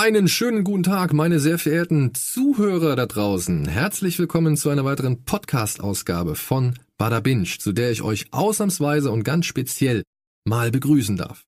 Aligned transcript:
Einen 0.00 0.28
schönen 0.28 0.62
guten 0.62 0.84
Tag, 0.84 1.12
meine 1.12 1.40
sehr 1.40 1.58
verehrten 1.58 2.14
Zuhörer 2.14 2.94
da 2.94 3.06
draußen. 3.06 3.66
Herzlich 3.66 4.16
willkommen 4.20 4.56
zu 4.56 4.70
einer 4.70 4.84
weiteren 4.84 5.24
Podcast-Ausgabe 5.24 6.36
von 6.36 6.74
Bada 6.98 7.18
Binge, 7.18 7.48
zu 7.58 7.72
der 7.72 7.90
ich 7.90 8.02
euch 8.02 8.26
ausnahmsweise 8.30 9.10
und 9.10 9.24
ganz 9.24 9.46
speziell 9.46 10.04
mal 10.44 10.70
begrüßen 10.70 11.16
darf. 11.16 11.46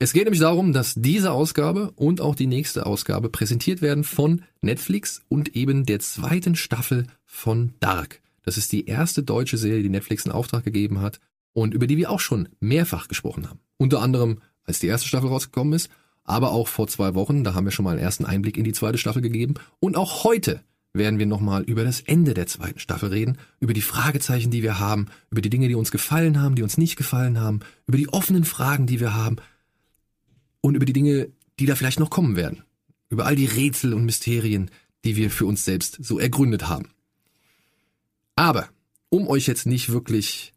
Es 0.00 0.12
geht 0.12 0.24
nämlich 0.24 0.40
darum, 0.40 0.72
dass 0.72 0.94
diese 0.96 1.30
Ausgabe 1.30 1.92
und 1.94 2.20
auch 2.20 2.34
die 2.34 2.48
nächste 2.48 2.86
Ausgabe 2.86 3.28
präsentiert 3.28 3.82
werden 3.82 4.02
von 4.02 4.42
Netflix 4.62 5.22
und 5.28 5.54
eben 5.54 5.86
der 5.86 6.00
zweiten 6.00 6.56
Staffel 6.56 7.06
von 7.24 7.74
Dark. 7.78 8.20
Das 8.42 8.56
ist 8.56 8.72
die 8.72 8.86
erste 8.86 9.22
deutsche 9.22 9.58
Serie, 9.58 9.84
die 9.84 9.88
Netflix 9.88 10.26
in 10.26 10.32
Auftrag 10.32 10.64
gegeben 10.64 11.00
hat 11.00 11.20
und 11.52 11.72
über 11.72 11.86
die 11.86 11.98
wir 11.98 12.10
auch 12.10 12.18
schon 12.18 12.48
mehrfach 12.58 13.06
gesprochen 13.06 13.48
haben. 13.48 13.60
Unter 13.76 14.02
anderem, 14.02 14.40
als 14.64 14.80
die 14.80 14.88
erste 14.88 15.06
Staffel 15.06 15.28
rausgekommen 15.28 15.74
ist 15.74 15.88
aber 16.24 16.52
auch 16.52 16.68
vor 16.68 16.88
zwei 16.88 17.14
Wochen, 17.14 17.44
da 17.44 17.54
haben 17.54 17.64
wir 17.64 17.72
schon 17.72 17.84
mal 17.84 17.92
einen 17.92 18.00
ersten 18.00 18.24
Einblick 18.24 18.56
in 18.56 18.64
die 18.64 18.72
zweite 18.72 18.98
Staffel 18.98 19.22
gegeben. 19.22 19.54
Und 19.80 19.96
auch 19.96 20.24
heute 20.24 20.62
werden 20.94 21.18
wir 21.18 21.26
nochmal 21.26 21.62
über 21.62 21.84
das 21.84 22.00
Ende 22.00 22.34
der 22.34 22.46
zweiten 22.46 22.78
Staffel 22.78 23.08
reden, 23.08 23.38
über 23.60 23.72
die 23.72 23.82
Fragezeichen, 23.82 24.50
die 24.50 24.62
wir 24.62 24.78
haben, 24.78 25.06
über 25.30 25.40
die 25.40 25.50
Dinge, 25.50 25.68
die 25.68 25.74
uns 25.74 25.90
gefallen 25.90 26.40
haben, 26.40 26.54
die 26.54 26.62
uns 26.62 26.78
nicht 26.78 26.96
gefallen 26.96 27.40
haben, 27.40 27.60
über 27.86 27.96
die 27.96 28.08
offenen 28.08 28.44
Fragen, 28.44 28.86
die 28.86 29.00
wir 29.00 29.14
haben 29.14 29.36
und 30.60 30.74
über 30.74 30.84
die 30.84 30.92
Dinge, 30.92 31.30
die 31.58 31.66
da 31.66 31.74
vielleicht 31.74 32.00
noch 32.00 32.10
kommen 32.10 32.36
werden. 32.36 32.62
Über 33.08 33.26
all 33.26 33.36
die 33.36 33.46
Rätsel 33.46 33.94
und 33.94 34.04
Mysterien, 34.04 34.70
die 35.04 35.16
wir 35.16 35.30
für 35.30 35.46
uns 35.46 35.64
selbst 35.64 35.98
so 36.02 36.18
ergründet 36.18 36.68
haben. 36.68 36.88
Aber, 38.36 38.68
um 39.08 39.28
euch 39.28 39.46
jetzt 39.46 39.66
nicht 39.66 39.90
wirklich 39.90 40.54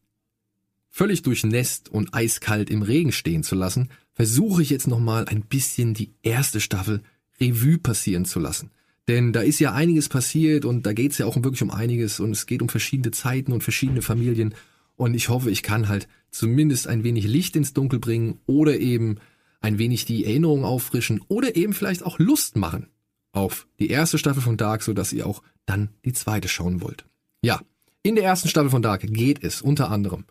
völlig 0.89 1.23
durchnässt 1.23 1.89
und 1.89 2.13
eiskalt 2.13 2.69
im 2.69 2.81
Regen 2.81 3.11
stehen 3.11 3.43
zu 3.43 3.55
lassen, 3.55 3.89
versuche 4.15 4.61
ich 4.61 4.69
jetzt 4.69 4.87
nochmal 4.87 5.25
ein 5.25 5.41
bisschen 5.41 5.93
die 5.93 6.13
erste 6.23 6.59
Staffel 6.59 7.03
Revue 7.39 7.77
passieren 7.77 8.25
zu 8.25 8.39
lassen. 8.39 8.71
Denn 9.07 9.33
da 9.33 9.41
ist 9.41 9.59
ja 9.59 9.73
einiges 9.73 10.09
passiert 10.09 10.65
und 10.65 10.85
da 10.85 10.93
geht 10.93 11.11
es 11.11 11.19
ja 11.19 11.27
auch 11.27 11.35
wirklich 11.35 11.61
um 11.61 11.69
einiges 11.69 12.19
und 12.19 12.31
es 12.31 12.47
geht 12.47 12.61
um 12.61 12.69
verschiedene 12.69 13.11
Zeiten 13.11 13.51
und 13.51 13.61
verschiedene 13.61 14.01
Familien. 14.01 14.55
Und 14.95 15.13
ich 15.13 15.29
hoffe, 15.29 15.51
ich 15.51 15.61
kann 15.61 15.89
halt 15.89 16.07
zumindest 16.31 16.87
ein 16.87 17.03
wenig 17.03 17.25
Licht 17.25 17.55
ins 17.55 17.73
Dunkel 17.73 17.99
bringen 17.99 18.39
oder 18.47 18.79
eben 18.79 19.17
ein 19.61 19.77
wenig 19.77 20.05
die 20.05 20.25
Erinnerung 20.25 20.63
auffrischen 20.63 21.21
oder 21.27 21.55
eben 21.55 21.73
vielleicht 21.73 22.03
auch 22.03 22.17
Lust 22.17 22.55
machen 22.55 22.87
auf 23.31 23.67
die 23.79 23.89
erste 23.89 24.17
Staffel 24.17 24.41
von 24.41 24.57
Dark, 24.57 24.81
so 24.81 24.93
dass 24.93 25.13
ihr 25.13 25.27
auch 25.27 25.43
dann 25.65 25.89
die 26.05 26.13
zweite 26.13 26.47
schauen 26.47 26.81
wollt. 26.81 27.05
Ja, 27.41 27.61
in 28.01 28.15
der 28.15 28.23
ersten 28.23 28.47
Staffel 28.47 28.69
von 28.69 28.81
Dark 28.81 29.01
geht 29.01 29.43
es 29.43 29.61
unter 29.61 29.91
anderem 29.91 30.25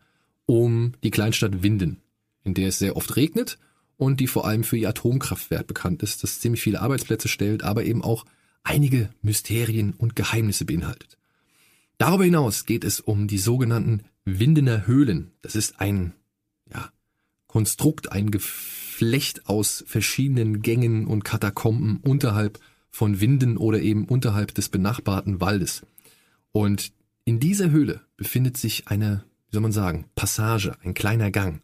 um 0.47 0.93
die 1.03 1.11
Kleinstadt 1.11 1.63
Winden, 1.63 2.01
in 2.43 2.55
der 2.55 2.69
es 2.69 2.79
sehr 2.79 2.97
oft 2.97 3.17
regnet 3.17 3.59
und 3.97 4.21
die 4.21 4.27
vor 4.27 4.47
allem 4.47 4.65
für 4.65 4.77
ihr 4.77 4.89
Atomkraftwerk 4.89 5.67
bekannt 5.67 6.03
ist, 6.03 6.23
das 6.23 6.41
ziemlich 6.41 6.63
viele 6.63 6.81
Arbeitsplätze 6.81 7.29
stellt, 7.29 7.63
aber 7.63 7.85
eben 7.85 8.03
auch 8.03 8.25
einige 8.63 9.11
Mysterien 9.23 9.93
und 9.93 10.17
Geheimnisse 10.17 10.65
beinhaltet. 10.65 11.19
Darüber 11.99 12.25
hinaus 12.25 12.67
geht 12.67 12.85
es 12.85 13.01
um 13.01 13.29
die 13.29 13.39
sogenannten 13.39 14.03
Windener 14.25 14.87
Höhlen. 14.87 15.33
Das 15.43 15.55
ist 15.55 15.81
ein 15.81 16.15
ja, 16.73 16.91
Konstrukt, 17.47 18.11
ein 18.11 18.31
Geflecht 18.31 19.47
aus 19.49 19.85
verschiedenen 19.87 20.63
Gängen 20.63 21.07
und 21.07 21.25
Katakomben 21.25 21.99
unterhalb 21.99 22.59
von 22.91 23.21
Winden 23.21 23.57
oder 23.57 23.81
eben 23.81 24.07
unterhalb 24.07 24.55
des 24.55 24.69
benachbarten 24.69 25.41
Waldes. 25.41 25.83
Und 26.53 26.93
in 27.25 27.41
dieser 27.41 27.71
Höhle 27.71 28.01
befindet 28.17 28.57
sich 28.57 28.89
eine 28.89 29.25
wie 29.55 29.57
soll 29.57 29.63
man 29.63 29.73
sagen, 29.73 30.07
Passage, 30.17 30.77
ein 30.83 30.95
kleiner 30.95 31.31
Gang. 31.31 31.63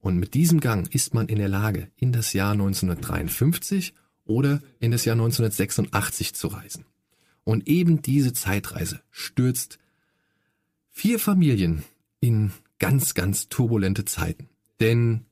Und 0.00 0.16
mit 0.16 0.34
diesem 0.34 0.60
Gang 0.60 0.92
ist 0.94 1.14
man 1.14 1.28
in 1.28 1.38
der 1.38 1.48
Lage, 1.48 1.90
in 1.96 2.12
das 2.12 2.32
Jahr 2.32 2.52
1953 2.52 3.94
oder 4.24 4.60
in 4.78 4.90
das 4.90 5.04
Jahr 5.04 5.14
1986 5.14 6.34
zu 6.34 6.48
reisen. 6.48 6.84
Und 7.44 7.68
eben 7.68 8.02
diese 8.02 8.32
Zeitreise 8.32 9.00
stürzt 9.10 9.78
vier 10.90 11.18
Familien 11.18 11.84
in 12.20 12.52
ganz, 12.78 13.14
ganz 13.14 13.48
turbulente 13.48 14.04
Zeiten. 14.04 14.48
Denn 14.80 15.26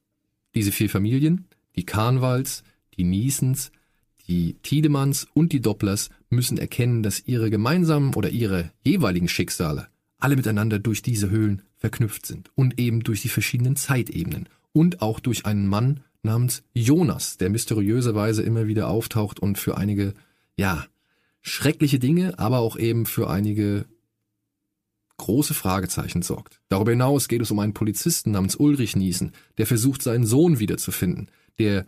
diese 0.55 0.73
vier 0.73 0.91
Familien, 0.91 1.47
die 1.77 1.85
Karnwals, 1.85 2.63
die 2.97 3.05
Niesens, 3.05 3.71
die 4.27 4.55
Tiedemanns 4.63 5.27
und 5.33 5.53
die 5.53 5.61
Dopplers 5.61 6.11
müssen 6.29 6.59
erkennen, 6.59 7.03
dass 7.03 7.27
ihre 7.27 7.51
gemeinsamen 7.51 8.15
oder 8.15 8.31
ihre 8.31 8.71
jeweiligen 8.85 9.29
Schicksale 9.29 9.89
alle 10.19 10.37
miteinander 10.37 10.79
durch 10.79 11.01
diese 11.01 11.31
Höhlen 11.31 11.63
verknüpft 11.77 12.27
sind 12.27 12.51
und 12.55 12.79
eben 12.79 13.05
durch 13.05 13.23
die 13.23 13.29
verschiedenen 13.29 13.77
Zeitebenen 13.77 14.49
und 14.79 15.03
auch 15.03 15.19
durch 15.19 15.45
einen 15.45 15.67
Mann 15.67 16.05
namens 16.23 16.63
Jonas, 16.73 17.37
der 17.37 17.51
mysteriöserweise 17.51 18.45
immer 18.45 18.69
wieder 18.69 18.87
auftaucht 18.87 19.41
und 19.41 19.59
für 19.59 19.77
einige, 19.77 20.15
ja, 20.57 20.87
schreckliche 21.43 21.99
Dinge, 21.99 22.39
aber 22.39 22.61
auch 22.61 22.79
eben 22.79 23.05
für 23.05 23.29
einige 23.29 23.87
große 25.17 25.53
Fragezeichen 25.53 26.23
sorgt. 26.23 26.61
Darüber 26.69 26.93
hinaus 26.93 27.27
geht 27.27 27.43
es 27.43 27.51
um 27.51 27.59
einen 27.59 27.75
Polizisten 27.75 28.31
namens 28.31 28.55
Ulrich 28.55 28.95
Niesen, 28.95 29.33
der 29.57 29.67
versucht, 29.67 30.01
seinen 30.01 30.27
Sohn 30.27 30.61
wiederzufinden, 30.61 31.29
der 31.59 31.85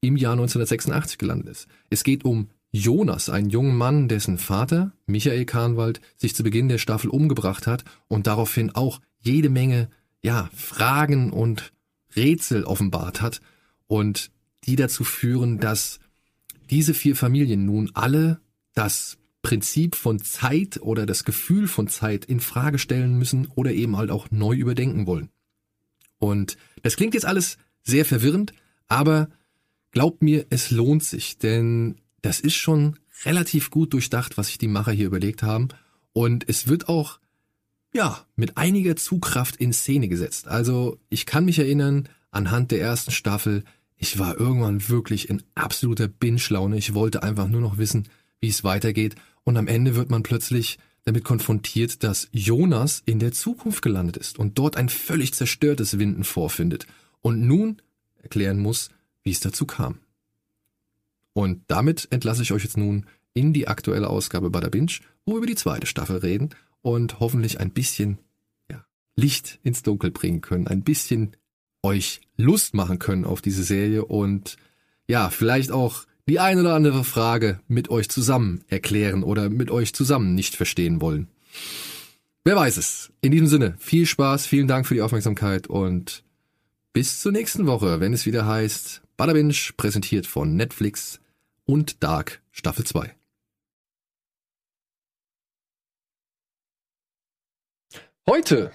im 0.00 0.16
Jahr 0.16 0.32
1986 0.32 1.18
gelandet 1.18 1.48
ist. 1.48 1.68
Es 1.90 2.02
geht 2.02 2.24
um 2.24 2.48
Jonas, 2.72 3.28
einen 3.28 3.50
jungen 3.50 3.76
Mann, 3.76 4.08
dessen 4.08 4.36
Vater, 4.36 4.90
Michael 5.06 5.44
Kahnwald, 5.44 6.00
sich 6.16 6.34
zu 6.34 6.42
Beginn 6.42 6.68
der 6.68 6.78
Staffel 6.78 7.08
umgebracht 7.08 7.68
hat 7.68 7.84
und 8.08 8.26
daraufhin 8.26 8.74
auch 8.74 9.00
jede 9.20 9.48
Menge, 9.48 9.90
ja, 10.24 10.50
Fragen 10.52 11.30
und 11.30 11.72
Rätsel 12.16 12.64
offenbart 12.64 13.20
hat 13.20 13.40
und 13.86 14.30
die 14.64 14.76
dazu 14.76 15.04
führen, 15.04 15.58
dass 15.58 16.00
diese 16.70 16.94
vier 16.94 17.16
Familien 17.16 17.66
nun 17.66 17.90
alle 17.94 18.40
das 18.74 19.18
Prinzip 19.42 19.96
von 19.96 20.20
Zeit 20.22 20.80
oder 20.80 21.04
das 21.04 21.24
Gefühl 21.24 21.66
von 21.66 21.88
Zeit 21.88 22.24
in 22.24 22.40
Frage 22.40 22.78
stellen 22.78 23.18
müssen 23.18 23.46
oder 23.46 23.72
eben 23.72 23.96
halt 23.96 24.10
auch 24.10 24.30
neu 24.30 24.54
überdenken 24.54 25.06
wollen. 25.06 25.30
Und 26.18 26.56
das 26.82 26.96
klingt 26.96 27.14
jetzt 27.14 27.26
alles 27.26 27.58
sehr 27.82 28.04
verwirrend, 28.04 28.52
aber 28.86 29.28
glaubt 29.90 30.22
mir, 30.22 30.46
es 30.50 30.70
lohnt 30.70 31.02
sich, 31.02 31.38
denn 31.38 31.96
das 32.22 32.38
ist 32.38 32.54
schon 32.54 32.96
relativ 33.24 33.70
gut 33.70 33.92
durchdacht, 33.92 34.38
was 34.38 34.46
sich 34.46 34.58
die 34.58 34.68
Macher 34.68 34.92
hier 34.92 35.06
überlegt 35.06 35.42
haben. 35.42 35.68
Und 36.12 36.48
es 36.48 36.68
wird 36.68 36.88
auch, 36.88 37.18
ja, 37.92 38.26
mit 38.36 38.56
einiger 38.56 38.96
Zugkraft 38.96 39.56
in 39.56 39.72
Szene 39.72 40.08
gesetzt. 40.08 40.48
Also 40.48 40.98
ich 41.08 41.26
kann 41.26 41.44
mich 41.44 41.58
erinnern, 41.58 42.08
anhand 42.30 42.70
der 42.70 42.80
ersten 42.80 43.10
Staffel, 43.10 43.64
ich 43.96 44.18
war 44.18 44.38
irgendwann 44.38 44.88
wirklich 44.88 45.28
in 45.28 45.42
absoluter 45.54 46.08
Binge-Laune. 46.08 46.76
Ich 46.76 46.94
wollte 46.94 47.22
einfach 47.22 47.48
nur 47.48 47.60
noch 47.60 47.78
wissen, 47.78 48.08
wie 48.40 48.48
es 48.48 48.64
weitergeht. 48.64 49.14
Und 49.44 49.56
am 49.56 49.68
Ende 49.68 49.94
wird 49.94 50.10
man 50.10 50.22
plötzlich 50.22 50.78
damit 51.04 51.24
konfrontiert, 51.24 52.02
dass 52.02 52.28
Jonas 52.32 53.02
in 53.04 53.18
der 53.18 53.32
Zukunft 53.32 53.82
gelandet 53.82 54.16
ist 54.16 54.38
und 54.38 54.58
dort 54.58 54.76
ein 54.76 54.88
völlig 54.88 55.34
zerstörtes 55.34 55.98
Winden 55.98 56.24
vorfindet 56.24 56.86
und 57.20 57.46
nun 57.46 57.82
erklären 58.22 58.58
muss, 58.58 58.90
wie 59.22 59.30
es 59.30 59.40
dazu 59.40 59.66
kam. 59.66 59.98
Und 61.32 61.62
damit 61.66 62.08
entlasse 62.10 62.42
ich 62.42 62.52
euch 62.52 62.62
jetzt 62.62 62.76
nun 62.76 63.06
in 63.34 63.52
die 63.52 63.68
aktuelle 63.68 64.10
Ausgabe 64.10 64.50
bei 64.50 64.60
der 64.60 64.70
Binge, 64.70 64.92
wo 65.24 65.32
wir 65.32 65.38
über 65.38 65.46
die 65.46 65.54
zweite 65.54 65.86
Staffel 65.86 66.18
reden 66.18 66.50
und 66.82 67.20
hoffentlich 67.20 67.60
ein 67.60 67.70
bisschen 67.70 68.18
ja, 68.70 68.84
Licht 69.16 69.58
ins 69.62 69.82
Dunkel 69.82 70.10
bringen 70.10 70.40
können, 70.40 70.66
ein 70.66 70.82
bisschen 70.82 71.36
euch 71.82 72.20
Lust 72.36 72.74
machen 72.74 72.98
können 72.98 73.24
auf 73.24 73.40
diese 73.40 73.64
Serie 73.64 74.04
und 74.04 74.56
ja, 75.08 75.30
vielleicht 75.30 75.72
auch 75.72 76.04
die 76.28 76.38
ein 76.38 76.58
oder 76.58 76.74
andere 76.74 77.04
Frage 77.04 77.60
mit 77.66 77.90
euch 77.90 78.08
zusammen 78.08 78.64
erklären 78.68 79.22
oder 79.24 79.50
mit 79.50 79.70
euch 79.70 79.92
zusammen 79.94 80.34
nicht 80.34 80.54
verstehen 80.54 81.00
wollen. 81.00 81.28
Wer 82.44 82.56
weiß 82.56 82.76
es. 82.76 83.12
In 83.20 83.32
diesem 83.32 83.46
Sinne, 83.46 83.74
viel 83.78 84.06
Spaß, 84.06 84.46
vielen 84.46 84.68
Dank 84.68 84.86
für 84.86 84.94
die 84.94 85.02
Aufmerksamkeit 85.02 85.66
und 85.66 86.24
bis 86.92 87.20
zur 87.20 87.32
nächsten 87.32 87.66
Woche, 87.66 88.00
wenn 88.00 88.12
es 88.12 88.26
wieder 88.26 88.46
heißt 88.46 89.02
Bada 89.16 89.32
Binge, 89.32 89.54
präsentiert 89.76 90.26
von 90.26 90.56
Netflix 90.56 91.20
und 91.64 92.02
Dark 92.02 92.42
Staffel 92.50 92.84
2. 92.84 93.14
Heute 98.30 98.70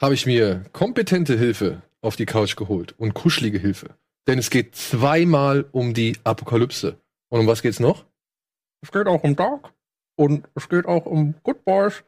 habe 0.00 0.14
ich 0.14 0.26
mir 0.26 0.64
kompetente 0.72 1.36
Hilfe 1.36 1.82
auf 2.02 2.14
die 2.14 2.24
Couch 2.24 2.54
geholt 2.54 2.94
und 2.98 3.14
kuschelige 3.14 3.58
Hilfe. 3.58 3.96
Denn 4.28 4.38
es 4.38 4.48
geht 4.48 4.76
zweimal 4.76 5.68
um 5.72 5.92
die 5.92 6.16
Apokalypse. 6.22 7.00
Und 7.28 7.40
um 7.40 7.46
was 7.48 7.62
geht's 7.62 7.80
noch? 7.80 8.06
Es 8.82 8.92
geht 8.92 9.08
auch 9.08 9.24
um 9.24 9.34
Dark. 9.34 9.72
Und 10.16 10.48
es 10.54 10.68
geht 10.68 10.86
auch 10.86 11.04
um 11.04 11.34
Good 11.42 11.64
Boys. 11.64 12.04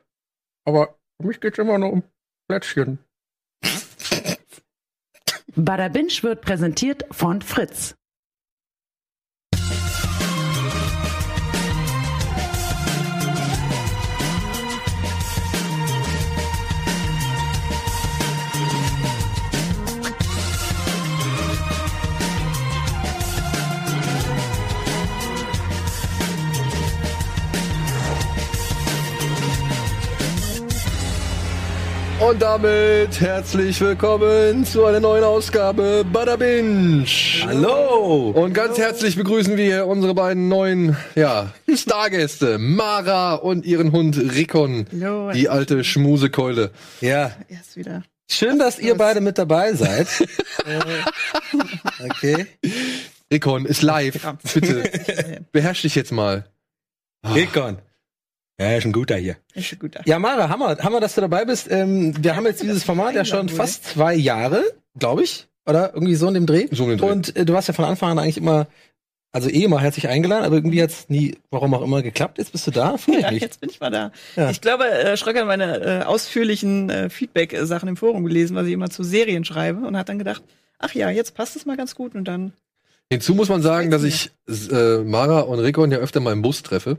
Aber 0.64 0.96
für 1.20 1.26
mich 1.26 1.40
geht's 1.40 1.58
immer 1.58 1.78
nur 1.78 1.92
um 1.92 2.02
Plätzchen. 2.48 3.00
Bada 5.56 5.88
Binge 5.88 6.22
wird 6.22 6.42
präsentiert 6.42 7.06
von 7.10 7.42
Fritz. 7.42 7.97
Und 32.28 32.42
damit 32.42 33.20
herzlich 33.20 33.80
willkommen 33.80 34.66
zu 34.66 34.84
einer 34.84 35.00
neuen 35.00 35.24
Ausgabe 35.24 36.04
Bada 36.12 36.36
Binge. 36.36 37.06
Hallo! 37.46 38.32
Und 38.32 38.52
ganz 38.52 38.76
herzlich 38.76 39.16
begrüßen 39.16 39.56
wir 39.56 39.86
unsere 39.86 40.12
beiden 40.12 40.48
neuen 40.48 40.94
ja, 41.14 41.54
Stargäste, 41.74 42.58
Mara 42.58 43.36
und 43.36 43.64
ihren 43.64 43.92
Hund 43.92 44.18
Rickon, 44.18 44.86
Hallo. 44.92 45.32
die 45.32 45.48
alte 45.48 45.84
Schmusekeule. 45.84 46.70
Ja, 47.00 47.32
Erst 47.48 47.76
wieder. 47.76 48.02
schön, 48.30 48.58
dass 48.58 48.78
ihr 48.78 48.94
beide 48.96 49.22
mit 49.22 49.38
dabei 49.38 49.72
seid. 49.72 50.08
äh, 50.66 52.10
okay. 52.10 52.46
Rickon 53.32 53.64
ist 53.64 53.80
live. 53.80 54.20
Bitte, 54.52 55.46
beherrsch 55.52 55.80
dich 55.80 55.94
jetzt 55.94 56.12
mal. 56.12 56.44
Rickon. 57.24 57.78
Ja, 58.60 58.76
ist 58.76 58.84
ein 58.84 58.92
guter 58.92 59.16
hier. 59.16 59.36
Ist 59.54 59.66
schon 59.66 59.78
gut. 59.78 59.94
Ja, 60.04 60.18
Mara, 60.18 60.48
Hammer, 60.48 60.76
Hammer, 60.78 61.00
dass 61.00 61.14
du 61.14 61.20
dabei 61.20 61.44
bist. 61.44 61.70
Ähm, 61.70 62.12
wir 62.22 62.34
haben 62.34 62.44
jetzt 62.46 62.62
dieses 62.62 62.82
Format 62.84 63.14
ja 63.14 63.24
schon 63.24 63.48
fast 63.48 63.84
zwei 63.84 64.14
Jahre, 64.14 64.64
glaube 64.98 65.22
ich. 65.22 65.46
Oder 65.66 65.92
irgendwie 65.94 66.14
so 66.16 66.26
in 66.28 66.34
dem 66.34 66.46
Dreh. 66.46 66.66
So 66.72 66.84
in 66.84 66.90
dem 66.90 66.98
Dreh. 66.98 67.06
Und 67.10 67.36
äh, 67.36 67.44
du 67.44 67.54
hast 67.54 67.68
ja 67.68 67.74
von 67.74 67.84
Anfang 67.84 68.10
an 68.10 68.18
eigentlich 68.18 68.38
immer, 68.38 68.66
also 69.30 69.48
eh 69.48 69.62
immer 69.62 69.80
herzlich 69.80 70.08
eingeladen, 70.08 70.44
aber 70.44 70.56
irgendwie 70.56 70.82
hat's 70.82 71.08
nie, 71.08 71.36
warum 71.50 71.72
auch 71.74 71.82
immer, 71.82 72.02
geklappt. 72.02 72.38
Jetzt 72.38 72.50
bist 72.52 72.66
du 72.66 72.70
da? 72.72 72.96
Freue 72.96 73.16
ich 73.18 73.22
Ja, 73.22 73.30
mich. 73.30 73.42
jetzt 73.42 73.60
bin 73.60 73.70
ich 73.70 73.78
mal 73.78 73.90
da. 73.90 74.10
Ja. 74.34 74.50
Ich 74.50 74.60
glaube, 74.60 74.88
äh, 74.88 75.16
Schröck 75.16 75.36
hat 75.38 75.46
meine 75.46 76.00
äh, 76.00 76.04
ausführlichen 76.04 76.90
äh, 76.90 77.10
Feedback-Sachen 77.10 77.88
im 77.88 77.96
Forum 77.96 78.24
gelesen, 78.24 78.56
was 78.56 78.66
ich 78.66 78.72
immer 78.72 78.90
zu 78.90 79.04
Serien 79.04 79.44
schreibe 79.44 79.86
und 79.86 79.96
hat 79.96 80.08
dann 80.08 80.18
gedacht, 80.18 80.42
ach 80.78 80.94
ja, 80.94 81.10
jetzt 81.10 81.34
passt 81.34 81.54
es 81.54 81.64
mal 81.66 81.76
ganz 81.76 81.94
gut 81.94 82.14
und 82.16 82.24
dann. 82.24 82.54
Hinzu 83.12 83.34
muss 83.34 83.48
man 83.50 83.62
sagen, 83.62 83.90
dass 83.90 84.02
ich 84.02 84.30
äh, 84.48 84.98
Mara 84.98 85.40
und 85.40 85.60
Rickon 85.60 85.92
ja 85.92 85.98
öfter 85.98 86.20
mal 86.20 86.32
im 86.32 86.42
Bus 86.42 86.62
treffe. 86.62 86.96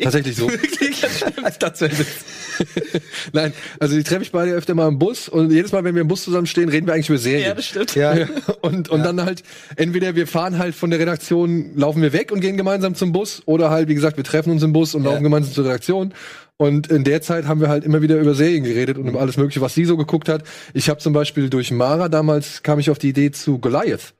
Tatsächlich 0.00 0.36
so. 0.36 0.48
Witz. 0.50 2.24
Nein, 3.32 3.52
also 3.78 3.96
die 3.96 4.02
treffe 4.02 4.22
ich 4.22 4.32
beide 4.32 4.52
öfter 4.52 4.74
mal 4.74 4.88
im 4.88 4.98
Bus 4.98 5.28
und 5.28 5.50
jedes 5.52 5.72
Mal, 5.72 5.84
wenn 5.84 5.94
wir 5.94 6.02
im 6.02 6.08
Bus 6.08 6.24
zusammenstehen, 6.24 6.68
reden 6.68 6.86
wir 6.86 6.94
eigentlich 6.94 7.08
über 7.08 7.18
Serien. 7.18 7.48
ja, 7.48 7.54
das 7.54 7.66
stimmt. 7.66 7.94
ja. 7.94 8.26
Und, 8.62 8.88
und 8.88 9.02
dann 9.04 9.22
halt, 9.24 9.42
entweder 9.76 10.14
wir 10.14 10.26
fahren 10.26 10.58
halt 10.58 10.74
von 10.74 10.90
der 10.90 10.98
Redaktion, 10.98 11.76
laufen 11.76 12.02
wir 12.02 12.12
weg 12.12 12.32
und 12.32 12.40
gehen 12.40 12.56
gemeinsam 12.56 12.94
zum 12.94 13.12
Bus, 13.12 13.42
oder 13.46 13.70
halt, 13.70 13.88
wie 13.88 13.94
gesagt, 13.94 14.16
wir 14.16 14.24
treffen 14.24 14.50
uns 14.50 14.62
im 14.62 14.72
Bus 14.72 14.94
und 14.94 15.04
Ja. 15.04 15.10
laufen 15.10 15.22
gemeinsam 15.22 15.52
zur 15.52 15.64
Redaktion. 15.64 16.14
Und 16.58 16.86
in 16.86 17.04
der 17.04 17.20
Zeit 17.20 17.44
haben 17.46 17.60
wir 17.60 17.68
halt 17.68 17.84
immer 17.84 18.00
wieder 18.00 18.16
über 18.18 18.34
Serien 18.34 18.64
geredet 18.64 18.96
und 18.96 19.06
über 19.06 19.20
alles 19.20 19.36
Mögliche, 19.36 19.60
was 19.60 19.74
sie 19.74 19.84
so 19.84 19.98
geguckt 19.98 20.28
hat. 20.30 20.42
Ich 20.72 20.88
habe 20.88 20.98
zum 21.00 21.12
Beispiel 21.12 21.50
durch 21.50 21.70
Mara 21.70 22.08
damals 22.08 22.62
kam 22.62 22.78
ich 22.78 22.88
auf 22.88 22.98
die 22.98 23.10
Idee 23.10 23.30
zu 23.30 23.58
Goliath 23.58 24.14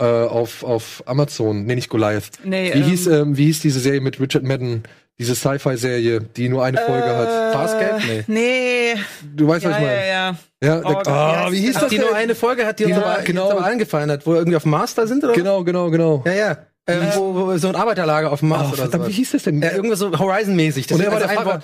äh, 0.00 0.04
auf, 0.04 0.64
auf 0.64 1.04
Amazon. 1.06 1.64
Nee, 1.64 1.76
nicht 1.76 1.88
Goliath. 1.88 2.30
Nee, 2.44 2.74
Wie 2.74 2.78
ähm, 2.78 2.84
hieß, 2.84 3.06
ähm, 3.06 3.36
wie 3.36 3.44
hieß 3.44 3.60
diese 3.60 3.78
Serie 3.78 4.00
mit 4.00 4.18
Richard 4.18 4.42
Madden? 4.42 4.82
Diese 5.18 5.34
Sci-Fi-Serie, 5.34 6.20
die 6.20 6.48
nur 6.50 6.62
eine 6.64 6.76
Folge 6.78 7.06
hat. 7.06 7.52
Farscape? 7.54 8.02
Nee. 8.06 8.24
Nee. 8.26 8.94
Du 9.34 9.48
weißt, 9.48 9.64
Ja, 9.64 9.70
was 9.70 9.76
ich 9.78 9.82
ja, 9.82 9.88
meine. 9.88 10.08
ja. 10.08 10.36
Ja, 10.62 10.80
Oh 10.84 11.02
da, 11.02 11.10
ah, 11.46 11.52
wie 11.52 11.58
hieß 11.60 11.72
das 11.72 11.82
das 11.84 11.90
die 11.90 11.96
denn? 11.96 12.06
nur 12.06 12.14
eine 12.14 12.34
Folge 12.34 12.66
hat, 12.66 12.78
die 12.78 12.84
uns 12.84 12.96
Ja, 12.96 13.02
aber, 13.04 13.22
genau. 13.22 13.50
aber 13.50 13.64
allen 13.64 13.78
gefallen 13.78 14.10
hat, 14.10 14.26
wo 14.26 14.32
wir 14.32 14.38
irgendwie 14.38 14.56
auf 14.56 14.62
dem 14.64 14.72
Mars 14.72 14.94
da 14.94 15.06
sind, 15.06 15.24
oder? 15.24 15.32
Genau, 15.32 15.64
genau, 15.64 15.90
genau. 15.90 16.22
Ja, 16.26 16.32
ja. 16.32 16.58
Ähm, 16.86 17.02
wo, 17.14 17.34
wo 17.34 17.56
so 17.58 17.68
ein 17.68 17.76
Arbeiterlager 17.76 18.30
auf 18.30 18.40
dem 18.40 18.50
Mars 18.50 18.66
Oh, 18.68 18.72
oder 18.74 18.82
verdammt, 18.82 19.04
so. 19.04 19.10
wie 19.10 19.14
hieß 19.14 19.32
das 19.32 19.42
denn? 19.44 19.60
Ja, 19.62 19.72
irgendwas 19.72 19.98
so 19.98 20.16
Horizon-mäßig. 20.18 20.92
Und 20.92 21.00
er 21.00 21.06
war 21.06 21.14
also 21.16 21.26
der 21.28 21.38
ein 21.40 21.46
Wort. 21.46 21.62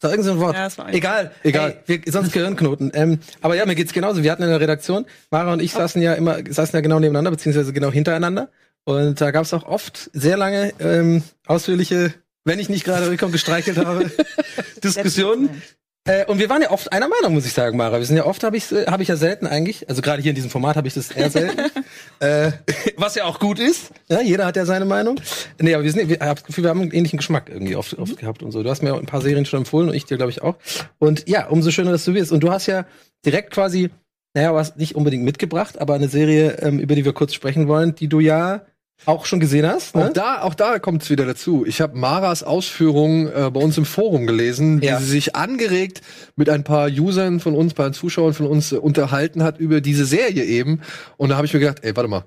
Da 0.00 0.10
irgend 0.10 0.24
so 0.24 0.32
ein 0.32 0.38
Wort. 0.40 0.54
Ja, 0.56 0.66
es 0.66 0.76
war 0.78 0.86
ein- 0.86 0.94
Egal, 0.94 1.30
Egal. 1.44 1.76
Ey, 1.86 2.02
wir, 2.04 2.12
sonst 2.12 2.32
Gehirnknoten. 2.32 2.90
Ähm, 2.94 3.18
aber 3.40 3.54
ja, 3.56 3.64
mir 3.66 3.74
geht's 3.76 3.92
genauso. 3.92 4.22
Wir 4.22 4.30
hatten 4.32 4.42
in 4.42 4.48
der 4.50 4.60
Redaktion, 4.60 5.06
Mara 5.30 5.52
und 5.52 5.62
ich 5.62 5.72
saßen 5.72 6.02
ja 6.02 6.12
immer, 6.14 6.36
saßen 6.48 6.76
ja 6.76 6.80
genau 6.82 6.98
nebeneinander, 6.98 7.30
beziehungsweise 7.30 7.72
genau 7.72 7.90
hintereinander. 7.90 8.50
Und 8.84 9.20
da 9.20 9.30
gab's 9.30 9.54
auch 9.54 9.64
oft 9.64 10.10
sehr 10.12 10.36
lange 10.36 10.72
ähm, 10.80 11.22
ausführliche, 11.46 12.12
wenn 12.44 12.58
ich 12.58 12.68
nicht 12.68 12.84
gerade 12.84 13.10
Rico 13.10 13.28
gestreichelt 13.28 13.78
habe, 13.78 14.10
Diskussionen. 14.84 15.62
Äh, 16.04 16.26
und 16.26 16.40
wir 16.40 16.48
waren 16.50 16.60
ja 16.60 16.72
oft 16.72 16.92
einer 16.92 17.06
Meinung, 17.06 17.34
muss 17.34 17.46
ich 17.46 17.52
sagen, 17.52 17.76
Mara. 17.76 17.98
Wir 17.98 18.06
sind 18.06 18.16
ja 18.16 18.26
oft, 18.26 18.42
habe 18.42 18.56
ich, 18.56 18.72
äh, 18.72 18.86
hab 18.86 19.00
ich 19.00 19.06
ja 19.06 19.16
selten 19.16 19.46
eigentlich, 19.46 19.88
also 19.88 20.02
gerade 20.02 20.20
hier 20.20 20.30
in 20.30 20.34
diesem 20.34 20.50
Format 20.50 20.74
habe 20.74 20.88
ich 20.88 20.94
das 20.94 21.12
eher 21.12 21.30
selten. 21.30 21.60
äh, 22.18 22.50
was 22.96 23.14
ja 23.14 23.24
auch 23.24 23.38
gut 23.38 23.60
ist. 23.60 23.92
Ja, 24.08 24.20
jeder 24.20 24.44
hat 24.44 24.56
ja 24.56 24.64
seine 24.64 24.84
Meinung. 24.84 25.20
Nee, 25.60 25.74
aber 25.74 25.84
wir 25.84 25.92
sind, 25.92 26.08
wir, 26.08 26.16
ich 26.16 26.22
hab 26.22 26.38
das 26.38 26.44
Gefühl, 26.44 26.64
wir 26.64 26.70
haben 26.70 26.80
einen 26.80 26.90
ähnlichen 26.90 27.18
Geschmack 27.18 27.48
irgendwie 27.48 27.76
oft, 27.76 27.96
oft 27.98 28.16
gehabt 28.16 28.42
und 28.42 28.50
so. 28.50 28.64
Du 28.64 28.70
hast 28.70 28.82
mir 28.82 28.94
auch 28.94 28.98
ein 28.98 29.06
paar 29.06 29.20
Serien 29.20 29.46
schon 29.46 29.60
empfohlen 29.60 29.88
und 29.88 29.94
ich 29.94 30.04
dir, 30.04 30.16
glaube 30.16 30.32
ich, 30.32 30.42
auch. 30.42 30.56
Und 30.98 31.28
ja, 31.28 31.46
umso 31.46 31.70
schöner, 31.70 31.92
dass 31.92 32.04
du 32.04 32.14
bist. 32.14 32.32
Und 32.32 32.40
du 32.40 32.50
hast 32.50 32.66
ja 32.66 32.84
direkt 33.24 33.52
quasi, 33.52 33.90
naja, 34.34 34.52
hast 34.56 34.78
nicht 34.78 34.96
unbedingt 34.96 35.22
mitgebracht, 35.22 35.80
aber 35.80 35.94
eine 35.94 36.08
Serie, 36.08 36.58
ähm, 36.62 36.80
über 36.80 36.96
die 36.96 37.04
wir 37.04 37.12
kurz 37.12 37.32
sprechen 37.32 37.68
wollen, 37.68 37.94
die 37.94 38.08
du 38.08 38.18
ja 38.18 38.66
auch 39.06 39.26
schon 39.26 39.40
gesehen 39.40 39.66
hast. 39.66 39.94
Auch 39.94 40.04
Ne? 40.04 40.10
da, 40.14 40.42
auch 40.42 40.54
da 40.54 40.78
kommt 40.78 41.02
es 41.02 41.10
wieder 41.10 41.26
dazu. 41.26 41.64
Ich 41.66 41.80
habe 41.80 41.96
Maras 41.98 42.42
Ausführungen 42.42 43.26
äh, 43.28 43.50
bei 43.50 43.60
uns 43.60 43.76
im 43.78 43.84
Forum 43.84 44.26
gelesen, 44.26 44.80
wie 44.80 44.86
Ja. 44.86 44.98
sie 45.00 45.06
sich 45.06 45.34
angeregt 45.36 46.00
mit 46.36 46.48
ein 46.48 46.64
paar 46.64 46.88
Usern 46.88 47.40
von 47.40 47.54
uns, 47.54 47.74
bei 47.74 47.84
den 47.84 47.92
Zuschauern 47.94 48.34
von 48.34 48.46
uns 48.46 48.72
äh, 48.72 48.76
unterhalten 48.76 49.42
hat 49.42 49.58
über 49.58 49.80
diese 49.80 50.04
Serie 50.04 50.44
eben. 50.44 50.80
Und 51.16 51.30
da 51.30 51.36
habe 51.36 51.46
ich 51.46 51.54
mir 51.54 51.60
gedacht, 51.60 51.78
ey, 51.82 51.94
warte 51.96 52.08
mal, 52.08 52.24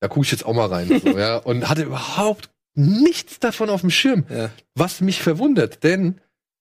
da 0.00 0.08
gucke 0.08 0.24
ich 0.26 0.30
jetzt 0.32 0.44
auch 0.44 0.54
mal 0.54 0.66
rein. 0.66 0.88
so, 1.04 1.18
ja, 1.18 1.36
und 1.38 1.68
hatte 1.68 1.82
überhaupt 1.82 2.50
nichts 2.74 3.40
davon 3.40 3.70
auf 3.70 3.80
dem 3.80 3.90
Schirm. 3.90 4.24
Ja. 4.30 4.50
Was 4.74 5.00
mich 5.00 5.22
verwundert, 5.22 5.82
denn 5.82 6.20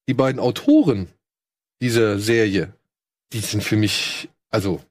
die 0.10 0.14
beiden 0.14 0.40
Autoren 0.40 1.08
dieser 1.82 2.18
Serie, 2.20 2.74
die 3.34 3.40
sind 3.40 3.64
für 3.64 3.76
mich, 3.76 4.30
also 4.50 4.82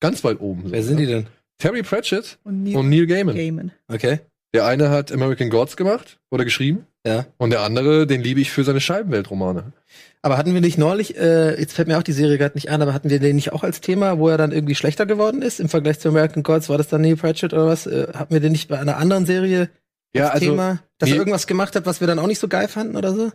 ganz 0.00 0.24
weit 0.24 0.40
oben. 0.40 0.64
Wer 0.72 0.82
sind 0.82 0.96
die 0.96 1.06
ne? 1.06 1.12
denn? 1.12 1.26
Terry 1.58 1.82
Pratchett 1.82 2.38
Und 2.44 2.64
Neil 2.64 2.76
und 2.76 2.88
Neil 2.88 3.06
Gaiman. 3.06 3.34
Gaiman. 3.34 3.72
Okay. 3.88 4.20
Der 4.54 4.66
eine 4.66 4.90
hat 4.90 5.12
American 5.12 5.50
Gods 5.50 5.76
gemacht 5.76 6.18
oder 6.30 6.44
geschrieben. 6.44 6.86
Ja. 7.06 7.26
Und 7.36 7.50
der 7.50 7.60
andere, 7.60 8.06
den 8.06 8.20
liebe 8.22 8.40
ich 8.40 8.50
für 8.50 8.64
seine 8.64 8.80
Scheibenweltromane. 8.80 9.72
Aber 10.22 10.38
hatten 10.38 10.54
wir 10.54 10.60
nicht 10.60 10.76
neulich, 10.76 11.16
äh, 11.16 11.58
jetzt 11.58 11.72
fällt 11.74 11.86
mir 11.86 11.98
auch 11.98 12.02
die 12.02 12.12
Serie 12.12 12.36
gerade 12.36 12.56
nicht 12.56 12.68
an, 12.68 12.82
aber 12.82 12.92
hatten 12.92 13.10
wir 13.10 13.20
den 13.20 13.36
nicht 13.36 13.52
auch 13.52 13.62
als 13.62 13.80
Thema, 13.80 14.18
wo 14.18 14.28
er 14.28 14.38
dann 14.38 14.50
irgendwie 14.50 14.74
schlechter 14.74 15.06
geworden 15.06 15.40
ist 15.40 15.60
im 15.60 15.68
Vergleich 15.68 16.00
zu 16.00 16.08
American 16.08 16.42
Gods? 16.42 16.68
War 16.68 16.78
das 16.78 16.88
dann 16.88 17.02
Neil 17.02 17.16
Pratchett 17.16 17.52
oder 17.52 17.66
was? 17.66 17.86
Äh, 17.86 18.08
hatten 18.12 18.34
wir 18.34 18.40
den 18.40 18.52
nicht 18.52 18.68
bei 18.68 18.78
einer 18.78 18.96
anderen 18.96 19.24
Serie 19.24 19.70
Ja, 20.14 20.24
als 20.24 20.34
also 20.34 20.46
Thema, 20.46 20.82
dass 20.98 21.10
er 21.10 21.16
irgendwas 21.16 21.46
gemacht 21.46 21.76
hat, 21.76 21.86
was 21.86 22.00
wir 22.00 22.08
dann 22.08 22.18
auch 22.18 22.26
nicht 22.26 22.40
so 22.40 22.48
geil 22.48 22.66
fanden 22.66 22.96
oder 22.96 23.14
so? 23.14 23.30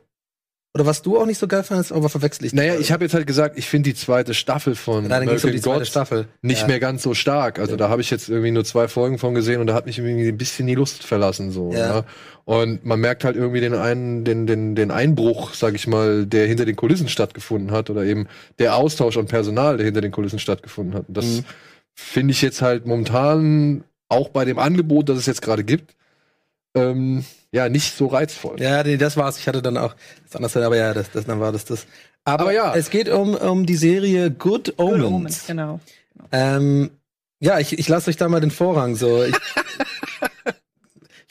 Oder 0.74 0.86
was 0.86 1.02
du 1.02 1.20
auch 1.20 1.26
nicht 1.26 1.38
so 1.38 1.48
geil 1.50 1.64
fandest, 1.64 1.92
aber 1.92 2.08
verwechsel 2.08 2.46
ich. 2.46 2.54
naja, 2.54 2.76
ich 2.80 2.94
habe 2.94 3.04
jetzt 3.04 3.14
halt 3.14 3.28
gesagt, 3.28 3.58
ich 3.58 3.68
finde 3.68 3.90
die 3.90 3.96
zweite 3.96 4.34
Staffel 4.34 4.76
von 4.76 5.06
um 5.06 5.12
American 5.12 5.52
die 5.52 5.60
zweite 5.60 5.80
Gods 5.80 5.90
Staffel. 5.90 6.28
nicht 6.42 6.62
ja. 6.62 6.68
mehr 6.68 6.80
ganz 6.80 7.04
so 7.04 7.14
stark. 7.14 7.60
Also 7.60 7.74
Ja. 7.74 7.78
da 7.78 7.90
habe 7.90 8.02
ich 8.02 8.10
jetzt 8.10 8.30
irgendwie 8.30 8.52
nur 8.52 8.64
zwei 8.64 8.88
Folgen 8.88 9.18
von 9.18 9.34
gesehen 9.36 9.60
und 9.60 9.68
da 9.68 9.74
hat 9.74 9.86
mich 9.86 9.98
irgendwie 10.00 10.30
ein 10.30 10.38
bisschen 10.38 10.68
die 10.68 10.76
Lust 10.76 11.04
verlassen 11.04 11.52
so. 11.52 11.72
Ja. 11.74 11.98
Ja. 11.98 12.06
Und 12.46 12.86
man 12.86 13.02
merkt 13.02 13.26
halt 13.26 13.36
irgendwie 13.36 13.60
den 13.60 13.74
einen, 13.74 14.24
den, 14.24 14.48
den, 14.48 14.76
den 14.76 14.92
Einbruch, 14.92 15.54
sag 15.54 15.76
ich 15.76 15.88
mal, 15.88 16.26
der 16.26 16.48
hinter 16.48 16.64
den 16.64 16.78
Kulissen 16.78 17.10
stattgefunden 17.10 17.72
hat 17.72 17.90
oder 17.90 18.06
eben 18.06 18.28
der 18.58 18.76
Austausch 18.78 19.18
an 19.18 19.26
Personal, 19.28 19.76
der 19.76 19.86
hinter 19.86 20.00
den 20.02 20.12
Kulissen 20.12 20.40
stattgefunden 20.40 20.94
hat. 20.96 21.10
Und 21.10 21.18
das 21.18 21.26
Mhm. 21.26 21.46
finde 21.96 22.32
ich 22.32 22.42
jetzt 22.42 22.62
halt 22.62 22.86
momentan 22.88 23.84
auch 24.08 24.30
bei 24.30 24.46
dem 24.46 24.58
Angebot, 24.58 25.10
das 25.10 25.18
es 25.18 25.26
jetzt 25.26 25.42
gerade 25.42 25.66
gibt, 25.66 25.96
ähm, 26.76 27.26
ja, 27.52 27.70
nicht 27.70 27.96
so 27.96 28.08
reizvoll. 28.08 28.62
Ja, 28.62 28.84
nee, 28.84 28.98
das 28.98 29.18
war's. 29.18 29.38
Ich 29.38 29.48
hatte 29.48 29.62
dann 29.62 29.78
auch 29.78 29.96
das 30.24 30.36
anders, 30.36 30.56
aber 30.58 30.78
ja, 30.78 30.94
das, 30.94 31.12
das, 31.12 31.26
dann 31.26 31.40
war 31.40 31.52
das 31.52 31.66
das. 31.66 31.86
Aber, 32.24 32.44
Aber 32.44 32.54
ja. 32.54 32.76
es 32.76 32.90
geht 32.90 33.10
um, 33.10 33.36
um 33.36 33.66
die 33.66 33.76
Serie 33.76 34.32
Good 34.32 34.76
Omens. 34.78 35.02
Good 35.02 35.12
Omens, 35.12 35.48
genau. 35.48 35.80
Ähm, 36.32 36.92
ja, 37.40 37.60
ich, 37.60 37.78
ich 37.78 37.90
lasse 37.90 38.10
euch 38.10 38.18
da 38.18 38.30
mal 38.30 38.40
den 38.40 38.52
Vorrang. 38.52 38.96
So, 38.96 39.24
ich, 39.24 39.36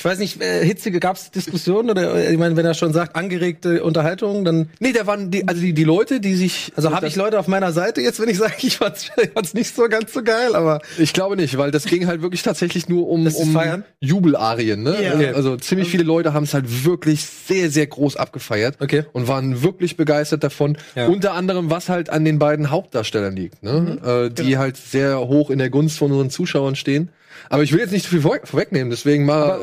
ich 0.01 0.05
weiß 0.07 0.19
nicht, 0.19 0.41
äh, 0.41 0.65
hitzige 0.65 0.99
gab's 0.99 1.31
Diskussionen 1.31 1.91
oder 1.91 2.15
äh, 2.15 2.33
ich 2.33 2.39
meine, 2.39 2.57
wenn 2.57 2.65
er 2.65 2.73
schon 2.73 2.95
sagt 2.95 3.17
angeregte 3.17 3.85
Unterhaltung, 3.85 4.47
dann 4.47 4.71
Nee, 4.79 4.95
da 4.95 5.07
waren 5.07 5.31
die, 5.31 5.47
also 5.47 5.61
die, 5.61 5.75
die 5.75 5.85
Leute, 5.85 6.21
die 6.21 6.37
sich. 6.37 6.73
also 6.75 6.91
habe 6.95 7.07
ich 7.07 7.17
Leute 7.17 7.39
auf 7.39 7.49
meiner 7.49 7.71
Seite 7.73 8.01
jetzt, 8.01 8.19
wenn 8.19 8.31
ich 8.31 8.39
sage, 8.39 8.55
ich 8.63 8.79
fand's, 8.79 9.11
ich 9.23 9.29
fand's 9.29 9.53
nicht 9.53 9.77
so 9.77 9.87
ganz 9.91 10.15
so 10.15 10.23
geil, 10.23 10.55
aber 10.55 10.81
Ich 10.97 11.13
glaube 11.13 11.37
nicht, 11.37 11.59
weil 11.59 11.71
das 11.71 11.85
ging 11.85 12.07
halt 12.07 12.23
wirklich 12.23 12.43
tatsächlich 12.43 12.89
nur 12.89 13.09
um, 13.11 13.27
um 13.27 13.53
Feiern? 13.53 13.85
Jubelarien, 14.01 14.83
ne? 14.83 14.97
Ja. 15.03 15.11
Also, 15.11 15.35
also 15.35 15.57
ziemlich 15.59 15.91
viele 15.91 16.05
Leute 16.05 16.33
haben 16.33 16.45
es 16.45 16.55
halt 16.55 16.87
wirklich 16.87 17.27
sehr, 17.27 17.69
sehr 17.69 17.87
groß 17.87 18.17
abgefeiert 18.17 18.77
okay. 18.81 19.05
und 19.13 19.29
waren 19.29 19.63
wirklich 19.63 19.99
begeistert 19.99 20.43
davon. 20.43 20.79
Ja. 20.95 21.09
Unter 21.09 21.35
anderem, 21.35 21.69
was 21.69 21.91
halt 21.91 22.09
an 22.09 22.25
den 22.25 22.39
beiden 22.39 22.71
Hauptdarstellern 22.71 23.37
liegt, 23.37 23.63
ne? 23.63 24.31
Äh, 24.33 24.43
die 24.43 24.57
halt 24.57 24.79
sehr 24.79 25.19
hoch 25.19 25.51
in 25.51 25.59
der 25.59 25.69
Gunst 25.69 25.99
von 25.99 26.11
unseren 26.11 26.31
Zuschauern 26.31 26.75
stehen. 26.75 27.11
Aber 27.49 27.63
ich 27.63 27.73
will 27.73 27.81
jetzt 27.81 27.93
nicht 27.93 28.05
zu 28.05 28.11
viel 28.11 28.21
vor 28.21 28.39
vorwegnehmen, 28.45 28.91
deswegen 28.91 29.25
mal. 29.25 29.61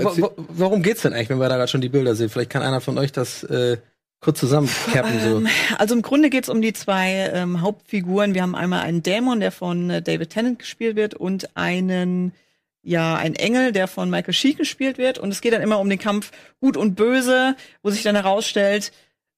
Worum 0.50 0.82
geht's 0.84 1.02
denn 1.02 1.14
eigentlich, 1.14 1.30
wenn 1.30 1.40
wir 1.40 1.50
da 1.50 1.56
gerade 1.56 1.70
schon 1.70 1.82
die 1.82 1.90
Bilder 1.90 2.16
sehen? 2.16 2.30
Vielleicht 2.30 2.50
kann 2.50 2.64
einer 2.64 2.82
von 2.82 2.98
euch 2.98 3.12
das 3.12 3.44
äh, 3.44 3.78
kurz 4.20 4.40
zusammencappen 4.40 5.20
so. 5.20 5.38
Ähm, 5.38 5.48
also 5.78 5.96
im 5.96 6.02
Grunde 6.02 6.30
geht's 6.30 6.50
um 6.50 6.62
die 6.62 6.74
zwei 6.74 7.32
ähm, 7.34 7.62
Hauptfiguren. 7.62 8.34
Wir 8.34 8.42
haben 8.42 8.56
einmal 8.56 8.82
einen 8.82 9.04
Dämon, 9.04 9.40
der 9.40 9.52
von 9.52 9.90
äh, 9.90 10.02
David 10.02 10.30
Tennant 10.30 10.60
gespielt 10.60 10.96
wird, 10.96 11.14
und 11.14 11.56
einen 11.56 12.34
ja, 12.88 13.16
ein 13.16 13.36
Engel, 13.36 13.74
der 13.74 13.88
von 13.88 14.10
Michael 14.10 14.34
Sheen 14.34 14.56
gespielt 14.56 14.98
wird. 14.98 15.20
Und 15.20 15.30
es 15.30 15.42
geht 15.42 15.52
dann 15.52 15.62
immer 15.62 15.80
um 15.80 15.90
den 15.90 16.00
Kampf 16.00 16.32
Gut 16.62 16.78
und 16.78 16.96
Böse, 16.96 17.58
wo 17.84 17.90
sich 17.90 18.02
dann 18.02 18.16
herausstellt, 18.16 18.94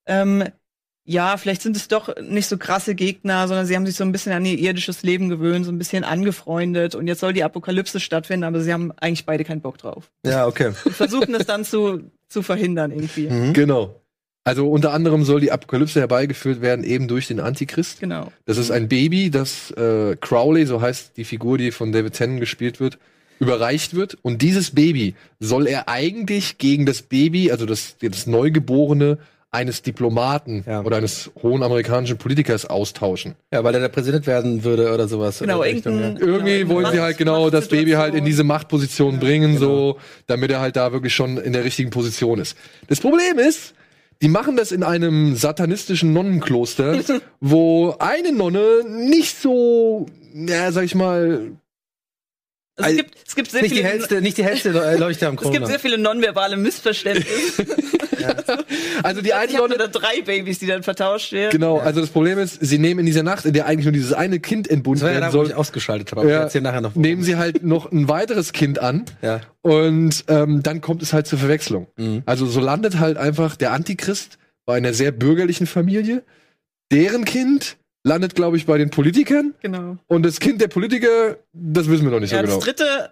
ähm, 0.06 0.44
ja, 1.10 1.38
vielleicht 1.38 1.64
sind 1.64 1.76
es 1.76 1.88
doch 1.88 2.16
nicht 2.22 2.48
so 2.48 2.60
krasse 2.60 2.94
Gegner, 2.94 3.48
sondern 3.48 3.66
sie 3.66 3.76
haben 3.76 3.88
sich 3.88 3.96
so 3.96 4.04
ein 4.04 4.12
bisschen 4.12 4.32
an 4.32 4.46
ihr 4.46 4.60
irdisches 4.60 5.02
Leben 5.02 5.28
gewöhnt, 5.28 5.66
so 5.66 5.72
ein 5.72 5.80
bisschen 5.80 6.04
angefreundet. 6.04 6.94
Und 6.94 7.08
jetzt 7.08 7.20
soll 7.20 7.34
die 7.34 7.44
Apokalypse 7.44 8.00
stattfinden, 8.00 8.44
aber 8.44 8.62
sie 8.62 8.72
haben 8.72 8.92
eigentlich 8.92 9.26
beide 9.26 9.44
keinen 9.44 9.62
Bock 9.62 9.80
drauf. 9.80 10.12
Ja, 10.24 10.46
okay. 10.46 10.72
Und 10.86 10.96
versuchen 10.96 11.34
das 11.34 11.48
dann 11.48 11.66
zu, 11.66 12.04
zu 12.28 12.44
verhindern 12.44 12.92
irgendwie. 12.92 13.28
Mhm. 13.28 13.54
Genau. 13.54 14.00
Also 14.44 14.70
unter 14.70 14.94
anderem 14.94 15.24
soll 15.24 15.40
die 15.40 15.52
Apokalypse 15.52 16.00
herbeigeführt 16.00 16.62
werden 16.62 16.86
eben 16.86 17.08
durch 17.08 17.28
den 17.28 17.40
Antichrist. 17.40 18.00
Genau. 18.00 18.32
Das 18.46 18.60
ist 18.60 18.70
ein 18.70 18.88
Baby, 18.88 19.32
das 19.32 19.72
äh, 19.72 20.16
Crowley, 20.16 20.68
so 20.68 20.80
heißt 20.80 21.18
die 21.18 21.26
Figur, 21.26 21.58
die 21.58 21.72
von 21.72 21.92
David 21.92 22.14
Tennant 22.14 22.40
gespielt 22.40 22.80
wird, 22.80 23.00
überreicht 23.40 23.96
wird. 23.96 24.16
Und 24.22 24.44
dieses 24.44 24.72
Baby 24.72 25.16
soll 25.40 25.66
er 25.66 25.90
eigentlich 25.90 26.60
gegen 26.60 26.86
das 26.86 27.02
Baby, 27.02 27.52
also 27.52 27.66
das, 27.66 27.96
das 28.00 28.28
Neugeborene 28.28 29.18
eines 29.52 29.82
Diplomaten 29.82 30.64
Ja. 30.68 30.84
oder 30.84 30.98
eines 30.98 31.32
hohen 31.42 31.64
amerikanischen 31.64 32.18
Politikers 32.18 32.66
austauschen. 32.66 33.36
Ja, 33.52 33.64
weil 33.64 33.74
er 33.74 33.80
der 33.80 33.90
Präsident 33.90 34.28
werden 34.28 34.64
würde 34.64 34.94
oder 34.94 35.08
sowas. 35.08 35.40
Genau, 35.40 35.62
Richtung, 35.62 36.00
irgendein- 36.00 36.28
Irgendwie 36.28 36.60
Genau, 36.60 36.74
wollen 36.76 36.92
sie 36.92 37.00
halt 37.02 37.18
genau 37.18 37.50
das 37.50 37.68
Baby 37.68 37.92
halt 37.94 38.14
in 38.14 38.26
diese 38.26 38.44
Machtposition 38.44 39.20
bringen, 39.20 39.54
genau. 39.56 39.66
so, 39.94 39.98
damit 40.28 40.52
er 40.52 40.60
halt 40.60 40.76
da 40.76 40.92
wirklich 40.92 41.16
schon 41.16 41.38
in 41.38 41.54
der 41.54 41.64
richtigen 41.64 41.90
Position 41.90 42.40
ist. 42.40 42.56
Das 42.88 43.00
Problem 43.00 43.40
ist, 43.40 43.74
die 44.22 44.28
machen 44.28 44.56
das 44.56 44.72
in 44.72 44.84
einem 44.84 45.36
satanistischen 45.36 46.14
Nonnenkloster, 46.14 47.00
wo 47.40 47.96
eine 48.00 48.32
Nonne 48.34 48.84
nicht 48.88 49.36
so, 49.42 50.06
ja, 50.34 50.72
sag 50.72 50.84
ich 50.84 50.94
mal, 50.94 51.54
Also 52.80 52.92
es, 52.92 52.98
gibt, 52.98 53.16
es 53.28 53.36
gibt 53.36 53.52
sehr 53.52 53.62
Nicht 53.62 53.72
die 53.74 53.78
viele, 53.78 53.90
hellste, 53.90 54.22
nicht 54.22 54.38
die 54.38 54.44
hellste 54.44 54.72
Leuchte 54.98 55.28
am 55.28 55.36
es 55.36 55.42
gibt 55.42 55.52
Kronleuchter. 55.52 55.68
sehr 55.68 55.80
viele 55.80 55.98
nonverbale 55.98 56.58
Missverständnisse. 56.58 57.66
also 59.04 59.22
die 59.22 59.34
eine 59.34 59.54
Nonne, 59.54 59.78
da 59.78 59.88
drei 59.88 60.22
Babys, 60.22 60.60
die 60.60 60.68
dann 60.68 60.84
vertauscht 60.84 61.32
werden. 61.32 61.52
genau, 61.52 61.78
also 61.80 62.02
das 62.02 62.10
Problem 62.10 62.38
ist, 62.40 62.58
sie 62.62 62.78
nehmen 62.78 63.02
in 63.02 63.06
dieser 63.06 63.24
Nacht, 63.24 63.46
in 63.46 63.54
der 63.54 63.66
eigentlich 63.66 63.86
nur 63.86 63.94
dieses 63.94 64.14
eine 64.14 64.40
Kind 64.40 64.70
entbunden 64.70 65.06
ja 65.06 65.12
werden 65.12 65.28
wo 65.28 65.32
soll, 65.32 65.48
ich 65.48 65.56
ausgeschaltet 65.56 66.12
habe. 66.12 66.22
Aber 66.22 66.30
Ja. 66.30 66.48
ich 66.48 66.62
nachher 66.62 66.82
noch. 66.82 66.96
nehmen 66.96 67.24
sie 67.24 67.36
halt 67.38 67.64
noch 67.64 67.92
ein 67.92 68.08
weiteres 68.10 68.54
Kind 68.54 68.80
an 68.80 69.06
Ja. 69.22 69.42
und 69.62 70.26
ähm, 70.28 70.64
dann 70.64 70.82
kommt 70.82 71.02
es 71.02 71.14
halt 71.14 71.28
zur 71.28 71.40
Verwechslung. 71.40 71.88
Mhm. 71.98 72.24
Also 72.26 72.46
so 72.46 72.60
landet 72.60 73.00
halt 73.00 73.18
einfach 73.18 73.56
der 73.56 73.72
Antichrist 73.72 74.38
bei 74.66 74.76
einer 74.78 74.94
sehr 74.94 75.12
bürgerlichen 75.12 75.68
Familie. 75.68 76.24
Deren 76.92 77.26
Kind 77.26 77.78
landet, 78.10 78.36
glaube 78.36 78.58
ich, 78.58 78.66
bei 78.66 78.78
den 78.78 78.90
Politikern. 78.90 79.54
Genau. 79.62 79.98
Und 80.08 80.24
das 80.24 80.40
Kind 80.42 80.60
der 80.60 80.68
Politiker, 80.68 81.38
das 81.54 81.88
wissen 81.90 82.04
wir 82.04 82.12
noch 82.12 82.20
nicht 82.20 82.32
Ja, 82.32 82.40
so 82.40 82.46
das 82.46 82.54
genau. 82.56 82.66
dritte, 82.66 83.12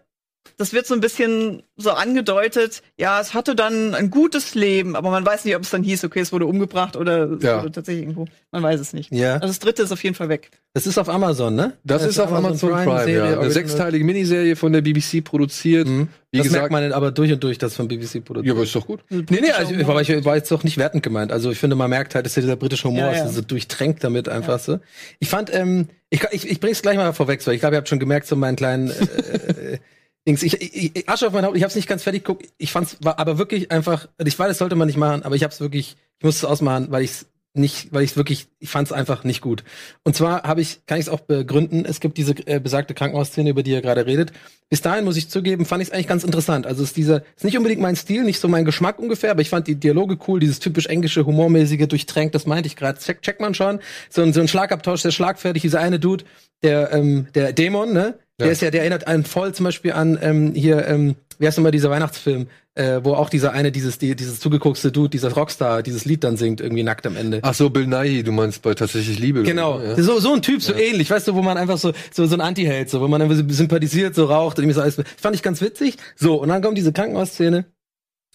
das 0.58 0.74
wird 0.74 0.88
so 0.88 0.94
ein 0.94 1.02
bisschen 1.02 1.64
so 1.76 1.92
angedeutet, 1.92 2.82
ja, 2.98 3.20
es 3.20 3.34
hatte 3.34 3.56
dann 3.56 3.94
ein 3.94 4.10
gutes 4.10 4.56
Leben, 4.56 4.96
aber 4.96 5.10
man 5.12 5.26
weiß 5.26 5.46
nicht, 5.46 5.56
ob 5.56 5.64
es 5.64 5.70
dann 5.70 5.84
hieß, 5.84 6.04
okay, 6.06 6.22
es 6.22 6.32
wurde 6.32 6.46
umgebracht 6.46 6.96
oder 6.96 7.30
Ja. 7.42 7.60
wurde 7.62 7.72
tatsächlich 7.74 8.04
irgendwo. 8.04 8.26
Man 8.52 8.64
weiß 8.64 8.80
es 8.80 8.94
nicht. 8.94 9.12
Ja. 9.12 9.34
Also 9.36 9.48
das 9.48 9.60
dritte 9.60 9.84
ist 9.84 9.92
auf 9.92 10.04
jeden 10.04 10.16
Fall 10.16 10.30
weg. 10.30 10.50
Das 10.74 10.88
ist 10.88 10.98
auf 10.98 11.10
Amazon, 11.10 11.56
ne? 11.56 11.74
Das 11.84 12.04
ist 12.04 12.20
auf 12.20 12.32
Amazon 12.32 12.72
Prime, 12.72 13.04
Serie, 13.04 13.32
ja. 13.32 13.40
Eine 13.40 13.52
sechsteilige 13.52 14.06
Miniserie 14.06 14.56
von 14.56 14.72
der 14.74 14.82
BBC 14.82 15.24
produziert. 15.24 15.88
Mhm. 15.88 16.08
Wie 16.32 16.38
das 16.40 16.48
gesagt, 16.48 16.72
merkt 16.72 16.72
man 16.72 16.92
aber 16.94 17.12
durch 17.12 17.32
und 17.32 17.44
durch, 17.44 17.58
das 17.58 17.76
von 17.76 17.88
BBC 17.88 18.24
produziert. 18.24 18.46
ja, 18.48 18.54
aber 18.54 18.64
ist 18.64 18.76
doch 18.76 18.86
gut. 18.86 19.00
Nee, 19.10 19.26
nee, 19.42 19.52
also, 19.52 19.74
ich, 19.74 19.88
war, 19.88 20.02
ich 20.02 20.26
war 20.26 20.36
jetzt 20.36 20.52
doch 20.52 20.64
nicht 20.64 20.78
wertend 20.78 21.02
gemeint. 21.04 21.32
Also 21.32 21.52
ich 21.52 21.58
finde, 21.58 21.76
man 21.76 21.90
merkt 21.90 22.16
halt, 22.16 22.26
dass 22.26 22.36
ja 22.36 22.42
dieser 22.42 22.56
britische 22.58 22.88
Humor 22.88 23.06
Ja, 23.06 23.12
ist 23.12 23.18
ja. 23.20 23.28
so 23.30 23.42
durchtränkt 23.42 24.04
damit 24.04 24.28
einfach 24.30 24.60
so. 24.60 24.80
Ich 25.20 25.30
fand, 25.30 25.54
ähm, 25.54 25.88
ich, 26.10 26.22
ich, 26.32 26.50
ich 26.50 26.60
bring's 26.60 26.82
gleich 26.82 26.98
mal 26.98 27.12
vorweg, 27.14 27.46
weil 27.48 27.54
ich 27.56 27.60
glaube, 27.62 27.76
ihr 27.76 27.78
habt 27.80 27.90
schon 27.90 28.00
gemerkt, 28.00 28.28
so 28.28 28.36
meinen 28.36 28.56
kleinen 28.56 28.90
äh, 28.90 28.94
äh, 29.74 29.78
Dings. 30.28 30.44
Ich, 30.44 30.62
ich, 30.62 31.10
Asche 31.10 31.28
auf 31.28 31.34
mein 31.34 31.46
Haupt, 31.46 31.58
ich 31.58 31.64
hab's 31.64 31.76
nicht 31.76 31.88
ganz 31.88 32.04
fertig 32.04 32.26
geguckt. 32.26 32.48
Ich 32.58 32.72
fand's 32.72 32.98
war 33.02 33.18
aber 33.18 33.38
wirklich 33.38 33.72
einfach, 33.72 34.08
ich 34.24 34.38
weiß, 34.38 34.50
das 34.50 34.58
sollte 34.58 34.76
man 34.76 34.88
nicht 34.88 34.98
machen, 34.98 35.24
aber 35.24 35.36
ich 35.36 35.44
hab's 35.44 35.60
wirklich, 35.60 35.96
ich 36.20 36.26
musste 36.26 36.46
es 36.46 36.52
ausmachen, 36.52 36.88
weil 36.90 37.04
ich's 37.04 37.28
nicht, 37.58 37.92
weil 37.92 38.04
ich 38.04 38.16
wirklich, 38.16 38.48
ich 38.60 38.70
fand 38.70 38.88
es 38.88 38.92
einfach 38.92 39.24
nicht 39.24 39.42
gut. 39.42 39.64
Und 40.04 40.16
zwar 40.16 40.44
habe 40.44 40.62
ich, 40.62 40.86
kann 40.86 41.00
ich 41.00 41.08
es 41.08 41.10
auch 41.10 41.22
begründen, 41.22 41.86
es 41.86 42.00
gibt 42.00 42.18
diese 42.18 42.34
äh, 42.46 42.60
besagte 42.60 42.94
Krankenhausszene, 42.94 43.50
über 43.50 43.64
die 43.64 43.72
ihr 43.72 43.82
gerade 43.82 44.06
redet. 44.06 44.32
Bis 44.70 44.82
dahin 44.82 45.06
muss 45.06 45.18
ich 45.18 45.30
zugeben, 45.30 45.66
fand 45.66 45.82
ich 45.82 45.90
es 45.90 45.94
eigentlich 45.94 46.08
ganz 46.08 46.24
interessant. 46.24 46.68
Also 46.68 46.84
ist 46.84 46.98
dieser, 46.98 47.24
ist 47.36 47.44
nicht 47.44 47.58
unbedingt 47.58 47.82
mein 47.82 47.96
Stil, 47.96 48.24
nicht 48.24 48.40
so 48.40 48.48
mein 48.48 48.66
Geschmack 48.66 49.00
ungefähr, 49.00 49.32
aber 49.32 49.42
ich 49.42 49.50
fand 49.50 49.68
die 49.68 49.76
Dialoge 49.76 50.18
cool, 50.28 50.40
dieses 50.40 50.60
typisch 50.60 50.86
englische, 50.88 51.26
humormäßige, 51.26 51.88
durchtränkt, 51.88 52.36
das 52.36 52.46
meinte 52.46 52.68
ich 52.68 52.76
gerade. 52.76 53.00
Check, 53.00 53.22
checkt 53.22 53.42
man 53.42 53.54
schon. 53.54 53.80
So 54.10 54.22
ein, 54.22 54.34
so 54.34 54.42
ein 54.42 54.48
Schlagabtausch, 54.48 55.02
der 55.02 55.12
schlagfertig, 55.12 55.62
dieser 55.62 55.80
eine 55.80 56.00
Dude, 56.00 56.26
der, 56.64 56.92
ähm, 56.94 57.28
der 57.34 57.54
Dämon, 57.54 57.94
ne? 57.94 58.20
Der 58.40 58.48
Ja. 58.48 58.52
ist 58.54 58.62
ja, 58.62 58.70
der 58.72 58.82
erinnert 58.82 59.08
einen 59.08 59.24
voll 59.24 59.54
zum 59.54 59.64
Beispiel 59.64 59.94
an 59.94 60.18
ähm, 60.22 60.54
hier, 60.54 60.88
ähm, 60.88 61.16
wie 61.40 61.48
heißt 61.48 61.58
nochmal 61.58 61.72
dieser 61.72 61.90
Weihnachtsfilm, 61.90 62.48
äh, 62.76 63.00
wo 63.04 63.14
auch 63.14 63.30
dieser 63.30 63.52
eine, 63.54 63.72
dieses, 63.72 63.98
die, 63.98 64.16
dieses 64.16 64.40
zugeguckste 64.40 64.92
Dude, 64.92 65.10
dieser 65.10 65.32
Rockstar, 65.34 65.82
dieses 65.82 66.06
Lied 66.06 66.24
dann 66.24 66.38
singt, 66.38 66.62
irgendwie 66.62 66.84
nackt 66.84 67.08
am 67.08 67.16
Ende. 67.18 67.40
Ach 67.42 67.56
so, 67.56 67.72
Bill 67.72 67.88
Nighy, 67.88 68.22
du 68.22 68.32
meinst 68.32 68.62
bei 68.62 68.76
tatsächlich 68.76 69.18
Liebe. 69.18 69.42
Genau, 69.42 69.82
Ja. 69.82 69.96
so, 70.02 70.20
so 70.20 70.34
ein 70.34 70.44
Typ, 70.44 70.62
so 70.62 70.74
ähnlich, 70.74 71.10
weißt 71.10 71.28
du, 71.28 71.34
wo 71.34 71.42
man 71.42 71.58
einfach 71.58 71.80
so, 71.80 71.94
so, 72.12 72.28
so 72.28 72.36
ein 72.36 72.42
Anti-Held, 72.42 72.92
so, 72.92 73.02
wo 73.02 73.08
man 73.08 73.22
einfach 73.24 73.36
so 73.36 73.44
sympathisiert, 73.48 74.14
so 74.14 74.26
raucht 74.26 74.58
und 74.60 74.66
irgendwie 74.66 74.76
so 74.76 74.82
alles. 74.82 74.98
Fand 75.20 75.36
ich 75.36 75.42
ganz 75.42 75.60
witzig. 75.62 75.98
So, 76.16 76.36
und 76.36 76.50
dann 76.50 76.62
kommt 76.62 76.78
diese 76.78 76.94
Krankenhausszene. 76.94 77.66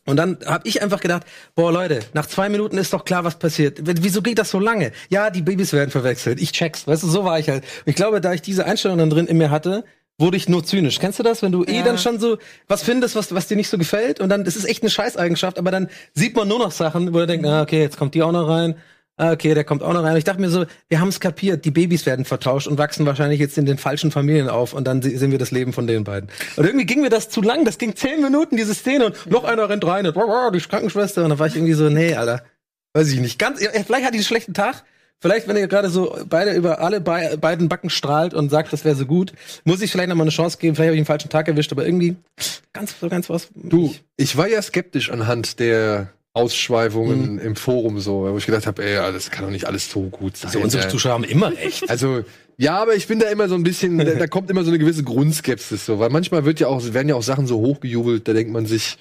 Und 0.04 0.16
dann 0.16 0.38
habe 0.46 0.66
ich 0.68 0.82
einfach 0.82 1.00
gedacht, 1.00 1.22
boah 1.54 1.72
Leute, 1.72 2.00
nach 2.12 2.26
zwei 2.26 2.48
Minuten 2.48 2.76
ist 2.76 2.92
doch 2.92 3.04
klar, 3.04 3.22
was 3.24 3.38
passiert. 3.38 3.78
Wieso 3.82 4.20
geht 4.20 4.38
das 4.38 4.50
so 4.50 4.58
lange? 4.58 4.90
Ja, 5.10 5.30
die 5.30 5.42
Babys 5.42 5.72
werden 5.72 5.90
verwechselt. 5.90 6.40
Ich 6.42 6.52
check's, 6.52 6.86
weißt 6.86 7.04
du, 7.04 7.08
so 7.08 7.24
war 7.24 7.38
ich 7.38 7.48
halt. 7.48 7.62
Und 7.64 7.90
ich 7.90 7.94
glaube, 7.96 8.20
da 8.20 8.32
ich 8.32 8.42
diese 8.42 8.64
Einstellung 8.64 8.98
dann 8.98 9.10
drin 9.10 9.26
in 9.26 9.38
mir 9.38 9.50
hatte, 9.50 9.84
wurde 10.18 10.36
ich 10.36 10.48
nur 10.48 10.64
zynisch. 10.64 10.98
Kennst 10.98 11.18
du 11.18 11.22
das, 11.22 11.40
wenn 11.42 11.52
du 11.52 11.64
eh 11.64 11.78
Ja. 11.78 11.82
dann 11.84 11.98
schon 11.98 12.18
so 12.20 12.38
was 12.68 12.82
findest, 12.82 13.14
was, 13.16 13.32
was 13.34 13.46
dir 13.46 13.56
nicht 13.56 13.68
so 13.68 13.78
gefällt? 13.78 14.20
Und 14.20 14.28
dann, 14.28 14.44
das 14.44 14.56
ist 14.56 14.64
echt 14.64 14.82
eine 14.82 14.90
Scheißeigenschaft, 14.90 15.58
aber 15.58 15.70
dann 15.70 15.88
sieht 16.14 16.34
man 16.36 16.48
nur 16.48 16.58
noch 16.58 16.72
Sachen, 16.72 17.14
wo 17.14 17.20
er 17.20 17.26
denkt, 17.26 17.46
ah, 17.46 17.62
okay, 17.62 17.80
jetzt 17.80 17.96
kommt 17.96 18.14
die 18.14 18.22
auch 18.22 18.32
noch 18.32 18.48
rein. 18.48 18.74
Ah, 19.18 19.32
okay, 19.32 19.52
der 19.54 19.64
kommt 19.64 19.82
auch 19.82 19.92
noch 19.92 20.02
rein. 20.02 20.16
Ich 20.16 20.24
dachte 20.24 20.40
mir 20.40 20.48
so, 20.48 20.64
wir 20.88 21.00
haben 21.00 21.08
es 21.08 21.20
kapiert, 21.20 21.64
die 21.66 21.70
Babys 21.70 22.06
werden 22.06 22.24
vertauscht 22.24 22.66
und 22.66 22.78
wachsen 22.78 23.04
wahrscheinlich 23.04 23.38
jetzt 23.40 23.58
in 23.58 23.66
den 23.66 23.76
falschen 23.76 24.10
Familien 24.10 24.48
auf 24.48 24.72
und 24.72 24.84
dann 24.86 25.02
se- 25.02 25.16
sehen 25.18 25.30
wir 25.30 25.38
das 25.38 25.50
Leben 25.50 25.72
von 25.74 25.86
den 25.86 26.02
beiden. 26.02 26.30
Und 26.56 26.64
irgendwie 26.64 26.86
ging 26.86 27.02
mir 27.02 27.10
das 27.10 27.28
zu 27.28 27.42
lang, 27.42 27.64
das 27.66 27.76
ging 27.76 27.94
zehn 27.94 28.22
Minuten, 28.22 28.56
diese 28.56 28.74
Szene 28.74 29.06
und 29.06 29.30
noch 29.30 29.44
einer 29.44 29.68
rennt 29.68 29.86
rein 29.86 30.06
und 30.06 30.16
die 30.54 30.60
Krankenschwester 30.60 31.22
und 31.24 31.30
dann 31.30 31.38
war 31.38 31.46
ich 31.46 31.54
irgendwie 31.56 31.74
so, 31.74 31.90
nee, 31.90 32.14
Alter, 32.14 32.42
weiß 32.94 33.10
ich 33.12 33.20
nicht. 33.20 33.38
Ganz, 33.38 33.60
vielleicht 33.60 34.04
hat 34.04 34.14
die 34.14 34.18
einen 34.18 34.24
schlechten 34.24 34.54
Tag. 34.54 34.82
Vielleicht, 35.20 35.46
wenn 35.46 35.56
ihr 35.56 35.68
gerade 35.68 35.88
so 35.88 36.18
beide 36.28 36.52
über 36.54 36.80
alle 36.80 37.00
bei, 37.00 37.36
beiden 37.36 37.68
Backen 37.68 37.90
strahlt 37.90 38.34
und 38.34 38.48
sagt, 38.50 38.72
das 38.72 38.84
wäre 38.84 38.96
so 38.96 39.06
gut, 39.06 39.32
muss 39.62 39.80
ich 39.82 39.92
vielleicht 39.92 40.08
noch 40.08 40.16
mal 40.16 40.24
eine 40.24 40.32
Chance 40.32 40.58
geben. 40.58 40.74
Vielleicht 40.74 40.88
habe 40.88 40.96
ich 40.96 41.00
einen 41.00 41.06
falschen 41.06 41.28
Tag 41.28 41.46
erwischt, 41.46 41.70
aber 41.70 41.84
irgendwie 41.86 42.16
ganz, 42.72 42.98
so 42.98 43.08
ganz 43.08 43.30
was. 43.30 43.48
Du, 43.54 43.94
ich 44.16 44.36
war 44.36 44.48
ja 44.48 44.60
skeptisch 44.60 45.10
anhand 45.12 45.60
der 45.60 46.08
Ausschweifungen 46.34 47.38
im 47.38 47.56
Forum 47.56 48.00
so, 48.00 48.22
wo 48.30 48.38
ich 48.38 48.46
gedacht 48.46 48.66
habe, 48.66 48.82
ey, 48.82 48.96
das 49.12 49.30
kann 49.30 49.44
doch 49.44 49.50
nicht 49.50 49.66
alles 49.66 49.90
so 49.90 50.02
gut 50.04 50.36
sein. 50.36 50.50
so, 50.50 50.60
unsere 50.60 50.84
ey. 50.84 50.88
Zuschauer 50.90 51.12
haben 51.12 51.24
immer 51.24 51.52
recht. 51.52 51.84
Also, 51.88 52.24
ja, 52.56 52.80
aber 52.80 52.94
ich 52.94 53.06
bin 53.06 53.18
da 53.18 53.28
immer 53.28 53.48
so 53.48 53.54
ein 53.54 53.64
bisschen, 53.64 53.98
da, 53.98 54.04
da 54.04 54.26
kommt 54.26 54.50
immer 54.50 54.64
so 54.64 54.70
eine 54.70 54.78
gewisse 54.78 55.02
Grundskepsis 55.02 55.84
so, 55.84 55.98
weil 55.98 56.08
manchmal 56.10 56.44
wird 56.44 56.60
ja 56.60 56.68
auch, 56.68 56.82
werden 56.94 57.08
ja 57.08 57.16
auch 57.16 57.22
Sachen 57.22 57.46
so 57.46 57.58
hochgejubelt, 57.58 58.26
da 58.26 58.32
denkt 58.32 58.52
man 58.52 58.66
sich, 58.66 58.96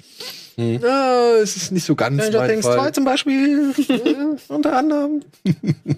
ja, 0.58 1.36
es 1.42 1.56
ist 1.56 1.72
nicht 1.72 1.86
so 1.86 1.96
ganz 1.96 2.22
Stranger 2.22 2.40
mein 2.40 2.50
Things 2.50 2.66
2 2.66 2.76
Fall. 2.78 2.92
zum 2.94 3.06
Beispiel, 3.06 3.74
äh, 3.90 4.54
unter 4.54 4.76
anderem. 4.78 5.22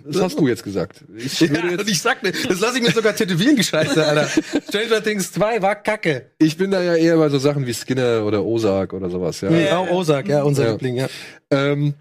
Das 0.06 0.22
hast 0.22 0.40
du 0.40 0.48
jetzt 0.48 0.64
gesagt. 0.64 1.04
Ich 1.18 1.40
Ja, 1.40 1.48
und 1.62 1.72
jetzt, 1.72 1.90
ich 1.90 2.02
sagte, 2.02 2.32
das 2.32 2.60
lasse 2.60 2.78
ich 2.78 2.84
mir 2.84 2.92
sogar 2.92 3.16
tätowieren, 3.16 3.56
die 3.56 3.64
Scheiße, 3.64 4.06
Alter. 4.06 4.28
Stranger 4.68 5.04
Things 5.04 5.32
2 5.32 5.62
war 5.62 5.76
kacke. 5.76 6.32
ich 6.38 6.58
bin 6.58 6.72
da 6.72 6.82
ja 6.82 6.96
eher 6.96 7.18
bei 7.18 7.30
so 7.30 7.40
Sachen 7.40 7.66
wie 7.66 7.74
Skinner 7.74 8.26
oder 8.26 8.44
Ozark 8.44 8.94
oder 8.94 9.10
sowas, 9.10 9.42
ja. 9.42 9.50
Auch 9.78 9.90
Ozark, 9.90 10.28
ja, 10.28 10.44
unser 10.44 10.66
Ja. 10.66 10.72
Liebling, 10.72 10.96
ja. 10.98 11.08
Ähm, 11.52 11.94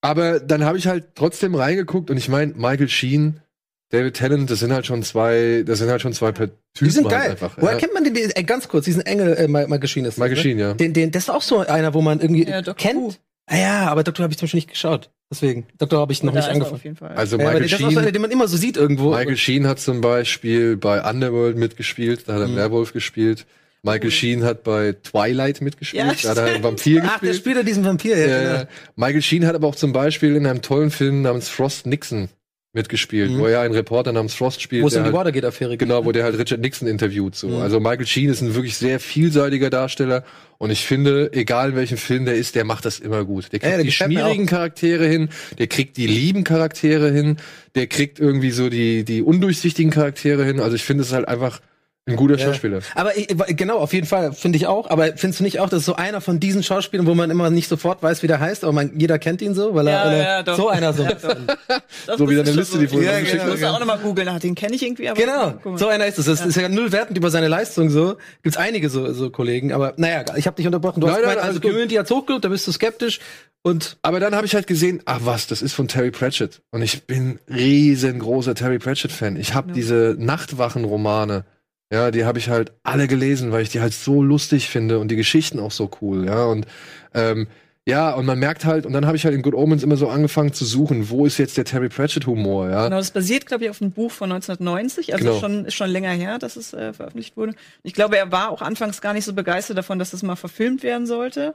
aber 0.00 0.40
dann 0.40 0.64
habe 0.64 0.78
ich 0.78 0.86
halt 0.86 1.14
trotzdem 1.14 1.54
reingeguckt 1.54 2.10
und 2.10 2.16
ich 2.16 2.28
meine, 2.28 2.52
Michael 2.54 2.88
Sheen, 2.88 3.40
David 3.90 4.14
Tennant, 4.14 4.50
das 4.50 4.58
sind 4.58 4.72
halt 4.72 4.84
schon 4.86 5.02
zwei, 5.04 5.62
das 5.64 5.78
sind 5.78 5.88
halt 5.90 6.02
schon 6.02 6.12
zwei 6.12 6.32
Per- 6.32 6.48
Typen 6.48 6.58
Die 6.80 6.90
sind 6.90 7.04
halt 7.04 7.14
geil. 7.22 7.30
einfach. 7.32 7.56
Woher 7.58 7.74
ja. 7.74 7.78
kennt 7.78 7.94
man 7.94 8.02
den, 8.04 8.14
den 8.14 8.30
ey, 8.30 8.42
ganz 8.42 8.66
kurz, 8.68 8.84
diesen 8.84 9.02
Engel, 9.02 9.34
äh, 9.36 9.46
Michael 9.48 9.86
Sheen 9.86 10.04
ist 10.04 10.14
das, 10.14 10.18
Michael 10.18 10.36
ne? 10.36 10.42
Sheen, 10.42 10.58
ja. 10.58 10.74
Den, 10.74 10.92
den, 10.92 11.10
das 11.12 11.24
ist 11.24 11.30
auch 11.30 11.42
so 11.42 11.60
einer, 11.60 11.94
wo 11.94 12.02
man 12.02 12.20
irgendwie 12.20 12.44
Ja, 12.48 12.62
kennt. 12.62 12.96
Who. 13.00 13.12
Ah 13.48 13.56
ja, 13.56 13.86
aber 13.88 14.02
Doktor 14.02 14.24
habe 14.24 14.32
ich 14.32 14.38
zum 14.38 14.46
Beispiel 14.46 14.58
nicht 14.58 14.70
geschaut. 14.70 15.10
Deswegen. 15.30 15.66
Doktor 15.78 16.00
habe 16.00 16.12
ich 16.12 16.22
noch 16.24 16.32
Da 16.32 16.40
nicht 16.40 16.48
er 16.48 16.52
angefangen. 16.54 16.74
Auf 16.76 16.84
jeden 16.84 16.96
Fall. 16.96 17.14
Also 17.14 17.36
Ja, 17.38 17.44
aber 17.44 17.52
Michael 17.52 17.62
das 17.62 17.70
ist 17.72 17.74
auch 17.76 17.90
so 17.90 17.96
einer, 17.98 18.02
Sheen, 18.06 18.12
den 18.12 18.22
man 18.22 18.30
immer 18.32 18.48
so 18.48 18.56
sieht 18.56 18.76
irgendwo. 18.76 19.10
Michael 19.10 19.36
Sheen 19.36 19.66
hat 19.68 19.78
zum 19.78 20.00
Beispiel 20.00 20.76
bei 20.76 21.08
Underworld 21.08 21.56
mitgespielt, 21.56 22.24
da 22.28 22.34
hat 22.34 22.40
er 22.40 22.48
Mhm. 22.48 22.56
Werwolf 22.56 22.92
gespielt. 22.92 23.46
Michael 23.82 24.10
Sheen 24.10 24.42
hat 24.42 24.64
bei 24.64 24.96
Twilight 25.00 25.60
mitgespielt, 25.60 26.04
Ja, 26.22 26.34
da 26.34 26.42
hat 26.42 26.48
er 26.48 26.54
einen 26.56 26.64
Vampir 26.64 27.02
Ach, 27.04 27.20
der 27.20 27.28
gespielt. 27.30 27.36
spielt 27.36 27.56
ja 27.58 27.62
diesen 27.62 27.84
Vampir, 27.84 28.18
ja. 28.18 28.26
Ja, 28.26 28.38
genau. 28.40 28.54
ja. 28.62 28.68
Michael 28.96 29.22
Sheen 29.22 29.46
hat 29.46 29.54
aber 29.54 29.68
auch 29.68 29.76
zum 29.76 29.92
Beispiel 29.92 30.34
in 30.34 30.44
einem 30.44 30.60
tollen 30.62 30.90
Film 30.90 31.22
namens 31.22 31.48
Frost 31.48 31.86
Nixon 31.86 32.28
mitgespielt, 32.76 33.32
Mhm. 33.32 33.38
wo 33.40 33.46
er 33.46 33.60
einen 33.62 33.74
Reporter 33.74 34.12
namens 34.12 34.34
Frost 34.34 34.62
spielt. 34.62 34.84
Wo 34.84 34.86
es 34.86 34.94
um 34.94 35.00
die 35.00 35.06
halt, 35.06 35.14
Watergate-Affäre 35.16 35.70
geht. 35.70 35.80
Genau, 35.80 36.04
wo 36.04 36.12
der 36.12 36.22
halt 36.22 36.38
Richard 36.38 36.60
Nixon 36.60 36.86
interviewt. 36.86 37.34
So. 37.34 37.48
Mhm. 37.48 37.62
Also 37.62 37.80
Michael 37.80 38.06
Sheen 38.06 38.30
ist 38.30 38.40
ein 38.42 38.54
wirklich 38.54 38.76
sehr 38.76 39.00
vielseitiger 39.00 39.68
Darsteller 39.70 40.22
und 40.58 40.70
ich 40.70 40.84
finde, 40.86 41.32
egal 41.32 41.70
in 41.70 41.76
welchem 41.76 41.98
Film 41.98 42.24
der 42.24 42.36
ist, 42.36 42.54
der 42.54 42.64
macht 42.64 42.84
das 42.84 43.00
immer 43.00 43.24
gut. 43.24 43.52
Der 43.52 43.58
kriegt 43.58 43.70
Ja, 43.72 43.76
der 43.76 43.84
die 43.84 43.90
schmierigen 43.92 44.46
Charaktere 44.46 45.06
hin, 45.08 45.30
der 45.58 45.66
kriegt 45.66 45.96
die 45.96 46.06
lieben 46.06 46.44
Charaktere 46.44 47.10
hin, 47.10 47.38
der 47.74 47.88
kriegt 47.88 48.20
irgendwie 48.20 48.52
so 48.52 48.68
die, 48.70 49.04
die 49.04 49.22
undurchsichtigen 49.22 49.90
Charaktere 49.90 50.44
hin. 50.44 50.60
Also 50.60 50.76
ich 50.76 50.84
finde 50.84 51.02
es 51.02 51.12
halt 51.12 51.26
einfach 51.26 51.60
Ein 52.08 52.14
guter 52.14 52.36
Ja. 52.36 52.46
Schauspieler. 52.46 52.78
Aber 52.94 53.16
ich, 53.18 53.26
genau, 53.56 53.78
auf 53.78 53.92
jeden 53.92 54.06
Fall, 54.06 54.32
finde 54.32 54.56
ich 54.58 54.68
auch. 54.68 54.88
Aber 54.90 55.16
findest 55.16 55.40
du 55.40 55.44
nicht 55.44 55.58
auch, 55.58 55.68
das 55.68 55.80
ist 55.80 55.86
so 55.86 55.96
einer 55.96 56.20
von 56.20 56.38
diesen 56.38 56.62
Schauspielern, 56.62 57.04
wo 57.04 57.14
man 57.14 57.30
immer 57.30 57.50
nicht 57.50 57.66
sofort 57.68 58.00
weiß, 58.00 58.22
wie 58.22 58.28
der 58.28 58.38
heißt, 58.38 58.62
aber 58.62 58.72
man, 58.72 58.92
jeder 58.96 59.18
kennt 59.18 59.42
ihn 59.42 59.54
so, 59.54 59.74
weil 59.74 59.88
er, 59.88 59.92
Ja, 59.92 60.12
er 60.12 60.18
ja, 60.22 60.42
doch. 60.44 60.56
so 60.56 60.68
einer 60.68 60.92
so. 60.92 61.04
So 62.16 62.30
wie 62.30 62.36
deine 62.36 62.50
ist 62.50 62.56
Liste, 62.56 62.78
die 62.78 62.86
vorhin 62.86 63.08
Ja, 63.08 63.18
geschickt 63.18 63.42
genau, 63.42 63.54
Ich 63.54 63.60
muss 63.60 63.70
auch 63.70 63.80
nochmal 63.80 63.98
googeln, 63.98 64.28
ach, 64.28 64.38
den 64.38 64.54
kenne 64.54 64.76
ich 64.76 64.84
irgendwie, 64.84 65.08
aber. 65.08 65.20
Genau, 65.20 65.76
so 65.76 65.88
einer 65.88 66.06
ist 66.06 66.18
es. 66.18 66.26
Das 66.26 66.46
ist 66.46 66.56
ja 66.56 66.68
null 66.68 66.92
wertend 66.92 67.18
über 67.18 67.30
seine 67.30 67.48
Leistung 67.48 67.90
so. 67.90 68.16
Gibt's 68.44 68.56
einige 68.56 68.88
so, 68.88 69.12
so 69.12 69.30
Kollegen, 69.30 69.72
aber 69.72 69.94
naja, 69.96 70.24
ich 70.36 70.46
habe 70.46 70.56
dich 70.56 70.66
unterbrochen. 70.66 71.00
Du 71.00 71.08
Nein, 71.08 71.16
hast 71.16 71.22
nein, 71.24 71.30
gemeint, 71.34 71.48
also. 71.48 71.60
Community 71.60 71.94
hat's 71.96 72.10
hochgelobt, 72.12 72.44
da 72.44 72.48
bist 72.48 72.66
du 72.68 72.72
skeptisch 72.72 73.18
und 73.62 73.96
Aber 74.02 74.20
dann 74.20 74.36
habe 74.36 74.46
ich 74.46 74.54
halt 74.54 74.68
gesehen, 74.68 75.02
ach 75.06 75.20
was, 75.24 75.48
das 75.48 75.60
ist 75.60 75.72
von 75.72 75.88
Terry 75.88 76.12
Pratchett. 76.12 76.60
Und 76.70 76.82
ich 76.82 77.02
bin 77.04 77.40
riesengroßer 77.52 78.54
Terry 78.54 78.78
Pratchett-Fan. 78.78 79.34
Ich 79.36 79.54
habe 79.54 79.68
Ja. 79.70 79.74
diese 79.74 80.14
Nachtwachen-Romane, 80.18 81.44
ja, 81.92 82.10
die 82.10 82.24
habe 82.24 82.38
ich 82.38 82.48
halt 82.48 82.72
alle 82.82 83.06
gelesen, 83.08 83.52
weil 83.52 83.62
ich 83.62 83.68
die 83.70 83.80
halt 83.80 83.94
so 83.94 84.22
lustig 84.22 84.68
finde 84.68 84.98
und 84.98 85.08
die 85.08 85.16
Geschichten 85.16 85.60
auch 85.60 85.70
so 85.70 85.90
cool, 86.00 86.26
ja. 86.26 86.44
Und 86.46 86.66
ähm, 87.14 87.46
ja, 87.88 88.12
und 88.14 88.26
man 88.26 88.40
merkt 88.40 88.64
halt, 88.64 88.84
und 88.84 88.92
dann 88.92 89.06
habe 89.06 89.16
ich 89.16 89.24
halt 89.24 89.34
in 89.36 89.42
Good 89.42 89.54
Omens 89.54 89.84
immer 89.84 89.96
so 89.96 90.08
angefangen 90.08 90.52
zu 90.52 90.64
suchen, 90.64 91.08
wo 91.08 91.24
ist 91.24 91.38
jetzt 91.38 91.56
der 91.56 91.64
Terry 91.64 91.88
Pratchett-Humor, 91.88 92.68
ja. 92.68 92.84
Genau, 92.86 92.96
das 92.96 93.12
basiert, 93.12 93.46
glaube 93.46 93.62
ich, 93.64 93.70
auf 93.70 93.80
einem 93.80 93.92
Buch 93.92 94.10
von 94.10 94.32
1990, 94.32 95.12
also 95.14 95.24
Genau. 95.24 95.38
schon, 95.38 95.64
ist 95.66 95.74
schon 95.74 95.90
länger 95.90 96.10
her, 96.10 96.40
dass 96.40 96.56
es 96.56 96.72
äh, 96.74 96.92
veröffentlicht 96.92 97.36
wurde. 97.36 97.54
Ich 97.84 97.94
glaube, 97.94 98.18
er 98.18 98.32
war 98.32 98.50
auch 98.50 98.60
anfangs 98.62 99.00
gar 99.00 99.12
nicht 99.12 99.24
so 99.24 99.34
begeistert 99.34 99.78
davon, 99.78 100.00
dass 100.00 100.10
das 100.10 100.24
mal 100.24 100.34
verfilmt 100.34 100.82
werden 100.82 101.06
sollte. 101.06 101.54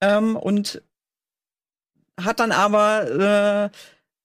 Ähm, 0.00 0.34
und 0.36 0.80
hat 2.18 2.40
dann 2.40 2.52
aber, 2.52 3.70
äh, 3.70 3.76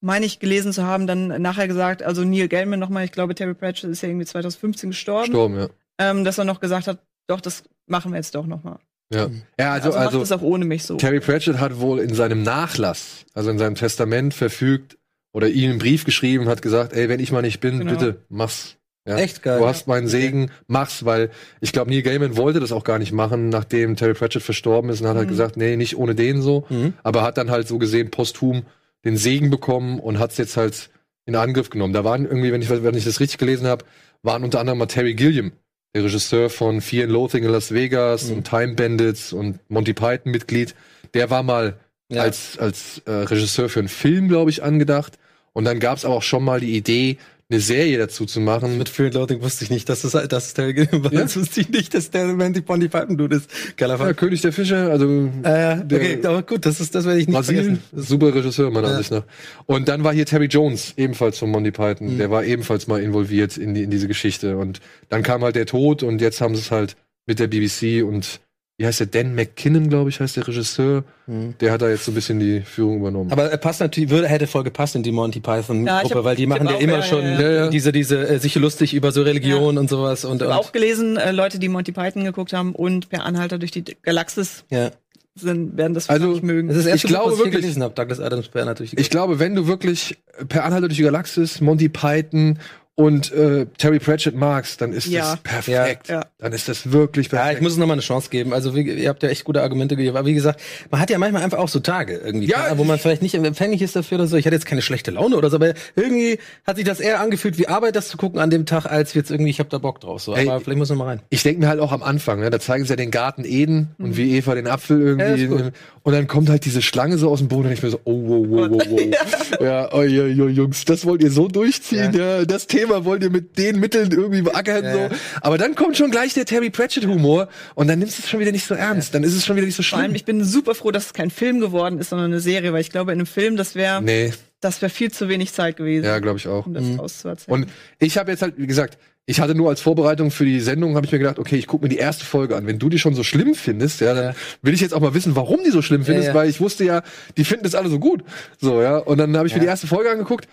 meine 0.02 0.26
ich, 0.26 0.40
gelesen 0.40 0.74
zu 0.74 0.84
haben, 0.84 1.08
dann 1.08 1.42
nachher 1.42 1.68
gesagt, 1.68 2.04
also 2.04 2.24
Neil 2.24 2.48
Gaiman 2.48 2.80
nochmal, 2.80 3.06
ich 3.06 3.12
glaube, 3.12 3.34
Terry 3.36 3.54
Pratchett 3.54 3.90
ist 3.90 4.02
ja 4.02 4.10
irgendwie 4.10 4.26
2015 4.26 4.90
gestorben, 4.92 5.28
Sturm, 5.28 5.58
ja. 5.58 5.68
ähm, 6.00 6.24
dass 6.24 6.38
er 6.38 6.46
noch 6.46 6.60
gesagt 6.60 6.88
hat, 6.88 7.00
doch, 7.28 7.42
das 7.42 7.64
machen 7.88 8.12
wir 8.12 8.18
jetzt 8.18 8.36
doch 8.36 8.46
nochmal. 8.46 8.78
Ja, 9.14 9.30
ja 9.60 9.72
also, 9.74 9.88
Also, 9.90 9.90
macht 9.90 10.08
also 10.08 10.20
das 10.20 10.32
auch 10.32 10.42
ohne 10.42 10.66
mich 10.66 10.84
so. 10.84 10.98
Terry 10.98 11.20
Pratchett 11.20 11.60
hat 11.60 11.80
wohl 11.80 12.00
in 12.00 12.14
seinem 12.14 12.44
Nachlass, 12.44 13.26
also 13.34 13.50
in 13.50 13.58
seinem 13.58 13.76
Testament 13.76 14.34
verfügt 14.34 14.98
oder 15.34 15.48
ihm 15.48 15.72
einen 15.72 15.80
Brief 15.80 16.06
geschrieben, 16.06 16.48
hat 16.48 16.62
gesagt, 16.62 16.94
ey, 16.94 17.10
wenn 17.10 17.20
ich 17.20 17.32
mal 17.32 17.42
nicht 17.42 17.60
bin, 17.60 17.80
Genau. 17.80 17.92
bitte 17.92 18.22
mach's. 18.30 18.78
Ja? 19.08 19.18
echt 19.18 19.44
geil. 19.44 19.60
Du 19.60 19.68
hast 19.68 19.86
meinen 19.88 20.08
Segen, 20.08 20.50
mach's, 20.66 21.06
weil 21.06 21.30
ich 21.62 21.72
glaube, 21.72 21.92
Neil 21.92 22.02
Gaiman 22.02 22.38
wollte 22.38 22.60
das 22.60 22.72
auch 22.72 22.84
gar 22.84 22.98
nicht 22.98 23.12
machen, 23.12 23.50
nachdem 23.50 23.96
Terry 23.96 24.16
Pratchett 24.16 24.42
verstorben 24.42 24.90
ist 24.90 25.02
und 25.02 25.08
hat 25.08 25.16
halt 25.16 25.28
Mhm. 25.28 25.32
gesagt, 25.32 25.58
nee, 25.58 25.76
nicht 25.78 25.96
ohne 25.98 26.16
den 26.16 26.42
so, 26.42 26.66
Mhm. 26.70 26.94
aber 27.04 27.22
hat 27.22 27.38
dann 27.38 27.52
halt 27.52 27.68
so 27.68 27.78
gesehen 27.78 28.10
posthum 28.10 28.64
den 29.06 29.16
Segen 29.18 29.50
bekommen 29.50 30.00
und 30.00 30.20
hat's 30.20 30.38
jetzt 30.38 30.58
halt 30.58 30.90
in 31.26 31.36
Angriff 31.36 31.70
genommen. 31.70 31.94
Da 31.94 32.04
waren 32.04 32.26
irgendwie, 32.26 32.52
wenn 32.52 32.62
ich, 32.62 32.70
wenn 32.70 32.96
ich 32.96 33.06
das 33.06 33.20
richtig 33.20 33.38
gelesen 33.38 33.68
habe, 33.68 33.86
waren 34.24 34.44
unter 34.44 34.60
anderem 34.60 34.80
mal 34.80 34.86
Terry 34.88 35.14
Gilliam, 35.14 35.52
der 35.96 36.04
Regisseur 36.04 36.50
von 36.50 36.82
Fear 36.82 37.06
and 37.06 37.14
Loathing 37.14 37.44
in 37.44 37.52
Las 37.52 37.72
Vegas 37.74 38.26
Mhm. 38.30 38.38
und 38.38 38.48
Time 38.48 38.74
Bandits 38.74 39.32
und 39.34 39.60
Monty 39.70 39.94
Python 39.94 40.32
Mitglied. 40.32 40.76
Der 41.14 41.30
war 41.30 41.44
mal 41.44 41.78
Ja. 42.10 42.24
als, 42.24 42.58
als 42.60 43.00
äh, 43.06 43.12
Regisseur 43.12 43.70
für 43.70 43.80
einen 43.80 43.88
Film, 43.90 44.28
glaube 44.28 44.50
ich, 44.52 44.62
angedacht. 44.64 45.18
Und 45.54 45.64
dann 45.66 45.80
gab's 45.80 46.04
aber 46.06 46.16
auch 46.16 46.22
schon 46.24 46.44
mal 46.44 46.60
die 46.60 46.76
Idee, 46.76 47.18
eine 47.48 47.60
Serie 47.60 48.00
dazu 48.00 48.26
zu 48.26 48.40
machen. 48.40 48.80
Mit 48.80 48.90
Fear 48.90 49.08
and 49.08 49.16
Loathing 49.16 49.42
wusste 49.44 49.64
ich 49.66 49.70
nicht, 49.70 49.88
dass 49.88 50.02
das, 50.02 50.14
dass 50.28 50.48
es 50.48 50.54
Terry 50.56 50.74
Gilliam 50.74 51.04
war. 51.04 51.14
Ja? 51.14 51.22
Das 51.22 51.38
wusste 51.38 51.62
ich 51.62 51.70
nicht, 51.70 51.94
dass 51.94 52.10
der 52.10 52.26
Mandy 52.26 52.62
Ponty 52.62 52.88
Pipen 52.88 53.18
Dude 53.18 53.36
ist. 53.36 53.78
Geiler 53.78 53.94
ja, 53.94 53.98
Fall. 54.00 54.14
König 54.16 54.42
der 54.42 54.52
Fische, 54.52 54.90
also 54.90 55.06
Äh, 55.44 55.44
der- 55.44 55.84
okay, 56.00 56.20
aber 56.24 56.42
gut, 56.42 56.66
das 56.66 56.80
ist, 56.82 56.96
das 56.96 57.06
werde 57.06 57.20
ich 57.20 57.28
nicht 57.28 57.36
Brasilien, 57.36 57.80
vergessen. 57.92 58.08
super 58.08 58.34
Regisseur 58.34 58.72
meiner 58.72 58.88
Ja. 58.88 58.94
Ansicht 58.96 59.12
nach. 59.12 59.24
Und 59.68 59.88
dann 59.88 60.04
war 60.04 60.12
hier 60.14 60.26
Terry 60.26 60.48
Jones, 60.48 60.94
ebenfalls 60.98 61.38
von 61.38 61.52
Monty 61.52 61.70
Python. 61.72 62.14
Mhm. 62.16 62.18
Der 62.18 62.32
war 62.32 62.44
ebenfalls 62.44 62.88
mal 62.88 63.00
involviert 63.02 63.58
in, 63.58 63.76
die, 63.76 63.84
in 63.84 63.92
diese 63.92 64.08
Geschichte. 64.08 64.58
Und 64.58 64.80
dann 65.10 65.22
kam 65.22 65.44
halt 65.44 65.56
der 65.56 65.68
Tod 65.68 66.02
und 66.02 66.22
jetzt 66.22 66.42
haben 66.42 66.56
sie 66.56 66.62
es 66.62 66.72
halt 66.72 66.96
mit 67.28 67.38
der 67.40 67.48
BBC 67.48 68.04
und 68.04 68.40
wie 68.78 68.86
heißt 68.86 69.00
der? 69.00 69.08
Dan 69.08 69.36
McKinnon, 69.36 69.88
glaube 69.90 70.10
ich, 70.10 70.20
heißt 70.20 70.36
der 70.36 70.48
Regisseur. 70.48 71.04
Mhm. 71.28 71.56
Der 71.60 71.72
hat 71.72 71.82
da 71.82 71.90
jetzt 71.90 72.06
so 72.06 72.12
ein 72.12 72.16
bisschen 72.16 72.40
die 72.40 72.62
Führung 72.62 73.00
übernommen. 73.00 73.32
Aber 73.32 73.50
er 73.50 73.58
passt 73.58 73.80
natürlich, 73.80 74.10
würde, 74.10 74.28
hätte 74.28 74.48
voll 74.48 74.64
gepasst 74.64 74.96
in 74.96 75.04
die 75.04 75.12
Monty 75.14 75.40
Python 75.40 75.86
Ja, 75.88 76.02
ich 76.04 76.14
weil 76.14 76.36
die 76.36 76.44
ich 76.44 76.50
machen 76.50 76.68
ja 76.68 76.76
immer 76.76 76.94
ja, 76.98 77.02
schon 77.04 77.24
ja, 77.24 77.42
ja. 77.42 77.52
Ja, 77.52 77.70
diese, 77.70 77.92
diese, 77.94 78.28
äh, 78.28 78.38
sich 78.40 78.56
lustig 78.56 78.94
über 78.94 79.12
so 79.14 79.22
Religion 79.22 79.78
und 79.78 79.90
sowas 79.90 80.26
und, 80.26 80.42
Ich 80.42 80.48
und 80.48 80.54
habe 80.54 80.60
auch 80.62 80.72
gelesen, 80.74 81.16
äh, 81.18 81.32
Leute, 81.32 81.58
die 81.58 81.70
Monty 81.70 81.94
Python 81.94 82.26
geguckt 82.26 82.52
haben 82.52 82.76
und 82.76 83.10
per 83.10 83.24
Anhalter 83.26 83.58
durch 83.60 83.72
die 83.72 83.84
Galaxis 84.04 84.66
ja. 84.70 84.92
sind, 85.36 85.78
werden 85.78 85.94
das 85.94 86.10
Also, 86.10 86.28
nicht 86.32 86.44
mögen. 86.44 86.68
Das 86.68 86.78
ist 86.78 86.88
das 86.88 86.96
Ich 86.96 87.04
glaube 87.04 87.32
was 87.32 87.40
ich 87.40 87.46
wirklich- 87.46 87.62
gelesen 87.62 87.82
habe. 87.82 87.94
Douglas 87.94 88.20
Adams 88.20 88.50
per 88.50 88.66
natürlich. 88.66 88.98
Ich 88.98 89.10
glaube, 89.10 89.40
wenn 89.40 89.56
du 89.56 89.68
wirklich 89.68 90.18
per 90.50 90.66
Anhalter 90.66 90.90
durch 90.90 90.98
die 90.98 91.04
Galaxis, 91.04 91.62
Monty 91.62 91.88
Python 91.88 92.60
und 92.98 93.32
äh, 93.34 93.66
Terry 93.78 94.00
Pratchett 94.00 94.36
magst, 94.36 94.80
dann 94.80 94.94
ist 94.94 95.08
Ja. 95.08 95.32
das 95.32 95.40
perfekt. 95.42 96.08
Ja. 96.08 96.16
Ja. 96.16 96.26
Dann 96.40 96.54
ist 96.54 96.70
das 96.70 96.92
wirklich 96.94 97.28
ja, 97.28 97.40
perfekt. 97.40 97.58
ich 97.58 97.62
muss 97.64 97.74
es 97.74 97.78
nochmal 97.78 97.96
eine 97.96 98.02
Chance 98.02 98.30
geben. 98.30 98.54
Also, 98.54 98.74
wie, 98.74 98.84
ihr 98.84 99.10
habt 99.10 99.22
ja 99.22 99.30
echt 99.30 99.44
gute 99.44 99.62
Argumente 99.62 99.96
gegeben. 99.98 100.16
Aber 100.16 100.26
wie 100.26 100.34
gesagt, 100.34 100.62
man 100.92 101.02
hat 101.02 101.10
ja 101.10 101.18
manchmal 101.18 101.44
einfach 101.44 101.58
auch 101.58 101.68
so 101.68 101.80
Tage 101.82 102.16
irgendwie, 102.18 102.48
Ja, 102.48 102.78
wo 102.78 102.84
man 102.86 102.98
vielleicht 102.98 103.22
nicht 103.22 103.36
empfänglich 103.36 103.82
ist 103.82 103.96
dafür 103.98 104.20
oder 104.20 104.28
so. 104.28 104.38
Ich 104.38 104.46
hatte 104.46 104.56
jetzt 104.56 104.66
keine 104.66 104.82
schlechte 104.82 105.12
Laune 105.12 105.36
oder 105.36 105.50
so, 105.50 105.58
aber 105.58 105.74
irgendwie 105.98 106.40
hat 106.66 106.78
sich 106.78 106.86
das 106.86 107.00
eher 107.02 107.20
angefühlt 107.20 107.58
wie 107.58 107.68
Arbeit, 107.68 107.96
das 107.98 108.08
zu 108.08 108.16
gucken 108.18 108.40
an 108.40 108.50
dem 108.50 108.66
Tag, 108.66 108.86
als 108.86 109.14
jetzt 109.14 109.30
irgendwie, 109.30 109.50
ich 109.52 109.60
habe 109.60 109.68
da 109.70 109.78
Bock 109.78 110.00
drauf. 110.00 110.22
So. 110.22 110.34
Ey, 110.34 110.48
aber 110.48 110.62
vielleicht 110.62 110.78
muss 110.80 110.90
man 110.90 110.98
mal 111.00 111.06
rein. 111.06 111.22
ich 111.30 111.44
denke 111.44 111.60
mir 111.62 111.68
halt 111.68 111.82
auch 111.82 111.92
am 111.92 112.02
Anfang, 112.04 112.40
ne, 112.40 112.50
da 112.50 112.60
zeigen 112.62 112.86
sie 112.86 112.92
ja 112.92 112.96
den 112.96 113.12
Garten 113.12 113.44
Eden 113.44 113.90
und 113.98 114.16
wie 114.16 114.38
Eva 114.38 114.56
den 114.56 114.68
Apfel 114.68 115.16
Mhm. 115.16 115.20
Ja, 115.20 115.28
irgendwie. 115.36 115.48
gut. 115.48 115.74
und 116.04 116.14
dann 116.14 116.28
kommt 116.28 116.50
halt 116.50 116.64
diese 116.64 116.82
Schlange 116.82 117.18
so 117.18 117.30
aus 117.30 117.40
dem 117.40 117.48
Boden 117.50 117.68
und 117.68 117.74
ich 117.74 117.84
mir 117.84 117.90
so, 117.90 118.00
oh, 118.06 118.14
wow, 118.28 118.46
wow, 118.48 118.70
wow, 118.72 118.88
wow. 118.90 119.60
ja, 119.62 119.90
oh, 119.94 120.02
ja, 120.04 120.26
ja, 120.28 120.46
Jungs, 120.46 120.86
das 120.86 121.06
wollt 121.06 121.22
ihr 121.24 121.32
so 121.32 121.48
durchziehen, 121.50 122.14
ja. 122.14 122.46
das 122.46 122.68
Thema 122.68 122.85
wollt 122.90 123.24
ihr 123.24 123.30
mit 123.30 123.58
den 123.58 123.80
Mitteln 123.80 124.12
irgendwie 124.12 124.42
beackern, 124.42 124.84
Ja, 124.84 124.94
so. 124.94 125.00
ja. 125.00 125.10
Aber 125.42 125.58
dann 125.58 125.76
kommt 125.76 125.98
schon 125.98 126.12
gleich 126.12 126.34
der 126.34 126.46
Terry 126.46 126.70
Pratchett-Humor 126.70 127.48
und 127.76 127.88
dann 127.88 128.00
nimmst 128.00 128.18
du 128.20 128.24
es 128.24 128.30
schon 128.30 128.40
wieder 128.40 128.52
nicht 128.52 128.66
so 128.66 128.76
ernst. 128.76 129.14
Dann 129.16 129.24
ist 129.24 129.34
es 129.34 129.46
schon 129.46 129.56
wieder 129.56 129.66
nicht 129.66 129.76
so 129.76 129.84
Vor 129.84 129.98
allem, 130.00 130.06
schlimm. 130.08 130.16
ich 130.16 130.26
bin 130.26 130.44
super 130.44 130.76
froh, 130.76 130.92
dass 130.92 131.08
es 131.08 131.14
kein 131.14 131.30
Film 131.32 131.60
geworden 131.60 132.00
ist, 132.00 132.10
sondern 132.10 132.28
eine 132.32 132.40
Serie, 132.40 132.72
weil 132.74 132.82
ich 132.82 132.92
glaube, 132.92 133.12
in 133.12 133.20
einem 133.20 133.26
Film, 133.28 133.58
das 133.58 133.76
wäre 133.76 134.02
Nee, 134.02 134.34
das 134.62 134.82
wäre 134.82 134.90
viel 134.90 135.12
zu 135.12 135.30
wenig 135.30 135.54
Zeit 135.54 135.78
gewesen, 135.78 136.06
ja, 136.06 136.20
glaube 136.20 136.38
ich 136.40 136.48
auch. 136.48 136.66
um 136.66 136.74
das 136.74 136.84
Mhm. 136.84 137.00
auszuerzählen. 137.00 137.64
Und 137.64 137.70
ich 138.00 138.18
habe 138.18 138.32
jetzt 138.32 138.42
halt, 138.42 138.56
wie 138.58 138.68
gesagt, 138.68 138.98
ich 139.28 139.40
hatte 139.40 139.56
nur 139.56 139.70
als 139.70 139.82
Vorbereitung 139.82 140.30
für 140.30 140.46
die 140.46 140.60
Sendung, 140.60 140.96
habe 140.96 141.06
ich 141.08 141.12
mir 141.12 141.18
gedacht, 141.18 141.40
okay, 141.40 141.56
ich 141.56 141.66
gucke 141.66 141.84
mir 141.84 141.90
die 141.90 141.98
erste 141.98 142.24
Folge 142.24 142.56
an. 142.56 142.68
Wenn 142.68 142.78
du 142.78 142.90
die 142.90 143.00
schon 143.00 143.16
so 143.16 143.24
schlimm 143.24 143.56
findest, 143.56 144.00
ja, 144.02 144.14
dann 144.14 144.24
Ja. 144.26 144.36
will 144.62 144.74
ich 144.76 144.82
jetzt 144.82 144.94
auch 144.94 145.00
mal 145.00 145.16
wissen, 145.16 145.36
warum 145.36 145.64
die 145.64 145.72
so 145.72 145.82
schlimm 145.82 146.06
findest, 146.06 146.28
ja. 146.28 146.34
weil 146.36 146.48
ich 146.48 146.62
wusste 146.62 146.84
ja, 146.86 147.02
die 147.36 147.44
finden 147.44 147.64
das 147.64 147.74
alle 147.74 147.90
so 147.90 147.98
gut. 147.98 148.24
So, 148.62 148.82
ja. 148.84 148.98
Und 148.98 149.18
dann 149.18 149.36
habe 149.36 149.48
ich 149.48 149.54
mir 149.54 149.58
Ja. 149.60 149.64
die 149.64 149.70
erste 149.70 149.88
Folge 149.88 150.12
angeguckt 150.12 150.48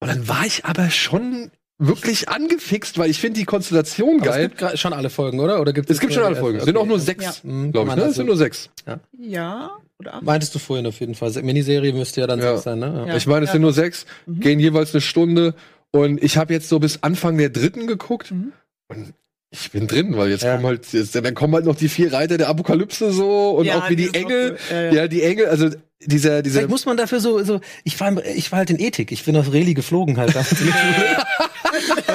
und 0.00 0.08
dann 0.08 0.28
war 0.28 0.44
ich 0.44 0.66
aber 0.66 0.90
schon 0.90 1.50
wirklich 1.78 2.28
angefixt, 2.28 2.98
weil 2.98 3.08
ich 3.10 3.20
finde 3.20 3.38
die 3.38 3.44
Konstellation 3.44 4.20
Aber 4.20 4.30
es 4.30 4.36
geil. 4.36 4.48
gibt 4.48 4.62
gra- 4.62 4.76
schon 4.76 4.92
alle 4.92 5.10
Folgen, 5.10 5.38
oder? 5.40 5.60
Oder 5.60 5.72
gibt 5.72 5.88
Es 5.90 6.00
gibt 6.00 6.12
schon 6.12 6.24
alle 6.24 6.36
Folgen. 6.36 6.58
Es 6.58 6.64
sind 6.64 6.76
auch 6.76 6.86
nur 6.86 6.98
sechs, 6.98 7.24
Ja. 7.44 7.70
Glaube 7.70 7.90
ich. 7.90 7.96
Ne? 7.96 8.02
Es 8.02 8.16
sind 8.16 8.26
nur 8.26 8.36
sechs. 8.36 8.68
ja, 9.18 9.70
oder 9.98 10.14
acht? 10.14 10.22
Meintest 10.22 10.54
du 10.54 10.58
vorhin 10.58 10.86
auf 10.86 10.98
jeden 11.00 11.14
Fall. 11.14 11.30
Miniserie 11.42 11.92
müsste 11.92 12.20
ja 12.20 12.26
dann 12.26 12.40
Ja. 12.40 12.52
sechs 12.54 12.64
sein, 12.64 12.78
ne? 12.80 13.04
Ja. 13.08 13.16
Ich 13.16 13.26
meine, 13.26 13.44
es 13.44 13.48
Ja, 13.50 13.52
sind 13.52 13.62
nur 13.62 13.72
sechs, 13.72 14.06
Mhm. 14.26 14.40
gehen 14.40 14.60
jeweils 14.60 14.92
eine 14.94 15.00
Stunde. 15.00 15.54
Und 15.90 16.22
ich 16.22 16.36
habe 16.36 16.52
jetzt 16.52 16.68
so 16.68 16.78
bis 16.80 17.02
Anfang 17.02 17.38
der 17.38 17.48
dritten 17.48 17.86
geguckt. 17.86 18.30
Mhm. 18.32 18.52
Und 18.88 19.14
ich 19.50 19.70
bin 19.70 19.86
drin, 19.86 20.16
weil 20.16 20.30
jetzt 20.30 20.42
Ja. 20.42 20.54
kommen 20.56 20.66
halt, 20.66 20.92
jetzt, 20.92 21.14
dann 21.14 21.34
kommen 21.34 21.54
halt 21.54 21.64
noch 21.64 21.76
die 21.76 21.88
vier 21.88 22.12
Reiter 22.12 22.36
der 22.38 22.48
Apokalypse 22.48 23.10
so 23.12 23.50
und 23.52 23.64
Ja, 23.66 23.78
auch 23.78 23.88
wie 23.88 23.96
die 23.96 24.12
Engel. 24.12 24.58
Ja, 24.70 24.82
Ja, 24.82 24.92
ja. 24.92 25.08
die 25.08 25.22
Engel, 25.22 25.46
also 25.46 25.70
dieser, 26.04 26.42
dieser. 26.42 26.56
Vielleicht 26.60 26.70
muss 26.70 26.84
man 26.86 26.96
dafür 26.96 27.20
so, 27.20 27.42
so 27.42 27.60
ich 27.84 27.98
war, 27.98 28.22
ich 28.24 28.52
war 28.52 28.58
halt 28.58 28.70
in 28.70 28.78
Ethik. 28.78 29.10
Ich 29.10 29.24
bin 29.24 29.34
auf 29.36 29.52
Reli 29.52 29.74
geflogen 29.74 30.16
halt. 30.18 30.34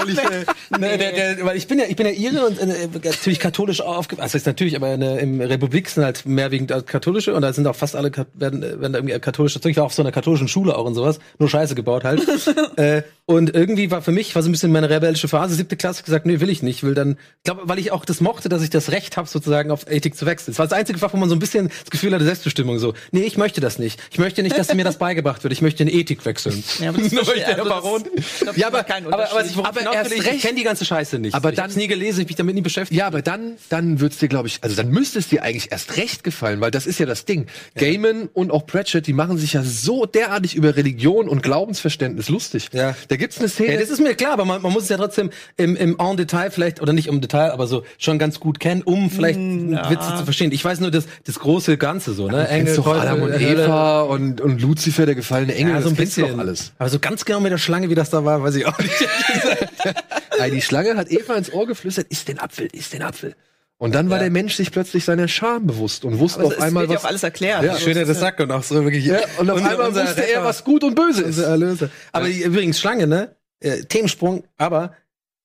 damals 0.05 0.09
in 0.09 0.15
der 0.15 0.23
Schule. 0.23 0.45
weil, 0.69 0.89
ich, 0.89 0.93
äh, 0.93 0.95
ne, 0.95 0.97
der, 0.97 1.35
der, 1.35 1.45
weil 1.45 1.57
ich 1.57 1.67
bin 1.67 1.79
ja, 1.79 1.85
ich 1.87 1.95
bin 1.95 2.05
ja 2.05 2.11
Ire 2.13 2.45
und 2.45 2.59
äh, 2.59 2.87
natürlich 3.03 3.39
katholisch 3.39 3.81
aufgewachsen. 3.81 4.23
Also 4.23 4.37
ist 4.37 4.45
natürlich, 4.45 4.75
aber 4.75 4.93
in, 4.93 4.99
der- 5.01 5.19
im 5.19 5.41
Republik 5.41 5.89
sind 5.89 6.03
halt 6.03 6.25
mehrwiegend 6.25 6.71
als 6.71 6.85
katholische 6.85 7.33
und 7.33 7.41
da 7.41 7.53
sind 7.53 7.67
auch 7.67 7.75
fast 7.75 7.95
alle 7.95 8.11
werden, 8.33 8.63
äh, 8.63 8.79
werden 8.81 8.93
da 8.93 8.99
irgendwie 8.99 9.17
katholisch. 9.19 9.57
Ich 9.63 9.77
war 9.77 9.83
auf 9.85 9.93
so 9.93 10.01
einer 10.01 10.11
katholischen 10.11 10.47
Schule 10.47 10.75
auch 10.77 10.85
und 10.85 10.95
sowas, 10.95 11.19
nur 11.39 11.49
Scheiße 11.49 11.75
gebaut 11.75 12.03
halt. 12.03 12.21
äh, 12.77 13.03
und 13.25 13.53
irgendwie 13.55 13.89
war 13.91 14.01
für 14.01 14.11
mich 14.11 14.35
war 14.35 14.43
so 14.43 14.49
ein 14.49 14.51
bisschen 14.51 14.71
meine 14.71 14.89
rebellische 14.89 15.27
Phase, 15.29 15.55
siebte 15.55 15.77
Klasse 15.77 16.03
gesagt, 16.03 16.25
nee, 16.25 16.39
will 16.41 16.49
ich 16.49 16.61
nicht, 16.61 16.83
will 16.83 16.93
dann, 16.93 17.17
glaube, 17.45 17.61
weil 17.65 17.79
ich 17.79 17.91
auch 17.91 18.03
das 18.05 18.19
mochte, 18.19 18.49
dass 18.49 18.61
ich 18.61 18.69
das 18.69 18.91
Recht 18.91 19.15
habe, 19.15 19.27
sozusagen 19.29 19.71
auf 19.71 19.89
Ethik 19.89 20.15
zu 20.17 20.25
wechseln. 20.25 20.51
Das 20.53 20.59
war 20.59 20.67
das 20.67 20.77
einzige 20.77 20.99
Fach, 20.99 21.13
wo 21.13 21.17
man 21.17 21.29
so 21.29 21.35
ein 21.35 21.39
bisschen 21.39 21.69
das 21.69 21.89
Gefühl 21.89 22.13
hatte, 22.13 22.25
Selbstbestimmung 22.25 22.79
so. 22.79 22.93
Nee, 23.11 23.21
ich 23.21 23.37
möchte 23.37 23.61
das 23.61 23.79
nicht. 23.79 23.99
Ich 24.11 24.19
möchte 24.19 24.43
nicht, 24.43 24.57
dass 24.57 24.73
mir 24.73 24.83
das 24.83 24.97
beigebracht 24.97 25.43
wird. 25.43 25.53
Ich 25.53 25.61
möchte 25.61 25.83
in 25.83 25.89
Ethik 25.89 26.25
wechseln. 26.25 26.63
Ja, 26.79 26.89
aber 26.89 26.97
das 26.97 27.07
verstehe- 27.13 27.35
der 27.45 27.59
also 27.63 27.99
das- 27.99 28.39
glaub, 28.39 28.57
Ja, 28.57 28.69
das 28.69 28.79
aber, 28.79 28.83
keinen 28.83 29.05
aber, 29.07 29.31
aber, 29.31 29.39
Aber 29.63 29.79
hinaus 29.79 29.92
erst 29.93 30.12
recht- 30.12 30.34
ich 30.36 30.41
kenne 30.41 30.56
die 30.58 30.63
ganze 30.63 30.86
Scheiße 30.86 31.19
nicht. 31.19 31.34
Aber 31.36 31.49
ich 31.49 31.56
dann- 31.56 31.65
hab's 31.65 31.75
nie 31.75 31.88
gelesen, 31.88 32.21
ich 32.21 32.27
mich 32.27 32.36
damit 32.36 32.56
nie 32.56 32.62
beschäftigt. 32.62 32.97
ja, 32.99 33.08
aber 33.08 33.21
dann, 33.21 33.53
dann 33.69 33.99
wird's 33.99 34.17
dir, 34.17 34.27
glaube 34.27 34.47
ich, 34.47 34.60
also 34.62 34.75
dann 34.75 34.89
müsste 34.89 35.19
es 35.19 35.27
dir 35.29 35.43
eigentlich 35.43 35.71
erst 35.71 35.97
recht 35.97 36.23
gefallen, 36.23 36.62
weil 36.62 36.71
das 36.71 36.86
ist 36.86 36.99
ja 36.99 37.06
das 37.06 37.25
Ding. 37.25 37.47
Gaiman 37.75 38.29
und 38.34 38.51
auch 38.51 38.65
Pratchett, 38.65 39.08
die 39.08 39.13
machen 39.13 39.38
sich 39.38 39.53
ja 39.53 39.63
so 39.63 40.06
derartig 40.06 40.56
über 40.56 40.75
Religion 40.75 41.27
und 41.27 41.43
Glaubensverständnis 41.43 42.29
lustig. 42.29 42.69
Ja. 42.73 42.95
Da 43.08 43.15
gibt's 43.15 43.39
eine 43.39 43.49
Szene. 43.49 43.73
Ja, 43.73 43.79
das 43.79 43.89
ist 43.89 43.99
mir 43.99 44.15
klar, 44.15 44.34
aber 44.34 44.45
man, 44.45 44.62
man 44.62 44.71
muss 44.71 44.84
es 44.84 44.89
ja 44.89 44.97
trotzdem 44.97 45.29
im, 45.58 45.75
im 45.75 45.97
en 45.99 46.17
Detail 46.17 46.51
vielleicht, 46.51 46.82
oder 46.82 46.93
nicht 46.93 47.08
im 47.08 47.21
Detail, 47.21 47.51
aber 47.51 47.67
so 47.67 47.84
schon 47.97 48.19
ganz 48.19 48.39
gut 48.39 48.60
kennen, 48.60 48.82
um 48.84 49.10
vielleicht 49.10 49.39
ja. 49.39 49.89
Witze 49.89 50.15
zu 50.17 50.23
verstehen. 50.25 50.51
Ich 50.51 50.63
weiß 50.63 50.79
nur 50.79 50.91
das, 50.91 51.06
das 51.25 51.39
große 51.39 51.77
Ganze 51.77 52.13
so, 52.13 52.27
ne? 52.27 52.45
Kennst 52.49 52.77
doch 52.77 52.86
Teufel, 52.86 53.01
Adam 53.01 53.21
und 53.23 53.34
Hölle. 53.34 53.63
Eva 53.65 54.01
und, 54.01 54.41
und 54.41 54.62
Lucifer, 54.62 55.06
der 55.06 55.15
gefallene 55.15 55.56
Engel, 55.56 55.73
Ja, 55.75 55.82
so 55.82 55.89
ein 55.89 55.95
das 55.95 55.97
kennst 55.99 56.17
du 56.17 56.21
bisschen. 56.21 56.38
doch 56.38 56.43
alles. 56.43 56.71
Aber 56.77 56.89
so 56.89 56.99
ganz 56.99 57.25
genau 57.25 57.39
mit 57.39 57.51
der 57.51 57.58
Schlange, 57.58 57.89
wie 57.89 57.95
das 57.95 58.10
da 58.10 58.23
war, 58.25 58.41
weiß 58.43 58.56
ich 58.56 58.65
auch 58.65 58.77
nicht. 58.79 58.93
Die 60.51 60.61
Schlange 60.61 60.95
hat 60.97 61.09
Eva 61.11 61.35
ins 61.35 61.51
Ohr 61.53 61.65
geflüstert, 61.67 62.07
isst 62.09 62.27
den 62.27 62.39
Apfel, 62.39 62.67
isst 62.73 62.93
den 62.93 63.01
Apfel. 63.01 63.35
Und 63.77 63.93
dann 63.95 64.09
war 64.09 64.17
Ja. 64.17 64.23
der 64.23 64.31
Mensch 64.31 64.55
sich 64.55 64.71
plötzlich 64.71 65.03
seiner 65.03 65.27
Scham 65.27 65.67
bewusst 65.67 66.05
und 66.05 66.19
wusste 66.19 66.39
Aber 66.39 66.47
auf 66.49 66.53
es 66.53 66.59
einmal 66.61 66.83
wird 66.83 66.91
ja 66.91 66.95
was. 66.97 67.03
auch 67.05 67.09
alles 67.09 67.23
erklärt. 67.23 67.63
Ja, 67.63 67.71
Also, 67.73 67.83
Schön, 67.83 67.95
der 67.95 68.03
das 68.05 68.15
ist 68.17 68.21
sagt 68.21 68.39
und 68.39 68.51
auch 68.51 68.63
so 68.63 68.83
wirklich. 68.83 69.05
Ja, 69.05 69.17
und 69.39 69.49
auf 69.49 69.57
Unser- 69.57 69.69
einmal 69.71 69.87
unser 69.89 70.05
wusste 70.05 70.21
er, 70.31 70.43
was 70.43 70.63
gut 70.63 70.83
und 70.83 70.95
böse 70.95 71.21
ist. 71.21 71.37
Unser 71.37 71.47
Erlöser. 71.49 71.89
Aber 72.11 72.27
die- 72.27 72.43
übrigens, 72.43 72.79
Schlange, 72.79 73.07
ne? 73.07 73.35
Äh, 73.59 73.81
Themensprung, 73.83 74.43
aber 74.57 74.93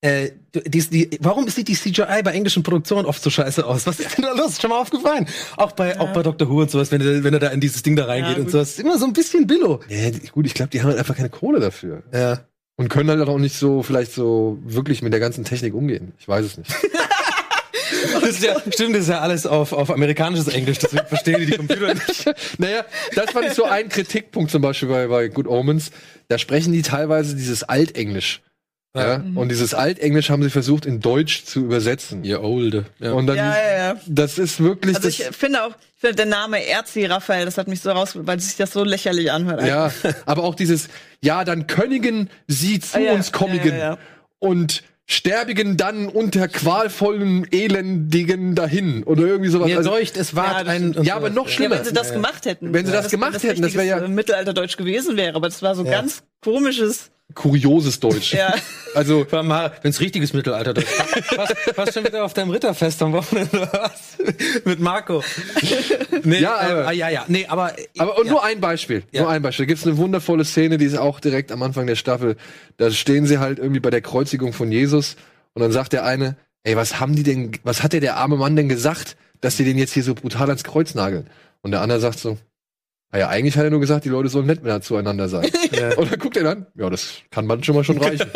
äh, 0.01 0.31
die, 0.67 0.81
die, 0.89 1.19
warum 1.21 1.49
sieht 1.49 1.67
die 1.69 1.75
CGI 1.75 2.23
bei 2.23 2.31
englischen 2.33 2.63
Produktionen 2.63 3.07
oft 3.07 3.21
so 3.23 3.31
scheiße 3.31 3.65
aus? 3.67 3.87
Was 3.87 3.99
ist 3.99 4.17
denn 4.17 4.25
da 4.25 4.33
los? 4.33 4.51
Ist 4.51 4.61
Schon 4.63 4.71
mal 4.71 4.79
aufgefallen. 4.81 5.27
Auch 5.57 5.73
bei, 5.73 5.99
auch 5.99 6.13
bei 6.13 6.23
Dr. 6.23 6.49
Who 6.49 6.61
und 6.63 6.71
sowas, 6.71 6.93
wenn 6.93 7.01
er, 7.01 7.25
wenn 7.25 7.35
er 7.35 7.41
da 7.41 7.49
in 7.49 7.61
dieses 7.61 7.83
Ding 7.83 7.97
da 7.97 8.05
reingeht 8.07 8.37
Ja, 8.37 8.43
und 8.43 8.51
sowas. 8.51 8.71
Ist 8.71 8.81
immer 8.81 8.99
so 8.99 9.07
ein 9.07 9.13
bisschen 9.13 9.47
Billo. 9.49 9.81
Ja, 9.89 10.11
gut, 10.33 10.47
ich 10.47 10.55
glaube, 10.55 10.71
die 10.71 10.81
haben 10.81 10.89
halt 10.89 10.99
einfach 10.99 11.17
keine 11.17 11.31
Kohle 11.31 11.59
dafür. 11.59 12.03
Ja. 12.13 12.41
Und 12.79 12.89
können 12.89 13.11
halt 13.11 13.29
auch 13.29 13.39
nicht 13.39 13.57
so, 13.57 13.83
vielleicht 13.83 14.13
so 14.13 14.59
wirklich 14.63 15.03
mit 15.03 15.13
der 15.13 15.19
ganzen 15.21 15.45
Technik 15.45 15.75
umgehen. 15.75 16.13
Ich 16.19 16.29
weiß 16.29 16.47
es 16.47 16.59
nicht. 16.59 16.71
Das 18.13 18.23
ist 18.31 18.45
ja, 18.45 18.55
stimmt, 18.71 18.95
das 18.95 19.03
ist 19.03 19.09
ja 19.09 19.21
alles 19.21 19.47
auf, 19.47 19.73
auf 19.73 19.91
amerikanisches 19.91 20.49
Englisch, 20.49 20.79
deswegen 20.79 21.07
verstehen 21.07 21.41
die 21.41 21.47
die 21.47 21.57
Computer 21.57 21.95
nicht. 21.95 22.31
naja, 22.59 22.85
das 23.15 23.31
fand 23.31 23.47
ich 23.47 23.55
so 23.55 23.65
ein 23.65 23.89
Kritikpunkt 23.89 24.51
zum 24.51 24.63
Beispiel 24.63 24.89
bei, 24.89 25.07
bei 25.09 25.29
Good 25.29 25.49
Omens. 25.49 25.91
Da 26.29 26.39
sprechen 26.39 26.73
die 26.73 26.83
teilweise 26.83 27.35
dieses 27.35 27.65
Altenglisch. 27.65 28.41
Ja. 28.97 29.23
Und 29.35 29.51
dieses 29.51 29.75
Altenglisch 29.75 30.31
haben 30.31 30.43
sie 30.43 30.51
versucht 30.51 30.87
in 30.87 31.01
Deutsch 31.01 31.45
zu 31.45 31.61
übersetzen. 31.61 32.25
Ihr 32.25 32.43
Olde. 32.43 32.87
Ja. 32.99 33.13
Und 33.13 33.27
dann, 33.27 33.37
Ja, 33.37 33.55
ja, 33.55 33.77
ja. 33.95 34.01
das 34.07 34.39
ist 34.39 34.61
wirklich, 34.61 34.97
Also 34.97 35.09
ich 35.09 35.19
das, 35.19 35.37
finde 35.37 35.63
auch, 35.65 35.71
ich 35.95 36.01
finde 36.01 36.17
der 36.17 36.27
Name 36.27 36.67
Erzi 36.67 37.05
Raphael, 37.05 37.45
das 37.45 37.59
hat 37.59 37.69
mich 37.69 37.81
so 37.81 37.91
raus, 37.91 38.13
weil 38.15 38.41
sich 38.41 38.57
das 38.57 38.73
so 38.73 38.83
lächerlich 38.85 39.31
anhört. 39.31 39.63
ja, 39.65 39.93
aber 40.27 40.43
auch 40.45 40.55
dieses, 40.55 40.89
ja, 41.23 41.45
dann 41.45 41.67
Königen 41.67 42.31
sie 42.49 42.81
zu 42.81 42.97
Ah, 42.97 43.01
ja. 43.01 43.13
uns 43.13 43.31
kommigen 43.31 43.69
Ja, 43.73 43.77
ja, 43.79 43.91
ja. 43.93 43.99
und 44.39 44.83
Sterbigen 45.11 45.77
dann 45.79 46.07
unter 46.09 46.49
qualvollen 46.49 47.47
Elendigen 47.51 48.55
dahin 48.55 49.05
oder 49.05 49.23
irgendwie 49.23 49.49
sowas. 49.51 49.69
Mir 49.69 49.79
Also, 49.79 49.91
deucht, 49.91 50.17
es 50.17 50.35
war 50.37 50.59
Ja, 50.59 50.65
das 50.65 50.69
ein. 50.75 50.97
ja, 51.03 51.17
aber 51.17 51.31
noch 51.31 51.47
Ja, 51.47 51.53
schlimmer. 51.53 51.77
wenn 51.77 51.85
sie 51.85 51.93
das 51.95 52.13
gemacht 52.13 52.45
hätten. 52.47 52.75
Wenn 52.75 52.85
sie 52.85 52.93
das 52.93 53.11
gemacht 53.11 53.43
hätten, 53.43 53.63
das 53.63 53.75
wär 53.75 53.85
ja- 53.85 54.07
Mittelalterdeutsch 54.09 54.77
gewesen 54.77 55.17
wäre, 55.17 55.35
aber 55.37 55.49
das 55.49 55.63
war 55.63 55.75
so 55.75 55.85
Ja. 55.85 55.93
ganz 55.93 56.23
komisches. 56.43 57.11
Kurioses 57.35 58.01
Deutsch. 58.01 58.33
Ja. 58.33 58.55
Also, 58.95 59.27
Wenn 59.31 59.91
es 59.91 60.01
richtiges 60.01 60.33
Mittelalter 60.33 60.75
ist. 60.77 60.89
Warst, 61.37 61.55
warst 61.77 61.95
schon 61.95 62.05
wieder 62.05 62.25
auf 62.25 62.33
deinem 62.35 62.51
Ritterfest 62.51 63.03
am 63.03 63.13
Wochenende 63.13 63.69
was? 63.71 64.17
Mit 64.65 64.81
Marco. 64.81 65.23
Nee, 66.25 66.41
Ja, 66.41 66.67
äh, 66.69 66.73
aber- 66.73 66.89
ah, 66.89 66.93
ja, 66.93 67.09
ja. 67.11 67.25
Nee, 67.29 67.47
aber. 67.47 67.73
Aber 67.99 68.19
und 68.19 68.27
ja. 68.27 68.33
nur 68.33 68.45
ein 68.45 68.61
Beispiel, 68.61 69.03
Ja. 69.13 69.23
nur 69.23 69.31
ein 69.31 69.43
Beispiel. 69.43 69.67
Da 69.67 69.69
gibt's 69.69 69.87
eine 69.87 69.97
wundervolle 69.99 70.45
Szene, 70.45 70.79
die 70.79 70.87
ist 70.87 70.97
auch 70.99 71.21
direkt 71.21 71.53
am 71.53 71.63
Anfang 71.63 71.87
der 71.87 71.97
Staffel. 71.97 72.37
Da 72.79 72.91
stehen 72.91 73.27
sie 73.27 73.39
halt 73.39 73.59
irgendwie 73.59 73.81
bei 73.81 73.91
der 73.91 74.01
Kreuzigung 74.01 74.53
von 74.53 74.73
Jesus 74.73 75.17
und 75.55 75.63
dann 75.63 75.71
sagt 75.73 75.93
der 75.93 76.05
eine, 76.05 76.37
ey, 76.65 76.77
was 76.77 76.99
haben 76.99 77.15
die 77.15 77.23
denn, 77.23 77.53
was 77.63 77.83
hat 77.83 77.93
der 77.93 78.01
der 78.01 78.17
arme 78.17 78.37
Mann 78.37 78.57
denn 78.57 78.69
gesagt, 78.69 79.17
dass 79.41 79.57
sie 79.57 79.65
den 79.65 79.79
jetzt 79.79 79.93
hier 79.93 80.03
so 80.03 80.15
brutal 80.15 80.49
ans 80.49 80.65
Kreuz 80.65 80.95
nageln? 80.95 81.29
Und 81.61 81.73
der 81.73 81.83
andere 81.83 82.01
sagt 82.01 82.19
so, 82.19 82.39
naja, 83.11 83.29
eigentlich 83.29 83.57
hat 83.57 83.65
er 83.65 83.71
nur 83.71 83.81
gesagt, 83.81 84.05
die 84.05 84.09
Leute 84.11 84.29
sollen 84.29 84.47
nett 84.47 84.59
miteinander 84.59 84.85
zueinander 84.85 85.29
sein. 85.29 85.51
Ja. 85.71 85.97
Und 85.97 86.11
dann 86.11 86.19
guckt 86.19 86.37
er 86.37 86.45
dann, 86.45 86.67
ja, 86.75 86.89
das 86.91 87.09
kann 87.31 87.47
man 87.47 87.63
schon 87.63 87.75
mal 87.75 87.85
schon 87.85 87.99
reichen. 88.03 88.31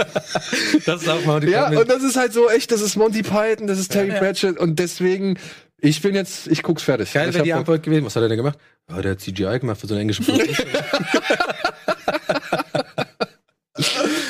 Das 0.87 1.02
ist 1.02 1.08
auch 1.08 1.24
mal 1.24 1.40
die 1.40 1.48
ja, 1.48 1.68
und 1.68 1.88
das 1.88 2.02
ist 2.02 2.16
halt 2.16 2.32
so 2.32 2.48
echt, 2.50 2.70
das 2.70 2.80
ist 2.82 2.96
Monty 2.96 3.22
Python, 3.22 3.66
das 3.66 3.78
ist 3.78 3.90
Terry 3.92 4.08
Ja. 4.08 4.18
Pratchett 4.18 4.58
und 4.58 4.78
deswegen, 4.78 5.38
ich 5.78 6.00
bin 6.02 6.14
jetzt, 6.14 6.46
ich 6.48 6.62
guck's 6.62 6.82
fertig. 6.82 7.12
Geil 7.12 7.30
ich 7.30 7.35
wäre 7.35 7.44
die. 7.44 7.52
Antwort 7.54 7.82
gewesen. 7.82 8.04
Was 8.04 8.14
hat 8.16 8.22
er 8.22 8.28
denn 8.28 8.37
gemacht? 8.37 8.58
Ja, 8.90 9.00
der 9.02 9.12
hat 9.12 9.20
CGI 9.20 9.58
gemacht 9.61 9.80
für 9.80 9.87
so 9.87 9.94
einen 9.94 10.02
englischen. 10.02 10.26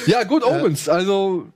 Ja, 0.07 0.25
Good 0.25 0.45
Omens, 0.45 0.89
also, 0.89 1.47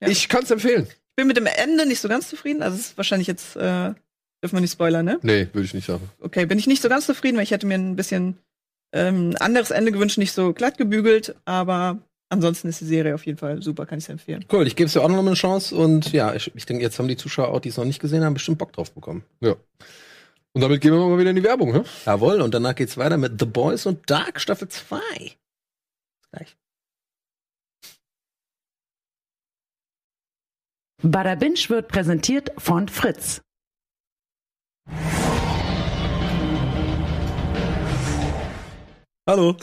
Ja. 0.00 0.08
ich 0.08 0.28
kann's 0.28 0.50
empfehlen. 0.50 0.86
Ich 0.90 1.16
bin 1.16 1.26
mit 1.26 1.36
dem 1.36 1.46
Ende 1.46 1.86
nicht 1.86 2.00
so 2.00 2.08
ganz 2.08 2.28
zufrieden. 2.28 2.62
Also 2.62 2.76
es 2.76 2.88
ist 2.88 2.96
wahrscheinlich 2.98 3.26
jetzt, 3.26 3.56
äh, 3.56 3.94
dürfen 4.42 4.56
wir 4.56 4.60
nicht 4.60 4.72
spoilern, 4.72 5.04
ne? 5.04 5.18
Nee, 5.22 5.48
würde 5.52 5.64
ich 5.64 5.74
nicht 5.74 5.86
sagen. 5.86 6.08
Okay, 6.20 6.46
bin 6.46 6.58
ich 6.58 6.66
nicht 6.66 6.82
so 6.82 6.88
ganz 6.88 7.06
zufrieden, 7.06 7.36
weil 7.36 7.44
ich 7.44 7.50
hätte 7.50 7.66
mir 7.66 7.74
ein 7.74 7.96
bisschen 7.96 8.36
ähm, 8.92 9.34
anderes 9.40 9.70
Ende 9.70 9.92
gewünscht, 9.92 10.18
nicht 10.18 10.32
so 10.32 10.52
glatt 10.52 10.78
gebügelt, 10.78 11.34
aber 11.44 11.98
ansonsten 12.28 12.68
ist 12.68 12.80
die 12.80 12.86
Serie 12.86 13.14
auf 13.14 13.26
jeden 13.26 13.38
Fall 13.38 13.62
super, 13.62 13.86
kann 13.86 13.98
ich 13.98 14.08
empfehlen. 14.08 14.44
cool, 14.52 14.66
ich 14.66 14.76
gebe 14.76 14.86
es 14.86 14.92
dir 14.92 15.02
auch 15.02 15.08
noch 15.08 15.16
mal 15.16 15.26
eine 15.26 15.34
Chance 15.34 15.74
und 15.74 16.12
ja, 16.12 16.34
ich, 16.34 16.52
ich 16.54 16.66
denke, 16.66 16.82
jetzt 16.82 16.98
haben 16.98 17.08
die 17.08 17.16
Zuschauer 17.16 17.48
auch, 17.48 17.60
die 17.60 17.68
es 17.68 17.76
noch 17.76 17.84
nicht 17.84 18.00
gesehen 18.00 18.24
haben, 18.24 18.34
bestimmt 18.34 18.58
Bock 18.58 18.72
drauf 18.72 18.92
bekommen. 18.92 19.24
Und 19.40 20.62
damit 20.62 20.80
gehen 20.80 20.92
wir 20.92 20.98
mal 20.98 21.18
wieder 21.18 21.30
in 21.30 21.36
die 21.36 21.44
Werbung, 21.44 21.72
ne? 21.72 21.84
Jawohl, 22.06 22.40
und 22.40 22.54
danach 22.54 22.74
geht's 22.74 22.96
weiter 22.96 23.18
mit 23.18 23.38
The 23.38 23.46
Boys 23.46 23.84
und 23.86 24.08
Dark 24.08 24.40
Staffel 24.40 24.68
2. 24.68 24.98
Gleich. 26.32 26.56
Bada 31.02 31.34
Binge 31.34 31.60
wird 31.68 31.88
präsentiert 31.88 32.52
von 32.56 32.88
Fritz. 32.88 33.42
Hallo. 39.28 39.56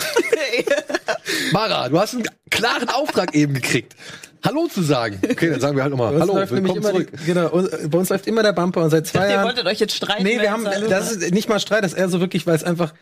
Mara, 1.54 1.88
du 1.88 1.97
hast 1.97 2.15
einen 2.15 2.23
klaren 2.49 2.89
Auftrag 2.89 3.34
eben 3.34 3.54
gekriegt. 3.54 3.95
Hallo 4.43 4.67
zu 4.67 4.82
sagen. 4.82 5.19
Okay, 5.23 5.52
dann 5.52 5.62
sagen 5.62 5.78
wir 5.78 5.84
halt 5.84 5.91
nochmal 5.91 6.19
Hallo, 6.19 6.36
willkommen 6.36 6.65
immer 6.65 6.82
zurück. 6.82 7.12
Die, 7.17 7.26
genau, 7.28 7.49
und 7.49 7.89
bei 7.89 7.97
uns 7.97 8.10
läuft 8.10 8.28
immer 8.28 8.43
der 8.43 8.52
Bumper 8.52 8.84
und 8.84 8.89
seit 8.89 9.08
zwei 9.08 9.19
Ihr 9.28 9.36
Jahren. 9.36 9.45
wolltet 9.45 9.65
euch 9.65 9.80
jetzt 9.80 9.95
streiten. 9.95 10.23
Nee, 10.23 10.41
wir 10.41 10.52
haben, 10.52 10.65
das 10.89 11.13
ist 11.13 11.34
nicht 11.34 11.47
mal 11.47 11.62
Streit, 11.62 11.86
das 11.86 11.93
ist 11.93 11.97
eher 11.97 12.10
so 12.10 12.19
wirklich, 12.19 12.45
weil 12.45 12.56
es 12.58 12.65
einfach, 12.65 12.93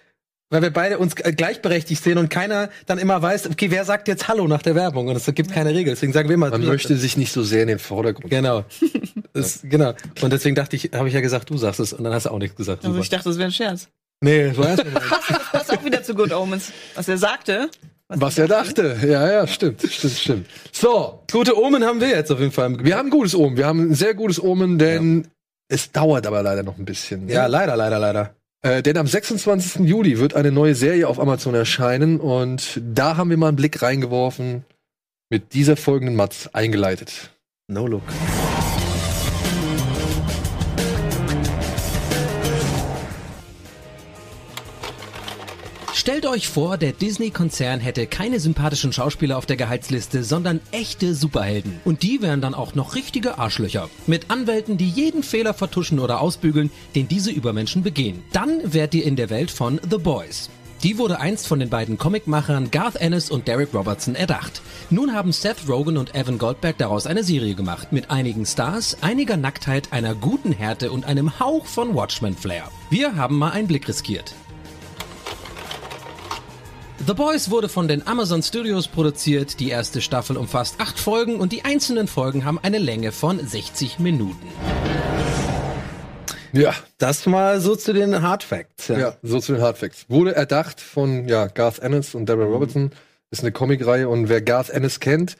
weil 0.51 0.61
wir 0.61 0.69
beide 0.69 0.99
uns 0.99 1.15
äh, 1.15 1.33
gleichberechtigt 1.33 2.03
sehen 2.03 2.19
und 2.19 2.29
keiner 2.29 2.69
dann 2.85 2.99
immer 2.99 3.19
weiß, 3.23 3.49
okay, 3.49 3.71
wer 3.71 3.83
sagt 3.83 4.07
jetzt 4.07 4.27
Hallo 4.27 4.47
nach 4.47 4.61
der 4.61 4.75
Werbung 4.75 5.07
und 5.07 5.15
es 5.15 5.25
gibt 5.33 5.51
keine 5.51 5.71
Regel. 5.71 5.95
Deswegen 5.95 6.13
sagen 6.13 6.29
wir 6.29 6.35
immer. 6.35 6.51
Man 6.51 6.63
möchte 6.63 6.95
sich 6.95 7.17
nicht 7.17 7.31
so 7.31 7.41
sehr 7.41 7.63
in 7.63 7.69
den 7.69 7.79
Vordergrund. 7.79 8.29
Genau. 8.29 8.65
Das, 9.33 9.61
genau. 9.63 9.93
Und 10.21 10.33
deswegen 10.33 10.55
dachte 10.55 10.75
ich, 10.75 10.91
habe 10.93 11.07
ich 11.07 11.13
ja 11.13 11.21
gesagt, 11.21 11.49
du 11.49 11.57
sagst 11.57 11.79
es 11.79 11.93
und 11.93 12.03
dann 12.03 12.11
hast 12.13 12.25
du 12.25 12.31
auch 12.31 12.37
nichts 12.37 12.57
gesagt. 12.57 12.79
Also 12.83 12.91
Super. 12.91 13.03
ich 13.03 13.09
dachte, 13.09 13.29
das 13.29 13.37
wäre 13.37 13.47
ein 13.47 13.53
Scherz. 13.53 13.87
nee, 14.19 14.49
das 14.49 14.57
war 14.57 14.67
erst 14.67 14.83
mal. 14.83 14.91
Das 14.91 15.50
passt 15.67 15.79
auch 15.79 15.85
wieder 15.85 16.03
zu 16.03 16.15
Good 16.15 16.33
Omens. 16.33 16.71
Was 16.95 17.07
er 17.07 17.17
sagte. 17.17 17.69
Was 18.07 18.37
er 18.37 18.47
dachte. 18.47 18.97
Ja, 19.03 19.31
ja, 19.31 19.47
stimmt, 19.47 19.81
stimmt, 19.89 20.13
stimmt. 20.17 20.47
So, 20.71 21.23
Gute 21.31 21.57
Omen 21.57 21.83
haben 21.85 22.01
wir 22.01 22.09
jetzt 22.09 22.31
auf 22.31 22.39
jeden 22.39 22.51
Fall. 22.51 22.83
wir 22.83 22.97
haben 22.97 23.07
ein 23.07 23.11
gutes 23.11 23.35
Omen. 23.35 23.55
Wir 23.57 23.65
haben 23.65 23.91
ein 23.91 23.93
sehr 23.93 24.13
gutes 24.13 24.41
Omen, 24.41 24.77
denn 24.79 25.27
es 25.69 25.91
dauert 25.91 26.27
aber 26.27 26.43
leider 26.43 26.63
noch 26.63 26.77
ein 26.77 26.85
bisschen. 26.85 27.29
Ja, 27.29 27.45
leider, 27.45 27.77
leider, 27.77 27.99
leider. 27.99 28.35
Äh, 28.63 28.83
denn 28.83 28.97
am 28.97 29.07
26. 29.07 29.87
Juli 29.87 30.19
wird 30.19 30.35
eine 30.35 30.51
neue 30.51 30.75
Serie 30.75 31.07
auf 31.07 31.19
Amazon 31.19 31.55
erscheinen 31.55 32.19
und 32.19 32.81
da 32.83 33.17
haben 33.17 33.29
wir 33.29 33.37
mal 33.37 33.47
einen 33.47 33.55
Blick 33.55 33.81
reingeworfen 33.81 34.65
mit 35.29 35.53
dieser 35.53 35.77
folgenden 35.77 36.15
Matz 36.15 36.49
eingeleitet. 36.51 37.31
No 37.67 37.87
look. 37.87 38.03
Stellt 46.01 46.25
euch 46.25 46.47
vor, 46.47 46.79
der 46.79 46.93
Disney-Konzern 46.93 47.79
hätte 47.79 48.07
keine 48.07 48.39
sympathischen 48.39 48.91
Schauspieler 48.91 49.37
auf 49.37 49.45
der 49.45 49.55
Gehaltsliste, 49.55 50.23
sondern 50.23 50.59
echte 50.71 51.13
Superhelden. 51.13 51.79
Und 51.85 52.01
die 52.01 52.23
wären 52.23 52.41
dann 52.41 52.55
auch 52.55 52.73
noch 52.73 52.95
richtige 52.95 53.37
Arschlöcher. 53.37 53.87
Mit 54.07 54.31
Anwälten, 54.31 54.79
die 54.79 54.89
jeden 54.89 55.21
Fehler 55.21 55.53
vertuschen 55.53 55.99
oder 55.99 56.19
ausbügeln, 56.19 56.71
den 56.95 57.07
diese 57.07 57.29
Übermenschen 57.29 57.83
begehen. 57.83 58.23
Dann 58.33 58.73
wärt 58.73 58.95
ihr 58.95 59.05
in 59.05 59.15
der 59.15 59.29
Welt 59.29 59.51
von 59.51 59.79
The 59.91 59.99
Boys. 59.99 60.49
Die 60.81 60.97
wurde 60.97 61.19
einst 61.19 61.45
von 61.45 61.59
den 61.59 61.69
beiden 61.69 61.99
Comicmachern 61.99 62.71
Garth 62.71 62.95
Ennis 62.95 63.29
und 63.29 63.47
Derek 63.47 63.71
Robertson 63.71 64.15
erdacht. 64.15 64.63
Nun 64.89 65.13
haben 65.13 65.31
Seth 65.31 65.69
Rogen 65.69 65.97
und 65.97 66.15
Evan 66.15 66.39
Goldberg 66.39 66.79
daraus 66.79 67.05
eine 67.05 67.23
Serie 67.23 67.53
gemacht. 67.53 67.91
Mit 67.91 68.09
einigen 68.09 68.47
Stars, 68.47 68.97
einiger 69.01 69.37
Nacktheit, 69.37 69.93
einer 69.93 70.15
guten 70.15 70.51
Härte 70.51 70.91
und 70.91 71.05
einem 71.05 71.39
Hauch 71.39 71.67
von 71.67 71.93
Watchmen-Flair. 71.93 72.71
Wir 72.89 73.15
haben 73.17 73.37
mal 73.37 73.51
einen 73.51 73.67
Blick 73.67 73.87
riskiert. 73.87 74.33
The 77.07 77.13
Boys 77.13 77.49
wurde 77.49 77.67
von 77.69 77.87
den 77.87 78.05
Amazon 78.07 78.43
Studios 78.43 78.87
produziert. 78.87 79.59
Die 79.59 79.69
erste 79.69 80.01
Staffel 80.01 80.37
umfasst 80.37 80.75
acht 80.79 80.99
Folgen 80.99 81.39
und 81.39 81.51
die 81.51 81.63
einzelnen 81.65 82.07
Folgen 82.07 82.45
haben 82.45 82.59
eine 82.61 82.77
Länge 82.77 83.11
von 83.11 83.45
60 83.45 83.99
Minuten. 83.99 84.45
Ja, 86.53 86.73
Das 86.97 87.25
mal 87.25 87.59
so 87.61 87.75
zu 87.75 87.93
den 87.93 88.21
Hard 88.21 88.43
Facts. 88.43 88.89
ja, 88.89 89.15
so 89.23 89.39
zu 89.39 89.53
den 89.53 89.61
Hardfacts. 89.61 90.05
Wurde 90.09 90.35
erdacht 90.35 90.81
von 90.81 91.27
ja, 91.27 91.47
Garth 91.47 91.79
Ennis 91.79 92.13
und 92.13 92.27
Deborah 92.27 92.47
Mhm. 92.47 92.53
Robertson. 92.53 92.91
Ist 93.31 93.41
eine 93.41 93.53
Comicreihe 93.53 94.09
und 94.09 94.27
wer 94.27 94.41
Garth 94.41 94.69
Ennis 94.69 94.99
kennt, 94.99 95.37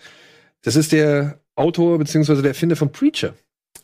das 0.63 0.77
ist 0.77 0.93
der 0.93 1.39
Autor 1.55 1.97
bzw. 1.99 2.35
der 2.41 2.49
Erfinder 2.51 2.77
von 2.77 2.91
Preacher. 2.93 3.33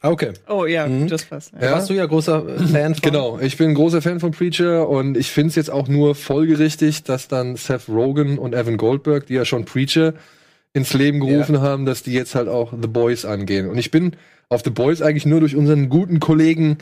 Okay. 0.02 0.34
Oh 0.48 0.66
ja, 0.66 0.88
Mhm. 0.88 1.08
das 1.08 1.26
passt. 1.26 1.52
Ja. 1.60 1.72
Warst 1.72 1.90
du 1.90 1.94
ja 1.94 2.06
großer 2.06 2.44
Fan 2.68 2.94
von. 2.96 3.02
Genau, 3.02 3.40
ich 3.40 3.58
bin 3.58 3.70
ein 3.70 3.76
großer 3.76 4.02
Fan 4.02 4.20
von 4.20 4.32
Preacher 4.32 4.88
und 4.88 5.18
ich 5.18 5.32
finde 5.32 5.50
es 5.50 5.56
jetzt 5.56 5.70
auch 5.72 5.88
nur 5.88 6.16
folgerichtig, 6.16 7.04
dass 7.04 7.28
dann 7.28 7.56
Seth 7.56 7.88
Rogen 7.90 8.38
und 8.38 8.54
Evan 8.54 8.78
Goldberg, 8.78 9.26
die 9.28 9.34
ja 9.34 9.46
schon 9.46 9.66
Preacher 9.66 10.14
ins 10.74 10.94
Leben 10.94 11.20
gerufen 11.20 11.62
haben, 11.62 11.86
dass 11.86 12.04
die 12.04 12.14
jetzt 12.14 12.36
halt 12.36 12.48
auch 12.48 12.72
The 12.80 12.88
Boys 12.88 13.26
angehen. 13.26 13.68
Und 13.70 13.78
ich 13.78 13.90
bin 13.92 14.16
auf 14.50 14.62
The 14.64 14.70
Boys 14.70 15.02
eigentlich 15.02 15.26
nur 15.26 15.40
durch 15.40 15.56
unseren 15.56 15.90
guten 15.90 16.20
Kollegen 16.20 16.78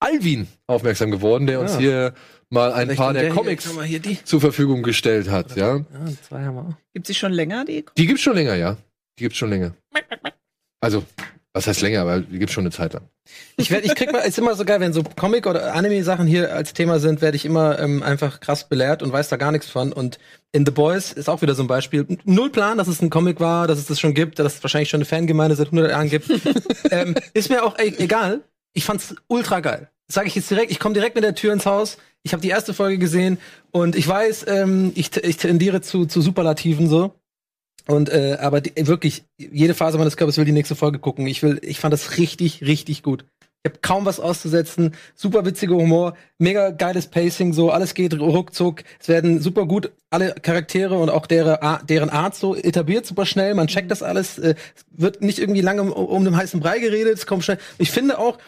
Alvin 0.00 0.46
aufmerksam 0.66 1.10
geworden, 1.10 1.46
der 1.46 1.60
uns 1.60 1.74
Ah. 1.74 1.78
hier 1.78 2.14
mal 2.50 2.72
ein 2.72 2.86
Vielleicht 2.88 2.98
paar 2.98 3.12
der 3.12 3.22
der 3.22 3.30
Comics 3.32 3.70
die- 4.02 4.22
zur 4.24 4.40
Verfügung 4.40 4.82
gestellt 4.82 5.30
hat. 5.30 5.56
Ja, 5.56 5.76
Ja, 5.76 5.84
zwei 6.28 6.42
haben 6.44 6.56
wir 6.56 6.62
auch. 6.62 6.74
Gibt 6.92 7.06
sie 7.06 7.14
schon 7.14 7.32
länger, 7.32 7.64
die? 7.64 7.84
die 7.96 8.06
gibt's 8.06 8.22
schon 8.22 8.34
länger, 8.34 8.54
ja. 8.56 8.76
Die 9.18 9.22
gibt's 9.24 9.38
schon 9.38 9.48
länger. 9.50 9.74
Also, 10.80 11.04
was 11.56 11.66
heißt 11.66 11.80
länger, 11.80 12.02
aber 12.02 12.20
die 12.20 12.38
gibt's 12.38 12.52
schon 12.52 12.64
eine 12.64 12.70
Zeit 12.70 12.92
lang. 12.92 13.08
Ich, 13.56 13.70
werd, 13.70 13.86
ich 13.86 13.94
krieg 13.94 14.12
mal, 14.12 14.18
ist 14.18 14.38
immer 14.38 14.54
so 14.54 14.66
geil, 14.66 14.78
wenn 14.80 14.92
so 14.92 15.02
Comic- 15.02 15.46
oder 15.46 15.74
Anime-Sachen 15.74 16.26
hier 16.26 16.54
als 16.54 16.74
Thema 16.74 16.98
sind, 16.98 17.22
werde 17.22 17.36
ich 17.36 17.46
immer 17.46 17.78
ähm, 17.78 18.02
einfach 18.02 18.40
krass 18.40 18.68
belehrt 18.68 19.02
und 19.02 19.10
weiß 19.10 19.30
da 19.30 19.36
gar 19.36 19.52
nichts 19.52 19.70
von. 19.70 19.92
Und 19.92 20.18
in 20.52 20.66
The 20.66 20.72
Boys 20.72 21.12
ist 21.12 21.30
auch 21.30 21.40
wieder 21.40 21.54
so 21.54 21.62
ein 21.62 21.66
Beispiel. 21.66 22.06
Null 22.24 22.50
Plan, 22.50 22.76
dass 22.76 22.88
es 22.88 23.00
ein 23.00 23.08
Comic 23.08 23.40
war, 23.40 23.66
dass 23.66 23.78
es 23.78 23.86
das 23.86 23.98
schon 23.98 24.12
gibt, 24.12 24.38
dass 24.38 24.56
es 24.56 24.62
wahrscheinlich 24.62 24.90
schon 24.90 24.98
eine 24.98 25.06
Fangemeinde 25.06 25.56
seit 25.56 25.68
100 25.68 25.90
Jahren 25.90 26.10
gibt. 26.10 26.30
ähm, 26.90 27.14
ist 27.32 27.48
mir 27.48 27.64
auch 27.64 27.78
e 27.78 27.94
egal. 27.98 28.42
Ich 28.74 28.84
fand's 28.84 29.14
ultra 29.26 29.60
geil. 29.60 29.88
Sage 30.08 30.28
ich 30.28 30.34
jetzt 30.34 30.50
direkt, 30.50 30.70
ich 30.70 30.78
komme 30.78 30.92
direkt 30.92 31.14
mit 31.14 31.24
der 31.24 31.34
Tür 31.34 31.54
ins 31.54 31.64
Haus. 31.64 31.96
Ich 32.22 32.34
habe 32.34 32.42
die 32.42 32.50
erste 32.50 32.74
Folge 32.74 32.98
gesehen 32.98 33.38
und 33.70 33.96
ich 33.96 34.06
weiß, 34.06 34.44
ähm, 34.48 34.92
ich, 34.94 35.16
ich 35.16 35.38
tendiere 35.38 35.80
zu, 35.80 36.04
zu 36.04 36.20
Superlativen 36.20 36.86
so. 36.86 37.14
Und 37.88 38.08
äh, 38.08 38.36
aber 38.40 38.60
die, 38.60 38.86
wirklich, 38.86 39.24
jede 39.38 39.74
Phase 39.74 39.98
meines 39.98 40.16
Körpers 40.16 40.38
will 40.38 40.44
die 40.44 40.52
nächste 40.52 40.74
Folge 40.74 40.98
gucken. 40.98 41.26
Ich 41.26 41.42
will, 41.42 41.60
ich 41.62 41.78
fand 41.78 41.92
das 41.92 42.18
richtig, 42.18 42.62
richtig 42.62 43.02
gut. 43.02 43.24
Ich 43.62 43.72
habe 43.72 43.80
kaum 43.80 44.04
was 44.04 44.20
auszusetzen. 44.20 44.94
Super 45.16 45.44
witziger 45.44 45.74
Humor, 45.74 46.14
mega 46.38 46.70
geiles 46.70 47.08
Pacing, 47.08 47.52
so 47.52 47.70
alles 47.70 47.94
geht 47.94 48.18
ruckzuck. 48.18 48.84
Es 49.00 49.08
werden 49.08 49.40
super 49.40 49.66
gut 49.66 49.90
alle 50.10 50.34
Charaktere 50.34 50.96
und 50.96 51.10
auch 51.10 51.26
deren, 51.26 51.58
deren 51.88 52.10
Art 52.10 52.36
so 52.36 52.54
etabliert, 52.54 53.06
super 53.06 53.26
schnell. 53.26 53.54
Man 53.54 53.66
checkt 53.66 53.90
das 53.90 54.02
alles. 54.02 54.38
Äh, 54.38 54.54
es 54.74 54.84
wird 54.90 55.20
nicht 55.20 55.38
irgendwie 55.38 55.62
lange 55.62 55.82
um, 55.82 55.92
um 55.92 56.24
den 56.24 56.36
heißen 56.36 56.60
Brei 56.60 56.78
geredet. 56.78 57.14
Es 57.14 57.26
kommt 57.26 57.44
schnell. 57.44 57.58
Ich 57.78 57.90
finde 57.90 58.18
auch, 58.18 58.38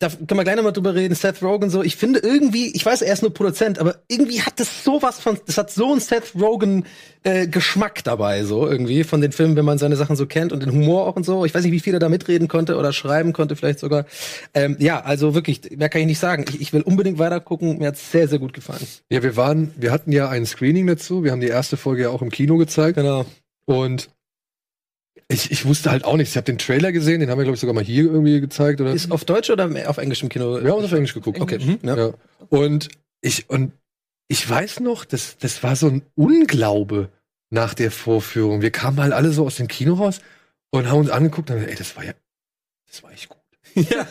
da 0.00 0.08
können 0.08 0.38
wir 0.38 0.44
gleich 0.44 0.54
nochmal 0.54 0.72
drüber 0.72 0.94
reden, 0.94 1.14
Seth 1.14 1.42
Rogen 1.42 1.70
so, 1.70 1.82
ich 1.82 1.96
finde 1.96 2.20
irgendwie, 2.20 2.70
ich 2.74 2.86
weiß, 2.86 3.02
er 3.02 3.12
ist 3.12 3.22
nur 3.22 3.34
Produzent, 3.34 3.80
aber 3.80 3.96
irgendwie 4.06 4.42
hat 4.42 4.60
das 4.60 4.84
sowas 4.84 5.18
von, 5.18 5.38
das 5.46 5.58
hat 5.58 5.72
so 5.72 5.90
einen 5.90 6.00
Seth 6.00 6.34
Rogen 6.40 6.84
äh, 7.24 7.48
Geschmack 7.48 8.04
dabei, 8.04 8.44
so 8.44 8.68
irgendwie, 8.68 9.02
von 9.02 9.20
den 9.20 9.32
Filmen, 9.32 9.56
wenn 9.56 9.64
man 9.64 9.78
seine 9.78 9.96
Sachen 9.96 10.14
so 10.14 10.26
kennt 10.26 10.52
und 10.52 10.62
den 10.62 10.70
Humor 10.70 11.06
auch 11.06 11.16
und 11.16 11.24
so. 11.24 11.44
Ich 11.44 11.52
weiß 11.52 11.64
nicht, 11.64 11.72
wie 11.72 11.80
viel 11.80 11.94
er 11.94 12.00
da 12.00 12.08
mitreden 12.08 12.46
konnte 12.46 12.76
oder 12.76 12.92
schreiben 12.92 13.32
konnte, 13.32 13.56
vielleicht 13.56 13.80
sogar. 13.80 14.06
Ähm, 14.54 14.76
ja, 14.78 15.00
also 15.00 15.34
wirklich, 15.34 15.62
mehr 15.76 15.88
kann 15.88 16.02
ich 16.02 16.06
nicht 16.06 16.20
sagen. 16.20 16.44
Ich, 16.48 16.60
ich 16.60 16.72
will 16.72 16.82
unbedingt 16.82 17.18
weiter 17.18 17.40
gucken. 17.40 17.78
Mir 17.78 17.88
hat's 17.88 18.12
sehr, 18.12 18.28
sehr 18.28 18.38
gut 18.38 18.52
gefallen. 18.52 18.86
Ja, 19.10 19.24
wir 19.24 19.36
waren, 19.36 19.72
wir 19.76 19.90
hatten 19.90 20.12
ja 20.12 20.28
ein 20.28 20.46
Screening 20.46 20.86
dazu. 20.86 21.24
Wir 21.24 21.32
haben 21.32 21.40
die 21.40 21.48
erste 21.48 21.76
Folge 21.76 22.02
ja 22.02 22.10
auch 22.10 22.22
im 22.22 22.30
Kino 22.30 22.56
gezeigt. 22.56 22.96
Genau. 22.96 23.26
Und 23.66 24.10
ich, 25.28 25.50
ich 25.50 25.66
wusste 25.66 25.90
halt 25.90 26.04
auch 26.04 26.16
nichts. 26.16 26.32
Ich 26.32 26.36
habe 26.36 26.46
den 26.46 26.58
Trailer 26.58 26.90
gesehen, 26.90 27.20
den 27.20 27.30
haben 27.30 27.38
wir, 27.38 27.44
glaube 27.44 27.54
ich, 27.54 27.60
sogar 27.60 27.74
mal 27.74 27.84
hier 27.84 28.04
irgendwie 28.04 28.40
gezeigt. 28.40 28.80
Oder? 28.80 28.92
Ist 28.92 29.12
auf 29.12 29.24
Deutsch 29.26 29.50
oder 29.50 29.68
auf 29.88 29.98
Englisch 29.98 30.22
im 30.22 30.30
Kino? 30.30 30.62
wir 30.62 30.70
haben 30.70 30.78
uns 30.78 30.86
auf 30.86 30.92
Englisch 30.92 31.14
geguckt. 31.14 31.40
Okay. 31.40 31.58
Mhm, 31.58 31.78
ja. 31.82 31.96
Ja. 31.96 32.14
Und 32.48 32.88
ich, 33.20 33.50
und 33.50 33.72
ich 34.28 34.48
weiß 34.48 34.80
noch, 34.80 35.04
das, 35.04 35.36
das 35.38 35.62
war 35.62 35.76
so 35.76 35.88
ein 35.88 36.02
Unglaube 36.14 37.10
nach 37.50 37.74
der 37.74 37.90
Vorführung. 37.90 38.62
Wir 38.62 38.70
kamen 38.70 39.00
halt 39.00 39.12
alle 39.12 39.30
so 39.30 39.44
aus 39.44 39.56
dem 39.56 39.68
Kino 39.68 39.94
raus 39.94 40.20
und 40.70 40.88
haben 40.88 41.00
uns 41.00 41.10
angeguckt 41.10 41.50
und 41.50 41.58
ey, 41.58 41.74
das 41.74 41.94
war 41.96 42.04
ja, 42.04 42.12
das 42.86 43.02
war 43.02 43.12
echt 43.12 43.28
gut. 43.28 43.38
Ja, 43.74 44.06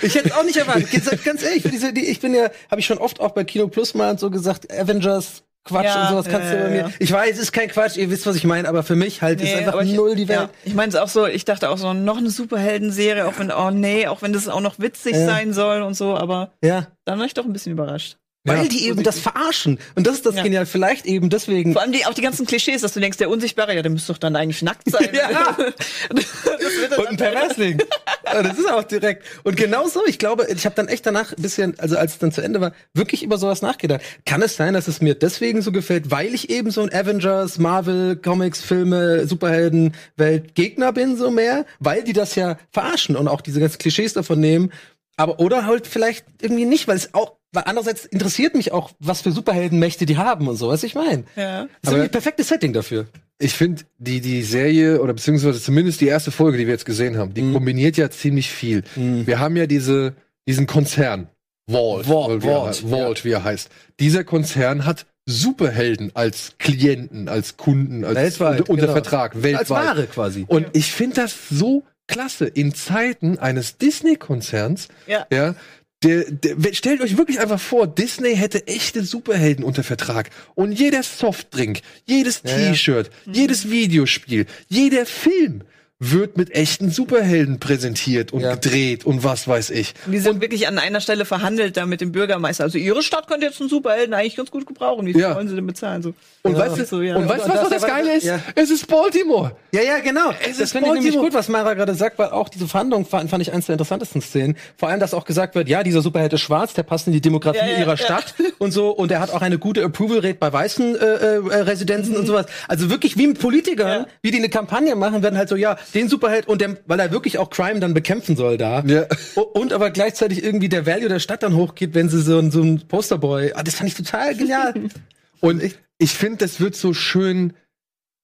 ich 0.00 0.14
hätte 0.14 0.34
auch 0.36 0.42
nicht 0.42 0.56
erwartet. 0.56 0.90
Ganz, 1.22 1.42
ehrlich, 1.42 1.62
diese, 1.62 1.92
die, 1.92 2.06
ich 2.06 2.20
bin 2.20 2.34
ja, 2.34 2.50
habe 2.70 2.80
ich 2.80 2.86
schon 2.86 2.98
oft 2.98 3.20
auch 3.20 3.32
bei 3.32 3.44
Kino 3.44 3.68
Plus 3.68 3.94
mal 3.94 4.18
so 4.18 4.30
gesagt, 4.30 4.72
Avengers 4.72 5.44
Quatsch 5.64 5.84
Ja, 5.84 6.02
und 6.02 6.08
sowas 6.10 6.26
kannst 6.28 6.50
ja, 6.52 6.56
du 6.56 6.62
bei 6.64 6.68
mir. 6.70 6.76
ja. 6.78 6.90
Ich 6.98 7.12
weiß, 7.12 7.36
es 7.36 7.42
ist 7.42 7.52
kein 7.52 7.68
Quatsch, 7.68 7.96
ihr 7.96 8.10
wisst, 8.10 8.26
was 8.26 8.34
ich 8.36 8.44
meine, 8.44 8.68
aber 8.68 8.82
für 8.82 8.96
mich 8.96 9.22
halt 9.22 9.40
ist 9.40 9.46
Nee, 9.46 9.54
einfach 9.56 9.74
aber 9.74 9.82
ich- 9.84 9.92
null 9.94 10.16
die 10.16 10.26
Welt. 10.28 10.40
Ja, 10.40 10.50
ich 10.64 10.74
meine 10.74 10.88
es 10.90 10.96
auch 10.96 11.06
so, 11.08 11.26
ich 11.26 11.44
dachte 11.44 11.70
auch 11.70 11.78
so, 11.78 11.92
noch 11.92 12.16
eine 12.18 12.30
Superhelden-Serie, 12.30 13.26
auch 13.28 13.38
wenn, 13.38 13.52
oh 13.52 13.70
nee, 13.70 14.06
auch 14.08 14.22
wenn 14.22 14.32
das 14.32 14.48
auch 14.48 14.60
noch 14.60 14.78
witzig 14.80 15.14
sein 15.16 15.52
soll 15.52 15.82
und 15.82 15.94
so, 15.94 16.16
aber 16.16 16.50
Ja. 16.64 16.88
dann 17.04 17.18
war 17.18 17.26
ich 17.26 17.34
doch 17.34 17.44
ein 17.44 17.52
bisschen 17.52 17.72
überrascht. 17.72 18.16
Weil 18.44 18.64
Ja. 18.64 18.68
die 18.68 18.86
eben 18.88 19.04
das 19.04 19.20
verarschen. 19.20 19.78
Und 19.94 20.04
das 20.06 20.14
ist 20.16 20.26
das 20.26 20.34
Ja. 20.34 20.42
genial. 20.42 20.66
Vielleicht 20.66 21.06
eben 21.06 21.30
deswegen. 21.30 21.72
Vor 21.74 21.82
allem 21.82 21.92
die, 21.92 22.04
auch 22.06 22.14
die 22.14 22.22
ganzen 22.22 22.44
Klischees, 22.44 22.80
dass 22.82 22.92
du 22.92 22.98
denkst, 22.98 23.18
der 23.18 23.30
Unsichtbare, 23.30 23.74
ja, 23.74 23.82
der 23.82 23.90
müsste 23.92 24.12
doch 24.12 24.18
dann 24.18 24.34
eigentlich 24.34 24.62
nackt 24.62 24.90
sein. 24.90 25.08
Ja. 25.12 25.56
Und 26.98 27.06
ein 27.08 27.16
Perversling. 27.16 27.78
das 28.24 28.58
ist 28.58 28.68
auch 28.70 28.82
direkt. 28.82 29.24
Und 29.44 29.56
genau 29.56 29.86
so, 29.86 30.00
ich 30.06 30.18
glaube, 30.18 30.46
ich 30.52 30.64
habe 30.64 30.74
dann 30.74 30.88
echt 30.88 31.06
danach 31.06 31.32
ein 31.32 31.40
bisschen, 31.42 31.78
also 31.78 31.96
als 31.96 32.12
es 32.14 32.18
dann 32.18 32.32
zu 32.32 32.40
Ende 32.40 32.60
war, 32.60 32.72
wirklich 32.94 33.22
über 33.22 33.38
sowas 33.38 33.62
nachgedacht. 33.62 34.00
Kann 34.26 34.42
es 34.42 34.56
sein, 34.56 34.74
dass 34.74 34.88
es 34.88 35.00
mir 35.00 35.14
deswegen 35.14 35.62
so 35.62 35.70
gefällt, 35.70 36.10
weil 36.10 36.34
ich 36.34 36.50
eben 36.50 36.70
so 36.70 36.82
ein 36.82 36.92
Avengers, 36.92 37.58
Marvel, 37.58 38.16
Comics, 38.16 38.60
Filme, 38.60 39.26
Superhelden-Welt 39.26 40.54
Gegner 40.54 40.92
bin, 40.92 41.16
so 41.16 41.30
mehr? 41.30 41.64
Weil 41.78 42.02
die 42.02 42.12
das 42.12 42.34
ja 42.34 42.58
verarschen 42.70 43.16
und 43.16 43.28
auch 43.28 43.40
diese 43.40 43.60
ganzen 43.60 43.78
Klischees 43.78 44.12
davon 44.14 44.40
nehmen. 44.40 44.72
Aber 45.16 45.38
oder 45.40 45.66
halt 45.66 45.86
vielleicht 45.86 46.24
irgendwie 46.40 46.64
nicht, 46.64 46.88
weil 46.88 46.96
es 46.96 47.14
auch, 47.14 47.36
weil 47.52 47.64
andererseits 47.66 48.04
interessiert 48.06 48.54
mich 48.54 48.72
auch, 48.72 48.90
was 48.98 49.20
für 49.20 49.30
Superheldenmächte 49.32 50.06
die 50.06 50.16
haben 50.16 50.48
und 50.48 50.56
so, 50.56 50.68
was 50.68 50.82
ich 50.82 50.94
meine. 50.94 51.24
Ja. 51.36 51.62
Das 51.62 51.68
ist 51.68 51.88
irgendwie 51.90 52.04
ein 52.04 52.10
perfektes 52.10 52.48
Setting 52.48 52.72
dafür. 52.72 53.06
Ich 53.38 53.54
finde, 53.54 53.82
die, 53.98 54.20
die 54.20 54.42
Serie, 54.42 55.00
oder 55.00 55.12
beziehungsweise 55.14 55.60
zumindest 55.60 56.00
die 56.00 56.06
erste 56.06 56.30
Folge, 56.30 56.58
die 56.58 56.66
wir 56.66 56.72
jetzt 56.72 56.86
gesehen 56.86 57.16
haben, 57.18 57.34
die 57.34 57.42
Mhm. 57.42 57.54
kombiniert 57.54 57.96
ja 57.96 58.08
ziemlich 58.10 58.50
viel. 58.50 58.84
Mhm. 58.96 59.26
Wir 59.26 59.38
haben 59.38 59.56
ja 59.56 59.66
diese, 59.66 60.14
diesen 60.48 60.66
Konzern, 60.66 61.28
Vault, 61.70 62.06
Vault, 62.06 62.42
wie, 62.42 62.48
er, 62.48 62.52
Vault, 62.72 62.76
Vault 62.88 63.24
wie 63.24 63.30
er 63.32 63.44
heißt. 63.44 63.68
Dieser 64.00 64.24
Konzern 64.24 64.84
hat 64.84 65.06
Superhelden 65.26 66.10
als 66.14 66.54
Klienten, 66.58 67.28
als 67.28 67.56
Kunden, 67.56 68.04
als 68.04 68.16
Weltweit, 68.16 68.60
unter, 68.60 68.70
unter 68.72 68.82
genau. 68.86 68.92
Vertrag, 68.94 69.42
weltweit. 69.42 69.60
Als 69.60 69.70
Ware 69.70 70.06
quasi. 70.06 70.44
Und 70.48 70.66
ich 70.72 70.92
finde 70.92 71.16
das 71.16 71.34
so 71.50 71.84
klasse 72.08 72.46
in 72.46 72.74
Zeiten 72.74 73.38
eines 73.38 73.78
Disney-Konzerns. 73.78 74.88
Ja. 75.06 75.26
Ja. 75.32 75.54
Der, 76.02 76.24
der, 76.30 76.72
stellt 76.74 77.00
euch 77.00 77.16
wirklich 77.16 77.38
einfach 77.38 77.60
vor, 77.60 77.86
Disney 77.86 78.34
hätte 78.34 78.66
echte 78.66 79.04
Superhelden 79.04 79.64
unter 79.64 79.84
Vertrag. 79.84 80.30
Und 80.54 80.72
jeder 80.72 81.02
Softdrink, 81.02 81.80
jedes 82.06 82.42
Ja, 82.44 82.58
ja. 82.58 82.70
T-Shirt, 82.70 83.10
jedes 83.26 83.70
Videospiel, 83.70 84.46
jeder 84.68 85.06
Film 85.06 85.62
wird 86.10 86.36
mit 86.36 86.54
echten 86.54 86.90
Superhelden 86.90 87.60
präsentiert 87.60 88.32
und 88.32 88.40
Ja. 88.40 88.54
gedreht 88.54 89.06
und 89.06 89.22
was 89.24 89.46
weiß 89.46 89.70
ich. 89.70 89.94
Und 90.06 90.12
die 90.12 90.18
sind 90.18 90.40
wirklich 90.40 90.66
an 90.66 90.78
einer 90.78 91.00
Stelle 91.00 91.24
verhandelt 91.24 91.76
da 91.76 91.86
mit 91.86 92.00
dem 92.00 92.10
Bürgermeister. 92.12 92.64
Also 92.64 92.78
ihre 92.78 93.02
Stadt 93.02 93.28
könnte 93.28 93.46
jetzt 93.46 93.60
einen 93.60 93.70
Superhelden 93.70 94.12
eigentlich 94.14 94.36
ganz 94.36 94.50
gut 94.50 94.66
gebrauchen. 94.66 95.06
Wie 95.06 95.12
viel 95.12 95.22
Ja. 95.22 95.36
wollen 95.36 95.48
sie 95.48 95.54
denn 95.54 95.66
bezahlen? 95.66 96.02
So. 96.02 96.14
Und 96.42 96.52
Ja, 96.52 96.58
weißt 96.58 96.78
du, 96.78 96.84
so, 96.86 97.02
ja. 97.02 97.16
und 97.16 97.28
weißt 97.28 97.40
du, 97.40 97.44
Und 97.44 97.50
was 97.56 97.62
noch 97.62 97.70
das 97.70 97.82
das 97.82 97.90
Geile 97.90 98.16
ist? 98.16 98.24
ja. 98.24 98.40
Es 98.56 98.70
ist 98.70 98.86
Baltimore. 98.88 99.54
Ja, 99.72 99.82
ja, 99.82 99.98
genau. 100.00 100.30
Es 100.40 100.56
das 100.56 100.58
ist 100.60 100.72
finde 100.72 100.88
ich 100.88 100.94
nämlich 100.94 101.16
gut, 101.16 101.34
was 101.34 101.48
Mara 101.48 101.74
gerade 101.74 101.94
sagt, 101.94 102.18
weil 102.18 102.30
auch 102.30 102.48
diese 102.48 102.66
Verhandlung 102.66 103.06
fand, 103.06 103.30
fand 103.30 103.42
ich 103.42 103.52
eines 103.52 103.66
der 103.66 103.74
interessantesten 103.74 104.20
Szenen. 104.20 104.56
Vor 104.76 104.88
allem, 104.88 104.98
dass 105.00 105.14
auch 105.14 105.24
gesagt 105.24 105.54
wird, 105.54 105.68
ja, 105.68 105.82
dieser 105.82 106.02
Superheld 106.02 106.32
ist 106.32 106.40
schwarz, 106.40 106.74
der 106.74 106.82
passt 106.82 107.06
in 107.06 107.12
die 107.12 107.22
ja, 107.22 107.78
ihrer 107.78 107.90
ja. 107.90 107.96
Stadt 107.96 108.34
und 108.58 108.72
so 108.72 108.90
und 108.90 109.10
der 109.10 109.20
hat 109.20 109.30
auch 109.30 109.42
eine 109.42 109.58
gute 109.58 109.84
Approval 109.84 110.18
Rate 110.18 110.34
bei 110.34 110.52
weißen 110.52 110.96
äh, 110.96 110.98
äh, 110.98 111.36
Residenzen 111.62 112.16
und 112.16 112.26
sowas. 112.26 112.46
Also 112.68 112.90
wirklich 112.90 113.16
wie 113.16 113.26
mit 113.28 113.38
Politikern, 113.38 114.02
Ja. 114.02 114.06
wie 114.22 114.30
die 114.30 114.38
eine 114.38 114.48
Kampagne 114.48 114.94
machen, 114.96 115.22
werden 115.22 115.38
halt 115.38 115.48
so, 115.48 115.56
ja, 115.56 115.76
den 115.94 116.08
Superheld 116.08 116.46
und 116.48 116.60
der, 116.60 116.76
weil 116.86 116.98
er 117.00 117.10
wirklich 117.12 117.38
auch 117.38 117.50
Crime 117.50 117.80
dann 117.80 117.94
bekämpfen 117.94 118.36
soll 118.36 118.56
da. 118.58 118.82
Ja. 118.86 119.06
Und 119.54 119.72
aber 119.72 119.90
gleichzeitig 119.90 120.42
irgendwie 120.42 120.68
der 120.68 120.86
Value 120.86 121.08
der 121.08 121.20
Stadt 121.20 121.42
dann 121.42 121.54
hochgeht, 121.54 121.94
wenn 121.94 122.08
sie 122.08 122.20
so, 122.22 122.38
ein- 122.38 122.50
so 122.50 122.62
ein 122.62 122.86
Posterboy, 122.88 123.52
ah, 123.54 123.62
das 123.62 123.74
fand 123.76 123.88
ich 123.90 123.94
total 123.96 124.34
genial. 124.34 124.74
Und 125.40 125.62
ich, 125.62 125.74
ich 125.98 126.12
finde, 126.12 126.38
das 126.38 126.60
wird 126.60 126.76
so 126.76 126.94
schön 126.94 127.52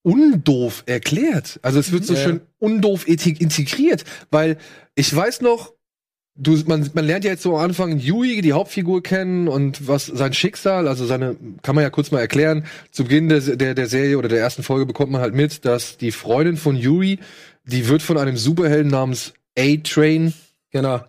undoof 0.03 0.85
erklärt. 0.87 1.59
Also 1.63 1.79
es 1.81 1.93
wird 1.93 2.05
so 2.05 2.15
Ja. 2.15 2.21
schön 2.23 2.41
undoof 2.59 3.07
integriert, 3.09 4.05
weil 4.31 4.57
ich 4.95 5.15
weiß 5.15 5.41
noch, 5.43 5.75
du, 6.37 6.57
man, 6.67 6.89
man 6.95 7.05
lernt 7.05 7.25
ja 7.25 7.33
jetzt 7.33 7.43
so 7.43 7.57
am 7.57 7.65
Anfang 7.65 7.99
Yui, 7.99 8.41
die 8.41 8.53
Hauptfigur 8.53 9.03
kennen 9.03 9.49
und 9.49 9.89
was 9.89 10.07
sein 10.07 10.33
Schicksal, 10.33 10.87
also 10.87 11.05
seine, 11.05 11.37
kann 11.63 11.75
man 11.75 11.83
ja 11.83 11.91
kurz 11.91 12.11
mal 12.13 12.21
erklären. 12.21 12.65
Zu 12.93 13.03
Beginn 13.05 13.29
der, 13.29 13.41
der, 13.41 13.75
der 13.75 13.87
Serie 13.89 14.17
oder 14.19 14.29
der 14.29 14.39
ersten 14.39 14.63
Folge 14.63 14.87
bekommt 14.87 15.11
man 15.11 15.21
halt 15.21 15.35
mit, 15.35 15.65
dass 15.65 15.97
die 15.99 16.13
Freundin 16.13 16.57
von 16.57 16.77
Yui, 16.77 17.19
die 17.69 17.89
wird 17.89 18.03
von 18.03 18.19
einem 18.19 18.37
Superhelden 18.37 18.91
namens 18.91 19.35
A-Train, 19.59 20.33
genau. 20.71 21.01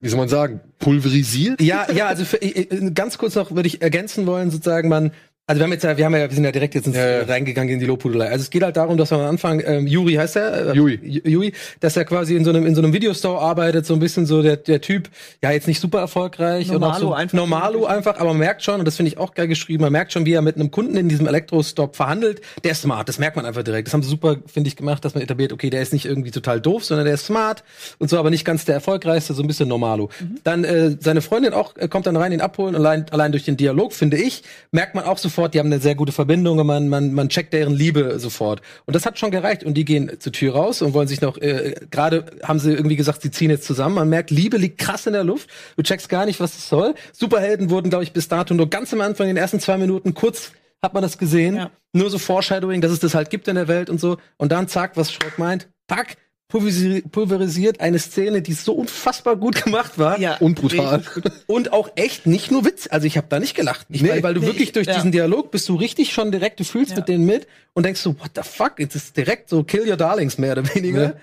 wie 0.00 0.08
soll 0.08 0.18
man 0.18 0.28
sagen, 0.28 0.60
pulverisiert. 0.78 1.60
Ja, 1.60 1.90
ja, 1.92 2.06
also 2.06 2.24
für, 2.24 2.38
ich- 2.38 2.56
ich- 2.72 2.94
ganz 2.94 3.18
kurz 3.18 3.34
noch 3.34 3.50
würde 3.52 3.66
ich 3.66 3.82
ergänzen 3.82 4.26
wollen, 4.26 4.50
sozusagen, 4.50 4.88
man, 4.88 5.12
also 5.50 5.58
wir 5.58 5.64
haben 5.64 5.72
jetzt 5.72 5.82
ja, 5.82 5.96
wir 5.96 6.04
haben 6.04 6.14
ja, 6.14 6.20
wir 6.28 6.34
sind 6.34 6.44
ja 6.44 6.52
direkt 6.52 6.74
jetzt 6.76 6.86
ins, 6.86 6.96
Ja, 6.96 7.02
ja. 7.02 7.08
äh, 7.18 7.22
reingegangen 7.24 7.74
in 7.74 7.80
die 7.80 7.86
Lobhudelei. 7.86 8.28
Also 8.30 8.42
es 8.42 8.50
geht 8.50 8.62
halt 8.62 8.76
darum, 8.76 8.96
dass 8.96 9.10
man 9.10 9.20
am 9.20 9.26
Anfang, 9.30 9.60
ähm, 9.66 9.86
Juri 9.86 10.14
heißt 10.14 10.36
er, 10.36 10.68
äh, 10.70 10.76
Yui. 10.76 10.94
Ju- 11.02 11.28
Yui, 11.28 11.52
dass 11.80 11.96
er 11.96 12.04
quasi 12.04 12.36
in 12.36 12.44
so 12.44 12.50
einem, 12.50 12.66
in 12.66 12.74
so 12.76 12.80
einem 12.82 12.92
Videostore 12.92 13.40
arbeitet, 13.40 13.84
so 13.84 13.94
ein 13.94 14.00
bisschen 14.00 14.26
so 14.26 14.42
der, 14.42 14.56
der 14.56 14.80
Typ, 14.80 15.08
ja, 15.42 15.50
jetzt 15.50 15.66
nicht 15.66 15.80
super 15.80 15.98
erfolgreich. 15.98 16.70
und 16.70 16.76
auch 16.76 16.80
Normalo 16.80 17.00
so, 17.00 17.12
einfach. 17.14 17.36
Normalo 17.36 17.84
einfach, 17.86 18.16
aber 18.18 18.28
man 18.28 18.38
merkt 18.38 18.62
schon, 18.62 18.78
und 18.78 18.84
das 18.86 18.94
finde 18.96 19.08
ich 19.10 19.18
auch 19.18 19.34
geil 19.34 19.48
geschrieben, 19.48 19.82
man 19.82 19.92
merkt 19.92 20.12
schon, 20.12 20.24
wie 20.24 20.32
er 20.34 20.42
mit 20.42 20.54
einem 20.54 20.70
Kunden 20.70 20.96
in 20.96 21.08
diesem 21.08 21.26
Elektrostop 21.26 21.96
verhandelt. 21.96 22.40
Der 22.62 22.70
ist 22.70 22.82
smart, 22.82 23.08
das 23.08 23.18
merkt 23.18 23.34
man 23.34 23.44
einfach 23.44 23.64
direkt. 23.64 23.88
Das 23.88 23.94
haben 23.94 24.02
sie 24.04 24.08
super, 24.08 24.36
finde 24.46 24.68
ich, 24.68 24.76
gemacht, 24.76 25.04
dass 25.04 25.14
man 25.14 25.22
etabliert, 25.24 25.52
okay, 25.52 25.68
der 25.68 25.82
ist 25.82 25.92
nicht 25.92 26.06
irgendwie 26.06 26.30
total 26.30 26.60
doof, 26.60 26.84
sondern 26.84 27.06
der 27.06 27.14
ist 27.14 27.26
smart 27.26 27.64
und 27.98 28.08
so, 28.08 28.18
aber 28.18 28.30
nicht 28.30 28.44
ganz 28.44 28.64
der 28.66 28.76
erfolgreichste, 28.76 29.34
so 29.34 29.42
ein 29.42 29.48
bisschen 29.48 29.68
Normalo. 29.68 30.10
Dann 30.44 30.62
äh, 30.62 30.96
seine 31.00 31.22
Freundin 31.22 31.54
auch 31.54 31.76
äh, 31.76 31.88
kommt 31.88 32.06
dann 32.06 32.16
rein, 32.16 32.30
ihn 32.30 32.40
abholen, 32.40 32.76
allein, 32.76 33.06
allein 33.10 33.32
durch 33.32 33.44
den 33.44 33.56
Dialog, 33.56 33.92
finde 33.92 34.16
ich, 34.16 34.44
merkt 34.70 34.94
man 34.94 35.02
auch 35.04 35.18
sofort, 35.18 35.39
die 35.48 35.58
haben 35.58 35.66
eine 35.66 35.80
sehr 35.80 35.94
gute 35.94 36.12
Verbindung 36.12 36.58
und 36.58 36.66
man, 36.66 36.88
man, 36.88 37.12
man 37.12 37.28
checkt 37.28 37.52
deren 37.52 37.74
Liebe 37.74 38.18
sofort. 38.18 38.60
Und 38.86 38.94
das 38.94 39.06
hat 39.06 39.18
schon 39.18 39.30
gereicht. 39.30 39.64
Und 39.64 39.74
die 39.74 39.84
gehen 39.84 40.12
zur 40.18 40.32
Tür 40.32 40.54
raus 40.54 40.82
und 40.82 40.94
wollen 40.94 41.08
sich 41.08 41.20
noch, 41.20 41.38
äh, 41.38 41.74
gerade 41.90 42.26
haben 42.42 42.58
sie 42.58 42.72
irgendwie 42.72 42.96
gesagt, 42.96 43.22
sie 43.22 43.30
ziehen 43.30 43.50
jetzt 43.50 43.64
zusammen. 43.64 43.94
Man 43.94 44.08
merkt, 44.08 44.30
Liebe 44.30 44.56
liegt 44.56 44.78
krass 44.78 45.06
in 45.06 45.12
der 45.12 45.24
Luft. 45.24 45.48
Du 45.76 45.82
checkst 45.82 46.08
gar 46.08 46.26
nicht, 46.26 46.40
was 46.40 46.52
das 46.52 46.68
soll. 46.68 46.94
Superhelden 47.12 47.70
wurden, 47.70 47.90
glaube 47.90 48.04
ich, 48.04 48.12
bis 48.12 48.28
dato 48.28 48.54
nur 48.54 48.68
ganz 48.68 48.92
am 48.92 49.00
Anfang, 49.00 49.28
in 49.28 49.36
den 49.36 49.42
ersten 49.42 49.60
zwei 49.60 49.78
Minuten 49.78 50.14
kurz 50.14 50.52
hat 50.82 50.94
man 50.94 51.02
das 51.02 51.18
gesehen. 51.18 51.56
Ja. 51.56 51.70
Nur 51.92 52.10
so 52.10 52.18
Foreshadowing, 52.18 52.80
dass 52.80 52.92
es 52.92 53.00
das 53.00 53.14
halt 53.14 53.30
gibt 53.30 53.48
in 53.48 53.54
der 53.56 53.68
Welt 53.68 53.90
und 53.90 54.00
so. 54.00 54.16
Und 54.38 54.52
dann 54.52 54.68
zack, 54.68 54.96
was 54.96 55.12
Schreck 55.12 55.38
meint, 55.38 55.68
pack, 55.86 56.16
pulverisi- 56.16 56.29
pulverisiert 56.50 57.80
eine 57.80 57.98
Szene, 57.98 58.42
die 58.42 58.52
so 58.52 58.72
unfassbar 58.74 59.36
gut 59.36 59.64
gemacht 59.64 59.98
war. 59.98 60.18
Ja. 60.18 60.36
Und 60.38 60.56
brutal. 60.56 61.02
Und 61.46 61.72
auch 61.72 61.90
echt 61.96 62.26
nicht 62.26 62.50
nur 62.50 62.64
Witz. 62.64 62.88
Also 62.90 63.06
ich 63.06 63.16
habe 63.16 63.26
da 63.30 63.38
nicht 63.38 63.54
gelacht. 63.54 63.86
Ich, 63.88 64.02
Nee. 64.02 64.10
weil, 64.10 64.22
weil 64.22 64.34
du 64.34 64.40
Nee, 64.40 64.46
wirklich 64.48 64.72
durch 64.72 64.86
ja. 64.86 64.94
diesen 64.94 65.12
Dialog 65.12 65.50
bist 65.50 65.68
du 65.68 65.76
richtig 65.76 66.12
schon 66.12 66.30
direkt, 66.32 66.60
du 66.60 66.64
fühlst 66.64 66.92
Ja. 66.92 66.98
mit 66.98 67.08
denen 67.08 67.24
mit 67.24 67.46
und 67.72 67.84
denkst 67.86 68.00
so, 68.00 68.18
what 68.20 68.30
the 68.34 68.42
fuck? 68.42 68.74
Es 68.78 68.94
ist 68.94 69.16
direkt 69.16 69.48
so 69.48 69.62
Kill 69.62 69.88
Your 69.88 69.96
Darlings 69.96 70.38
mehr 70.38 70.52
oder 70.52 70.74
weniger. 70.74 71.14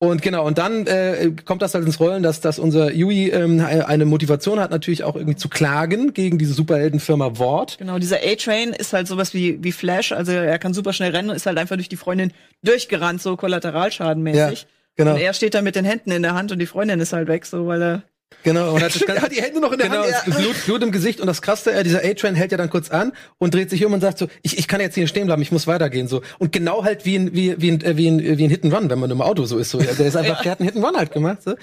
Ja. 0.00 0.08
Und 0.08 0.22
genau, 0.22 0.46
und 0.46 0.58
dann 0.58 0.86
äh, 0.86 1.32
kommt 1.44 1.60
das 1.60 1.74
halt 1.74 1.84
ins 1.84 1.98
Rollen, 1.98 2.22
dass, 2.22 2.40
dass 2.40 2.58
unser 2.58 2.92
Yui 2.92 3.30
ähm, 3.30 3.60
eine 3.60 4.04
Motivation 4.04 4.60
hat, 4.60 4.70
natürlich 4.70 5.02
auch 5.02 5.16
irgendwie 5.16 5.36
zu 5.36 5.48
klagen 5.48 6.12
gegen 6.12 6.38
diese 6.38 6.54
Superheldenfirma 6.54 7.38
Ward. 7.38 7.78
Genau, 7.78 7.98
dieser 7.98 8.18
A-Train 8.18 8.72
ist 8.72 8.92
halt 8.92 9.08
sowas 9.08 9.34
wie, 9.34 9.62
wie 9.62 9.72
Flash, 9.72 10.12
also 10.12 10.32
er 10.32 10.58
kann 10.58 10.72
super 10.72 10.92
schnell 10.92 11.10
rennen 11.10 11.30
und 11.30 11.36
ist 11.36 11.46
halt 11.46 11.58
einfach 11.58 11.76
durch 11.76 11.88
die 11.88 11.96
Freundin 11.96 12.32
durchgerannt, 12.62 13.20
so 13.20 13.36
kollateralschadenmäßig. 13.36 14.66
Genau, 14.98 15.12
Und 15.12 15.20
er 15.20 15.32
steht 15.32 15.54
da 15.54 15.62
mit 15.62 15.76
den 15.76 15.84
Händen 15.84 16.10
in 16.10 16.22
der 16.22 16.34
Hand 16.34 16.50
und 16.52 16.58
die 16.58 16.66
Freundin 16.66 16.98
ist 17.00 17.12
halt 17.12 17.28
weg, 17.28 17.46
so 17.46 17.66
weil 17.66 17.82
er. 17.82 18.02
Genau. 18.42 18.74
Und 18.74 18.82
hat 18.82 18.94
das 18.94 19.02
Er 19.02 19.22
hat 19.22 19.32
die 19.32 19.42
Hände 19.42 19.60
noch 19.60 19.72
in 19.72 19.78
der 19.78 19.88
Genau, 19.88 20.02
Hand. 20.02 20.14
es 20.26 20.36
Blut, 20.36 20.64
Blut 20.66 20.82
im 20.82 20.92
Gesicht 20.92 21.20
und 21.20 21.26
das 21.26 21.42
Krasse, 21.42 21.72
äh, 21.72 21.82
dieser 21.82 22.04
A-Train 22.04 22.34
hält 22.34 22.52
ja 22.52 22.58
dann 22.58 22.70
kurz 22.70 22.90
an 22.90 23.12
und 23.38 23.54
dreht 23.54 23.70
sich 23.70 23.84
um 23.84 23.92
und 23.92 24.00
sagt 24.00 24.18
so, 24.18 24.28
ich, 24.42 24.58
ich 24.58 24.68
kann 24.68 24.80
jetzt 24.80 24.94
hier 24.94 25.06
stehen 25.06 25.26
bleiben, 25.26 25.42
ich 25.42 25.52
muss 25.52 25.66
weitergehen 25.66 26.08
so. 26.08 26.22
Und 26.38 26.52
genau 26.52 26.84
halt 26.84 27.04
wie 27.04 27.16
ein 27.16 27.34
wie 27.34 27.60
wie 27.60 27.70
ein, 27.70 27.80
äh, 27.82 27.96
wie 27.96 28.08
ein, 28.08 28.38
wie 28.38 28.44
ein 28.44 28.50
Hit 28.50 28.64
and 28.64 28.74
Run, 28.74 28.90
wenn 28.90 28.98
man 28.98 29.10
im 29.10 29.20
Auto 29.22 29.44
so 29.44 29.58
ist 29.58 29.70
so. 29.70 29.78
Der 29.78 29.98
ist 30.06 30.16
einfach, 30.16 30.42
der 30.42 30.52
hat 30.52 30.60
einen 30.60 30.68
Hit 30.68 30.76
and 30.76 30.84
Run 30.86 30.96
halt 30.96 31.12
gemacht 31.12 31.42
so. 31.42 31.54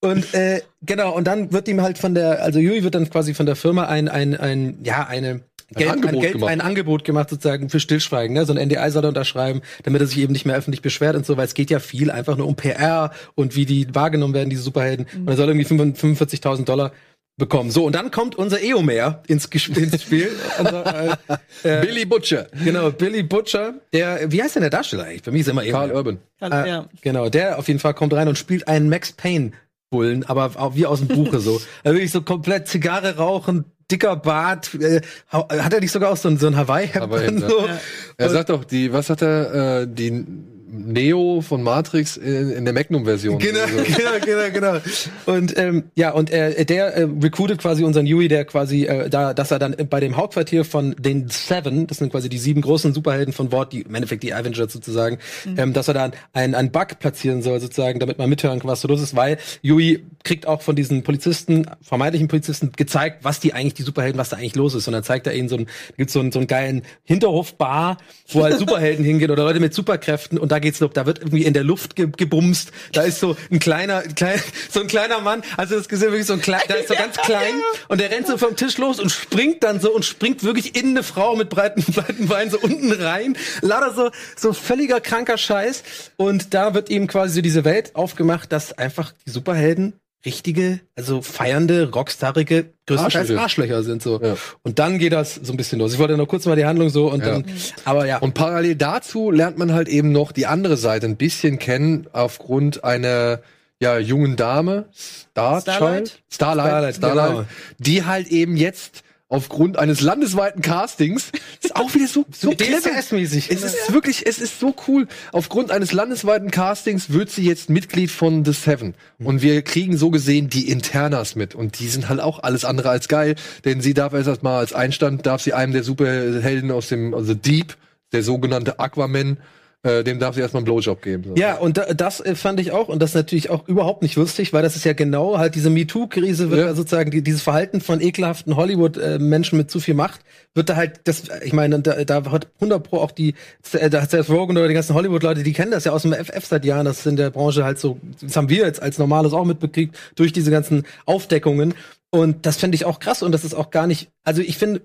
Und 0.00 0.34
äh, 0.34 0.60
genau 0.82 1.14
und 1.14 1.24
dann 1.26 1.52
wird 1.52 1.66
ihm 1.68 1.80
halt 1.80 1.96
von 1.98 2.14
der, 2.14 2.42
also 2.42 2.58
Yui 2.58 2.82
wird 2.84 2.94
dann 2.94 3.08
quasi 3.08 3.32
von 3.32 3.46
der 3.46 3.56
Firma 3.56 3.86
ein 3.86 4.08
ein 4.08 4.36
ein 4.36 4.78
ja 4.82 5.06
eine 5.06 5.40
Geld, 5.70 5.90
ein, 5.90 5.96
Angebot 5.96 6.20
Geld, 6.20 6.32
gemacht. 6.34 6.50
ein 6.50 6.60
Angebot 6.60 7.04
gemacht 7.04 7.30
sozusagen 7.30 7.68
für 7.68 7.80
Stillschweigen, 7.80 8.34
ne? 8.34 8.44
so 8.44 8.52
ein 8.52 8.68
NDI 8.68 8.90
soll 8.90 9.04
er 9.04 9.08
unterschreiben, 9.08 9.62
damit 9.82 10.00
er 10.00 10.06
sich 10.06 10.18
eben 10.18 10.32
nicht 10.32 10.46
mehr 10.46 10.56
öffentlich 10.56 10.82
beschwert 10.82 11.16
und 11.16 11.26
so, 11.26 11.36
weil 11.36 11.46
es 11.46 11.54
geht 11.54 11.70
ja 11.70 11.78
viel 11.78 12.10
einfach 12.10 12.36
nur 12.36 12.46
um 12.46 12.56
PR 12.56 13.10
und 13.34 13.56
wie 13.56 13.66
die 13.66 13.94
wahrgenommen 13.94 14.34
werden, 14.34 14.50
diese 14.50 14.62
Superhelden. 14.62 15.06
Und 15.14 15.28
er 15.28 15.36
soll 15.36 15.48
irgendwie 15.48 15.66
45.000 15.66 16.64
Dollar 16.64 16.92
bekommen. 17.36 17.70
So, 17.70 17.84
und 17.84 17.94
dann 17.94 18.10
kommt 18.10 18.36
unser 18.36 18.62
Eomer 18.62 19.22
ins, 19.26 19.46
ins 19.46 20.02
Spiel. 20.02 20.30
unser, 20.58 21.18
äh, 21.64 21.78
äh, 21.80 21.80
Billy 21.84 22.04
Butcher. 22.04 22.46
Genau, 22.64 22.90
Billy 22.90 23.22
Butcher. 23.22 23.74
Der, 23.92 24.30
wie 24.30 24.42
heißt 24.42 24.54
denn 24.54 24.62
der 24.62 24.70
Darsteller 24.70 25.04
eigentlich? 25.04 25.22
Bei 25.22 25.32
mir 25.32 25.40
ist 25.40 25.48
er 25.48 25.52
immer 25.52 25.64
Carl 25.64 25.90
Eomer. 25.90 25.98
Urban. 25.98 26.18
Äh, 26.40 26.68
ja. 26.68 26.88
Genau, 27.00 27.28
der 27.28 27.58
auf 27.58 27.68
jeden 27.68 27.80
Fall 27.80 27.94
kommt 27.94 28.12
rein 28.12 28.28
und 28.28 28.38
spielt 28.38 28.68
einen 28.68 28.88
Max 28.88 29.12
Payne 29.12 29.52
Bullen, 29.90 30.24
aber 30.24 30.50
auch 30.56 30.74
wie 30.74 30.86
aus 30.86 31.00
dem 31.00 31.08
Buche 31.08 31.38
so. 31.38 31.60
Also 31.84 31.96
wirklich 31.96 32.10
so 32.10 32.22
komplett 32.22 32.66
Zigarre 32.66 33.16
rauchen, 33.16 33.64
dicker 33.90 34.16
Bart. 34.16 34.74
Äh, 34.74 35.00
hat 35.30 35.72
er 35.72 35.80
nicht 35.80 35.92
sogar 35.92 36.10
auch 36.10 36.16
so 36.16 36.28
ein, 36.28 36.38
so 36.38 36.46
ein 36.46 36.56
Hawaii-Hemd 36.56 37.48
so? 37.48 37.66
ja. 37.66 37.80
Er 38.16 38.30
sagt 38.30 38.50
doch, 38.50 38.64
die, 38.64 38.92
was 38.92 39.10
hat 39.10 39.22
er, 39.22 39.82
äh, 39.82 39.86
die 39.88 40.24
Neo 40.74 41.40
von 41.40 41.62
Matrix 41.62 42.16
in, 42.16 42.50
in 42.50 42.64
der 42.64 42.74
Magnum-Version. 42.74 43.38
Genau, 43.38 43.60
Also, 43.60 43.92
genau, 43.96 44.50
genau, 44.52 44.52
genau. 44.52 44.80
Und 45.26 45.56
ähm, 45.58 45.84
ja, 45.94 46.10
und 46.10 46.30
äh, 46.30 46.64
der 46.64 46.94
äh, 46.94 47.06
recruited 47.22 47.58
quasi 47.58 47.84
unseren 47.84 48.06
Yui, 48.06 48.28
der 48.28 48.44
quasi 48.44 48.84
äh, 48.84 49.08
da, 49.08 49.34
dass 49.34 49.50
er 49.50 49.58
dann 49.58 49.76
bei 49.88 50.00
dem 50.00 50.16
Hauptquartier 50.16 50.64
von 50.64 50.94
den 50.98 51.28
Seven, 51.28 51.86
das 51.86 51.98
sind 51.98 52.10
quasi 52.10 52.28
die 52.28 52.38
sieben 52.38 52.60
großen 52.60 52.92
Superhelden 52.94 53.32
von 53.32 53.52
Wort, 53.52 53.72
die 53.72 53.82
im 53.82 53.94
Endeffekt 53.94 54.22
die 54.22 54.34
Avengers 54.34 54.72
sozusagen, 54.72 55.18
ähm, 55.56 55.72
dass 55.72 55.88
er 55.88 55.94
dann 55.94 56.12
einen, 56.32 56.54
einen 56.54 56.70
Bug 56.70 56.98
platzieren 56.98 57.42
soll 57.42 57.60
sozusagen, 57.60 58.00
damit 58.00 58.18
man 58.18 58.28
mithören 58.28 58.60
kann, 58.60 58.70
was 58.70 58.80
so 58.80 58.88
los 58.88 59.00
ist, 59.00 59.16
weil 59.16 59.38
Yui 59.62 60.04
kriegt 60.24 60.46
auch 60.46 60.62
von 60.62 60.74
diesen 60.74 61.02
Polizisten, 61.02 61.66
vermeintlichen 61.82 62.28
Polizisten 62.28 62.72
gezeigt, 62.72 63.18
was 63.22 63.40
die 63.40 63.52
eigentlich, 63.52 63.74
die 63.74 63.82
Superhelden, 63.82 64.18
was 64.18 64.30
da 64.30 64.36
eigentlich 64.36 64.56
los 64.56 64.74
ist. 64.74 64.88
Und 64.88 64.94
dann 64.94 65.04
zeigt 65.04 65.26
er 65.26 65.34
ihnen 65.34 65.48
so 65.48 65.56
einen, 65.56 65.66
gibt's 65.96 66.14
so 66.14 66.20
einen, 66.20 66.32
so 66.32 66.38
einen 66.38 66.48
geilen 66.48 66.82
Hinterhofbar, 67.04 67.98
wo 68.30 68.42
halt 68.42 68.58
Superhelden 68.58 69.04
hingehen 69.04 69.30
oder 69.30 69.44
Leute 69.44 69.60
mit 69.60 69.74
Superkräften 69.74 70.38
und 70.38 70.50
da 70.50 70.58
geht's 70.64 70.80
noch, 70.80 70.92
da 70.92 71.06
wird 71.06 71.20
irgendwie 71.20 71.44
in 71.44 71.54
der 71.54 71.64
Luft 71.64 71.94
ge 71.96 72.08
gebumst. 72.16 72.72
Da 72.92 73.02
ist 73.02 73.20
so 73.20 73.36
ein 73.50 73.58
kleiner, 73.60 74.02
klein, 74.02 74.40
so 74.70 74.80
ein 74.80 74.88
kleiner 74.88 75.20
Mann, 75.20 75.42
also 75.56 75.76
das 75.76 75.88
gesehen 75.88 76.10
wirklich 76.10 76.26
so 76.26 76.34
ein 76.34 76.40
klein, 76.40 76.62
der 76.68 76.80
ist 76.80 76.88
so 76.88 76.94
ganz 76.94 77.16
klein 77.24 77.54
und 77.88 78.00
der 78.00 78.10
rennt 78.10 78.26
so 78.26 78.36
vom 78.36 78.56
Tisch 78.56 78.78
los 78.78 78.98
und 78.98 79.10
springt 79.10 79.62
dann 79.62 79.80
so 79.80 79.94
und 79.94 80.04
springt 80.04 80.42
wirklich 80.42 80.76
in 80.76 80.90
eine 80.90 81.02
Frau 81.02 81.36
mit 81.36 81.48
breiten, 81.48 81.82
breiten 81.92 82.26
Beinen 82.26 82.50
so 82.50 82.58
unten 82.58 82.92
rein. 82.92 83.36
Lauter 83.60 83.94
so, 83.94 84.10
so 84.36 84.52
völliger 84.52 85.00
kranker 85.00 85.38
Scheiß. 85.38 85.82
Und 86.16 86.54
da 86.54 86.74
wird 86.74 86.90
ihm 86.90 87.06
quasi 87.06 87.34
so 87.34 87.40
diese 87.42 87.64
Welt 87.64 87.94
aufgemacht, 87.94 88.52
dass 88.52 88.72
einfach 88.72 89.12
die 89.26 89.30
Superhelden 89.30 89.94
richtige, 90.24 90.80
also 90.96 91.22
feiernde, 91.22 91.90
rockstarrige, 91.90 92.72
größtenteils 92.86 93.30
Arschlöcher. 93.30 93.42
Arschlöcher 93.42 93.82
sind 93.82 94.02
so. 94.02 94.20
Ja. 94.20 94.36
Und 94.62 94.78
dann 94.78 94.98
geht 94.98 95.12
das 95.12 95.34
so 95.34 95.52
ein 95.52 95.56
bisschen 95.56 95.78
los. 95.78 95.92
Ich 95.92 95.98
wollte 95.98 96.16
noch 96.16 96.26
kurz 96.26 96.46
mal 96.46 96.56
die 96.56 96.64
Handlung 96.64 96.88
so 96.88 97.10
und 97.10 97.20
Ja. 97.20 97.32
dann, 97.32 97.44
aber 97.84 98.06
ja. 98.06 98.18
Und 98.18 98.34
parallel 98.34 98.74
dazu 98.76 99.30
lernt 99.30 99.58
man 99.58 99.72
halt 99.72 99.88
eben 99.88 100.12
noch 100.12 100.32
die 100.32 100.46
andere 100.46 100.76
Seite 100.76 101.06
ein 101.06 101.16
bisschen 101.16 101.58
kennen 101.58 102.06
aufgrund 102.12 102.84
einer 102.84 103.40
ja, 103.80 103.98
jungen 103.98 104.36
Dame, 104.36 104.86
Star 104.94 105.60
Starlight? 105.60 106.20
Starlight, 106.30 106.66
Starlight, 106.66 106.94
Starlight, 106.96 107.30
genau. 107.30 107.44
die 107.78 108.04
halt 108.04 108.28
eben 108.28 108.56
jetzt 108.56 109.03
aufgrund 109.34 109.78
eines 109.78 110.00
landesweiten 110.00 110.62
Castings, 110.62 111.32
ist 111.60 111.74
auch 111.74 111.92
wieder 111.94 112.06
so, 112.06 112.24
so 112.30 112.50
clever. 112.56 112.88
DSDS-mäßig. 112.90 113.50
Es 113.50 113.62
ist 113.64 113.92
wirklich, 113.92 114.26
es 114.26 114.38
ist 114.38 114.60
so 114.60 114.74
cool. 114.86 115.08
Aufgrund 115.32 115.72
eines 115.72 115.92
landesweiten 115.92 116.52
Castings 116.52 117.10
wird 117.10 117.30
sie 117.30 117.44
jetzt 117.44 117.68
Mitglied 117.68 118.12
von 118.12 118.44
The 118.44 118.52
Seven. 118.52 118.94
Und 119.18 119.42
wir 119.42 119.62
kriegen 119.62 119.96
so 119.96 120.10
gesehen 120.10 120.48
die 120.48 120.68
Internas 120.68 121.34
mit. 121.34 121.56
Und 121.56 121.80
die 121.80 121.88
sind 121.88 122.08
halt 122.08 122.20
auch 122.20 122.44
alles 122.44 122.64
andere 122.64 122.90
als 122.90 123.08
geil. 123.08 123.34
Denn 123.64 123.80
sie 123.80 123.92
darf 123.92 124.12
erst 124.12 124.44
mal 124.44 124.58
als 124.58 124.72
Einstand, 124.72 125.26
darf 125.26 125.42
sie 125.42 125.52
einem 125.52 125.72
der 125.72 125.82
Superhelden 125.82 126.70
aus 126.70 126.88
dem, 126.88 127.12
also 127.12 127.34
Deep, 127.34 127.76
der 128.12 128.22
sogenannte 128.22 128.78
Aquaman, 128.78 129.38
äh, 129.84 130.02
dem 130.02 130.18
darf 130.18 130.34
sie 130.34 130.40
erstmal 130.40 130.60
einen 130.60 130.64
Blowjob 130.64 131.02
geben. 131.02 131.24
So. 131.24 131.34
Ja, 131.36 131.56
und 131.56 131.76
da, 131.76 131.92
das 131.92 132.20
äh, 132.20 132.34
fand 132.34 132.58
ich 132.58 132.72
auch, 132.72 132.88
und 132.88 133.00
das 133.00 133.10
ist 133.10 133.14
natürlich 133.14 133.50
auch 133.50 133.68
überhaupt 133.68 134.02
nicht 134.02 134.16
lustig, 134.16 134.52
weil 134.52 134.62
das 134.62 134.76
ist 134.76 134.84
ja 134.84 134.94
genau 134.94 135.38
halt 135.38 135.54
diese 135.54 135.68
MeToo-Krise, 135.70 136.50
wird 136.50 136.60
Ja. 136.60 136.66
ja. 136.68 136.74
sozusagen 136.74 137.10
die, 137.10 137.22
dieses 137.22 137.42
Verhalten 137.42 137.80
von 137.82 138.00
ekelhaften 138.00 138.56
Hollywood-Menschen 138.56 139.58
mit 139.58 139.70
zu 139.70 139.80
viel 139.80 139.94
Macht, 139.94 140.20
wird 140.54 140.70
da 140.70 140.76
halt, 140.76 141.00
das, 141.04 141.24
ich 141.44 141.52
meine, 141.52 141.80
da, 141.80 142.02
da 142.04 142.30
hat 142.30 142.48
100 142.56 142.82
Pro 142.82 142.98
auch 142.98 143.10
die, 143.10 143.34
äh, 143.72 143.90
da 143.90 144.02
hat 144.02 144.10
Seth 144.10 144.30
Rogen 144.30 144.56
oder 144.56 144.68
die 144.68 144.74
ganzen 144.74 144.94
Hollywood-Leute, 144.94 145.42
die 145.42 145.52
kennen 145.52 145.70
das 145.70 145.84
ja 145.84 145.92
aus 145.92 146.02
dem 146.02 146.14
FF 146.14 146.44
seit 146.46 146.64
Jahren, 146.64 146.86
das 146.86 147.00
ist 147.00 147.06
in 147.06 147.16
der 147.16 147.30
Branche 147.30 147.64
halt 147.64 147.78
so, 147.78 147.98
das 148.20 148.36
haben 148.36 148.48
wir 148.48 148.64
jetzt 148.64 148.82
als 148.82 148.98
Normales 148.98 149.32
auch 149.34 149.44
mitbekriegt, 149.44 149.96
durch 150.16 150.32
diese 150.32 150.50
ganzen 150.50 150.84
Aufdeckungen. 151.04 151.74
Und 152.10 152.46
das 152.46 152.56
finde 152.56 152.76
ich 152.76 152.84
auch 152.84 153.00
krass 153.00 153.22
und 153.22 153.32
das 153.32 153.44
ist 153.44 153.54
auch 153.54 153.70
gar 153.70 153.86
nicht, 153.86 154.08
also 154.22 154.40
ich 154.40 154.56
finde, 154.56 154.80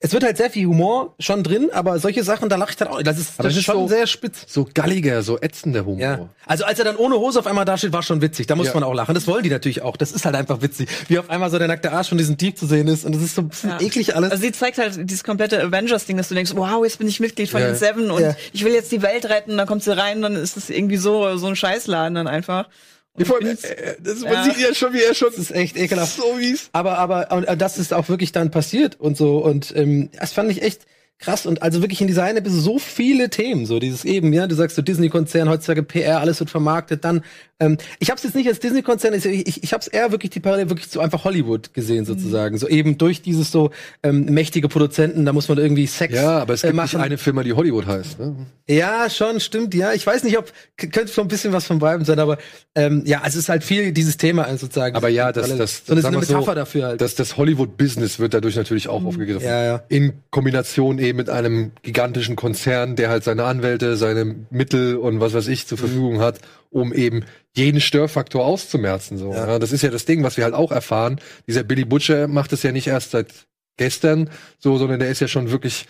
es 0.00 0.12
wird 0.12 0.22
halt 0.22 0.36
sehr 0.36 0.48
viel 0.48 0.66
Humor 0.66 1.14
schon 1.18 1.42
drin, 1.42 1.70
aber 1.72 1.98
solche 1.98 2.22
Sachen, 2.22 2.48
da 2.48 2.54
lache 2.56 2.70
ich 2.70 2.76
dann 2.76 2.86
auch. 2.88 3.02
Das 3.02 3.18
ist, 3.18 3.30
das 3.36 3.46
das 3.46 3.56
ist 3.56 3.64
schon 3.64 3.76
so- 3.76 3.88
sehr 3.88 4.06
spitz. 4.06 4.44
So 4.46 4.68
galliger, 4.72 5.22
so 5.22 5.40
ätzender 5.40 5.84
Humor. 5.84 6.00
Ja. 6.00 6.28
Also 6.46 6.64
als 6.64 6.78
er 6.78 6.84
dann 6.84 6.96
ohne 6.96 7.16
Hose 7.16 7.40
auf 7.40 7.46
einmal 7.48 7.64
dasteht, 7.64 7.92
war 7.92 8.02
schon 8.04 8.20
witzig. 8.22 8.46
Da 8.46 8.54
muss 8.54 8.68
Ja. 8.68 8.74
man 8.74 8.84
auch 8.84 8.94
lachen. 8.94 9.14
Das 9.14 9.26
wollen 9.26 9.42
die 9.42 9.50
natürlich 9.50 9.82
auch. 9.82 9.96
Das 9.96 10.12
ist 10.12 10.24
halt 10.24 10.36
einfach 10.36 10.62
witzig. 10.62 10.88
Wie 11.08 11.18
auf 11.18 11.28
einmal 11.30 11.50
so 11.50 11.58
der 11.58 11.66
nackte 11.66 11.90
Arsch 11.92 12.10
von 12.10 12.18
diesem 12.18 12.36
Dieb 12.36 12.56
zu 12.56 12.66
sehen 12.66 12.86
ist. 12.86 13.04
Und 13.04 13.14
das 13.14 13.22
ist 13.22 13.34
so 13.34 13.42
ein 13.42 13.48
bisschen 13.48 13.70
Ja. 13.70 13.80
eklig 13.80 14.14
alles. 14.14 14.30
Also 14.30 14.42
sie 14.42 14.52
zeigt 14.52 14.78
halt 14.78 14.98
dieses 15.10 15.24
komplette 15.24 15.60
Avengers-Ding, 15.62 16.16
dass 16.16 16.28
du 16.28 16.34
denkst, 16.36 16.52
wow, 16.54 16.84
jetzt 16.84 16.98
bin 16.98 17.08
ich 17.08 17.18
Mitglied 17.18 17.50
von 17.50 17.60
Ja. 17.60 17.66
den 17.66 17.76
Seven 17.76 18.10
und 18.12 18.22
Ja. 18.22 18.36
ich 18.52 18.64
will 18.64 18.72
jetzt 18.72 18.92
die 18.92 19.02
Welt 19.02 19.24
retten. 19.28 19.56
Dann 19.56 19.66
kommt 19.66 19.82
sie 19.82 19.96
rein, 19.96 20.22
dann 20.22 20.36
ist 20.36 20.56
es 20.56 20.70
irgendwie 20.70 20.96
so 20.96 21.36
so 21.38 21.48
ein 21.48 21.56
Scheißladen 21.56 22.14
dann 22.14 22.28
einfach. 22.28 22.68
Und 23.14 23.26
Vor- 23.26 23.40
ich 23.40 23.46
find's- 23.46 23.64
äh, 23.64 23.96
das, 24.00 24.22
Ja. 24.22 24.32
Man 24.32 24.44
sieht 24.44 24.58
ja 24.58 24.74
schon, 24.74 24.92
wie 24.92 25.02
er 25.02 25.14
schon 25.14 25.28
das 25.30 25.38
ist 25.38 25.50
echt 25.50 25.76
ekelhaft. 25.76 26.16
so 26.16 26.34
mies. 26.34 26.68
Aber, 26.72 26.98
aber, 26.98 27.32
und, 27.32 27.44
äh, 27.44 27.56
das 27.56 27.78
ist 27.78 27.92
auch 27.92 28.08
wirklich 28.08 28.32
dann 28.32 28.50
passiert 28.50 28.98
und 29.00 29.16
so. 29.16 29.38
Und 29.38 29.74
ähm, 29.76 30.10
das 30.18 30.32
fand 30.32 30.50
ich 30.50 30.62
echt 30.62 30.82
krass. 31.18 31.44
Und 31.46 31.62
also 31.62 31.80
wirklich 31.82 32.00
in 32.00 32.06
dieser 32.06 32.22
eine 32.22 32.40
bis 32.42 32.52
so 32.52 32.78
viele 32.78 33.28
Themen. 33.28 33.66
So 33.66 33.80
dieses 33.80 34.04
eben, 34.04 34.32
ja, 34.32 34.46
du 34.46 34.54
sagst 34.54 34.76
so 34.76 34.82
Disney-Konzern, 34.82 35.48
heutzutage 35.48 35.82
PR, 35.82 36.20
alles 36.20 36.38
wird 36.38 36.50
vermarktet. 36.50 37.04
Dann, 37.04 37.24
ähm, 37.60 37.76
ich 37.98 38.10
habe 38.10 38.18
es 38.18 38.24
jetzt 38.24 38.36
nicht 38.36 38.48
als 38.48 38.60
Disney-Konzern, 38.60 39.14
ich, 39.14 39.26
ich, 39.26 39.62
ich 39.64 39.72
habe 39.72 39.80
es 39.80 39.88
eher 39.88 40.12
wirklich 40.12 40.30
die 40.30 40.40
Parallele 40.40 40.70
wirklich 40.70 40.88
so 40.88 41.00
einfach 41.00 41.24
Hollywood 41.24 41.74
gesehen 41.74 42.04
sozusagen. 42.04 42.56
So 42.56 42.68
eben 42.68 42.98
durch 42.98 43.20
dieses 43.20 43.50
so 43.50 43.70
ähm, 44.02 44.26
mächtige 44.26 44.68
Produzenten, 44.68 45.24
da 45.24 45.32
muss 45.32 45.48
man 45.48 45.58
irgendwie 45.58 45.86
Sex 45.86 46.14
Ja, 46.14 46.38
aber 46.38 46.54
es 46.54 46.62
äh, 46.62 46.68
gibt 46.68 46.80
nicht 46.80 46.92
machen. 46.94 47.04
eine 47.04 47.18
Firma, 47.18 47.42
die 47.42 47.52
Hollywood 47.52 47.86
heißt. 47.86 48.20
Ne? 48.20 48.46
Ja, 48.68 49.10
schon, 49.10 49.40
stimmt, 49.40 49.74
ja. 49.74 49.92
Ich 49.92 50.06
weiß 50.06 50.22
nicht, 50.22 50.38
ob, 50.38 50.52
könnte 50.76 51.08
schon 51.08 51.24
ein 51.24 51.28
bisschen 51.28 51.52
was 51.52 51.66
von 51.66 51.80
beiden 51.80 52.04
sein, 52.04 52.20
aber 52.20 52.38
ähm, 52.74 53.02
ja, 53.06 53.22
es 53.26 53.34
ist 53.34 53.48
halt 53.48 53.64
viel 53.64 53.92
dieses 53.92 54.18
Thema 54.18 54.46
äh, 54.46 54.56
sozusagen. 54.56 54.94
Aber 54.94 55.08
ja, 55.08 55.32
das, 55.32 55.56
das, 55.56 55.82
so 55.86 55.92
eine, 55.92 56.02
sagen 56.02 56.14
eine 56.14 56.22
wir 56.22 56.26
so, 56.26 56.34
Metapher 56.34 56.54
dafür 56.54 56.86
halt. 56.86 57.00
Das, 57.00 57.16
das 57.16 57.36
Hollywood-Business 57.36 58.20
wird 58.20 58.34
dadurch 58.34 58.54
natürlich 58.54 58.88
auch 58.88 59.04
aufgegriffen. 59.04 59.46
Ja, 59.46 59.64
ja. 59.64 59.82
In 59.88 60.12
Kombination 60.30 60.98
eben 60.98 61.16
mit 61.16 61.28
einem 61.28 61.72
gigantischen 61.82 62.36
Konzern, 62.36 62.94
der 62.94 63.08
halt 63.08 63.24
seine 63.24 63.44
Anwälte, 63.44 63.96
seine 63.96 64.36
Mittel 64.50 64.96
und 64.96 65.18
was 65.18 65.34
weiß 65.34 65.48
ich 65.48 65.66
zur 65.66 65.78
Verfügung 65.78 66.20
hat, 66.20 66.38
um 66.70 66.92
eben 66.92 67.24
jeden 67.54 67.80
Störfaktor 67.80 68.44
auszumerzen. 68.44 69.18
So. 69.18 69.32
Ja. 69.32 69.58
das 69.58 69.72
ist 69.72 69.82
ja 69.82 69.90
das 69.90 70.04
Ding, 70.04 70.22
was 70.22 70.36
wir 70.36 70.44
halt 70.44 70.54
auch 70.54 70.70
erfahren. 70.72 71.20
Dieser 71.46 71.64
Billy 71.64 71.84
Butcher 71.84 72.28
macht 72.28 72.52
es 72.52 72.62
ja 72.62 72.72
nicht 72.72 72.86
erst 72.86 73.10
seit 73.12 73.28
gestern, 73.76 74.30
so, 74.58 74.76
sondern 74.78 75.00
der 75.00 75.08
ist 75.10 75.20
ja 75.20 75.28
schon 75.28 75.50
wirklich 75.50 75.86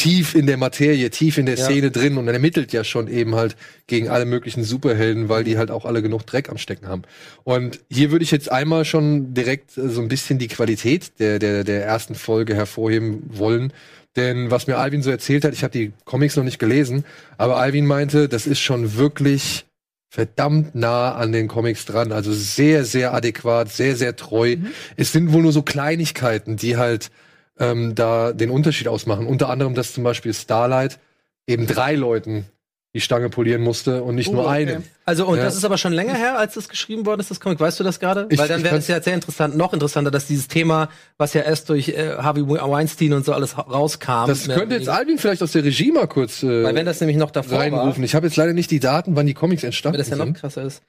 tief 0.00 0.34
in 0.34 0.46
der 0.46 0.56
Materie, 0.56 1.10
tief 1.10 1.36
in 1.36 1.44
der 1.44 1.56
Ja. 1.56 1.64
Szene 1.66 1.90
drin 1.90 2.16
und 2.16 2.26
er 2.26 2.32
ermittelt 2.32 2.72
ja 2.72 2.84
schon 2.84 3.06
eben 3.06 3.34
halt 3.34 3.54
gegen 3.86 4.08
alle 4.08 4.24
möglichen 4.24 4.64
Superhelden, 4.64 5.28
weil 5.28 5.44
die 5.44 5.58
halt 5.58 5.70
auch 5.70 5.84
alle 5.84 6.00
genug 6.00 6.24
Dreck 6.24 6.48
am 6.48 6.56
Stecken 6.56 6.88
haben. 6.88 7.02
Und 7.44 7.80
hier 7.90 8.10
würde 8.10 8.22
ich 8.22 8.30
jetzt 8.30 8.50
einmal 8.50 8.86
schon 8.86 9.34
direkt 9.34 9.76
äh, 9.76 9.88
so 9.90 10.00
ein 10.00 10.08
bisschen 10.08 10.38
die 10.38 10.48
Qualität 10.48 11.18
der, 11.18 11.38
der, 11.38 11.64
der 11.64 11.84
ersten 11.84 12.14
Folge 12.14 12.54
hervorheben 12.54 13.24
wollen. 13.26 13.74
Denn 14.16 14.50
was 14.50 14.66
mir 14.66 14.78
Alvin 14.78 15.02
so 15.02 15.10
erzählt 15.10 15.44
hat, 15.44 15.52
ich 15.52 15.62
habe 15.62 15.72
die 15.72 15.92
Comics 16.06 16.34
noch 16.34 16.44
nicht 16.44 16.58
gelesen, 16.58 17.04
aber 17.36 17.58
Alvin 17.58 17.86
meinte, 17.86 18.26
das 18.28 18.46
ist 18.46 18.60
schon 18.60 18.96
wirklich 18.96 19.66
verdammt 20.10 20.74
nah 20.74 21.14
an 21.14 21.30
den 21.32 21.46
Comics 21.46 21.86
dran. 21.86 22.12
Also 22.12 22.32
sehr, 22.32 22.84
sehr 22.84 23.14
adäquat, 23.14 23.70
sehr, 23.70 23.96
sehr 23.96 24.16
treu. 24.16 24.56
Es 24.96 25.12
sind 25.12 25.32
wohl 25.32 25.42
nur 25.42 25.52
so 25.52 25.62
Kleinigkeiten, 25.62 26.56
die 26.56 26.76
halt 26.76 27.10
ähm, 27.58 27.94
da 27.94 28.32
den 28.32 28.50
Unterschied 28.50 28.88
ausmachen. 28.88 29.26
Unter 29.26 29.48
anderem, 29.48 29.74
dass 29.74 29.94
zum 29.94 30.02
Beispiel 30.02 30.34
Starlight 30.34 30.98
eben 31.46 31.66
drei 31.66 31.94
Leuten 31.94 32.46
die 32.92 33.00
Stange 33.00 33.28
polieren 33.30 33.62
musste 33.62 34.02
und 34.02 34.16
nicht 34.16 34.28
Oh, 34.30 34.32
nur 34.32 34.46
okay. 34.46 34.50
einem. 34.52 34.82
Also, 35.04 35.24
und 35.26 35.38
Ja. 35.38 35.44
das 35.44 35.56
ist 35.56 35.64
aber 35.64 35.78
schon 35.78 35.92
länger 35.92 36.14
her, 36.14 36.38
als 36.38 36.54
das 36.54 36.68
geschrieben 36.68 37.06
worden 37.06 37.20
ist, 37.20 37.30
das 37.30 37.38
Comic. 37.38 37.60
Weißt 37.60 37.78
du 37.78 37.84
das 37.84 38.00
gerade? 38.00 38.26
Weil 38.36 38.48
dann 38.48 38.64
wäre 38.64 38.76
es 38.76 38.88
ja 38.88 39.00
sehr 39.00 39.14
interessant, 39.14 39.56
noch 39.56 39.72
interessanter, 39.72 40.10
dass 40.10 40.26
dieses 40.26 40.48
Thema, 40.48 40.88
was 41.16 41.32
ja 41.34 41.42
erst 41.42 41.68
durch 41.68 41.90
äh, 41.90 42.16
Harvey 42.16 42.42
Weinstein 42.48 43.12
und 43.12 43.24
so 43.24 43.32
alles 43.32 43.56
rauskam. 43.56 44.26
Das 44.26 44.48
mehr 44.48 44.56
könnte 44.58 44.74
jetzt. 44.74 44.88
Alvin 44.88 45.18
vielleicht 45.18 45.40
aus 45.42 45.52
der 45.52 45.62
Regie 45.62 45.92
mal 45.92 46.08
kurz 46.08 46.42
äh, 46.42 46.64
Weil 46.64 46.74
wenn 46.74 46.84
das 46.86 46.98
nämlich 47.00 47.16
noch 47.16 47.30
davor 47.30 47.60
reinrufen. 47.60 47.98
war, 47.98 48.04
Ich 48.04 48.14
habe 48.16 48.26
jetzt 48.26 48.36
leider 48.36 48.54
nicht 48.54 48.72
die 48.72 48.80
Daten, 48.80 49.14
wann 49.14 49.26
die 49.26 49.34
Comics 49.34 49.62
weil 49.62 49.68
entstanden 49.68 49.98
das 49.98 50.08
ja 50.10 50.16
noch 50.16 50.24
sind. 50.24 50.36
krasser 50.38 50.62
ist. 50.64 50.82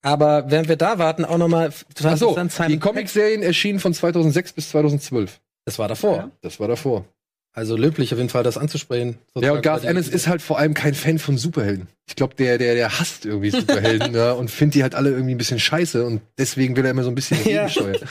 Aber 0.00 0.44
während 0.50 0.68
wir 0.68 0.76
da 0.76 0.98
warten, 0.98 1.24
auch 1.24 1.38
nochmal 1.38 1.72
total 1.94 2.14
Ach 2.14 2.18
so, 2.18 2.38
die 2.68 2.78
Comic-Serien 2.78 3.42
erschienen 3.42 3.80
von 3.80 3.92
2006 3.92 4.52
bis 4.52 4.70
2012. 4.70 5.40
Das 5.64 5.78
war 5.78 5.88
davor. 5.88 6.16
Ja. 6.16 6.30
Das 6.40 6.58
war 6.60 6.68
davor. 6.68 7.04
Also 7.58 7.76
löblich 7.76 8.12
auf 8.12 8.18
jeden 8.18 8.30
Fall, 8.30 8.44
das 8.44 8.56
anzusprechen. 8.56 9.18
Ja, 9.34 9.50
und 9.50 9.62
Garth 9.62 9.82
Ennis 9.82 10.06
ist 10.06 10.28
halt 10.28 10.40
vor 10.42 10.60
allem 10.60 10.74
kein 10.74 10.94
Fan 10.94 11.18
von 11.18 11.36
Superhelden. 11.36 11.88
Ich 12.06 12.14
glaube, 12.14 12.36
der, 12.36 12.56
der, 12.56 12.76
der 12.76 13.00
hasst 13.00 13.26
irgendwie 13.26 13.50
Superhelden 13.50 14.14
ja, 14.14 14.30
und 14.40 14.48
findet 14.48 14.76
die 14.76 14.82
halt 14.84 14.94
alle 14.94 15.10
irgendwie 15.10 15.34
ein 15.34 15.38
bisschen 15.38 15.58
scheiße 15.58 16.06
und 16.06 16.20
deswegen 16.38 16.76
will 16.76 16.84
er 16.84 16.92
immer 16.92 17.02
so 17.02 17.10
ein 17.10 17.16
bisschen 17.16 17.36
Ja. 17.44 17.66
gegensteuern. 17.66 18.08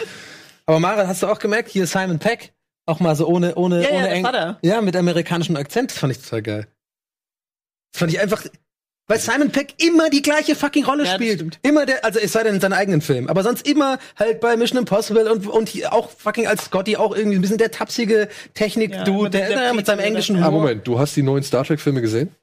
Aber 0.65 0.81
Mara, 0.81 1.07
hast 1.07 1.23
du 1.23 1.27
auch 1.27 1.39
gemerkt, 1.39 1.69
hier 1.69 1.87
Simon 1.87 2.19
Peck, 2.19 2.51
auch 2.85 2.99
mal 2.99 3.15
so 3.15 3.25
ohne, 3.25 3.55
ohne, 3.55 3.81
Ja, 3.83 3.89
ja, 3.89 3.95
ohne 3.95 4.03
das 4.09 4.13
Eng-. 4.17 4.55
Ja, 4.69 4.81
mit 4.81 4.97
amerikanischem 4.97 5.55
Akzent, 5.55 5.91
das 5.91 5.97
fand 5.97 6.11
ich 6.11 6.21
total 6.21 6.41
geil. 6.41 6.67
Das 7.93 7.99
fand 7.99 8.11
ich 8.11 8.19
einfach, 8.19 8.43
weil 9.07 9.19
Simon 9.19 9.51
Peck 9.51 9.73
immer 9.81 10.09
die 10.09 10.21
gleiche 10.21 10.55
fucking 10.55 10.83
Rolle 10.85 11.05
Ja, 11.05 11.13
spielt. 11.15 11.35
stimmt. 11.39 11.59
Immer 11.63 11.85
der, 11.85 12.03
also 12.03 12.19
es 12.19 12.31
sei 12.33 12.43
denn 12.43 12.55
in 12.55 12.61
seinen 12.61 12.73
eigenen 12.73 13.01
Film, 13.01 13.27
aber 13.29 13.41
sonst 13.43 13.67
immer 13.67 13.99
halt 14.17 14.39
bei 14.41 14.57
Mission 14.57 14.79
Impossible 14.79 15.31
und, 15.31 15.47
und 15.47 15.69
hier 15.69 15.93
auch 15.93 16.09
fucking 16.11 16.47
als 16.47 16.65
Scotty 16.65 16.97
auch 16.97 17.15
irgendwie 17.15 17.37
ein 17.37 17.41
bisschen 17.41 17.57
der 17.57 17.71
tapsige 17.71 18.27
Technik-Dude, 18.53 19.23
mit 19.23 19.33
der, 19.33 19.47
der 19.47 19.57
der, 19.59 19.73
mit 19.73 19.85
seinem 19.85 19.99
englischen 19.99 20.35
Ah, 20.37 20.47
Humor. 20.47 20.61
Moment, 20.61 20.85
du 20.87 20.99
hast 20.99 21.15
die 21.15 21.23
neuen 21.23 21.43
Star 21.43 21.63
Trek-Filme 21.63 22.01
gesehen? 22.01 22.35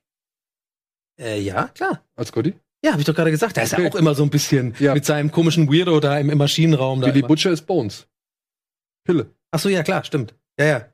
Äh, 1.21 1.41
ja, 1.41 1.69
klar. 1.69 2.03
Als 2.17 2.29
Scotty? 2.31 2.55
Ja, 2.85 2.93
habe 2.93 3.01
ich 3.01 3.07
doch 3.07 3.15
gerade 3.15 3.31
gesagt. 3.31 3.57
Der 3.57 3.65
ist 3.65 3.73
ja 3.73 3.79
Okay. 3.79 3.89
auch 3.91 3.95
immer 3.95 4.15
so 4.15 4.23
ein 4.25 4.31
bisschen 4.31 4.75
Ja. 4.79 4.95
mit 4.95 5.05
seinem 5.07 5.31
komischen 5.31 5.73
Weirdo 5.73 6.01
da 6.01 6.19
im, 6.19 6.29
im 6.31 6.39
Maschinenraum. 6.39 7.01
Da 7.01 7.07
Billy 7.07 7.21
immer. 7.21 7.29
Butcher 7.29 7.51
ist 7.51 7.63
Bones. 7.67 8.07
Pille. 9.05 9.31
Ach 9.53 9.59
so, 9.59 9.69
ja, 9.69 9.83
klar, 9.83 10.03
stimmt. 10.05 10.35
Ja, 10.59 10.67
ja. 10.67 10.87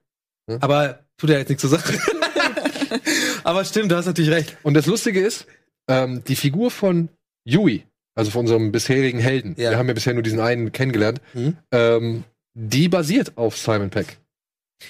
Ja. 0.49 0.59
Aber 0.61 1.01
tut 1.17 1.31
ja 1.31 1.39
jetzt 1.39 1.49
nichts 1.49 1.63
zur 1.63 1.71
Sache. 1.71 1.99
Aber 3.45 3.65
stimmt, 3.65 3.91
du 3.91 3.97
hast 3.97 4.07
natürlich 4.07 4.31
recht. 4.31 4.57
Und 4.63 4.75
das 4.75 4.87
Lustige 4.87 5.21
ist, 5.21 5.47
ähm, 5.91 6.23
die 6.25 6.37
Figur 6.37 6.71
von 6.71 7.09
Yui, 7.45 7.85
also 8.15 8.31
von 8.31 8.41
unserem 8.43 8.73
bisherigen 8.73 9.19
Helden, 9.19 9.55
Ja. 9.59 9.71
wir 9.71 9.79
haben 9.79 9.89
ja 9.89 9.95
bisher 9.95 10.15
nur 10.15 10.23
diesen 10.23 10.41
einen 10.41 10.73
kennengelernt, 10.73 11.21
Mhm. 11.35 11.57
ähm, 11.73 12.25
die 12.55 12.89
basiert 12.89 13.37
auf 13.37 13.57
Simon 13.57 13.91
Peck. 13.91 14.19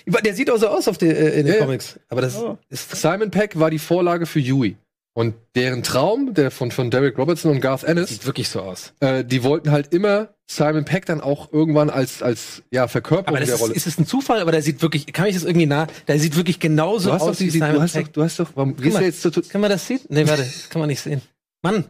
Der 0.06 0.34
sieht 0.34 0.50
auch 0.50 0.56
so 0.58 0.68
aus 0.68 0.86
auf 0.88 0.98
die, 0.98 1.06
äh, 1.06 1.40
in 1.40 1.46
den 1.46 1.54
Ja. 1.56 1.60
Comics. 1.60 1.98
Aber 2.08 2.20
das 2.22 2.36
Oh. 2.36 2.56
ist. 2.68 2.90
Simon 2.94 3.30
Peck 3.30 3.58
war 3.58 3.70
die 3.70 3.78
Vorlage 3.80 4.24
für 4.26 4.38
Yui. 4.38 4.76
Und 5.12 5.34
deren 5.56 5.82
Traum, 5.82 6.34
der 6.34 6.50
von, 6.52 6.70
von 6.70 6.90
Derek 6.90 7.18
Robertson 7.18 7.50
und 7.50 7.60
Garth 7.60 7.82
Ennis, 7.82 8.10
Sieht 8.10 8.26
wirklich 8.26 8.48
so 8.48 8.60
aus. 8.62 8.92
äh, 9.00 9.24
die 9.24 9.42
wollten 9.42 9.70
halt 9.72 9.92
immer 9.92 10.34
Simon 10.48 10.84
Peck 10.84 11.04
dann 11.06 11.20
auch 11.20 11.52
irgendwann 11.52 11.90
als, 11.90 12.22
als 12.22 12.62
ja, 12.70 12.86
Verkörperung 12.86 13.36
Aber 13.36 13.44
der 13.44 13.54
ist, 13.54 13.60
Rolle. 13.60 13.74
ist 13.74 13.86
es 13.88 13.98
ein 13.98 14.06
Zufall, 14.06 14.40
aber 14.40 14.52
der 14.52 14.62
sieht 14.62 14.82
wirklich, 14.82 15.12
kann 15.12 15.26
ich 15.26 15.34
das 15.34 15.42
irgendwie 15.44 15.66
nah, 15.66 15.88
der 16.06 16.18
sieht 16.20 16.36
wirklich 16.36 16.60
genauso 16.60 17.10
doch, 17.10 17.20
aus 17.20 17.40
wie 17.40 17.44
die, 17.44 17.50
Simon 17.50 17.74
du 17.74 17.80
hast 17.82 17.96
doch, 17.96 18.02
Peck. 18.02 18.12
du 18.12 18.22
hast 18.22 18.38
doch, 18.38 18.50
warum 18.54 18.76
gehst 18.76 18.94
mal. 18.94 19.00
du 19.00 19.04
jetzt 19.06 19.20
zu, 19.22 19.30
Kann 19.30 19.60
man 19.60 19.70
das 19.70 19.86
sehen? 19.86 20.00
Nee, 20.08 20.26
warte, 20.28 20.42
das 20.44 20.68
kann 20.70 20.80
man 20.80 20.88
nicht 20.88 21.00
sehen. 21.00 21.22
Mann. 21.62 21.84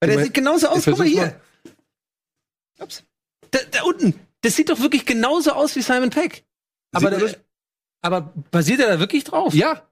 Weil 0.00 0.08
der 0.08 0.16
mal- 0.18 0.24
sieht 0.24 0.34
genauso 0.34 0.68
aus, 0.68 0.84
guck 0.84 0.98
mal 0.98 1.06
hier. 1.06 1.40
Ups. 2.78 3.04
Da, 3.50 3.58
da 3.70 3.82
unten. 3.84 4.14
Das 4.42 4.54
sieht 4.56 4.68
doch 4.68 4.80
wirklich 4.80 5.06
genauso 5.06 5.52
aus 5.52 5.74
wie 5.76 5.82
Simon 5.82 6.10
Peck. 6.10 6.44
Aber, 6.92 7.10
der, 7.10 7.36
aber 8.02 8.32
basiert 8.50 8.80
er 8.80 8.88
da 8.88 8.98
wirklich 9.00 9.24
drauf? 9.24 9.54
Ja. 9.54 9.88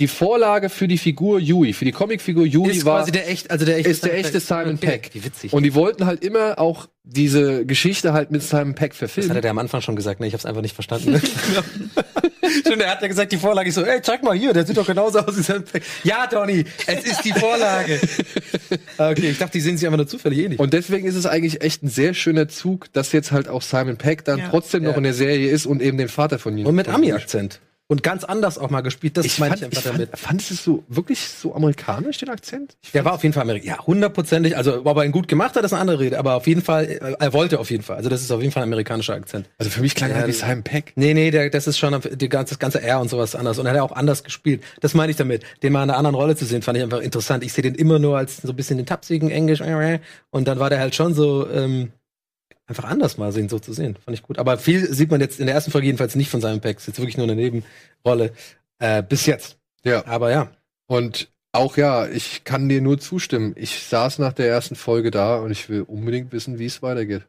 Die 0.00 0.08
Vorlage 0.08 0.68
für 0.70 0.88
die 0.88 0.98
Figur 0.98 1.38
Yui, 1.38 1.72
für 1.74 1.84
die 1.84 1.92
Comicfigur 1.92 2.44
Yui 2.46 2.70
ist 2.70 2.84
war, 2.84 2.98
quasi 3.00 3.12
der 3.12 3.28
echt, 3.30 3.50
also 3.50 3.64
der 3.64 3.76
echte 3.76 3.90
ist 3.90 4.04
der 4.04 4.16
echte 4.18 4.40
Simon 4.40 4.74
Okay, 4.76 4.86
Peck. 4.86 5.10
Wie 5.12 5.24
witzig. 5.24 5.52
und 5.52 5.62
die 5.62 5.74
wollten 5.74 6.06
halt 6.06 6.24
immer 6.24 6.58
auch 6.58 6.88
diese 7.04 7.64
Geschichte 7.66 8.12
halt 8.12 8.30
mit 8.30 8.42
Simon 8.42 8.74
Peck 8.74 8.92
das 8.92 8.96
hat 8.96 9.02
er 9.02 9.08
verfilmen. 9.08 9.42
der 9.42 9.50
am 9.50 9.58
Anfang 9.58 9.80
schon 9.82 9.96
gesagt, 9.96 10.20
ne? 10.20 10.26
Ich 10.26 10.32
hab's 10.32 10.46
einfach 10.46 10.62
nicht 10.62 10.74
verstanden. 10.74 11.20
Stimmt, 12.60 12.82
er 12.82 12.90
hat 12.90 13.02
ja 13.02 13.08
gesagt, 13.08 13.30
die 13.32 13.36
Vorlage 13.36 13.68
ist 13.68 13.74
so, 13.76 13.82
ey, 13.84 14.00
zeig 14.02 14.22
mal 14.22 14.34
hier, 14.36 14.52
der 14.52 14.66
sieht 14.66 14.76
doch 14.76 14.86
genauso 14.86 15.20
aus 15.20 15.36
wie 15.36 15.42
Simon 15.42 15.64
Peck. 15.64 15.82
Ja, 16.02 16.26
Donny, 16.26 16.64
es 16.86 17.04
ist 17.04 17.22
die 17.24 17.32
Vorlage. 17.32 18.00
okay, 18.98 19.30
ich 19.30 19.38
dachte, 19.38 19.52
die 19.52 19.60
sehen 19.60 19.76
sich 19.76 19.86
einfach 19.86 19.98
nur 19.98 20.08
zufällig 20.08 20.38
ähnlich. 20.40 20.58
Und 20.58 20.72
deswegen 20.72 21.06
ist 21.06 21.14
es 21.14 21.26
eigentlich 21.26 21.62
echt 21.62 21.82
ein 21.82 21.88
sehr 21.88 22.14
schöner 22.14 22.48
Zug, 22.48 22.92
dass 22.92 23.12
jetzt 23.12 23.32
halt 23.32 23.48
auch 23.48 23.62
Simon 23.62 23.96
Peck 23.98 24.24
dann 24.24 24.38
Ja. 24.38 24.48
trotzdem 24.48 24.82
noch 24.82 24.92
Ja. 24.92 24.96
in 24.96 25.02
der 25.04 25.14
Serie 25.14 25.50
ist 25.50 25.66
und 25.66 25.82
eben 25.82 25.98
den 25.98 26.08
Vater 26.08 26.38
von 26.38 26.56
ihm. 26.56 26.66
Und 26.66 26.74
mit 26.74 26.88
Ami-Akzent. 26.88 27.60
Und 27.90 28.04
ganz 28.04 28.22
anders 28.22 28.56
auch 28.56 28.70
mal 28.70 28.82
gespielt, 28.82 29.16
das 29.16 29.26
Ich 29.26 29.40
meine 29.40 29.50
fand, 29.56 29.62
ich 29.62 29.64
einfach 29.66 29.78
ich 29.78 29.84
damit. 29.90 30.10
fand, 30.10 30.20
fandest 30.20 30.50
du 30.50 30.54
es 30.54 30.62
so 30.64 30.84
wirklich 30.86 31.18
so 31.28 31.56
amerikanisch, 31.56 32.18
den 32.18 32.28
Akzent? 32.28 32.76
Ich 32.82 32.92
Der 32.92 33.04
war 33.04 33.14
auf 33.14 33.24
jeden 33.24 33.32
Fall 33.32 33.42
Amerikaner. 33.42 33.78
Ja, 33.78 33.84
hundertprozentig. 33.84 34.56
Also, 34.56 34.82
ob 34.84 34.96
er 34.96 35.04
ihn 35.04 35.10
gut 35.10 35.26
gemacht 35.26 35.56
hat, 35.56 35.64
ist 35.64 35.72
eine 35.72 35.80
andere 35.80 35.98
Rede. 35.98 36.16
Aber 36.20 36.36
auf 36.36 36.46
jeden 36.46 36.62
Fall, 36.62 36.84
äh, 36.84 37.16
er 37.18 37.32
wollte 37.32 37.58
auf 37.58 37.68
jeden 37.68 37.82
Fall. 37.82 37.96
Also, 37.96 38.08
das 38.08 38.22
ist 38.22 38.30
auf 38.30 38.40
jeden 38.42 38.52
Fall 38.52 38.62
ein 38.62 38.68
amerikanischer 38.68 39.14
Akzent. 39.14 39.50
Also 39.58 39.70
für 39.72 39.80
mich 39.80 39.96
klang 39.96 40.12
er 40.12 40.28
wie 40.28 40.30
Simon 40.30 40.62
Peck. 40.62 40.92
Nee, 40.94 41.14
nee, 41.14 41.32
der, 41.32 41.50
das 41.50 41.66
ist 41.66 41.78
schon 41.78 42.00
die 42.12 42.28
ganze, 42.28 42.54
das 42.54 42.60
ganze 42.60 42.80
R 42.80 43.00
und 43.00 43.10
sowas 43.10 43.34
anders. 43.34 43.58
Und 43.58 43.66
er 43.66 43.72
hat 43.72 43.80
auch 43.80 43.90
anders 43.96 44.22
gespielt. 44.22 44.62
Das 44.80 44.94
meine 44.94 45.10
ich 45.10 45.16
damit. 45.16 45.42
Den 45.64 45.72
mal 45.72 45.82
in 45.82 45.90
einer 45.90 45.98
anderen 45.98 46.14
Rolle 46.14 46.36
zu 46.36 46.44
sehen, 46.44 46.62
fand 46.62 46.78
ich 46.78 46.84
einfach 46.84 47.00
interessant. 47.00 47.42
Ich 47.42 47.52
sehe 47.52 47.62
den 47.62 47.74
immer 47.74 47.98
nur 47.98 48.16
als 48.16 48.36
so 48.36 48.50
ein 48.50 48.56
bisschen 48.56 48.76
den 48.76 48.86
tapsigen 48.86 49.32
Englisch. 49.32 49.60
Und 50.30 50.46
dann 50.46 50.60
war 50.60 50.70
der 50.70 50.78
halt 50.78 50.94
schon 50.94 51.12
so, 51.12 51.48
ähm, 51.50 51.90
einfach 52.70 52.84
anders 52.84 53.18
mal 53.18 53.32
sehen, 53.32 53.48
so 53.48 53.58
zu 53.58 53.72
sehen. 53.72 53.96
Fand 54.04 54.16
ich 54.16 54.22
gut. 54.22 54.38
Aber 54.38 54.56
viel 54.56 54.92
sieht 54.94 55.10
man 55.10 55.20
jetzt 55.20 55.40
in 55.40 55.46
der 55.46 55.54
ersten 55.54 55.70
Folge 55.70 55.86
jedenfalls 55.86 56.14
nicht 56.14 56.30
von 56.30 56.40
Simon 56.40 56.60
Peck. 56.60 56.78
Ist 56.78 56.86
jetzt 56.86 56.98
wirklich 56.98 57.16
nur 57.18 57.26
eine 57.26 57.36
Nebenrolle. 57.36 58.32
Äh, 58.78 59.02
bis 59.02 59.26
jetzt. 59.26 59.58
Ja. 59.84 60.06
Aber 60.06 60.30
ja. 60.30 60.50
Und 60.86 61.28
auch 61.52 61.76
ja, 61.76 62.06
ich 62.06 62.44
kann 62.44 62.68
dir 62.68 62.80
nur 62.80 62.98
zustimmen. 62.98 63.52
Ich 63.56 63.82
saß 63.82 64.18
nach 64.20 64.32
der 64.32 64.48
ersten 64.48 64.76
Folge 64.76 65.10
da 65.10 65.36
und 65.38 65.50
ich 65.50 65.68
will 65.68 65.82
unbedingt 65.82 66.32
wissen, 66.32 66.58
wie 66.58 66.66
es 66.66 66.80
weitergeht. 66.80 67.22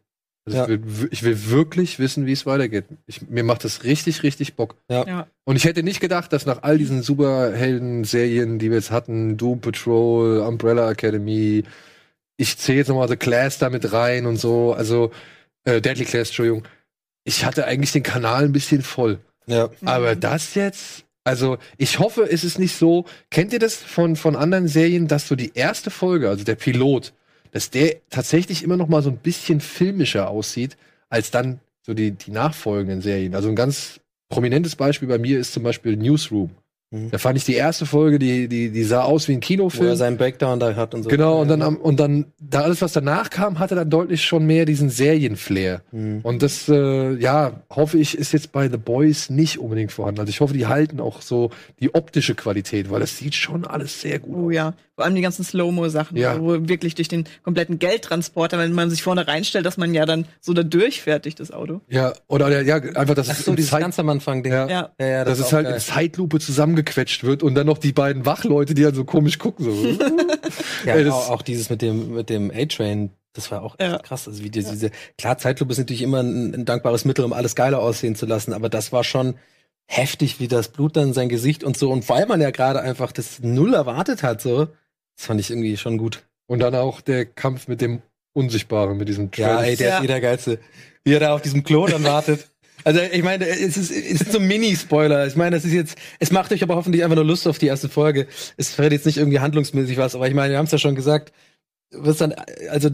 Also 0.46 0.58
Ja. 0.58 0.64
ich, 0.64 0.70
will, 0.70 1.10
ich 1.12 1.24
will 1.24 1.50
wirklich 1.50 2.00
wissen, 2.00 2.26
wie 2.26 2.32
es 2.32 2.46
weitergeht. 2.46 2.86
Ich, 3.08 3.28
mir 3.30 3.44
macht 3.44 3.64
das 3.64 3.84
richtig, 3.84 4.24
richtig 4.24 4.56
Bock. 4.56 4.76
Ja. 4.90 5.28
Und 5.44 5.56
ich 5.56 5.66
hätte 5.66 5.84
nicht 5.84 6.00
gedacht, 6.00 6.34
dass 6.34 6.46
nach 6.46 6.64
all 6.64 6.78
diesen 6.78 7.02
Superhelden-Serien, 7.04 8.60
die 8.60 8.70
wir 8.70 8.78
jetzt 8.78 8.92
hatten, 8.92 9.38
Doom 9.38 9.62
Patrol, 9.62 10.40
Umbrella 10.40 10.90
Academy, 10.92 11.64
ich 12.38 12.58
zähle 12.58 12.80
jetzt 12.80 12.88
nochmal 12.88 13.08
The 13.08 13.18
Class 13.18 13.58
da 13.60 13.70
mit 13.70 13.92
rein 13.92 14.26
und 14.26 14.38
so, 14.38 14.74
also 14.74 15.12
äh, 15.64 15.82
Deadly 15.82 16.06
Class, 16.06 16.30
Entschuldigung. 16.30 16.64
Ich 17.24 17.46
hatte 17.46 17.66
eigentlich 17.66 17.92
den 17.92 18.04
Kanal 18.04 18.46
ein 18.46 18.52
bisschen 18.52 18.82
voll. 18.82 19.20
Ja. 19.46 19.70
Aber 19.86 20.16
das 20.16 20.56
jetzt, 20.56 21.06
also 21.24 21.58
ich 21.78 22.00
hoffe, 22.00 22.24
es 22.24 22.44
ist 22.44 22.58
nicht 22.58 22.76
so. 22.76 23.06
Kennt 23.30 23.54
ihr 23.54 23.60
das 23.60 23.76
von, 23.76 24.16
von 24.16 24.36
anderen 24.36 24.68
Serien, 24.68 25.08
dass 25.08 25.28
so 25.28 25.36
die 25.36 25.52
erste 25.54 25.92
Folge, 25.92 26.30
also 26.30 26.44
der 26.44 26.56
Pilot, 26.56 27.14
dass 27.52 27.70
der 27.70 27.98
tatsächlich 28.10 28.64
immer 28.64 28.78
noch 28.78 28.88
mal 28.88 29.04
so 29.04 29.10
ein 29.10 29.18
bisschen 29.18 29.62
filmischer 29.62 30.30
aussieht, 30.30 30.78
als 31.10 31.32
dann 31.32 31.60
so 31.82 31.94
die, 31.94 32.12
die 32.12 32.32
nachfolgenden 32.32 33.02
Serien. 33.02 33.36
Also 33.36 33.50
ein 33.50 33.56
ganz 33.56 34.00
prominentes 34.30 34.76
Beispiel 34.76 35.08
bei 35.08 35.18
mir 35.18 35.40
ist 35.40 35.54
zum 35.54 35.64
Beispiel 35.64 35.98
Newsroom. 35.98 36.52
Mhm. 36.92 37.10
Da 37.10 37.18
fand 37.18 37.38
ich 37.38 37.46
die 37.46 37.54
erste 37.54 37.86
Folge, 37.86 38.20
die, 38.20 38.50
die, 38.50 38.70
die 38.70 38.84
sah 38.84 39.04
aus 39.04 39.28
wie 39.30 39.32
ein 39.32 39.36
Wo 39.38 39.40
er 39.40 39.48
Kinofilm. 39.48 39.96
seinen 39.96 40.18
Breakdown 40.18 40.60
da 40.60 40.76
hat 40.76 40.94
und 40.94 41.04
so. 41.04 41.10
Genau, 41.10 41.42
und 41.42 41.48
dann, 41.48 41.62
am, 41.62 41.78
und 41.78 42.00
dann, 42.02 42.26
da 42.40 42.62
alles, 42.62 42.82
was 42.82 42.92
danach 42.92 43.30
kam, 43.30 43.60
hatte 43.60 43.76
dann 43.76 43.90
deutlich 43.90 44.24
schon 44.26 44.46
mehr 44.46 44.66
diesen 44.66 44.90
Serienflair. 44.90 45.82
Mhm. 45.94 46.20
Und 46.24 46.44
das, 46.44 46.68
äh, 46.68 47.14
ja, 47.16 47.62
hoffe 47.70 47.98
ich, 47.98 48.18
ist 48.18 48.34
jetzt 48.34 48.52
bei 48.52 48.70
The 48.70 48.78
Boys 48.78 49.30
nicht 49.30 49.58
unbedingt 49.60 49.94
vorhanden. 49.94 50.20
Also 50.20 50.30
ich 50.30 50.42
hoffe, 50.42 50.54
die 50.54 50.68
halten 50.68 51.00
auch 51.00 51.22
so 51.22 51.50
die 51.80 51.96
optische 51.96 52.36
Qualität, 52.36 52.92
weil 52.92 53.00
das 53.00 53.18
sieht 53.18 53.36
schon 53.36 53.66
alles 53.66 54.02
sehr 54.02 54.20
gut 54.20 54.36
Oh 54.36 54.48
aus. 54.48 54.54
ja, 54.54 54.74
vor 55.02 55.06
allem 55.08 55.16
die 55.16 55.22
ganzen 55.22 55.44
Slow-Mo-Sachen, 55.44 56.16
Ja. 56.16 56.40
wo 56.40 56.68
wirklich 56.70 56.94
durch 56.94 57.08
den 57.08 57.26
kompletten 57.44 57.80
Geldtransporter, 57.80 58.60
wenn 58.60 58.72
man 58.74 58.92
sich 58.92 59.02
vorne 59.02 59.28
reinstellt, 59.28 59.66
dass 59.66 59.78
man 59.78 59.94
ja 59.96 60.06
dann 60.06 60.28
so 60.40 60.54
da 60.54 60.62
durchfährt 60.62 61.26
durch 61.26 61.34
das 61.34 61.50
Auto. 61.52 61.82
Ja, 61.90 62.14
oder 62.28 62.50
der- 62.50 62.62
ja, 62.64 62.76
einfach, 62.76 63.16
dass 63.16 63.30
Ach 63.30 63.40
es 63.40 63.46
so, 63.46 63.56
dieses 63.56 63.72
Zeit, 63.72 63.82
ganz 63.82 63.98
am 63.98 64.10
Anfang 64.10 64.44
Ding. 64.44 64.54
Ja. 64.54 64.68
Ja. 64.70 64.92
ja, 65.00 65.08
ja 65.08 65.26
dass 65.26 65.40
ist 65.40 65.48
es 65.48 65.54
halt 65.54 65.66
geil. 65.66 65.74
in 65.74 65.80
Zeitlupe 65.82 66.40
zusammengequetscht 66.40 67.24
wird 67.24 67.42
und 67.42 67.56
dann 67.56 67.66
noch 67.66 67.80
die 67.80 67.94
beiden 67.94 68.26
Wachleute, 68.28 68.74
die 68.76 68.84
dann 68.84 68.94
so 68.94 69.04
komisch 69.04 69.40
gucken. 69.40 69.66
So. 69.66 69.72
Ja, 70.86 70.96
Ey, 70.96 71.04
das- 71.04 71.14
auch, 71.14 71.30
auch 71.30 71.42
dieses 71.42 71.70
mit 71.70 71.82
dem, 71.82 72.14
mit 72.14 72.30
dem 72.30 72.52
A-Train, 72.54 73.10
das 73.34 73.50
war 73.52 73.62
auch 73.64 73.76
echt 73.80 73.92
Ja. 73.92 73.98
krass. 74.00 74.28
Also 74.28 74.44
wie 74.44 74.50
die, 74.50 74.64
diese, 74.64 74.92
klar, 75.18 75.38
Zeitlupe 75.38 75.72
ist 75.72 75.78
natürlich 75.80 76.02
immer 76.02 76.20
ein, 76.22 76.54
ein 76.54 76.66
dankbares 76.66 77.06
Mittel, 77.06 77.24
um 77.26 77.34
alles 77.34 77.56
geiler 77.56 77.80
aussehen 77.80 78.16
zu 78.16 78.26
lassen, 78.26 78.54
aber 78.54 78.70
das 78.70 78.92
war 78.92 79.04
schon 79.04 79.36
heftig, 79.86 80.40
wie 80.40 80.48
das 80.48 80.70
Blut 80.70 80.96
dann 80.96 81.10
in 81.10 81.14
sein 81.14 81.30
Gesicht 81.30 81.64
und 81.64 81.78
so. 81.78 81.92
Und 81.92 82.08
weil 82.10 82.26
man 82.26 82.40
ja 82.42 82.52
gerade 82.52 82.82
einfach 82.82 83.12
das 83.12 83.40
null 83.42 83.74
erwartet 83.74 84.24
hat, 84.24 84.42
so, 84.42 84.68
das 85.18 85.26
fand 85.28 85.40
ich 85.40 85.50
irgendwie 85.50 85.78
schon 85.78 85.98
gut. 85.98 86.24
Und 86.48 86.60
dann 86.60 86.76
auch 86.76 87.02
der 87.02 87.26
Kampf 87.26 87.68
mit 87.68 87.82
dem 87.82 88.02
Unsichtbaren, 88.34 88.98
mit 88.98 89.08
diesem 89.10 89.30
Ja, 89.36 89.56
Trans. 89.56 89.68
ey, 89.68 89.76
der 89.76 89.88
Ja. 89.90 89.98
ist 90.00 90.04
eh 90.04 90.08
der 90.08 90.22
Geilste. 90.22 90.60
Wie 91.04 91.14
er 91.14 91.20
da 91.20 91.34
auf 91.36 91.42
diesem 91.42 91.64
Klo 91.64 91.88
dann 91.88 92.04
wartet. 92.04 92.48
Also 92.84 93.00
ich 93.00 93.22
meine, 93.22 93.46
es 93.48 93.78
ist, 93.78 93.92
es 93.92 94.22
ist 94.22 94.32
so 94.32 94.40
ein 94.40 94.48
Mini-Spoiler. 94.48 95.28
Ich 95.28 95.36
meine, 95.36 95.56
das 95.56 95.66
ist 95.66 95.74
jetzt, 95.74 95.96
es 96.18 96.32
macht 96.32 96.52
euch 96.52 96.64
aber 96.64 96.76
hoffentlich 96.76 97.04
einfach 97.04 97.16
nur 97.16 97.24
Lust 97.26 97.48
auf 97.48 97.60
die 97.60 97.68
erste 97.68 97.90
Folge. 97.90 98.26
Es 98.58 98.74
verrät 98.74 98.92
jetzt 98.92 99.06
nicht 99.06 99.18
irgendwie 99.18 99.40
handlungsmäßig 99.40 99.98
was, 99.98 100.16
aber 100.16 100.28
ich 100.28 100.34
meine, 100.34 100.50
wir 100.54 100.58
haben 100.58 100.66
es 100.66 100.72
ja 100.72 100.80
schon 100.80 100.96
gesagt, 100.96 101.32
was 101.94 102.18
dann, 102.18 102.34
also 102.70 102.90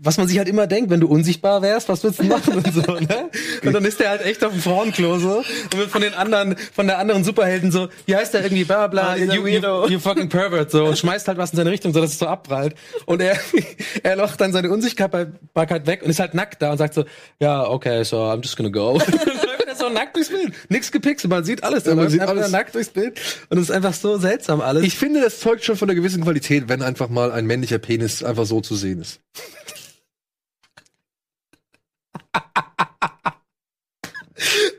was 0.00 0.16
man 0.16 0.26
sich 0.26 0.38
halt 0.38 0.48
immer 0.48 0.66
denkt, 0.66 0.90
wenn 0.90 1.00
du 1.00 1.06
unsichtbar 1.06 1.60
wärst, 1.60 1.88
was 1.88 2.02
würdest 2.02 2.20
du 2.20 2.24
machen 2.24 2.54
und 2.54 2.72
so, 2.72 2.80
ne? 2.80 3.30
Und 3.62 3.72
dann 3.74 3.84
ist 3.84 4.00
der 4.00 4.10
halt 4.10 4.24
echt 4.24 4.42
auf 4.42 4.52
dem 4.52 4.62
Frauenklo 4.62 5.18
so 5.18 5.38
und 5.38 5.76
wird 5.76 5.90
von 5.90 6.00
den 6.00 6.14
anderen, 6.14 6.56
von 6.74 6.86
der 6.86 6.98
anderen 6.98 7.24
Superhelden 7.24 7.70
so, 7.70 7.88
wie 8.06 8.16
heißt 8.16 8.32
der 8.32 8.42
irgendwie, 8.42 8.64
bla 8.64 8.86
bla, 8.86 9.10
Ah, 9.10 9.16
you, 9.16 9.46
you, 9.46 9.86
you 9.88 9.98
fucking 9.98 10.28
pervert, 10.28 10.70
so, 10.70 10.86
und 10.86 10.98
schmeißt 10.98 11.28
halt 11.28 11.36
was 11.36 11.50
in 11.50 11.56
seine 11.58 11.70
Richtung, 11.70 11.92
so 11.92 12.00
dass 12.00 12.12
es 12.12 12.18
so 12.18 12.26
abprallt. 12.26 12.74
Und 13.04 13.20
er, 13.20 13.36
er 14.02 14.16
locht 14.16 14.40
dann 14.40 14.52
seine 14.52 14.70
Unsichtbarkeit 14.70 15.86
weg 15.86 16.02
und 16.02 16.10
ist 16.10 16.20
halt 16.20 16.34
nackt 16.34 16.62
da 16.62 16.72
und 16.72 16.78
sagt 16.78 16.94
so, 16.94 17.04
ja, 17.40 17.68
okay, 17.68 18.02
so, 18.04 18.16
I'm 18.18 18.42
just 18.42 18.56
gonna 18.56 18.70
go. 18.70 18.98
So 19.78 19.88
nackt 19.88 20.16
durchs 20.16 20.28
Bild. 20.30 20.52
Nix 20.68 20.90
gepixelt, 20.92 21.30
man 21.30 21.44
sieht 21.44 21.62
alles. 21.64 21.86
Er 21.86 21.94
man 21.94 22.08
sieht 22.08 22.20
einfach 22.20 22.34
alles. 22.36 22.50
nackt 22.50 22.74
durchs 22.74 22.88
Bild. 22.90 23.20
Und 23.48 23.58
es 23.58 23.64
ist 23.64 23.70
einfach 23.70 23.94
so 23.94 24.18
seltsam 24.18 24.60
alles. 24.60 24.84
Ich 24.84 24.96
finde, 24.96 25.20
das 25.20 25.40
zeugt 25.40 25.64
schon 25.64 25.76
von 25.76 25.88
einer 25.88 25.94
gewissen 25.96 26.22
Qualität, 26.22 26.68
wenn 26.68 26.82
einfach 26.82 27.08
mal 27.08 27.30
ein 27.32 27.46
männlicher 27.46 27.78
Penis 27.78 28.22
einfach 28.22 28.44
so 28.46 28.60
zu 28.60 28.74
sehen 28.76 29.00
ist. 29.00 29.20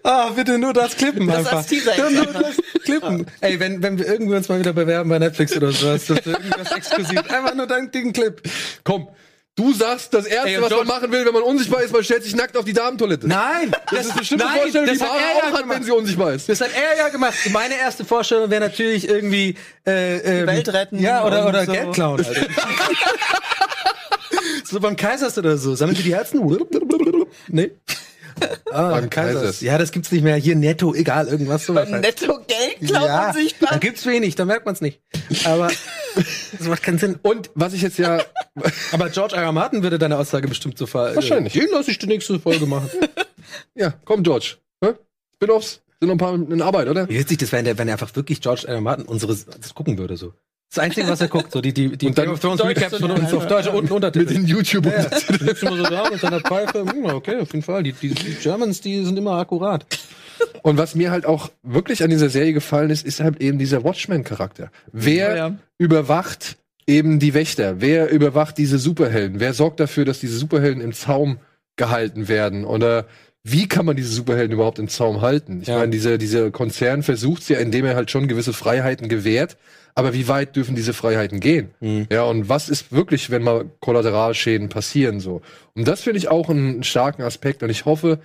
Ah, 0.03 0.29
bitte 0.29 0.57
nur 0.57 0.71
das 0.73 0.95
klippen 0.95 1.27
Das 1.27 1.37
einfach. 1.39 1.57
als 1.57 1.67
Teaser 1.67 1.95
Ja, 1.97 2.09
nur 2.09 2.21
einfach. 2.21 2.41
das 2.41 2.55
klippen. 2.85 3.25
Ey, 3.41 3.59
wenn, 3.59 3.83
wenn 3.83 3.97
wir 3.97 4.07
irgendwie 4.07 4.35
uns 4.35 4.47
mal 4.47 4.57
wieder 4.59 4.71
bewerben 4.73 5.09
bei 5.09 5.19
Netflix 5.19 5.55
oder 5.55 5.71
sowas, 5.71 6.05
das 6.07 6.19
ist 6.19 6.27
irgendwas 6.27 6.71
exklusiv. 6.75 7.19
Einfach 7.29 7.53
nur 7.55 7.67
dein 7.67 7.91
Ding 7.91 8.13
Clip. 8.13 8.41
Komm, 8.85 9.09
du 9.59 9.73
sagst, 9.73 10.13
das 10.13 10.25
Erste, 10.25 10.49
Ey, 10.49 10.61
was 10.61 10.69
man 10.69 10.87
machen 10.87 11.11
will, 11.11 11.25
wenn 11.25 11.33
man 11.33 11.43
unsichtbar 11.43 11.83
ist, 11.83 11.91
man 11.91 12.03
stellt 12.03 12.23
sich 12.23 12.35
nackt 12.35 12.55
auf 12.55 12.63
die 12.63 12.73
Damentoilette. 12.73 13.27
Nein! 13.27 13.71
das 13.91 14.05
ist 14.07 14.11
eine 14.13 14.25
schlimme 14.25 14.43
nein, 14.45 14.59
Vorstellung, 14.61 14.87
die 14.87 14.93
das 14.97 15.01
hat 15.01 15.09
Mara 15.09 15.21
er 15.21 15.27
ja 15.29 15.35
auch 15.35 15.51
hat, 15.53 15.61
gemacht. 15.61 15.77
wenn 15.77 15.83
sie 15.83 15.91
unsichtbar 15.91 16.33
ist. 16.33 16.49
Das 16.49 16.61
hat 16.61 16.69
er 16.73 16.97
ja 16.97 17.09
gemacht. 17.09 17.33
Meine 17.51 17.75
erste 17.75 18.05
Vorstellung 18.05 18.49
wäre 18.49 18.61
natürlich 18.61 19.07
irgendwie 19.07 19.55
äh, 19.85 20.17
ähm, 20.41 20.47
Welt 20.47 20.69
retten 20.69 20.99
Ja, 20.99 21.25
oder, 21.25 21.47
oder 21.47 21.65
so. 21.65 21.71
Geld 21.73 21.91
klauen. 21.93 22.25
Alter. 22.25 22.41
so 24.63 24.79
beim 24.79 24.95
Kaisers 24.95 25.37
oder 25.37 25.57
so. 25.57 25.75
Sammeln 25.75 25.97
Sie 25.97 26.03
die 26.03 26.15
Herzen? 26.15 26.39
nee. 27.49 27.71
Ah, 28.71 28.91
Beim 28.91 29.09
Kaisers. 29.09 29.61
Ja, 29.61 29.77
das 29.77 29.91
gibt's 29.91 30.11
nicht 30.11 30.23
mehr. 30.23 30.35
Hier 30.35 30.55
netto, 30.55 30.93
egal, 30.93 31.27
irgendwas 31.27 31.65
sowas. 31.65 31.89
halt. 31.91 32.01
Netto 32.03 32.39
Geld 32.47 32.89
klauen 32.89 33.05
ja, 33.07 33.21
da 33.21 33.27
unsichtbar. 33.29 33.79
gibt's 33.79 34.05
wenig, 34.05 34.35
da 34.35 34.45
merkt 34.45 34.65
man's 34.65 34.81
nicht. 34.81 35.01
Aber 35.45 35.69
das 36.15 36.67
macht 36.67 36.83
keinen 36.83 36.97
Sinn. 36.99 37.19
Und 37.21 37.49
was 37.55 37.73
ich 37.73 37.81
jetzt 37.81 37.97
ja, 37.97 38.19
Aber 38.91 39.09
George 39.09 39.35
R. 39.35 39.43
R. 39.43 39.51
Martin 39.51 39.83
würde 39.83 39.97
deine 39.99 40.17
Aussage 40.17 40.47
bestimmt 40.47 40.77
so 40.77 40.85
ver... 40.85 41.15
Wahrscheinlich. 41.15 41.53
Den 41.53 41.69
lasse 41.71 41.91
ich 41.91 41.97
die 41.99 42.07
nächste 42.07 42.39
Folge 42.39 42.65
machen. 42.65 42.89
ja, 43.75 43.93
komm 44.05 44.23
George? 44.23 44.55
Spin-offs 45.35 45.81
sind 46.01 46.07
noch 46.09 46.15
ein 46.15 46.17
paar 46.17 46.33
in 46.35 46.61
Arbeit, 46.61 46.87
oder? 46.89 47.07
Wie 47.07 47.17
witzig 47.17 47.37
das 47.37 47.51
wäre, 47.51 47.63
wenn 47.63 47.67
er- 47.71 47.77
wenn 47.77 47.87
er 47.87 47.93
einfach 47.93 48.13
wirklich 48.15 48.41
George 48.41 48.63
R. 48.67 48.75
R. 48.75 48.81
Martin 48.81 49.05
unsere 49.05 49.33
das 49.35 49.73
gucken 49.73 49.97
würde 49.97 50.17
so. 50.17 50.33
Das 50.69 50.79
Einzige, 50.83 51.07
was 51.07 51.19
er 51.19 51.27
guckt, 51.29 51.51
so 51.51 51.61
die 51.61 51.73
die 51.73 51.97
die 51.97 52.07
Und 52.07 52.17
dann 52.17 52.25
Game 52.25 52.33
of 52.35 52.39
Thrones 52.39 52.59
Deutsch 52.61 52.77
Recaps 52.77 52.97
von 52.97 53.09
uns 53.11 53.33
auf 53.33 53.47
Deutsch 53.47 53.67
und 53.67 53.83
Mit 53.83 53.91
Untertitel. 53.91 54.25
den 54.33 54.45
youtube 54.45 54.85
Ja, 54.85 55.01
ja. 55.01 55.55
So 55.55 55.75
da 55.83 56.09
mit 56.11 56.19
seiner 56.21 56.39
Pfeife. 56.41 56.85
Okay, 57.05 57.37
auf 57.39 57.51
jeden 57.53 57.63
Fall. 57.63 57.81
Die, 57.83 57.93
die, 57.93 58.09
die 58.09 58.33
Germans, 58.35 58.79
die 58.79 59.03
sind 59.03 59.17
immer 59.17 59.31
akkurat. 59.33 59.85
Und 60.61 60.77
was 60.77 60.93
mir 60.93 61.09
halt 61.09 61.25
auch 61.25 61.49
wirklich 61.63 62.03
an 62.03 62.11
dieser 62.11 62.29
Serie 62.29 62.53
gefallen 62.53 62.91
ist, 62.91 63.03
ist 63.05 63.19
halt 63.19 63.41
eben 63.41 63.57
dieser 63.57 63.83
Watchmen-Charakter. 63.83 64.71
Wer 64.91 65.29
Ja, 65.29 65.35
ja. 65.47 65.55
überwacht 65.79 66.57
eben 66.85 67.19
die 67.19 67.33
Wächter? 67.33 67.81
Wer 67.81 68.11
überwacht 68.11 68.57
diese 68.57 68.77
Superhelden? 68.77 69.39
Wer 69.39 69.53
sorgt 69.53 69.79
dafür, 69.79 70.05
dass 70.05 70.19
diese 70.19 70.37
Superhelden 70.37 70.81
im 70.83 70.93
Zaum 70.93 71.39
gehalten 71.77 72.27
werden? 72.27 72.63
Oder 72.63 73.05
wie 73.43 73.67
kann 73.67 73.85
man 73.85 73.95
diese 73.95 74.09
Superhelden 74.11 74.53
überhaupt 74.53 74.79
im 74.79 74.87
Zaum 74.89 75.21
halten? 75.21 75.61
Ich 75.61 75.67
Ja. 75.69 75.77
meine, 75.77 75.91
dieser, 75.91 76.17
dieser 76.17 76.51
Konzern 76.51 77.03
versucht 77.03 77.47
ja, 77.49 77.57
indem 77.59 77.85
er 77.85 77.95
halt 77.95 78.11
schon 78.11 78.27
gewisse 78.27 78.53
Freiheiten 78.53 79.07
gewährt. 79.09 79.57
Aber 79.95 80.13
wie 80.13 80.27
weit 80.27 80.55
dürfen 80.55 80.75
diese 80.75 80.93
Freiheiten 80.93 81.39
gehen? 81.39 81.71
Mhm. 81.79 82.07
Ja, 82.11 82.23
und 82.23 82.47
was 82.47 82.69
ist 82.69 82.91
wirklich, 82.91 83.31
wenn 83.31 83.43
mal 83.43 83.65
Kollateralschäden 83.81 84.69
passieren 84.69 85.19
so? 85.19 85.41
Und 85.73 85.87
das 85.87 86.01
finde 86.01 86.19
ich 86.19 86.27
auch 86.29 86.49
einen 86.49 86.83
starken 86.83 87.23
Aspekt 87.23 87.63
und 87.63 87.69
ich 87.69 87.85
hoffe, 87.85 88.19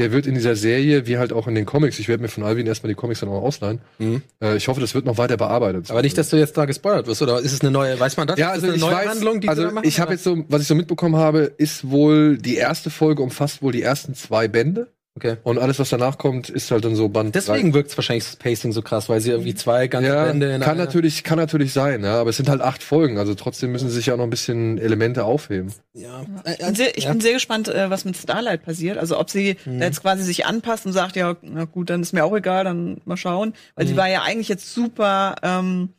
der 0.00 0.12
wird 0.12 0.26
in 0.26 0.34
dieser 0.34 0.56
Serie, 0.56 1.06
wie 1.06 1.18
halt 1.18 1.32
auch 1.32 1.46
in 1.46 1.54
den 1.54 1.66
Comics, 1.66 1.98
ich 1.98 2.08
werde 2.08 2.22
mir 2.22 2.28
von 2.28 2.42
Alvin 2.42 2.66
erstmal 2.66 2.88
die 2.88 2.94
Comics 2.94 3.20
dann 3.20 3.28
auch 3.28 3.42
ausleihen. 3.42 3.80
Mhm. 3.98 4.22
Äh, 4.42 4.56
ich 4.56 4.66
hoffe, 4.68 4.80
das 4.80 4.94
wird 4.94 5.04
noch 5.04 5.18
weiter 5.18 5.36
bearbeitet. 5.36 5.90
Aber 5.90 6.02
nicht, 6.02 6.16
dass 6.16 6.30
du 6.30 6.36
jetzt 6.36 6.56
da 6.56 6.64
gespoilert 6.64 7.06
wirst, 7.06 7.20
oder 7.22 7.38
ist 7.38 7.52
es 7.52 7.60
eine 7.60 7.70
neue, 7.70 8.00
weiß 8.00 8.16
man 8.16 8.26
das? 8.26 8.38
ja, 8.38 8.48
Ist 8.48 8.64
also 8.64 8.66
ich 8.68 8.82
eine 8.82 8.92
neue 8.92 8.94
weiß, 8.94 9.08
Handlung, 9.10 9.40
die 9.40 9.48
also 9.48 9.62
da 9.64 9.70
machen, 9.70 9.86
ich 9.86 10.00
habe 10.00 10.12
jetzt 10.12 10.24
so, 10.24 10.44
was 10.48 10.62
ich 10.62 10.68
so 10.68 10.74
mitbekommen 10.74 11.16
habe, 11.16 11.52
ist 11.58 11.90
wohl 11.90 12.38
die 12.38 12.56
erste 12.56 12.90
Folge 12.90 13.22
umfasst 13.22 13.62
wohl 13.62 13.72
die 13.72 13.82
ersten 13.82 14.14
zwei 14.14 14.48
Bände 14.48 14.88
Okay. 15.16 15.36
und 15.42 15.58
alles, 15.58 15.78
was 15.80 15.88
danach 15.90 16.18
kommt, 16.18 16.48
ist 16.50 16.70
halt 16.70 16.84
dann 16.84 16.94
so 16.94 17.08
Band 17.08 17.34
Deswegen 17.34 17.74
wirkt 17.74 17.90
es 17.90 17.98
wahrscheinlich 17.98 18.24
das 18.24 18.36
Pacing 18.36 18.70
so 18.72 18.80
krass, 18.80 19.08
weil 19.08 19.20
sie 19.20 19.30
irgendwie 19.30 19.56
zwei 19.56 19.88
ganze 19.88 20.08
Ja, 20.10 20.24
Bände 20.26 20.54
in 20.54 20.60
kann 20.60 20.76
einer- 20.76 20.84
natürlich, 20.84 21.24
kann 21.24 21.36
natürlich 21.36 21.72
sein, 21.72 22.04
ja, 22.04 22.20
aber 22.20 22.30
es 22.30 22.36
sind 22.36 22.48
halt 22.48 22.60
acht 22.60 22.82
Folgen, 22.82 23.18
also 23.18 23.34
trotzdem 23.34 23.72
müssen 23.72 23.88
sie 23.88 23.96
sich 23.96 24.06
ja 24.06 24.16
noch 24.16 24.22
ein 24.24 24.30
bisschen 24.30 24.78
Elemente 24.78 25.24
aufheben. 25.24 25.72
Ja. 25.94 26.22
Ich 26.46 26.58
bin 26.64 26.74
sehr, 26.76 26.96
ich 26.96 27.04
Ja. 27.04 27.10
bin 27.10 27.20
sehr 27.20 27.32
gespannt, 27.34 27.66
äh, 27.68 27.90
was 27.90 28.04
mit 28.04 28.16
Starlight 28.16 28.62
passiert. 28.64 28.98
Also 28.98 29.18
ob 29.18 29.30
sie 29.30 29.56
Mhm. 29.64 29.82
jetzt 29.82 30.00
quasi 30.00 30.22
sich 30.22 30.46
anpasst 30.46 30.86
und 30.86 30.92
sagt, 30.92 31.16
ja, 31.16 31.36
na 31.42 31.64
gut, 31.64 31.90
dann 31.90 32.02
ist 32.02 32.12
mir 32.12 32.24
auch 32.24 32.34
egal, 32.36 32.62
dann 32.64 33.00
mal 33.04 33.16
schauen. 33.16 33.52
Weil 33.74 33.86
Mhm. 33.86 33.88
sie 33.90 33.96
war 33.96 34.08
ja 34.08 34.22
eigentlich 34.22 34.48
jetzt 34.48 34.72
super, 34.72 35.34
ähm, 35.42 35.90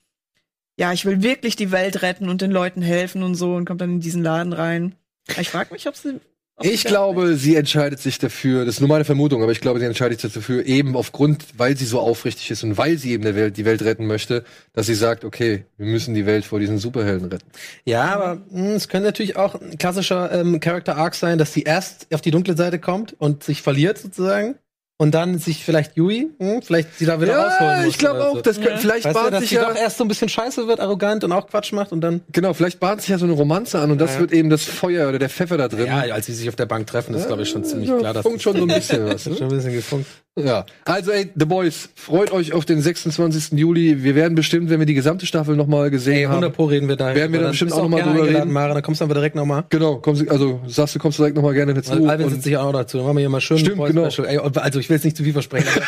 ja, 0.78 0.94
ich 0.94 1.04
will 1.06 1.22
wirklich 1.22 1.58
die 1.58 1.72
Welt 1.74 2.02
retten 2.02 2.30
und 2.30 2.42
den 2.42 2.50
Leuten 2.52 2.82
helfen 2.82 3.24
und 3.24 3.36
so 3.36 3.56
und 3.56 3.66
kommt 3.66 3.82
dann 3.82 3.90
in 3.92 4.00
diesen 4.00 4.24
Laden 4.24 4.54
rein. 4.54 4.96
Ich 5.40 5.50
frage 5.50 5.74
mich, 5.74 5.88
ob 5.88 5.96
sie. 5.98 6.22
Ich 6.64 6.84
glaube, 6.84 7.36
sie 7.36 7.56
entscheidet 7.56 8.00
sich 8.00 8.20
dafür, 8.20 8.66
das 8.66 8.76
ist 8.76 8.80
nur 8.80 8.90
meine 8.90 9.06
Vermutung, 9.06 9.44
aber 9.44 9.52
ich 9.52 9.62
glaube, 9.62 9.80
sie 9.80 9.86
entscheidet 9.86 10.22
sich 10.22 10.34
dafür 10.34 10.66
eben 10.66 10.96
aufgrund, 10.96 11.46
weil 11.58 11.78
sie 11.78 11.86
so 11.86 12.00
aufrichtig 12.00 12.52
ist 12.52 12.64
und 12.64 12.78
weil 12.78 12.98
sie 12.98 13.12
eben 13.12 13.24
der 13.24 13.36
Welt, 13.36 13.58
die 13.58 13.66
Welt 13.66 13.82
retten 13.82 14.08
möchte, 14.08 14.44
dass 14.74 14.86
sie 14.86 14.96
sagt, 14.96 15.26
okay, 15.26 15.66
wir 15.78 15.88
müssen 15.88 16.14
die 16.14 16.26
Welt 16.26 16.46
vor 16.46 16.60
diesen 16.60 16.78
Superhelden 16.78 17.30
retten. 17.30 17.50
Ja, 17.86 18.04
aber 18.14 18.42
mh, 18.52 18.76
es 18.76 18.88
könnte 18.88 19.08
natürlich 19.08 19.36
auch 19.38 19.56
ein 19.56 19.78
klassischer 19.78 20.32
ähm, 20.32 20.60
Character 20.60 20.98
Arc 20.98 21.16
sein, 21.16 21.38
dass 21.38 21.54
sie 21.54 21.64
erst 21.64 22.08
auf 22.14 22.22
die 22.22 22.32
dunkle 22.32 22.56
Seite 22.56 22.80
kommt 22.80 23.16
und 23.20 23.44
sich 23.44 23.62
verliert 23.62 23.98
sozusagen 23.98 24.56
und 25.02 25.16
dann 25.16 25.40
sich 25.40 25.66
vielleicht 25.66 25.98
Yui, 25.98 26.30
mh, 26.38 26.60
vielleicht 26.62 27.00
sie 27.00 27.08
da 27.08 27.20
wieder 27.20 27.36
rausholen 27.36 27.78
muss. 27.80 27.88
ich 27.88 27.98
glaube 27.98 28.20
oder 28.20 28.30
auch, 28.30 28.36
so. 28.36 28.42
das 28.42 28.58
könnte, 28.58 28.74
Ja. 28.74 28.78
vielleicht 28.78 29.06
Weißt 29.06 29.16
du, 29.16 29.20
bahnt 29.20 29.34
dass 29.34 29.40
sich 29.40 29.50
sie 29.50 29.56
ja, 29.56 29.68
doch 29.68 29.76
erst 29.76 29.98
so 29.98 30.04
ein 30.04 30.08
bisschen 30.08 30.30
scheiße 30.30 30.68
wird, 30.68 30.80
arrogant 30.80 31.24
und 31.24 31.32
auch 31.32 31.48
Quatsch 31.48 31.74
macht 31.74 31.92
und 31.92 32.02
dann. 32.02 32.22
genau, 32.32 32.54
vielleicht 32.54 32.80
bahnt 32.80 33.02
sich 33.02 33.10
ja 33.10 33.18
so 33.18 33.26
eine 33.26 33.34
Romanze 33.34 33.80
an 33.80 33.90
und 33.90 34.00
das 34.00 34.14
Ja. 34.14 34.20
wird 34.20 34.32
eben 34.32 34.52
das 34.52 34.64
Feuer 34.64 35.10
oder 35.10 35.18
der 35.18 35.30
Pfeffer 35.30 35.58
da 35.58 35.68
drin. 35.70 35.88
Ja, 35.88 36.02
als 36.14 36.28
sie 36.28 36.34
sich 36.34 36.48
auf 36.50 36.56
der 36.56 36.68
Bank 36.68 36.86
treffen, 36.86 37.16
ist 37.16 37.26
glaube 37.26 37.42
ich 37.42 37.50
schon 37.50 37.64
ziemlich 37.64 37.90
Ja, 37.90 37.98
klar, 37.98 38.14
dass 38.14 38.22
funkt 38.22 38.44
schon 38.44 38.56
so 38.58 38.62
ein 38.62 38.68
bisschen 38.76 39.04
was. 39.08 39.24
das 39.24 39.26
Ne? 39.34 39.38
schon 39.40 39.48
ein 39.50 39.56
bisschen 39.58 39.74
gefunkt. 39.74 40.08
Ja. 40.40 40.66
Also, 40.86 41.12
ey, 41.12 41.30
The 41.36 41.46
Boys, 41.46 41.90
freut 41.96 42.32
euch 42.32 42.54
auf 42.54 42.64
den 42.64 42.82
26. 42.82 43.60
Juli. 43.60 44.02
Wir 44.02 44.16
werden 44.16 44.34
bestimmt, 44.36 44.70
wenn 44.70 44.80
wir 44.80 44.86
die 44.86 44.94
gesamte 44.94 45.26
Staffel 45.26 45.58
nochmal 45.58 45.92
gesehen 45.92 46.14
Ey, 46.14 46.26
100 46.26 46.44
haben. 46.52 46.56
pro 46.56 46.66
reden 46.66 46.88
wir 46.88 46.96
da. 46.96 47.14
Werden 47.14 47.34
wir 47.34 47.42
dann 47.42 47.52
bestimmt 47.52 47.74
auch 47.74 47.82
noch 47.84 47.90
mal 47.90 47.98
gerne 48.02 48.18
drüber 48.20 48.40
reden. 48.40 48.52
Mara, 48.52 48.74
dann 48.74 48.82
kommst 48.82 49.02
du 49.02 49.06
aber 49.06 49.14
direkt 49.14 49.36
nochmal. 49.36 49.66
Genau, 49.70 49.98
kommst, 49.98 50.22
du- 50.22 50.30
also 50.30 50.62
sagst 50.68 50.96
du, 50.96 51.00
kommst 51.00 51.20
du 51.20 51.24
direkt 51.24 51.36
nochmal 51.36 51.54
gerne 51.54 51.74
dazu. 51.74 51.92
Also, 51.92 52.08
Alvin 52.08 52.30
sitzt 52.30 52.44
sich 52.44 52.56
auch 52.56 52.72
noch 52.72 52.80
dazu. 52.80 52.98
Dann 52.98 53.08
machen 53.08 53.18
wir 53.18 53.22
hier 53.22 53.30
mal 53.30 53.42
schön 53.42 53.58
Stimmt, 53.58 53.76
Boys 53.78 53.92
genau. 53.94 54.10
Special. 54.10 54.28
Ey, 54.30 54.38
also 54.38 54.80
ich 54.80 54.90
will 54.90 54.96
jetzt 54.96 55.04
nicht 55.04 55.18
zu 55.18 55.24
viel 55.24 55.34
versprechen. 55.34 55.68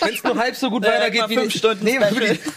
Wenn 0.00 0.14
es 0.14 0.22
nur 0.22 0.36
halb 0.36 0.54
so 0.54 0.70
gut 0.70 0.84
Ja, 0.84 0.90
weitergeht 0.92 1.24
wie 1.28 1.34
fünf 1.36 1.54
Stunden 1.54 1.84
nee, 1.84 1.98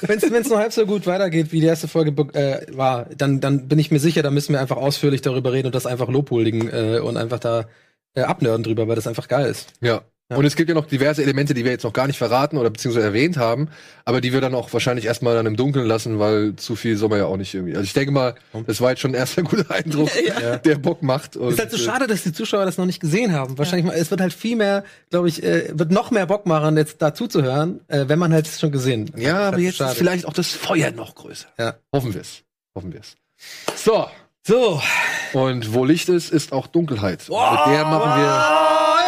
wenn's, 0.01 0.29
wenn's 0.31 0.49
nur 0.49 0.59
halb 0.59 0.71
so 0.73 0.85
gut 0.85 1.07
weitergeht 1.07 1.51
wie 1.51 1.59
die 1.59 1.65
erste 1.65 1.87
Folge 1.87 2.11
äh, 2.33 2.65
war, 2.75 3.07
dann 3.17 3.39
dann 3.39 3.67
bin 3.67 3.79
ich 3.79 3.89
mir 3.91 3.99
sicher, 3.99 4.21
da 4.21 4.29
müssen 4.31 4.53
wir 4.53 4.59
einfach 4.61 4.77
ausführlich 4.77 5.21
darüber 5.21 5.51
reden 5.51 5.67
und 5.67 5.75
das 5.75 5.85
einfach 5.85 6.07
lobhuldigen 6.09 6.69
äh, 6.71 6.99
und 6.99 7.17
einfach 7.17 7.39
da 7.39 7.65
äh, 8.13 8.21
abnörden 8.21 8.63
drüber, 8.63 8.87
weil 8.87 8.95
das 8.95 9.07
einfach 9.07 9.27
geil 9.27 9.47
ist. 9.49 9.73
Ja. 9.81 10.01
Ja. 10.31 10.37
Und 10.37 10.45
es 10.45 10.55
gibt 10.55 10.69
ja 10.69 10.75
noch 10.75 10.85
diverse 10.85 11.21
Elemente, 11.21 11.53
die 11.53 11.65
wir 11.65 11.71
jetzt 11.71 11.83
noch 11.83 11.91
gar 11.93 12.07
nicht 12.07 12.17
verraten 12.17 12.57
oder 12.57 12.69
beziehungsweise 12.69 13.05
erwähnt 13.05 13.35
haben, 13.37 13.67
aber 14.05 14.21
die 14.21 14.31
wir 14.31 14.39
dann 14.39 14.55
auch 14.55 14.71
wahrscheinlich 14.71 15.05
erstmal 15.05 15.35
dann 15.35 15.45
im 15.45 15.57
Dunkeln 15.57 15.85
lassen, 15.85 16.19
weil 16.19 16.55
zu 16.55 16.75
viel 16.77 16.95
soll 16.95 17.09
man 17.09 17.19
ja 17.19 17.25
auch 17.25 17.35
nicht 17.35 17.53
irgendwie. 17.53 17.73
Also 17.73 17.83
ich 17.83 17.91
denke 17.93 18.11
mal, 18.11 18.35
das 18.65 18.79
war 18.79 18.91
jetzt 18.91 18.99
schon 19.01 19.11
ein 19.11 19.15
erster 19.15 19.43
guter 19.43 19.69
Eindruck, 19.75 20.09
Ja. 20.25 20.55
der 20.57 20.75
Bock 20.75 21.03
macht. 21.03 21.35
Ist 21.35 21.59
halt 21.59 21.69
so 21.71 21.75
äh, 21.77 21.79
schade, 21.81 22.07
dass 22.07 22.23
die 22.23 22.31
Zuschauer 22.31 22.63
das 22.65 22.77
noch 22.77 22.85
nicht 22.85 23.01
gesehen 23.01 23.33
haben. 23.33 23.57
Wahrscheinlich, 23.57 23.85
mal, 23.85 23.93
es 23.95 24.09
wird 24.09 24.21
halt 24.21 24.31
viel 24.33 24.55
mehr, 24.55 24.85
glaube 25.09 25.27
ich, 25.27 25.43
äh, 25.43 25.77
wird 25.77 25.91
noch 25.91 26.11
mehr 26.11 26.25
Bock 26.25 26.45
machen, 26.45 26.77
jetzt 26.77 27.01
da 27.01 27.13
zuzuhören, 27.13 27.81
äh, 27.89 28.05
wenn 28.07 28.17
man 28.17 28.31
halt 28.33 28.47
es 28.47 28.59
schon 28.59 28.71
gesehen. 28.71 29.11
hat. 29.13 29.19
Ja, 29.21 29.39
aber 29.49 29.59
jetzt 29.59 29.75
schade. 29.77 29.91
ist 29.91 29.97
vielleicht 29.97 30.25
auch 30.25 30.33
das 30.33 30.47
Feuer 30.47 30.91
noch 30.91 31.13
größer. 31.15 31.49
Ja. 31.59 31.73
Hoffen 31.93 32.13
wir 32.13 32.21
es. 32.21 32.43
Hoffen 32.73 32.93
wir 32.93 33.01
es. 33.01 33.15
So. 33.75 34.07
So. 34.47 34.81
Und 35.33 35.73
wo 35.73 35.85
Licht 35.85 36.09
ist, 36.09 36.31
ist 36.31 36.51
auch 36.53 36.67
Dunkelheit. 36.67 37.29
Und 37.29 37.51
mit 37.51 37.75
der 37.75 37.85
machen 37.85 38.21
wir. 38.21 39.00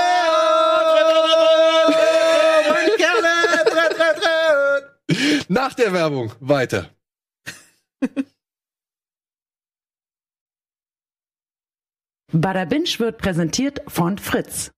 Nach 5.47 5.73
der 5.73 5.93
Werbung 5.93 6.31
weiter. 6.39 6.89
Bada 12.31 12.65
Binge 12.65 12.89
wird 12.97 13.19
präsentiert 13.19 13.81
von 13.87 14.17
Fritz. 14.17 14.71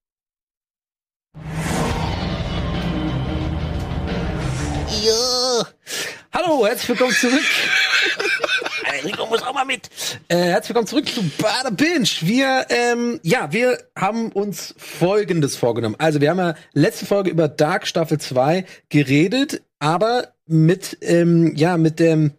Ja. 5.04 5.66
Hallo, 6.32 6.66
herzlich 6.66 6.90
willkommen 6.90 7.12
zurück. 7.12 7.40
Rico 9.04 9.26
muss 9.26 9.42
auch 9.42 9.54
mal 9.54 9.64
mit. 9.64 9.88
Äh, 10.28 10.36
herzlich 10.36 10.70
willkommen 10.70 10.86
zurück 10.86 11.08
zu 11.08 11.22
Bada 11.40 11.70
Binge. 11.70 12.08
Wir, 12.20 12.66
ähm, 12.70 13.20
ja, 13.22 13.52
wir 13.52 13.78
haben 13.96 14.32
uns 14.32 14.74
Folgendes 14.76 15.56
vorgenommen. 15.56 15.96
Also, 15.98 16.20
wir 16.20 16.30
haben 16.30 16.38
ja 16.38 16.54
letzte 16.72 17.06
Folge 17.06 17.30
über 17.30 17.48
Dark 17.48 17.86
Staffel 17.86 18.18
2 18.18 18.64
geredet, 18.88 19.62
aber 19.78 20.28
mit, 20.46 20.98
ähm, 21.00 21.54
ja, 21.56 21.76
mit 21.76 21.98
dem, 21.98 22.32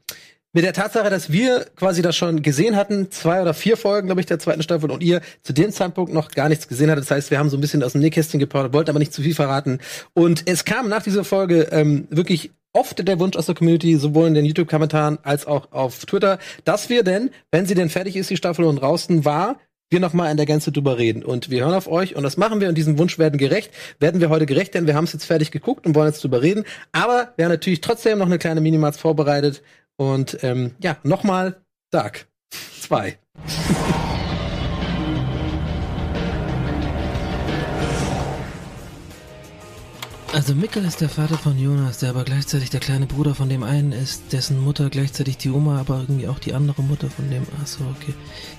mit 0.54 0.64
der 0.64 0.74
Tatsache, 0.74 1.10
dass 1.10 1.32
wir 1.32 1.66
quasi 1.76 2.02
das 2.02 2.16
schon 2.16 2.42
gesehen 2.42 2.76
hatten, 2.76 3.12
zwei 3.12 3.42
oder 3.42 3.54
vier 3.54 3.78
Folgen, 3.78 4.08
glaube 4.08 4.22
ich, 4.22 4.28
der 4.28 4.40
zweiten 4.40 4.64
Staffel 4.64 4.90
und 4.90 5.04
ihr 5.04 5.22
zu 5.44 5.54
dem 5.54 5.72
Zeitpunkt 5.72 6.14
noch 6.14 6.32
gar 6.32 6.50
nichts 6.50 6.68
gesehen 6.68 6.90
hattet. 6.90 7.04
Das 7.04 7.12
heißt, 7.12 7.32
wir 7.32 7.38
haben 7.38 7.50
so 7.50 7.58
ein 7.58 7.62
bisschen 7.62 7.84
aus 7.84 7.92
dem 7.92 8.02
Nähkästchen 8.02 8.40
geplaudert, 8.40 8.74
wollten 8.74 8.90
aber 8.90 9.00
nicht 9.00 9.14
zu 9.14 9.22
viel 9.22 9.36
verraten. 9.36 9.80
Und 10.14 10.44
es 10.50 10.66
kam 10.66 10.90
nach 10.90 11.04
dieser 11.04 11.24
Folge 11.24 11.68
ähm, 11.72 12.08
wirklich 12.10 12.52
oft 12.74 13.08
der 13.08 13.20
Wunsch 13.20 13.36
aus 13.36 13.48
der 13.48 13.56
Community, 13.56 13.98
sowohl 13.98 14.28
in 14.28 14.34
den 14.34 14.46
YouTube-Kommentaren 14.46 15.20
als 15.24 15.46
auch 15.46 15.72
auf 15.72 16.06
Twitter, 16.06 16.40
dass 16.64 16.90
wir 16.90 17.04
denn, 17.04 17.32
wenn 17.52 17.66
sie 17.66 17.76
denn 17.76 17.90
fertig 17.90 18.16
ist, 18.16 18.30
die 18.30 18.38
Staffel 18.38 18.66
und 18.66 18.78
draußen 18.78 19.26
war, 19.26 19.60
wir 19.90 20.00
noch 20.00 20.14
mal 20.14 20.30
in 20.30 20.38
der 20.38 20.46
Gänze 20.46 20.72
drüber 20.72 20.98
reden. 20.98 21.24
Und 21.24 21.50
wir 21.50 21.62
hören 21.62 21.74
auf 21.74 21.88
euch 21.88 22.16
und 22.16 22.24
das 22.24 22.38
machen 22.38 22.62
wir 22.62 22.70
und 22.70 22.76
diesem 22.76 22.98
Wunsch 22.98 23.18
werden 23.18 23.38
gerecht. 23.38 23.72
Werden 24.00 24.22
wir 24.22 24.30
heute 24.30 24.46
gerecht, 24.46 24.74
denn 24.74 24.88
wir 24.88 24.96
haben 24.96 25.06
es 25.06 25.14
jetzt 25.14 25.26
fertig 25.26 25.52
geguckt 25.52 25.86
und 25.86 25.96
wollen 25.96 26.08
jetzt 26.08 26.24
drüber 26.24 26.42
reden. 26.42 26.64
Aber 26.92 27.34
wir 27.36 27.46
haben 27.46 27.52
natürlich 27.52 27.82
trotzdem 27.82 28.20
noch 28.20 28.26
eine 28.26 28.38
kleine 28.38 28.62
Minimax 28.62 28.98
vorbereitet. 28.98 29.62
Und 29.96 30.38
ähm, 30.44 30.76
ja, 30.80 30.98
nochmal 31.04 31.62
Dark 31.92 32.28
2. 32.82 33.18
Also 40.38 40.54
Mikkel 40.54 40.86
ist 40.86 41.02
der 41.02 41.10
Vater 41.10 41.36
von 41.36 41.58
Jonas, 41.58 41.98
der 41.98 42.12
aber 42.12 42.24
gleichzeitig 42.24 42.70
der 42.70 42.80
kleine 42.80 43.08
Bruder 43.08 43.34
von 43.34 43.50
dem 43.50 43.64
einen 43.64 43.92
ist, 43.92 44.34
dessen 44.34 44.64
Mutter 44.64 44.92
gleichzeitig 44.92 45.38
die 45.38 45.50
Oma, 45.50 45.80
aber 45.80 46.02
irgendwie 46.02 46.28
auch 46.28 46.38
die 46.38 46.54
andere 46.54 46.84
Mutter 46.84 47.10
von 47.10 47.28
dem. 47.32 47.42
Ach 47.60 47.66
so, 47.66 47.80
okay. 47.86 48.14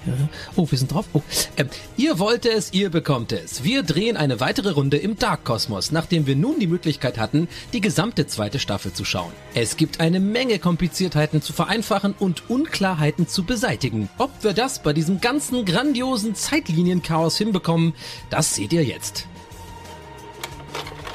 Ja. 0.05 0.29
Oh, 0.57 0.69
wir 0.69 0.77
sind 0.77 0.93
drauf. 0.93 1.07
Oh, 1.13 1.23
ähm, 1.57 1.69
ihr 1.97 2.19
wollt 2.19 2.47
es, 2.47 2.73
ihr 2.73 2.91
bekommt 2.91 3.31
es. 3.31 3.63
Wir 3.63 3.85
drehen 3.85 4.17
eine 4.17 4.41
weitere 4.41 4.71
Runde 4.71 4.97
im 4.97 5.21
Dark 5.21 5.45
Kosmos, 5.45 5.93
nachdem 5.93 6.27
wir 6.27 6.35
nun 6.35 6.59
die 6.59 6.67
Möglichkeit 6.67 7.17
hatten, 7.17 7.47
die 7.73 7.81
gesamte 7.81 8.27
zweite 8.27 8.59
Staffel 8.59 8.93
zu 8.93 9.05
schauen. 9.05 9.31
Es 9.55 9.77
gibt 9.77 10.01
eine 10.01 10.19
Menge 10.19 10.59
Kompliziertheiten 10.59 11.43
zu 11.43 11.53
vereinfachen 11.53 12.13
und 12.19 12.51
Unklarheiten 12.51 13.29
zu 13.29 13.45
beseitigen. 13.45 14.09
Ob 14.19 14.33
wir 14.43 14.53
das 14.53 14.83
bei 14.83 14.93
diesem 14.93 15.21
ganzen 15.21 15.65
grandiosen 15.65 16.35
Zeitlinienchaos 16.35 17.39
hinbekommen, 17.39 17.95
das 18.31 18.57
seht 18.57 18.73
ihr 18.73 18.83
jetzt. 18.83 19.29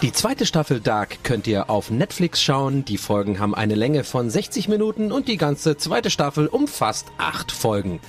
Die 0.04 0.12
zweite 0.12 0.46
Staffel 0.46 0.82
Dark 0.82 1.24
könnt 1.24 1.48
ihr 1.48 1.70
auf 1.70 1.90
Netflix 1.90 2.42
schauen. 2.42 2.84
Die 2.84 2.98
Folgen 2.98 3.40
haben 3.40 3.56
eine 3.56 3.74
Länge 3.74 4.04
von 4.04 4.30
60 4.30 4.68
Minuten 4.68 5.14
und 5.14 5.30
die 5.30 5.38
ganze 5.38 5.78
zweite 5.78 6.10
Staffel 6.10 6.48
umfasst 6.48 7.08
acht 7.18 7.54
Folgen. 7.54 8.02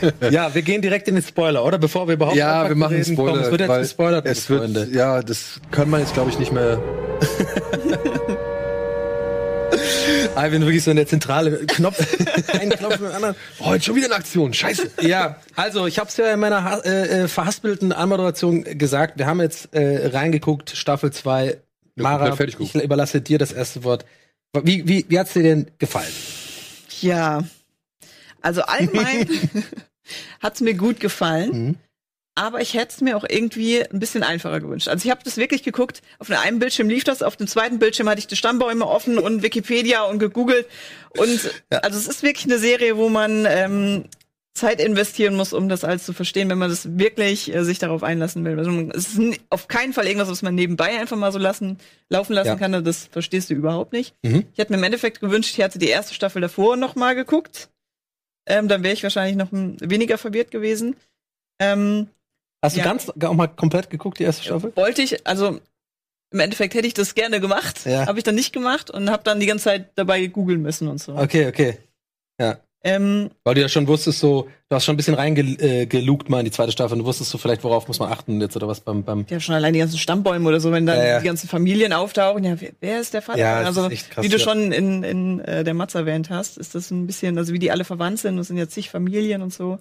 ja, 0.30 0.54
wir 0.54 0.62
gehen 0.62 0.80
direkt 0.80 1.08
in 1.08 1.16
den 1.16 1.24
Spoiler, 1.24 1.64
oder? 1.64 1.78
Bevor 1.78 2.06
wir 2.06 2.14
überhaupt 2.14 2.36
Ja, 2.36 2.68
wir 2.68 2.76
machen 2.76 2.94
reden, 2.94 3.14
Spoiler. 3.14 3.32
komm, 3.32 3.40
es 3.40 3.50
wird 3.50 3.60
jetzt 3.62 3.78
gespoilert, 3.78 4.26
es 4.26 4.48
wird, 4.48 4.60
Freunde. 4.60 4.88
Ja, 4.92 5.22
das 5.22 5.60
kann 5.72 5.90
man 5.90 5.98
jetzt, 5.98 6.14
glaube 6.14 6.30
ich, 6.30 6.38
nicht 6.38 6.52
mehr. 6.52 6.80
Ah, 10.36 10.50
wenn 10.52 10.62
wirklich 10.62 10.84
so 10.84 10.90
in 10.90 10.96
der 10.98 11.06
Zentrale 11.06 11.64
Knopf, 11.66 11.98
ein 12.52 12.70
Knopf 12.70 12.98
mit 13.00 13.08
dem 13.10 13.14
anderen. 13.16 13.34
Oh, 13.58 13.72
jetzt 13.72 13.86
schon 13.86 13.96
wieder 13.96 14.06
eine 14.06 14.16
Aktion. 14.16 14.52
Scheiße. 14.54 14.90
Ja, 15.00 15.40
also 15.54 15.86
ich 15.86 15.98
habe 15.98 16.08
es 16.10 16.16
ja 16.16 16.32
in 16.32 16.40
meiner 16.40 16.62
ha- 16.62 16.80
äh, 16.84 17.22
äh, 17.24 17.28
verhaspelten 17.28 17.92
Anmoderation 17.92 18.62
gesagt. 18.64 19.18
Wir 19.18 19.26
haben 19.26 19.40
jetzt 19.40 19.74
äh, 19.74 20.08
reingeguckt, 20.08 20.70
Staffel 20.76 21.12
2. 21.12 21.56
Mara, 21.96 22.36
fertig 22.36 22.56
ich 22.60 22.74
überlasse 22.74 23.20
dir 23.22 23.38
das 23.38 23.52
erste 23.52 23.82
Wort. 23.82 24.04
Wie, 24.62 24.86
wie, 24.86 25.06
wie 25.08 25.18
hat's 25.18 25.32
dir 25.32 25.42
denn 25.42 25.66
gefallen? 25.78 26.12
Ja. 27.00 27.42
Also 28.42 28.62
allgemein 28.62 29.28
hat's 30.42 30.60
mir 30.60 30.74
gut 30.74 31.00
gefallen. 31.00 31.50
Mhm. 31.68 31.74
Aber 32.38 32.60
ich 32.60 32.74
hätte 32.74 32.92
es 32.94 33.00
mir 33.00 33.16
auch 33.16 33.24
irgendwie 33.26 33.82
ein 33.82 33.98
bisschen 33.98 34.22
einfacher 34.22 34.60
gewünscht. 34.60 34.88
Also 34.88 35.06
ich 35.06 35.10
habe 35.10 35.22
das 35.24 35.38
wirklich 35.38 35.62
geguckt. 35.62 36.02
Auf 36.18 36.30
einem 36.30 36.38
einen 36.40 36.58
Bildschirm 36.58 36.88
lief 36.90 37.02
das, 37.02 37.22
auf 37.22 37.36
dem 37.36 37.46
zweiten 37.46 37.78
Bildschirm 37.78 38.08
hatte 38.10 38.18
ich 38.18 38.26
die 38.26 38.36
Stammbäume 38.36 38.86
offen 38.86 39.18
und 39.18 39.42
Wikipedia 39.42 40.02
und 40.02 40.18
gegoogelt. 40.18 40.66
Und 41.16 41.50
also 41.70 41.98
es 41.98 42.06
ist 42.06 42.22
wirklich 42.22 42.44
eine 42.44 42.58
Serie, 42.58 42.98
wo 42.98 43.08
man 43.08 43.46
ähm, 43.48 44.04
Zeit 44.52 44.82
investieren 44.82 45.34
muss, 45.34 45.54
um 45.54 45.70
das 45.70 45.82
alles 45.82 46.04
zu 46.04 46.12
verstehen, 46.12 46.50
wenn 46.50 46.58
man 46.58 46.68
das 46.68 46.98
wirklich 46.98 47.54
äh, 47.54 47.64
sich 47.64 47.78
darauf 47.78 48.02
einlassen 48.02 48.44
will. 48.44 48.58
Also 48.58 48.70
es 48.94 49.14
ist 49.16 49.40
auf 49.48 49.66
keinen 49.66 49.94
Fall 49.94 50.06
irgendwas, 50.06 50.28
was 50.28 50.42
man 50.42 50.54
nebenbei 50.54 50.98
einfach 50.98 51.16
mal 51.16 51.32
so 51.32 51.38
lassen, 51.38 51.78
laufen 52.10 52.34
lassen 52.34 52.48
Ja. 52.48 52.56
kann. 52.56 52.84
Das 52.84 53.06
verstehst 53.10 53.48
du 53.48 53.54
überhaupt 53.54 53.94
nicht. 53.94 54.14
Mhm. 54.22 54.44
Ich 54.52 54.58
hätte 54.58 54.72
mir 54.72 54.78
im 54.78 54.84
Endeffekt 54.84 55.20
gewünscht, 55.20 55.52
ich 55.52 55.58
hätte 55.64 55.78
die 55.78 55.88
erste 55.88 56.12
Staffel 56.12 56.42
davor 56.42 56.76
noch 56.76 56.96
mal 56.96 57.14
geguckt. 57.14 57.70
Ähm, 58.46 58.68
dann 58.68 58.82
wäre 58.82 58.92
ich 58.92 59.02
wahrscheinlich 59.02 59.36
noch 59.36 59.48
weniger 59.52 60.18
verwirrt 60.18 60.50
gewesen. 60.50 60.96
Ähm, 61.58 62.08
Hast 62.62 62.76
du 62.76 62.80
Ja. 62.80 62.86
ganz 62.86 63.08
auch 63.08 63.34
mal 63.34 63.46
komplett 63.48 63.90
geguckt, 63.90 64.18
die 64.18 64.24
erste 64.24 64.44
Staffel? 64.44 64.72
wollte 64.76 65.02
ich, 65.02 65.26
also 65.26 65.60
im 66.32 66.40
Endeffekt 66.40 66.74
hätte 66.74 66.86
ich 66.86 66.94
das 66.94 67.14
gerne 67.14 67.40
gemacht, 67.40 67.84
Ja. 67.86 68.06
habe 68.06 68.18
ich 68.18 68.24
dann 68.24 68.34
nicht 68.34 68.52
gemacht 68.52 68.90
und 68.90 69.10
habe 69.10 69.22
dann 69.24 69.40
die 69.40 69.46
ganze 69.46 69.64
Zeit 69.64 69.90
dabei 69.94 70.26
googeln 70.26 70.62
müssen 70.62 70.88
und 70.88 70.98
so. 71.00 71.14
Okay, 71.16 71.46
okay. 71.46 71.78
Ähm, 72.86 73.30
Weil 73.42 73.56
du 73.56 73.62
ja 73.62 73.68
schon 73.68 73.88
wusstest, 73.88 74.20
so, 74.20 74.48
du 74.68 74.76
hast 74.76 74.84
schon 74.84 74.94
ein 74.94 74.96
bisschen 74.96 75.14
reingelugt 75.14 76.28
äh, 76.28 76.30
mal 76.30 76.38
in 76.38 76.44
die 76.44 76.52
zweite 76.52 76.70
Staffel 76.70 76.92
und 76.92 77.00
du 77.00 77.04
wusstest 77.04 77.30
so 77.30 77.38
vielleicht, 77.38 77.64
worauf 77.64 77.88
muss 77.88 77.98
man 77.98 78.12
achten 78.12 78.40
jetzt 78.40 78.54
oder 78.54 78.68
was 78.68 78.78
beim, 78.78 79.02
beim 79.02 79.26
ja, 79.28 79.40
schon 79.40 79.56
allein 79.56 79.72
die 79.72 79.80
ganzen 79.80 79.98
Stammbäume 79.98 80.48
oder 80.48 80.60
so, 80.60 80.70
wenn 80.70 80.86
dann 80.86 80.98
Ja, 80.98 81.04
ja. 81.04 81.18
die 81.18 81.26
ganzen 81.26 81.48
Familien 81.48 81.92
auftauchen, 81.92 82.44
ja, 82.44 82.60
wer, 82.60 82.70
wer 82.78 83.00
ist 83.00 83.12
der 83.12 83.22
Vater? 83.22 83.40
Ja, 83.40 83.56
also, 83.56 83.88
krass, 83.88 84.22
wie 84.22 84.28
du 84.28 84.36
ja. 84.36 84.38
schon 84.38 84.70
in, 84.70 85.02
in 85.02 85.40
äh, 85.40 85.64
der 85.64 85.74
Matz 85.74 85.96
erwähnt 85.96 86.30
hast, 86.30 86.58
ist 86.58 86.76
das 86.76 86.92
ein 86.92 87.08
bisschen, 87.08 87.36
also 87.38 87.52
wie 87.52 87.58
die 87.58 87.72
alle 87.72 87.84
verwandt 87.84 88.20
sind, 88.20 88.36
das 88.36 88.46
sind 88.46 88.56
ja 88.56 88.68
zig 88.68 88.88
Familien 88.88 89.42
und 89.42 89.52
so. 89.52 89.78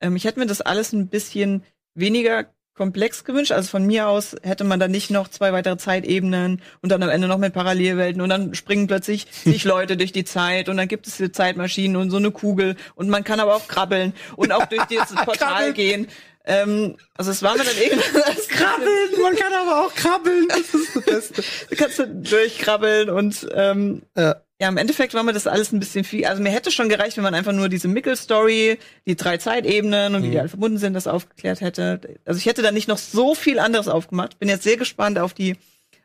Ähm, 0.00 0.14
ich 0.14 0.24
hätte 0.24 0.38
mir 0.38 0.46
das 0.46 0.60
alles 0.60 0.92
ein 0.92 1.08
bisschen 1.08 1.64
weniger 1.96 2.46
komplex 2.74 3.24
gewünscht. 3.24 3.52
Also 3.52 3.70
von 3.70 3.86
mir 3.86 4.06
aus 4.06 4.36
hätte 4.42 4.62
man 4.64 4.78
dann 4.78 4.90
nicht 4.90 5.10
noch 5.10 5.28
zwei 5.28 5.52
weitere 5.52 5.78
Zeitebenen 5.78 6.60
und 6.82 6.92
dann 6.92 7.02
am 7.02 7.08
Ende 7.08 7.26
noch 7.26 7.38
mit 7.38 7.54
Parallelwelten 7.54 8.20
und 8.20 8.28
dann 8.28 8.54
springen 8.54 8.86
plötzlich 8.86 9.26
sich 9.30 9.64
Leute 9.64 9.96
durch 9.96 10.12
die 10.12 10.24
Zeit 10.24 10.68
und 10.68 10.76
dann 10.76 10.86
gibt 10.86 11.06
es 11.06 11.16
diese 11.16 11.32
Zeitmaschinen 11.32 11.96
und 11.96 12.10
so 12.10 12.18
eine 12.18 12.30
Kugel 12.30 12.76
und 12.94 13.08
man 13.08 13.24
kann 13.24 13.40
aber 13.40 13.56
auch 13.56 13.66
krabbeln 13.66 14.12
und 14.36 14.52
auch 14.52 14.66
durch 14.66 14.84
dieses 14.84 15.14
Portal 15.24 15.72
gehen. 15.72 16.06
Ähm, 16.44 16.96
also 17.16 17.32
es 17.32 17.42
war 17.42 17.56
mir 17.56 17.64
dann 17.64 17.76
irgendwann 17.76 18.22
als 18.22 18.46
krabbeln. 18.48 19.22
man 19.22 19.34
kann 19.34 19.52
aber 19.52 19.84
auch 19.84 19.94
krabbeln. 19.94 20.46
Das 20.48 20.74
ist 20.74 20.94
das 20.94 21.04
Beste. 21.04 21.42
Du 21.70 21.76
kannst 21.76 21.98
du 21.98 22.06
durchkrabbeln 22.06 23.10
und 23.10 23.48
ähm, 23.52 24.02
Ja. 24.16 24.36
Ja, 24.60 24.68
im 24.68 24.76
Endeffekt 24.78 25.12
war 25.14 25.22
mir 25.22 25.32
das 25.34 25.46
alles 25.46 25.72
ein 25.72 25.80
bisschen 25.80 26.02
viel. 26.04 26.24
Also 26.24 26.42
mir 26.42 26.50
hätte 26.50 26.70
schon 26.70 26.88
gereicht, 26.88 27.16
wenn 27.16 27.24
man 27.24 27.34
einfach 27.34 27.52
nur 27.52 27.68
diese 27.68 27.88
Mickel-Story, 27.88 28.78
die 29.06 29.16
drei 29.16 29.36
Zeitebenen 29.36 30.14
und 30.14 30.22
wie 30.22 30.28
Mhm. 30.28 30.32
die 30.32 30.38
alle 30.40 30.48
verbunden 30.48 30.78
sind, 30.78 30.94
das 30.94 31.06
aufgeklärt 31.06 31.60
hätte. 31.60 32.00
Also 32.24 32.38
ich 32.38 32.46
hätte 32.46 32.62
da 32.62 32.72
nicht 32.72 32.88
noch 32.88 32.98
so 32.98 33.34
viel 33.34 33.58
anderes 33.58 33.86
aufgemacht. 33.88 34.38
Bin 34.38 34.48
jetzt 34.48 34.62
sehr 34.64 34.76
gespannt 34.76 35.18
auf 35.18 35.34
die 35.34 35.56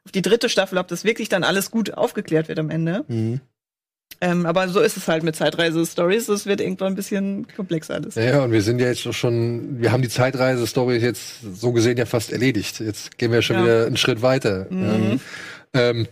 auf 0.03 0.11
die 0.11 0.23
dritte 0.23 0.49
Staffel, 0.49 0.79
ob 0.79 0.87
das 0.87 1.03
wirklich 1.03 1.29
dann 1.29 1.43
alles 1.43 1.69
gut 1.69 1.93
aufgeklärt 1.93 2.47
wird 2.47 2.57
am 2.57 2.71
Ende. 2.71 3.05
Mhm. 3.07 3.39
Ähm, 4.19 4.45
aber 4.47 4.67
so 4.67 4.79
ist 4.79 4.97
es 4.97 5.07
halt 5.07 5.21
mit 5.23 5.35
Zeitreise-Stories. 5.35 6.25
Das 6.25 6.45
wird 6.47 6.59
irgendwann 6.59 6.93
ein 6.93 6.95
bisschen 6.95 7.47
komplexer 7.55 7.93
alles. 7.95 8.15
Ja, 8.15 8.43
und 8.43 8.51
wir 8.51 8.61
sind 8.63 8.79
ja 8.81 8.87
jetzt 8.87 9.01
schon, 9.13 9.79
wir 9.79 9.91
haben 9.91 10.01
die 10.01 10.09
Zeitreise-Story 10.09 10.97
jetzt 10.97 11.41
so 11.53 11.71
gesehen 11.71 11.97
ja 11.97 12.05
fast 12.05 12.31
erledigt. 12.31 12.79
Jetzt 12.79 13.17
gehen 13.19 13.31
wir 13.31 13.41
schon 13.43 13.57
Ja. 13.57 13.63
wieder 13.63 13.85
einen 13.85 13.97
Schritt 13.97 14.21
weiter. 14.23 14.65
Mhm. 14.69 15.19
Ähm, 15.73 16.07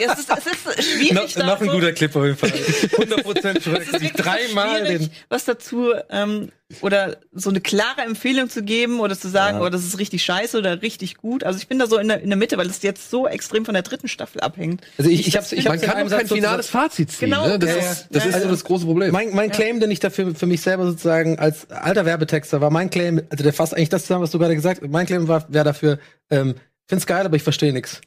Ja, 0.00 0.12
es, 0.12 0.20
ist, 0.20 0.30
es 0.30 0.46
ist 0.78 0.88
schwierig. 0.92 1.12
noch, 1.14 1.32
da 1.32 1.46
noch 1.46 1.60
ein 1.60 1.68
guter 1.68 1.92
Clip 1.92 2.14
auf 2.14 2.24
jeden 2.24 2.36
Fall. 2.36 2.50
100% 2.50 3.48
Es 3.48 3.56
ist 3.56 3.64
korrekt. 3.64 3.92
wirklich 3.92 4.12
Dreimal 4.12 4.80
schwierig, 4.86 4.98
den. 4.98 5.10
was 5.28 5.44
dazu 5.44 5.92
ähm, 6.10 6.50
oder 6.82 7.16
so 7.32 7.50
eine 7.50 7.60
klare 7.60 8.02
Empfehlung 8.02 8.48
zu 8.50 8.62
geben 8.62 9.00
oder 9.00 9.18
zu 9.18 9.28
sagen, 9.28 9.58
Ja. 9.58 9.64
oh, 9.64 9.68
das 9.70 9.84
ist 9.84 9.98
richtig 9.98 10.22
scheiße 10.24 10.58
oder 10.58 10.82
richtig 10.82 11.16
gut. 11.16 11.42
Also 11.44 11.58
ich 11.58 11.68
bin 11.68 11.78
da 11.78 11.86
so 11.86 11.98
in 11.98 12.08
der, 12.08 12.20
in 12.20 12.28
der 12.28 12.36
Mitte, 12.36 12.56
weil 12.58 12.66
es 12.68 12.82
jetzt 12.82 13.10
so 13.10 13.26
extrem 13.26 13.64
von 13.64 13.74
der 13.74 13.82
dritten 13.82 14.08
Staffel 14.08 14.40
abhängt. 14.40 14.82
Also 14.98 15.10
ich, 15.10 15.26
ich 15.26 15.36
hab's, 15.36 15.52
ich 15.52 15.64
man 15.64 15.80
kann 15.80 15.94
kein 15.94 16.08
Satz 16.08 16.28
finales 16.32 16.68
Fazit 16.68 17.10
ziehen. 17.10 17.30
Genau. 17.30 17.46
Ne? 17.48 17.58
Das, 17.58 17.70
Ja, 17.70 17.76
ist, 17.76 17.84
ja. 17.84 18.06
das 18.10 18.24
Ja, 18.24 18.30
ist 18.30 18.36
so 18.38 18.44
ja. 18.44 18.50
das 18.50 18.64
große 18.64 18.84
Problem. 18.84 19.10
Mein, 19.12 19.34
mein 19.34 19.50
Claim, 19.50 19.80
den 19.80 19.90
ich 19.90 20.00
dafür 20.00 20.34
für 20.34 20.46
mich 20.46 20.60
selber 20.60 20.84
sozusagen 20.86 21.38
als 21.38 21.70
alter 21.70 22.04
Werbetexter 22.04 22.60
war, 22.60 22.70
mein 22.70 22.90
Claim, 22.90 23.22
also 23.30 23.42
der 23.42 23.52
fasst 23.52 23.74
eigentlich 23.74 23.88
das 23.88 24.02
zusammen, 24.02 24.22
was 24.24 24.30
du 24.30 24.38
gerade 24.38 24.54
gesagt 24.54 24.82
hast. 24.82 24.90
Mein 24.90 25.06
Claim 25.06 25.28
war, 25.28 25.46
wäre 25.48 25.64
dafür, 25.64 25.98
ähm, 26.30 26.54
find's 26.86 27.06
geil, 27.06 27.24
aber 27.24 27.36
ich 27.36 27.42
verstehe 27.42 27.72
nix. 27.72 28.00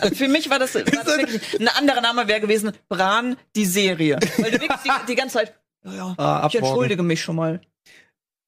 Also 0.00 0.14
für 0.14 0.28
mich 0.28 0.50
war 0.50 0.58
das, 0.58 0.74
war 0.74 0.82
das 0.84 1.06
wirklich, 1.18 1.60
ein 1.60 1.68
anderer 1.68 2.00
Name 2.00 2.28
wäre 2.28 2.40
gewesen, 2.40 2.72
Bran, 2.88 3.36
die 3.56 3.64
Serie. 3.64 4.18
Weil 4.38 4.50
du 4.52 4.60
wirklich 4.60 4.80
die, 4.84 4.90
die 5.08 5.14
ganze 5.16 5.34
Zeit, 5.38 5.54
ja, 5.84 5.92
ja, 5.94 6.14
Ah, 6.18 6.46
ich 6.48 6.54
entschuldige 6.56 7.02
mich 7.02 7.22
schon 7.22 7.36
mal. 7.36 7.60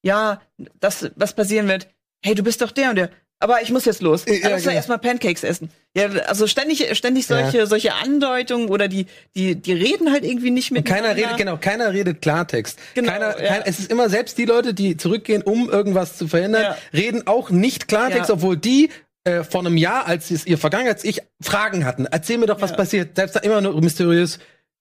Ja, 0.03 0.41
das, 0.81 1.11
was 1.17 1.33
passieren 1.35 1.69
wird. 1.69 1.89
Hey, 2.25 2.35
du 2.35 2.43
bist 2.43 2.61
doch 2.61 2.71
der 2.73 2.91
und 2.91 2.97
der. 2.97 3.11
Aber 3.39 3.61
ich 3.63 3.71
muss 3.71 3.85
jetzt 3.87 4.03
los. 4.03 4.25
Ja, 4.27 4.35
Ja, 4.35 4.39
ich 4.39 4.43
muss 4.45 4.53
genau. 4.61 4.71
ja 4.71 4.77
erstmal 4.77 4.99
Pancakes 4.99 5.43
essen. 5.43 5.71
Ja, 5.97 6.07
also 6.27 6.47
ständig, 6.47 6.97
ständig 6.97 7.27
solche, 7.27 7.67
solche 7.67 7.93
Andeutungen 7.95 8.69
oder 8.69 8.87
die, 8.87 9.07
die, 9.35 9.57
die 9.57 9.73
reden 9.73 10.13
halt 10.13 10.25
irgendwie 10.25 10.53
nicht 10.53 10.71
mit. 10.71 10.85
keiner 10.85 11.17
redet, 11.17 11.37
genau, 11.39 11.57
keiner 11.57 11.93
redet 11.93 12.23
Klartext. 12.23 12.79
Genau, 12.95 13.11
keiner, 13.11 13.43
ja. 13.43 13.49
kein, 13.49 13.63
es 13.65 13.81
ist 13.81 13.91
immer 13.91 14.09
selbst 14.09 14.39
die 14.39 14.45
Leute, 14.45 14.75
die 14.75 14.97
zurückgehen, 14.97 15.43
um 15.43 15.69
irgendwas 15.69 16.17
zu 16.17 16.29
verhindern, 16.29 16.63
Ja. 16.63 16.77
reden 16.95 17.27
auch 17.27 17.51
nicht 17.51 17.89
Klartext, 17.89 18.29
Ja. 18.29 18.35
obwohl 18.37 18.57
die 18.57 18.91
äh, 19.25 19.45
vor 19.45 19.61
einem 19.61 19.77
Jahr, 19.77 20.07
als 20.07 20.31
es 20.31 20.47
ihr 20.47 20.59
Vergangenheits-Ich 20.59 21.21
Fragen 21.41 21.85
hatten. 21.85 22.07
Erzähl 22.07 22.39
mir 22.39 22.47
doch, 22.47 22.61
was 22.61 22.71
Ja. 22.71 22.77
passiert. 22.77 23.17
Selbst 23.17 23.37
da 23.37 23.41
immer 23.41 23.61
nur 23.61 23.81
mysteriös. 23.81 24.39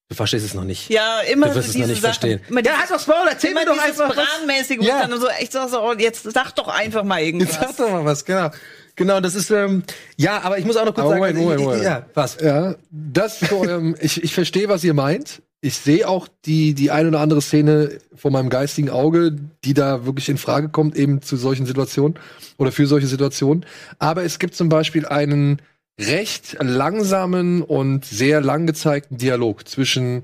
Du 0.10 0.16
verstehst 0.16 0.46
es 0.46 0.54
noch 0.54 0.66
nicht. 0.66 0.90
Ja, 0.90 1.22
immer 1.22 1.48
Du 1.48 1.56
wirst 1.56 1.68
es 1.70 1.74
diese 1.74 1.86
noch 1.86 1.90
nicht 1.92 2.02
Sachen. 2.02 2.14
verstehen. 2.14 2.42
Immer 2.50 2.64
Ja, 2.66 2.74
dieses- 2.74 2.90
halt 2.92 3.02
doch 3.02 3.08
Maul, 3.08 3.28
erzähl 3.30 3.54
mir 3.54 3.66
doch 3.66 3.78
einfach 3.80 4.10
was. 4.10 4.16
Brandmäßige, 4.18 4.80
wo 4.80 4.84
Ja. 4.84 5.02
ich 5.04 5.08
dann 5.10 5.20
so 5.22 5.28
echt 5.30 5.52
sag 5.54 5.70
so, 5.70 5.82
oh, 5.82 5.94
jetzt 5.98 6.24
sag 6.34 6.52
doch 6.56 6.68
einfach 6.68 7.04
mal 7.04 7.22
irgendwas. 7.22 7.52
Jetzt 7.62 7.78
sag 7.78 7.78
doch 7.78 7.90
mal 7.92 8.04
was, 8.04 8.26
genau. 8.26 8.50
Genau, 8.98 9.22
das 9.22 9.36
ist, 9.36 9.50
ähm, 9.52 9.84
ja, 10.18 10.42
aber 10.42 10.58
ich 10.58 10.66
muss 10.66 10.76
auch 10.76 10.84
noch 10.86 10.94
kurz 10.94 11.06
Aber 11.06 11.12
sagen, 11.12 11.20
Moment, 11.22 11.38
Moment, 11.40 11.60
ich- 11.60 11.62
ich- 11.62 11.68
Moment. 11.68 11.84
ja, 11.86 12.06
was? 12.14 12.38
Ja, 12.42 12.76
das 12.92 13.40
zu 13.40 13.58
eurem, 13.58 13.96
ich, 14.02 14.22
ich 14.22 14.34
verstehe, 14.34 14.68
was 14.68 14.84
ihr 14.84 14.94
meint. 14.94 15.42
Ich 15.64 15.76
sehe 15.76 16.10
auch 16.10 16.28
die, 16.46 16.74
die 16.74 16.90
ein 16.90 17.08
oder 17.08 17.20
andere 17.20 17.42
Szene 17.42 18.00
vor 18.16 18.32
meinem 18.32 18.50
geistigen 18.50 18.90
Auge, 18.90 19.36
die 19.64 19.76
da 19.76 20.06
wirklich 20.06 20.28
in 20.28 20.38
Frage 20.38 20.70
kommt, 20.70 20.96
eben 20.96 21.22
zu 21.22 21.38
solchen 21.38 21.68
Situationen 21.68 22.18
oder 22.58 22.72
für 22.72 22.88
solche 22.88 23.06
Situationen. 23.06 23.66
Aber 24.00 24.24
es 24.24 24.40
gibt 24.40 24.56
zum 24.56 24.70
Beispiel 24.70 25.06
einen 25.06 25.62
recht 26.00 26.58
langsamen 26.60 27.62
und 27.62 28.06
sehr 28.06 28.42
lang 28.42 28.66
gezeigten 28.66 29.18
Dialog 29.18 29.68
zwischen 29.68 30.24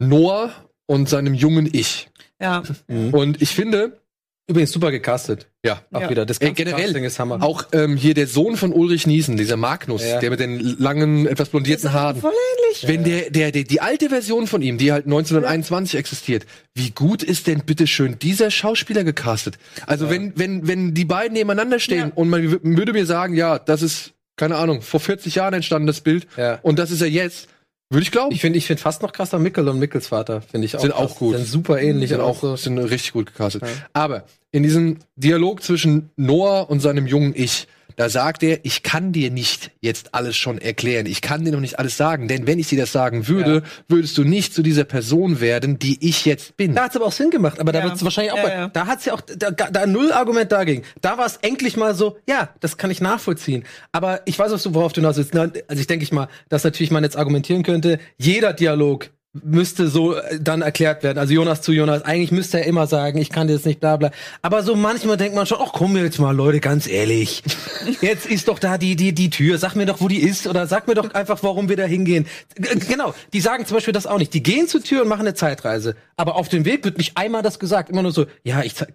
Noah 0.00 0.50
und 0.86 1.08
seinem 1.08 1.34
jungen 1.34 1.68
Ich. 1.72 2.08
Ja. 2.40 2.64
Und 2.88 3.40
ich 3.40 3.50
finde, 3.50 4.00
Übrigens 4.46 4.72
super 4.72 4.90
gecastet. 4.90 5.46
ja, 5.64 5.80
Auch 5.90 6.02
Ja. 6.02 6.10
wieder. 6.10 6.26
Das 6.26 6.36
Ey, 6.38 6.48
ganze 6.48 6.64
generell, 6.64 6.84
Casting 6.84 7.04
ist 7.04 7.18
Hammer. 7.18 7.42
auch 7.42 7.64
ähm, 7.72 7.96
hier 7.96 8.12
der 8.12 8.26
Sohn 8.26 8.56
von 8.58 8.72
Ulrich 8.74 9.06
Niesen, 9.06 9.38
dieser 9.38 9.56
Magnus, 9.56 10.04
Ja. 10.04 10.20
der 10.20 10.28
mit 10.28 10.38
den 10.40 10.60
langen, 10.78 11.26
etwas 11.26 11.48
blondierten 11.48 11.92
Haaren. 11.94 12.20
Voll 12.20 12.32
ähnlich. 12.32 12.86
Wenn 12.86 13.04
der, 13.04 13.30
der, 13.30 13.52
der, 13.52 13.64
die 13.64 13.80
alte 13.80 14.10
Version 14.10 14.46
von 14.46 14.60
ihm, 14.60 14.76
die 14.76 14.92
halt 14.92 15.06
1921 15.06 15.98
existiert, 15.98 16.44
wie 16.74 16.90
gut 16.90 17.22
ist 17.22 17.46
denn 17.46 17.60
bitteschön 17.64 18.18
dieser 18.18 18.50
Schauspieler 18.50 19.02
gecastet? 19.02 19.56
Also 19.86 20.10
wenn, 20.10 20.32
wenn, 20.36 20.66
wenn 20.68 20.92
die 20.92 21.06
beiden 21.06 21.32
nebeneinander 21.32 21.78
stehen 21.78 22.08
Ja. 22.08 22.12
und 22.14 22.28
man 22.28 22.42
würde 22.62 22.92
mir 22.92 23.06
sagen, 23.06 23.34
ja, 23.34 23.58
das 23.58 23.80
ist, 23.80 24.12
keine 24.36 24.56
Ahnung, 24.56 24.82
vor 24.82 25.00
40 25.00 25.36
Jahren 25.36 25.54
entstanden 25.54 25.86
das 25.86 26.02
Bild 26.02 26.26
Ja. 26.36 26.58
und 26.62 26.78
das 26.78 26.90
ist 26.90 27.00
er 27.00 27.08
jetzt, 27.08 27.48
würde 27.94 28.02
ich 28.02 28.12
glauben. 28.12 28.34
Ich 28.34 28.40
finde 28.40 28.58
ich 28.58 28.66
find 28.66 28.80
fast 28.80 29.02
noch 29.02 29.12
krasser 29.12 29.38
Mickel 29.38 29.68
und 29.68 29.78
Mickels 29.78 30.08
Vater, 30.08 30.42
finde 30.42 30.66
ich 30.66 30.76
auch. 30.76 30.80
Sind 30.80 30.92
krass. 30.92 31.00
auch 31.00 31.16
gut. 31.16 31.36
Sind 31.36 31.46
super 31.46 31.80
ähnlich. 31.80 32.10
sind 32.10 32.20
auch, 32.20 32.40
so. 32.40 32.56
sind 32.56 32.78
richtig 32.78 33.12
gut 33.12 33.26
gecastet. 33.26 33.62
Aber 33.92 34.24
in 34.50 34.62
diesem 34.62 34.98
Dialog 35.16 35.62
zwischen 35.62 36.10
Noah 36.16 36.68
und 36.68 36.80
seinem 36.80 37.06
jungen 37.06 37.32
Ich, 37.34 37.66
da 37.96 38.08
sagt 38.08 38.42
er, 38.42 38.58
ich 38.64 38.82
kann 38.82 39.12
dir 39.12 39.30
nicht 39.30 39.70
jetzt 39.80 40.14
alles 40.14 40.36
schon 40.36 40.58
erklären. 40.58 41.06
Ich 41.06 41.20
kann 41.20 41.44
dir 41.44 41.52
noch 41.52 41.60
nicht 41.60 41.78
alles 41.78 41.96
sagen. 41.96 42.28
Denn 42.28 42.46
wenn 42.46 42.58
ich 42.58 42.68
dir 42.68 42.78
das 42.78 42.92
sagen 42.92 43.28
würde, 43.28 43.62
würdest 43.88 44.16
du 44.18 44.24
nicht 44.24 44.54
zu 44.54 44.62
dieser 44.62 44.84
Person 44.84 45.40
werden, 45.40 45.78
die 45.78 45.98
ich 46.06 46.24
jetzt 46.24 46.56
bin. 46.56 46.74
Da 46.74 46.84
hat's 46.84 46.96
aber 46.96 47.06
auch 47.06 47.12
Sinn 47.12 47.30
gemacht, 47.30 47.60
aber 47.60 47.72
da 47.72 47.80
Ja. 47.80 47.84
wird's 47.86 48.02
wahrscheinlich 48.04 48.32
auch, 48.32 48.38
Ja, 48.38 48.48
ja. 48.48 48.68
da 48.68 48.86
hat's 48.86 49.04
ja 49.04 49.14
auch, 49.14 49.20
da, 49.20 49.50
da 49.50 49.86
null 49.86 50.12
Argument 50.12 50.50
dagegen. 50.52 50.82
Da 51.00 51.18
war 51.18 51.26
es 51.26 51.36
endlich 51.42 51.76
mal 51.76 51.94
so, 51.94 52.18
ja, 52.28 52.48
das 52.60 52.76
kann 52.76 52.90
ich 52.90 53.00
nachvollziehen. 53.00 53.64
Aber 53.92 54.22
ich 54.24 54.38
weiß, 54.38 54.52
was 54.52 54.62
du, 54.62 54.74
worauf 54.74 54.92
du 54.92 55.00
hinaus 55.00 55.16
willst. 55.16 55.34
Also 55.36 55.80
ich 55.80 55.86
denke 55.86 56.02
ich 56.04 56.12
mal, 56.12 56.28
dass 56.48 56.64
natürlich 56.64 56.90
man 56.90 57.04
jetzt 57.04 57.16
argumentieren 57.16 57.62
könnte, 57.62 57.98
jeder 58.18 58.52
Dialog 58.52 59.10
müsste 59.42 59.88
so 59.88 60.14
äh, 60.14 60.38
dann 60.40 60.62
erklärt 60.62 61.02
werden. 61.02 61.18
Also 61.18 61.34
Jonas 61.34 61.60
zu 61.60 61.72
Jonas, 61.72 62.02
eigentlich 62.02 62.30
müsste 62.30 62.58
er 62.60 62.66
immer 62.66 62.86
sagen, 62.86 63.18
ich 63.18 63.30
kann 63.30 63.48
dir 63.48 63.54
das 63.54 63.64
nicht, 63.64 63.80
bla 63.80 63.96
bla. 63.96 64.10
Aber 64.42 64.62
so 64.62 64.76
manchmal 64.76 65.16
denkt 65.16 65.34
man 65.34 65.44
schon, 65.46 65.58
ach 65.60 65.72
komm 65.72 65.96
jetzt 65.96 66.18
mal, 66.20 66.34
Leute, 66.34 66.60
ganz 66.60 66.86
ehrlich. 66.86 67.42
Jetzt 68.00 68.26
ist 68.26 68.48
doch 68.48 68.58
da 68.58 68.78
die, 68.78 68.96
die, 68.96 69.12
die 69.12 69.30
Tür, 69.30 69.58
sag 69.58 69.74
mir 69.74 69.86
doch, 69.86 70.00
wo 70.00 70.08
die 70.08 70.20
ist, 70.20 70.46
oder 70.46 70.66
sag 70.66 70.86
mir 70.88 70.94
doch 70.94 71.12
einfach, 71.14 71.42
warum 71.42 71.68
wir 71.68 71.76
da 71.76 71.84
hingehen. 71.84 72.26
G- 72.54 72.78
Genau, 72.88 73.14
die 73.32 73.40
sagen 73.40 73.66
zum 73.66 73.76
Beispiel 73.76 73.92
das 73.92 74.06
auch 74.06 74.18
nicht. 74.18 74.32
Die 74.34 74.42
gehen 74.42 74.68
zur 74.68 74.82
Tür 74.82 75.02
und 75.02 75.08
machen 75.08 75.22
eine 75.22 75.34
Zeitreise. 75.34 75.96
Aber 76.16 76.36
auf 76.36 76.48
dem 76.48 76.64
Weg 76.64 76.84
wird 76.84 76.98
nicht 76.98 77.16
einmal 77.16 77.42
das 77.42 77.58
gesagt. 77.58 77.90
Immer 77.90 78.02
nur 78.02 78.12
so, 78.12 78.26
ja, 78.44 78.62
ich 78.62 78.74
du 78.74 78.86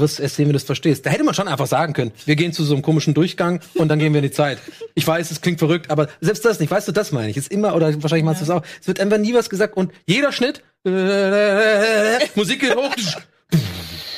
wirst 0.00 0.20
erst 0.20 0.36
sehen, 0.36 0.44
wenn 0.46 0.52
du 0.52 0.54
das 0.54 0.62
verstehst. 0.64 1.04
Da 1.06 1.10
hätte 1.10 1.24
man 1.24 1.34
schon 1.34 1.48
einfach 1.48 1.66
sagen 1.66 1.92
können, 1.92 2.12
wir 2.24 2.36
gehen 2.36 2.52
zu 2.52 2.62
so 2.64 2.74
einem 2.74 2.82
komischen 2.82 3.14
Durchgang 3.14 3.60
und 3.74 3.88
dann 3.88 3.98
gehen 3.98 4.12
wir 4.12 4.18
in 4.18 4.24
die 4.28 4.30
Zeit. 4.30 4.58
Ich 4.94 5.06
weiß, 5.06 5.30
es 5.30 5.40
klingt 5.40 5.58
verrückt, 5.58 5.90
aber 5.90 6.08
selbst 6.20 6.44
das 6.44 6.60
nicht. 6.60 6.70
Weißt 6.70 6.86
du, 6.86 6.92
das 6.92 7.10
meine 7.12 7.30
ich. 7.30 7.36
Ist 7.36 7.50
immer, 7.50 7.74
oder 7.74 7.92
wahrscheinlich 8.02 8.24
meinst 8.24 8.40
du 8.40 8.44
es 8.44 8.50
auch. 8.50 8.62
Es 8.80 8.86
wird 8.86 9.00
einfach 9.00 9.18
nie 9.18 9.34
was 9.34 9.50
gesagt 9.50 9.76
und 9.76 9.87
jeder 10.06 10.32
Schnitt, 10.32 10.62
Musik 12.34 12.60
geht 12.60 12.74
hoch. 12.76 12.94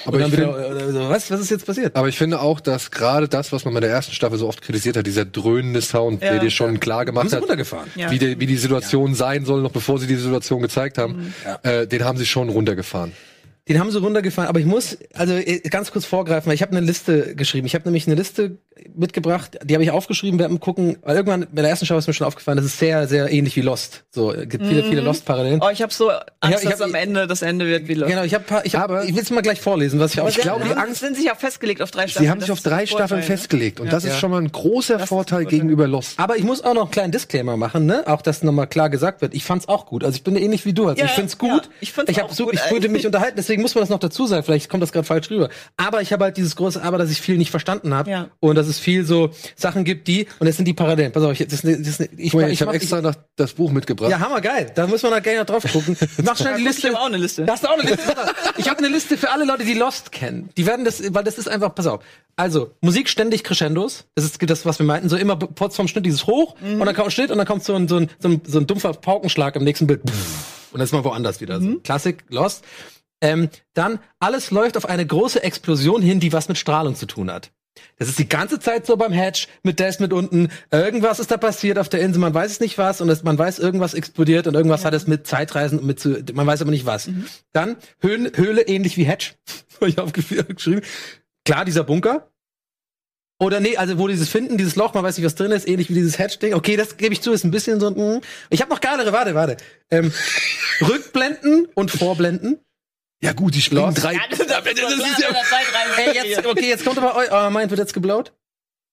Aber 0.07 0.19
dann 0.19 0.31
ich 0.33 0.37
wieder, 0.39 0.55
find- 0.55 0.97
äh, 0.97 1.09
was, 1.11 1.31
was 1.31 1.41
ist 1.41 1.51
jetzt 1.51 1.67
passiert? 1.67 1.95
Aber 1.95 2.09
ich 2.09 2.17
finde 2.17 2.41
auch, 2.41 2.59
dass 2.61 2.91
gerade 2.91 3.29
das, 3.29 3.53
was 3.53 3.65
man 3.65 3.75
bei 3.75 3.81
der 3.81 3.91
ersten 3.91 4.13
Staffel 4.13 4.39
so 4.39 4.49
oft 4.49 4.63
kritisiert 4.63 4.97
hat, 4.97 5.07
dieser 5.07 5.25
dröhnende 5.27 5.83
Sound, 5.83 6.23
Ja. 6.23 6.31
der 6.33 6.41
dir 6.41 6.51
schon 6.51 6.81
klar 6.81 7.05
gemacht 7.05 7.33
hat, 7.33 7.41
runtergefahren. 7.43 7.91
Ja. 7.97 8.11
wie, 8.11 8.19
die, 8.19 8.41
wie 8.41 8.47
die 8.47 8.57
Situation 8.57 9.15
sein 9.15 9.45
soll, 9.45 9.61
noch 9.61 9.73
bevor 9.73 9.99
sie 9.99 10.07
die 10.07 10.17
Situation 10.17 10.63
gezeigt 10.63 10.97
haben, 10.99 11.35
äh, 11.63 11.87
den 11.87 12.05
haben 12.05 12.17
sie 12.19 12.27
schon 12.27 12.49
runtergefahren. 12.49 13.13
Den 13.71 13.79
haben 13.81 13.91
sie 13.91 13.99
runtergefahren, 13.99 14.49
aber 14.49 14.59
ich 14.61 14.67
muss 14.67 14.99
also 15.15 15.33
äh, 15.35 15.61
ganz 15.61 15.91
kurz 15.93 16.05
vorgreifen, 16.05 16.49
weil 16.49 16.55
ich 16.55 16.63
habe 16.63 16.77
eine 16.77 16.85
Liste 16.85 17.35
geschrieben. 17.37 17.67
Ich 17.67 17.75
habe 17.75 17.85
nämlich 17.85 18.07
eine 18.07 18.17
Liste 18.17 18.59
mitgebracht, 18.95 19.59
die 19.65 19.75
habe 19.75 19.85
ich 19.85 19.91
aufgeschrieben, 19.91 20.39
werden 20.39 20.59
gucken, 20.61 20.97
weil 21.03 21.17
irgendwann 21.17 21.47
bei 21.53 21.63
der 21.63 21.71
ersten 21.71 21.85
Staffel 21.87 21.99
ist 22.01 22.07
mir 22.07 22.15
schon 22.15 22.27
aufgefallen, 22.27 22.57
das 22.57 22.65
ist 22.67 22.79
sehr 22.79 23.07
sehr 23.09 23.31
ähnlich 23.31 23.55
wie 23.57 23.61
Lost. 23.61 24.05
So, 24.11 24.33
es 24.33 24.49
gibt 24.49 24.67
viele 24.67 24.83
viele 24.85 25.01
Lost 25.03 25.25
Parallelen. 25.25 25.61
Oh, 25.63 25.69
ich 25.71 25.83
habe 25.83 25.93
so 25.93 26.11
Angst, 26.41 26.61
ich 26.63 26.67
hab- 26.67 26.73
dass 26.73 26.81
am 26.81 26.95
Ende 26.95 27.27
das 27.27 27.43
Ende 27.43 27.67
wird 27.67 27.89
wie 27.89 27.95
Lost. 27.95 28.11
Genau, 28.11 28.25
ich 28.25 28.35
habe 28.35 28.45
ich 28.65 28.75
hab, 28.75 28.85
Aber- 28.91 29.05
ich 29.05 29.15
will 29.15 29.23
es 29.23 29.31
mal 29.31 29.43
gleich 29.43 29.61
vorlesen, 29.61 30.01
was 30.01 30.15
ich 30.15 30.21
auch 30.21 30.29
ich 30.29 30.37
glaube, 30.39 30.65
die 30.65 30.71
haben- 30.71 30.79
Angst- 30.81 31.01
sind 31.01 31.17
sich 31.17 31.27
ja 31.27 31.35
festgelegt 31.35 31.81
auf 31.83 31.91
drei 31.91 32.09
Staffeln. 32.09 32.25
Sie 32.27 32.31
haben 32.31 32.41
sich 32.41 32.49
Das 32.49 32.59
auf 32.59 32.63
drei 32.65 32.87
Staffeln 32.87 33.09
Vorteil, 33.09 33.19
ne? 33.21 33.25
festgelegt 33.27 33.81
und 33.81 33.93
das 33.93 34.05
ist 34.05 34.15
Ja. 34.15 34.19
schon 34.19 34.31
mal 34.31 34.41
ein 34.43 34.51
großer 34.51 34.99
ein 34.99 35.07
Vorteil 35.07 35.41
Vorteil. 35.43 35.47
gegenüber 35.47 35.87
Lost. 35.87 36.19
aber 36.19 36.37
ich 36.37 36.45
muss 36.45 36.65
auch 36.65 36.75
noch 36.75 36.83
einen 36.83 36.91
kleinen 36.91 37.13
Disclaimer 37.13 37.57
machen, 37.57 37.87
ne? 37.87 38.03
Auch 38.07 38.23
dass 38.23 38.43
nochmal 38.43 38.67
klar 38.67 38.91
gesagt 38.91 39.21
wird. 39.21 39.35
Ich 39.35 39.45
fand's 39.45 39.69
auch 39.69 39.87
gut. 39.87 40.03
Also 40.05 40.17
ich 40.17 40.25
bin 40.25 40.35
ähnlich 40.37 40.65
wie 40.65 40.73
du. 40.73 40.89
Also 40.89 40.99
Ja, 41.01 41.05
ich 41.07 41.13
find's 41.13 41.37
ja, 41.41 41.49
gut. 41.55 41.69
ich 41.81 41.93
find's 41.93 42.11
ich 42.11 42.19
hab 42.19 42.31
auch 42.31 42.35
so, 42.35 42.47
gut, 42.47 42.55
ich 42.55 42.71
würde 42.71 42.89
mich 42.89 43.07
unterhalten. 43.07 43.35
Deswegen 43.37 43.60
muss 43.61 43.75
man 43.75 43.83
das 43.83 43.91
noch 43.91 43.99
dazu 43.99 44.27
sagen. 44.27 44.43
Vielleicht 44.45 44.69
kommt 44.69 44.83
das 44.83 44.93
gerade 44.93 45.07
falsch 45.07 45.31
rüber. 45.31 45.49
Aber 45.77 46.03
ich 46.03 46.13
habe 46.13 46.25
halt 46.25 46.37
dieses 46.37 46.57
große 46.57 46.83
Aber, 46.83 46.99
dass 46.99 47.11
ich 47.11 47.21
viel 47.21 47.37
nicht 47.39 47.51
verstanden 47.51 47.95
habe 47.95 48.11
Ja. 48.11 48.29
und 48.41 48.57
dass 48.57 48.67
es 48.67 48.79
viel 48.79 49.05
so 49.05 49.31
Sachen 49.57 49.85
gibt, 49.85 50.09
die 50.09 50.27
und 50.39 50.47
das 50.47 50.57
sind 50.57 50.65
die 50.67 50.75
Parallelen. 50.75 51.13
Pass 51.13 51.23
auf, 51.23 51.33
ich, 51.39 51.47
das, 51.49 51.63
das, 51.63 52.01
ich, 52.01 52.09
ich, 52.19 52.35
mach- 52.35 52.43
habe 52.61 52.73
extra 52.75 53.01
noch 53.01 53.15
das 53.37 53.53
Buch 53.53 53.71
mitgebracht. 53.71 54.11
Ja, 54.11 54.19
hammer 54.21 54.41
geil. 54.41 54.71
Da 54.75 54.87
muss 54.87 55.03
man 55.03 55.13
da 55.13 55.21
gerne 55.21 55.41
noch 55.41 55.47
drauf 55.47 55.65
gucken. 55.71 55.97
Mach 56.25 56.37
schnell 56.37 56.57
die 56.59 56.65
Liste. 56.65 56.89
ich 56.89 56.95
hab 56.95 57.01
auch 57.03 57.07
eine 57.07 57.17
Liste. 57.17 57.45
Da 57.45 57.53
hast 57.55 57.65
du 57.65 57.69
auch 57.69 57.79
eine 57.79 57.89
Liste. 57.91 58.15
ich 58.57 58.69
habe 58.69 58.79
eine 58.79 58.89
Liste 58.89 59.17
für 59.17 59.31
alle 59.31 59.45
Leute, 59.45 59.65
die 59.65 59.75
Lost 59.75 60.13
kennen. 60.13 60.51
Die 60.57 60.67
werden 60.67 60.85
das, 60.85 61.03
weil 61.15 61.25
das 61.25 61.39
ist 61.39 61.49
einfach, 61.49 61.75
pass 61.75 61.87
auf. 61.87 62.03
Also, 62.37 62.71
Musik 62.81 63.09
ständig 63.09 63.45
Crescendos. 63.45 64.05
Das 64.15 64.25
ist 64.25 64.39
das, 64.49 64.65
was 64.65 64.79
wir 64.79 64.87
meinten. 64.87 65.09
So 65.09 65.17
immer 65.17 65.39
kurz 65.39 65.77
vorm 65.77 65.89
Schnitt 65.89 66.07
dieses 66.07 66.27
Hoch 66.27 66.55
und 66.63 66.79
dann 66.81 66.95
kommt 66.95 67.09
ein 67.09 67.11
Schnitt 67.11 67.31
und 67.31 67.39
dann 67.39 67.47
kommt 67.47 67.65
so 67.65 67.75
ein, 67.75 67.87
so 67.89 67.97
ein, 67.97 68.09
so 68.19 68.29
ein, 68.29 68.41
so 68.47 68.59
ein 68.59 68.67
dumpfer 68.67 68.93
Paukenschlag 68.95 69.57
im 69.57 69.65
nächsten 69.65 69.87
Bild. 69.87 70.01
Und 70.03 70.79
dann 70.79 70.83
ist 70.83 70.93
man 70.93 71.05
woanders 71.05 71.41
wieder. 71.41 71.61
So. 71.61 71.77
Klassik, 71.83 72.25
Lost. 72.29 72.65
Ähm, 73.21 73.51
dann, 73.75 74.01
alles 74.19 74.51
läuft 74.51 74.77
auf 74.77 74.87
eine 74.87 75.07
große 75.07 75.43
Explosion 75.43 76.03
hin, 76.03 76.21
die 76.21 76.33
was 76.33 76.49
mit 76.49 76.59
Strahlung 76.59 76.95
zu 76.95 77.07
tun 77.07 77.31
hat. 77.31 77.53
Das 77.99 78.09
ist 78.09 78.19
die 78.19 78.29
ganze 78.29 78.59
Zeit 78.59 78.87
so 78.87 78.97
beim 78.97 79.13
Hatch, 79.13 79.47
mit 79.63 79.79
Des 79.79 80.01
mit 80.01 80.13
unten. 80.13 80.49
Irgendwas 80.71 81.21
ist 81.21 81.31
da 81.31 81.37
passiert 81.37 81.79
auf 81.79 81.89
der 81.89 82.01
Insel, 82.01 82.21
man 82.21 82.35
weiß 82.35 82.51
es 82.51 82.61
nicht 82.61 82.79
was 82.79 83.01
und 83.01 83.09
es, 83.09 83.23
man 83.23 83.39
weiß, 83.39 83.59
irgendwas 83.59 83.95
explodiert 83.95 84.47
und 84.47 84.55
irgendwas 84.55 84.85
hat 84.85 84.95
es 84.95 85.07
mit 85.07 85.27
Zeitreisen 85.27 85.79
und 85.79 85.87
mit 85.87 86.01
zu, 86.01 86.23
man 86.33 86.47
weiß 86.47 86.63
aber 86.63 86.71
nicht 86.71 86.87
was. 86.87 87.09
Dann 87.53 87.77
Höhle, 88.01 88.33
Höhle 88.35 88.63
ähnlich 88.63 88.97
wie 88.97 89.05
Hatch, 89.05 89.35
habe 89.77 89.91
ich 89.91 89.99
aufgeschrieben. 89.99 90.83
Klar, 91.45 91.65
dieser 91.65 91.85
Bunker. 91.85 92.31
Oder 93.39 93.61
nee, 93.61 93.77
also 93.77 93.99
wo 93.99 94.07
dieses 94.07 94.29
Finden, 94.29 94.59
dieses 94.59 94.77
Loch, 94.77 94.93
man 94.93 95.03
weiß 95.03 95.17
nicht, 95.17 95.25
was 95.25 95.35
drin 95.35 95.51
ist, 95.51 95.67
ähnlich 95.67 95.89
wie 95.89 95.95
dieses 95.95 96.19
Hatch-Ding. 96.19 96.53
Okay, 96.53 96.77
das 96.77 96.99
gebe 96.99 97.15
ich 97.15 97.23
zu, 97.23 97.33
ist 97.33 97.45
ein 97.45 97.51
bisschen 97.51 97.81
so 97.81 97.87
ein. 97.87 97.95
mm. 97.95 98.21
Ich 98.51 98.61
habe 98.61 98.71
noch 98.71 98.83
geilere, 98.83 99.13
warte, 99.13 99.35
warte. 99.35 99.57
Ähm, 99.91 100.13
Rückblenden 100.83 101.67
und 101.75 101.91
Vorblenden. 101.91 102.59
Ja 103.23 103.33
gut, 103.33 103.55
die 103.55 103.61
springen 103.61 103.83
Lost. 103.85 104.03
drei. 104.03 104.15
Ja, 104.15 104.21
das 104.31 104.41
ist, 104.41 104.51
das 104.51 104.65
ist 104.67 105.19
ja, 105.21 105.29
Ey, 105.97 106.15
jetzt, 106.31 106.47
okay, 106.47 106.69
jetzt 106.69 106.85
kommt 106.85 106.99
aber 106.99 107.17
eu 107.17 107.27
euer 107.31 107.51
Mind 107.51 107.71
wird 107.71 107.79
jetzt 107.79 107.95
geblaut. 107.95 108.33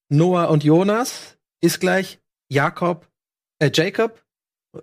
Noah 0.10 0.50
und 0.50 0.64
Jonas 0.64 1.38
ist 1.62 1.80
gleich 1.80 2.20
Jakob, 2.50 3.08
äh, 3.60 3.72
Jacob. 3.74 4.24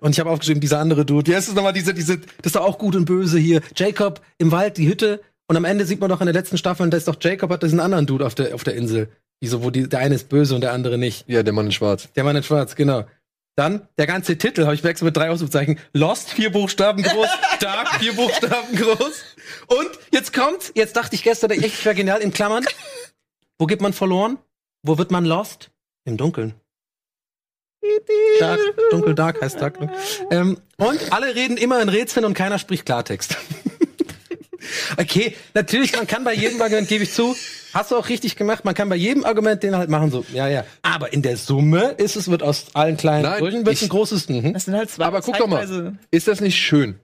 Und 0.01 0.13
ich 0.13 0.21
habe 0.21 0.31
aufgeschrieben, 0.31 0.61
dieser 0.61 0.81
andere 0.81 1.05
Dude. 1.05 1.31
Wie 1.31 1.37
heißt 1.37 1.49
das 1.49 1.55
nochmal? 1.55 1.73
Diese, 1.73 1.95
diese, 1.95 2.19
das 2.19 2.29
ist 2.47 2.57
doch 2.57 2.65
auch 2.65 2.79
gut 2.79 2.97
und 2.97 3.05
böse 3.05 3.39
hier. 3.39 3.61
Jacob 3.77 4.21
im 4.39 4.51
Wald, 4.51 4.77
die 4.77 4.89
Hütte. 4.89 5.23
Und 5.47 5.57
am 5.57 5.65
Ende 5.65 5.85
sieht 5.85 6.01
man 6.01 6.09
doch 6.09 6.21
in 6.21 6.27
der 6.27 6.35
letzten 6.35 6.57
Staffel, 6.57 6.89
da 6.89 6.97
ist 6.97 7.07
doch 7.07 7.17
Jacob 7.21 7.51
hat 7.51 7.63
diesen 7.63 7.79
anderen 7.81 8.07
Dude 8.07 8.27
auf 8.27 8.35
der, 8.35 8.55
auf 8.55 8.65
der 8.65 8.75
Insel. 8.75 9.09
Wieso, 9.41 9.63
wo 9.63 9.71
die, 9.71 9.89
der 9.89 9.99
eine 9.99 10.15
ist 10.15 10.31
böse 10.31 10.55
und 10.55 10.63
der 10.63 10.73
andere 10.73 10.97
nicht. 10.97 11.29
Ja, 11.29 11.43
der 11.43 11.53
Mann 11.53 11.67
in 11.67 11.73
Schwarz. 11.73 12.09
Der 12.17 12.25
Mann 12.25 12.35
in 12.35 12.43
Schwarz, 12.43 12.75
genau. 12.77 13.05
Dann 13.57 13.89
der 13.99 14.07
ganze 14.07 14.37
Titel 14.37 14.65
habe 14.65 14.75
ich 14.75 14.83
wechselt 14.83 15.07
mit 15.07 15.17
drei 15.17 15.31
Ausrufezeichen. 15.31 15.79
Lost, 15.93 16.31
vier 16.31 16.51
Buchstaben 16.51 17.03
groß. 17.03 17.29
Dark, 17.61 17.89
vier 18.01 18.15
Buchstaben 18.15 18.77
groß. 18.77 19.25
Und 19.69 19.91
jetzt 20.11 20.33
kommt, 20.33 20.73
jetzt 20.75 20.97
dachte 20.97 21.15
ich 21.15 21.23
gestern, 21.23 21.53
echt, 21.53 21.65
ich 21.65 21.85
wäre 21.85 21.95
genial, 21.95 22.21
in 22.21 22.33
Klammern. 22.33 22.65
Wo 23.59 23.67
geht 23.67 23.81
man 23.81 23.93
verloren? 23.93 24.39
Wo 24.83 24.99
wird 24.99 25.13
man 25.13 25.25
lost? 25.25 25.71
Im 26.05 26.17
Dunkeln. 26.17 26.55
Dark, 28.41 28.61
dunkel, 28.91 29.15
dark 29.15 29.41
heißt 29.41 29.61
dark. 29.61 29.79
Ähm, 30.31 30.59
und 30.79 31.13
alle 31.13 31.35
reden 31.35 31.57
immer 31.57 31.81
in 31.81 31.89
Rätseln 31.89 32.25
und 32.25 32.35
keiner 32.35 32.59
spricht 32.59 32.87
Klartext. 32.87 33.37
okay, 34.99 35.37
natürlich, 35.53 35.95
man 35.95 36.07
kann 36.07 36.25
bei 36.25 36.35
jedem 36.35 36.61
Argument, 36.61 36.89
gebe 36.89 37.05
ich 37.05 37.13
zu, 37.13 37.37
hast 37.75 37.91
du 37.91 37.97
auch 37.97 38.09
richtig 38.09 38.37
gemacht, 38.37 38.65
man 38.65 38.75
kann 38.75 38.89
bei 38.89 38.97
jedem 38.97 39.25
Argument 39.25 39.63
den 39.63 39.77
halt 39.77 39.91
machen, 39.91 40.11
so, 40.11 40.25
ja, 40.33 40.49
ja. 40.49 40.65
Aber 40.83 41.13
in 41.13 41.23
der 41.23 41.37
Summe 41.37 41.95
ist 41.99 42.17
es, 42.17 42.31
wird 42.31 42.43
aus 42.43 42.67
allen 42.75 42.97
kleinen 42.97 43.25
Nein, 43.25 43.41
Brüchen 43.41 43.67
wird 43.67 43.83
ein 43.83 43.89
großes, 43.89 44.29
mhm. 44.29 44.55
Das 44.55 44.65
sind 44.65 44.75
halt 44.75 44.91
zwei 44.91 45.05
Aber 45.05 45.21
guck 45.21 45.37
doch 45.37 45.47
mal, 45.47 45.99
ist 46.11 46.29
das 46.29 46.41
nicht 46.41 46.57
schön, 46.57 46.95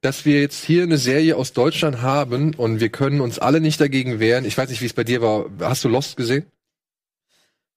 dass 0.00 0.24
wir 0.24 0.40
jetzt 0.40 0.64
hier 0.64 0.82
eine 0.82 0.98
Serie 0.98 1.36
aus 1.36 1.52
Deutschland 1.52 2.02
haben 2.02 2.54
und 2.54 2.80
wir 2.80 2.88
können 2.90 3.20
uns 3.20 3.38
alle 3.38 3.60
nicht 3.60 3.80
dagegen 3.80 4.20
wehren. 4.20 4.44
Ich 4.44 4.56
weiß 4.56 4.68
nicht, 4.70 4.82
wie 4.82 4.86
es 4.86 4.92
bei 4.92 5.04
dir 5.04 5.22
war. 5.22 5.46
Hast 5.60 5.84
du 5.84 5.88
Lost 5.88 6.16
gesehen? 6.16 6.46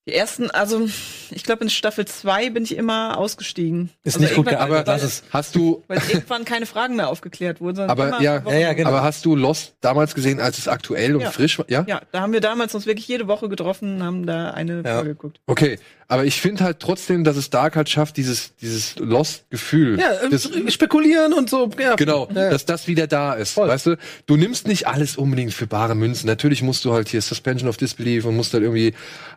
Die 0.07 0.13
ersten, 0.15 0.49
also 0.49 0.89
ich 1.29 1.43
glaube 1.43 1.63
in 1.63 1.69
Staffel 1.69 2.05
2 2.05 2.49
bin 2.49 2.63
ich 2.63 2.75
immer 2.75 3.19
ausgestiegen. 3.19 3.91
Ist 4.03 4.15
also 4.15 4.25
nicht 4.25 4.35
gut 4.35 4.47
weil, 4.47 4.83
lass 4.87 5.03
es. 5.03 5.23
Hast 5.29 5.53
du, 5.55 5.83
weil 5.87 6.01
irgendwann 6.09 6.43
keine 6.43 6.65
Fragen 6.65 6.95
mehr 6.95 7.07
aufgeklärt 7.09 7.61
wurden. 7.61 7.75
sondern 7.75 7.91
Aber 7.91 8.19
ja- 8.19 8.41
Ja, 8.47 8.57
ja, 8.57 8.73
genau. 8.73 8.89
aber 8.89 9.03
hast 9.03 9.23
du 9.25 9.35
Lost 9.35 9.75
damals 9.79 10.15
gesehen, 10.15 10.39
als 10.39 10.57
es 10.57 10.67
aktuell 10.67 11.15
und 11.15 11.21
Ja. 11.21 11.29
frisch 11.29 11.59
war? 11.59 11.65
Ja? 11.69 11.85
Ja, 11.87 12.01
da 12.11 12.21
haben 12.21 12.33
wir 12.33 12.41
damals 12.41 12.73
uns 12.73 12.87
wirklich 12.87 13.07
jede 13.07 13.27
Woche 13.27 13.47
getroffen 13.47 13.97
und 13.97 14.03
haben 14.03 14.25
da 14.25 14.49
eine 14.51 14.81
Ja. 14.83 14.95
Folge 14.95 15.09
geguckt. 15.09 15.39
Okay, 15.45 15.77
aber 16.11 16.25
ich 16.25 16.41
finde 16.41 16.63
halt 16.65 16.79
trotzdem, 16.79 17.23
dass 17.23 17.37
es 17.37 17.49
Dark 17.49 17.75
halt 17.77 17.89
schafft, 17.89 18.17
dieses, 18.17 18.53
dieses 18.61 18.95
Lost-Gefühl. 18.99 19.97
Ja, 19.99 20.11
äh, 20.25 20.29
das, 20.29 20.49
spekulieren 20.73 21.33
und 21.33 21.49
so. 21.49 21.69
Ja. 21.79 21.95
Genau, 21.95 22.27
Ja. 22.35 22.49
dass 22.49 22.65
das 22.65 22.87
wieder 22.87 23.07
da 23.07 23.33
ist. 23.33 23.51
Voll. 23.53 23.69
Weißt 23.69 23.85
du, 23.85 23.97
du 24.25 24.35
nimmst 24.35 24.67
nicht 24.67 24.87
alles 24.87 25.15
unbedingt 25.17 25.53
für 25.53 25.67
bare 25.67 25.95
Münzen. 25.95 26.27
Natürlich 26.27 26.61
musst 26.63 26.83
du 26.85 26.93
halt 26.93 27.07
hier 27.09 27.21
Suspension 27.21 27.69
of 27.69 27.77
Disbelief 27.77 28.25
und 28.25 28.35
musst 28.35 28.53
halt 28.53 28.63
irgendwie 28.63 28.93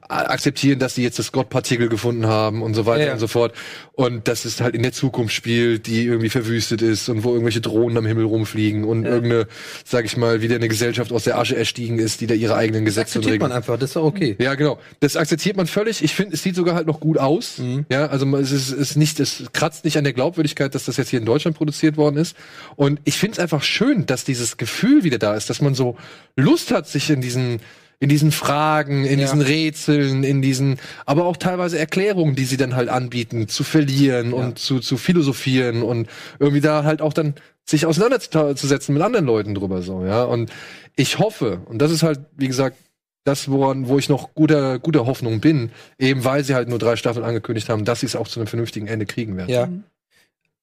a- 0.09 0.25
akzeptieren, 0.25 0.79
dass 0.81 0.95
die 0.95 1.03
jetzt 1.03 1.19
das 1.19 1.31
Gott-Partikel 1.33 1.89
gefunden 1.89 2.27
haben 2.27 2.61
und 2.63 2.75
so 2.75 2.87
weiter 2.87 3.01
Ja, 3.03 3.07
ja. 3.07 3.13
und 3.13 3.19
so 3.21 3.29
fort. 3.29 3.55
Und 3.93 4.27
dass 4.27 4.45
es 4.45 4.61
halt 4.61 4.75
in 4.75 4.83
der 4.83 4.93
Zukunft 4.93 5.33
spielt, 5.33 5.87
die 5.87 6.05
irgendwie 6.07 6.29
verwüstet 6.29 6.83
ist 6.83 7.09
und 7.09 7.23
wo 7.23 7.31
irgendwelche 7.31 7.61
Drohnen 7.61 7.97
am 7.97 8.07
Himmel 8.07 8.25
rumfliegen 8.25 8.83
und 8.85 9.05
irgendeine, 9.05 9.47
sag 9.85 10.05
ich 10.05 10.17
mal, 10.17 10.43
wieder 10.43 10.57
eine 10.57 10.69
Gesellschaft 10.69 11.13
aus 11.13 11.25
der 11.25 11.39
Asche 11.39 11.57
erstiegen 11.57 12.01
ist, 12.01 12.21
die 12.21 12.27
da 12.27 12.35
ihre 12.35 12.57
eigenen 12.57 12.85
Gesetze 12.85 13.19
und 13.19 13.25
Akzeptiert 13.25 13.33
Regeln 13.35 13.49
man 13.51 13.57
einfach, 13.57 13.79
das 13.79 13.91
ist 13.91 13.97
doch 13.97 14.03
okay. 14.05 14.35
ja, 14.41 14.55
genau. 14.57 14.79
Das 15.01 15.17
akzeptiert 15.17 15.57
man 15.57 15.67
völlig. 15.69 16.03
Ich 16.03 16.15
finde, 16.15 16.35
es 16.35 16.43
sieht 16.43 16.57
sogar 16.65 16.75
halt 16.77 16.87
noch 16.87 17.01
gut 17.01 17.19
aus. 17.19 17.61
Ja, 17.91 18.07
also 18.07 18.27
es 18.37 18.51
ist, 18.51 18.71
ist 18.73 18.97
nicht, 18.97 19.21
es 19.21 19.45
kratzt 19.53 19.85
nicht 19.85 19.99
an 19.99 20.05
der 20.05 20.15
Glaubwürdigkeit, 20.15 20.75
dass 20.75 20.87
das 20.87 20.97
jetzt 20.97 21.11
hier 21.11 21.19
in 21.21 21.27
Deutschland 21.27 21.57
produziert 21.57 21.97
worden 21.99 22.17
ist. 22.17 22.35
Und 22.77 23.01
ich 23.05 23.19
finde 23.19 23.35
es 23.35 23.39
einfach 23.39 23.63
schön, 23.63 24.07
dass 24.07 24.25
dieses 24.25 24.57
Gefühl 24.57 25.05
wieder 25.05 25.19
da 25.19 25.35
ist, 25.35 25.51
dass 25.51 25.61
man 25.61 25.75
so 25.75 25.97
Lust 26.37 26.71
hat, 26.73 26.89
sich 26.89 27.11
in 27.11 27.21
diesen 27.21 27.61
in 28.01 28.09
diesen 28.09 28.33
Fragen, 28.33 29.05
in 29.05 29.19
Ja. 29.21 29.25
diesen 29.27 29.41
Rätseln, 29.41 30.25
in 30.25 30.43
diesen, 30.43 30.79
aber 31.07 31.25
auch 31.25 31.37
teilweise 31.37 31.79
Erklärungen, 31.79 32.35
die 32.35 32.45
sie 32.45 32.57
dann 32.57 32.75
halt 32.75 32.89
anbieten, 32.89 33.47
zu 33.49 33.63
verlieren 33.63 34.33
und 34.33 34.59
zu, 34.59 34.81
zu 34.81 34.97
philosophieren 34.97 35.83
und 35.83 36.09
irgendwie 36.39 36.61
da 36.61 36.83
halt 36.85 37.01
auch 37.01 37.13
dann 37.13 37.35
sich 37.65 37.87
auseinanderzusetzen 37.87 38.93
mit 38.93 39.03
anderen 39.03 39.25
Leuten 39.25 39.55
drüber 39.55 39.81
so, 39.81 40.05
ja. 40.05 40.25
Und 40.25 40.51
ich 40.97 41.19
hoffe, 41.19 41.61
und 41.67 41.79
das 41.79 41.93
ist 41.93 42.03
halt, 42.03 42.21
wie 42.37 42.49
gesagt, 42.49 42.77
das, 43.25 43.51
woran, 43.51 43.89
wo 43.89 43.99
ich 43.99 44.09
noch 44.09 44.35
guter, 44.35 44.79
guter 44.79 45.07
Hoffnung 45.07 45.41
bin, 45.41 45.71
eben 45.99 46.25
weil 46.25 46.45
sie 46.45 46.55
halt 46.55 46.69
nur 46.69 46.79
drei 46.79 46.97
Staffeln 46.97 47.25
angekündigt 47.25 47.69
haben, 47.69 47.85
dass 47.85 48.01
sie 48.01 48.07
es 48.07 48.17
auch 48.17 48.29
zu 48.29 48.39
einem 48.41 48.47
vernünftigen 48.47 48.87
Ende 48.87 49.07
kriegen 49.07 49.37
werden. 49.37 49.51
Ja. 49.51 49.69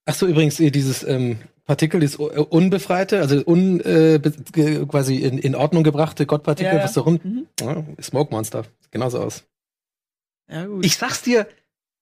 Ach 0.04 0.14
so, 0.14 0.26
übrigens, 0.26 0.58
eh, 0.60 0.70
dieses 0.70 1.02
ähm, 1.04 1.38
Partikel, 1.64 2.00
das 2.00 2.18
u- 2.18 2.26
unbefreite, 2.26 3.20
also 3.20 3.40
un, 3.46 3.80
äh, 3.80 4.18
quasi 4.88 5.16
in, 5.18 5.38
in 5.38 5.54
Ordnung 5.54 5.84
gebrachte 5.84 6.26
Gottpartikel, 6.26 6.72
Ja, 6.72 6.78
ja. 6.78 6.84
was 6.84 6.92
da 6.94 7.02
rum. 7.02 7.20
Mhm. 7.22 7.46
Ja, 7.60 7.84
Smoke 8.00 8.32
Monster, 8.32 8.64
genauso 8.90 9.20
aus. 9.20 9.44
Ja, 10.50 10.66
gut. 10.66 10.84
Ich 10.84 10.96
sag's 10.96 11.22
dir, 11.22 11.46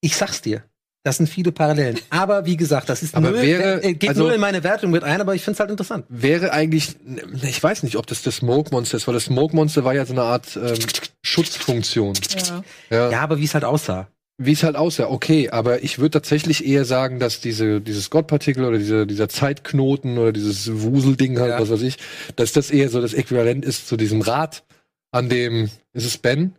ich 0.00 0.16
sag's 0.16 0.40
dir. 0.40 0.62
Das 1.02 1.16
sind 1.16 1.28
viele 1.28 1.50
Parallelen. 1.50 1.98
Aber 2.10 2.44
wie 2.44 2.58
gesagt, 2.58 2.90
das 2.90 3.02
ist 3.02 3.14
Aber 3.14 3.30
null, 3.30 3.40
wäre- 3.42 3.82
äh, 3.82 3.94
geht 3.94 4.10
also- 4.10 4.24
null 4.24 4.32
in 4.34 4.40
meine 4.40 4.62
Wertung 4.62 4.90
mit 4.90 5.02
ein, 5.02 5.20
aber 5.20 5.34
ich 5.34 5.42
find's 5.42 5.58
halt 5.58 5.70
interessant. 5.70 6.04
Wäre 6.10 6.52
eigentlich, 6.52 6.96
ich 7.42 7.62
weiß 7.62 7.84
nicht, 7.84 7.96
ob 7.96 8.06
das 8.06 8.20
das 8.22 8.36
Smoke 8.36 8.70
Monster 8.70 8.98
ist, 8.98 9.06
weil 9.06 9.14
das 9.14 9.24
Smoke 9.24 9.56
Monster 9.56 9.82
war 9.84 9.94
ja 9.94 10.04
so 10.04 10.12
eine 10.12 10.22
Art 10.22 10.56
ähm, 10.56 10.76
Schutzfunktion. 11.22 12.14
ja. 12.36 12.62
Ja. 12.90 13.10
Ja, 13.10 13.20
aber 13.22 13.38
wie 13.38 13.44
es 13.44 13.54
halt 13.54 13.64
aussah. 13.64 14.08
Wie 14.42 14.52
es 14.52 14.62
halt 14.62 14.76
aussah, 14.76 15.08
okay, 15.08 15.50
aber 15.50 15.82
ich 15.84 15.98
würde 15.98 16.12
tatsächlich 16.12 16.66
eher 16.66 16.84
sagen, 16.86 17.18
dass 17.18 17.40
diese, 17.40 17.80
dieses 17.82 18.08
Gottpartikel 18.08 18.64
oder 18.64 18.78
diese, 18.78 19.06
dieser 19.06 19.28
Zeitknoten 19.28 20.16
oder 20.18 20.32
dieses 20.32 20.70
Wuselding 20.82 21.38
halt, 21.38 21.50
Ja. 21.52 21.60
was 21.60 21.70
weiß 21.70 21.82
ich, 21.82 21.96
dass 22.36 22.52
das 22.52 22.70
eher 22.70 22.88
so 22.88 23.00
das 23.02 23.12
Äquivalent 23.12 23.64
ist 23.66 23.86
zu 23.86 23.96
diesem 23.98 24.22
Rad, 24.22 24.64
an 25.12 25.28
dem, 25.28 25.70
ist 25.92 26.06
es 26.06 26.16
Ben, 26.18 26.54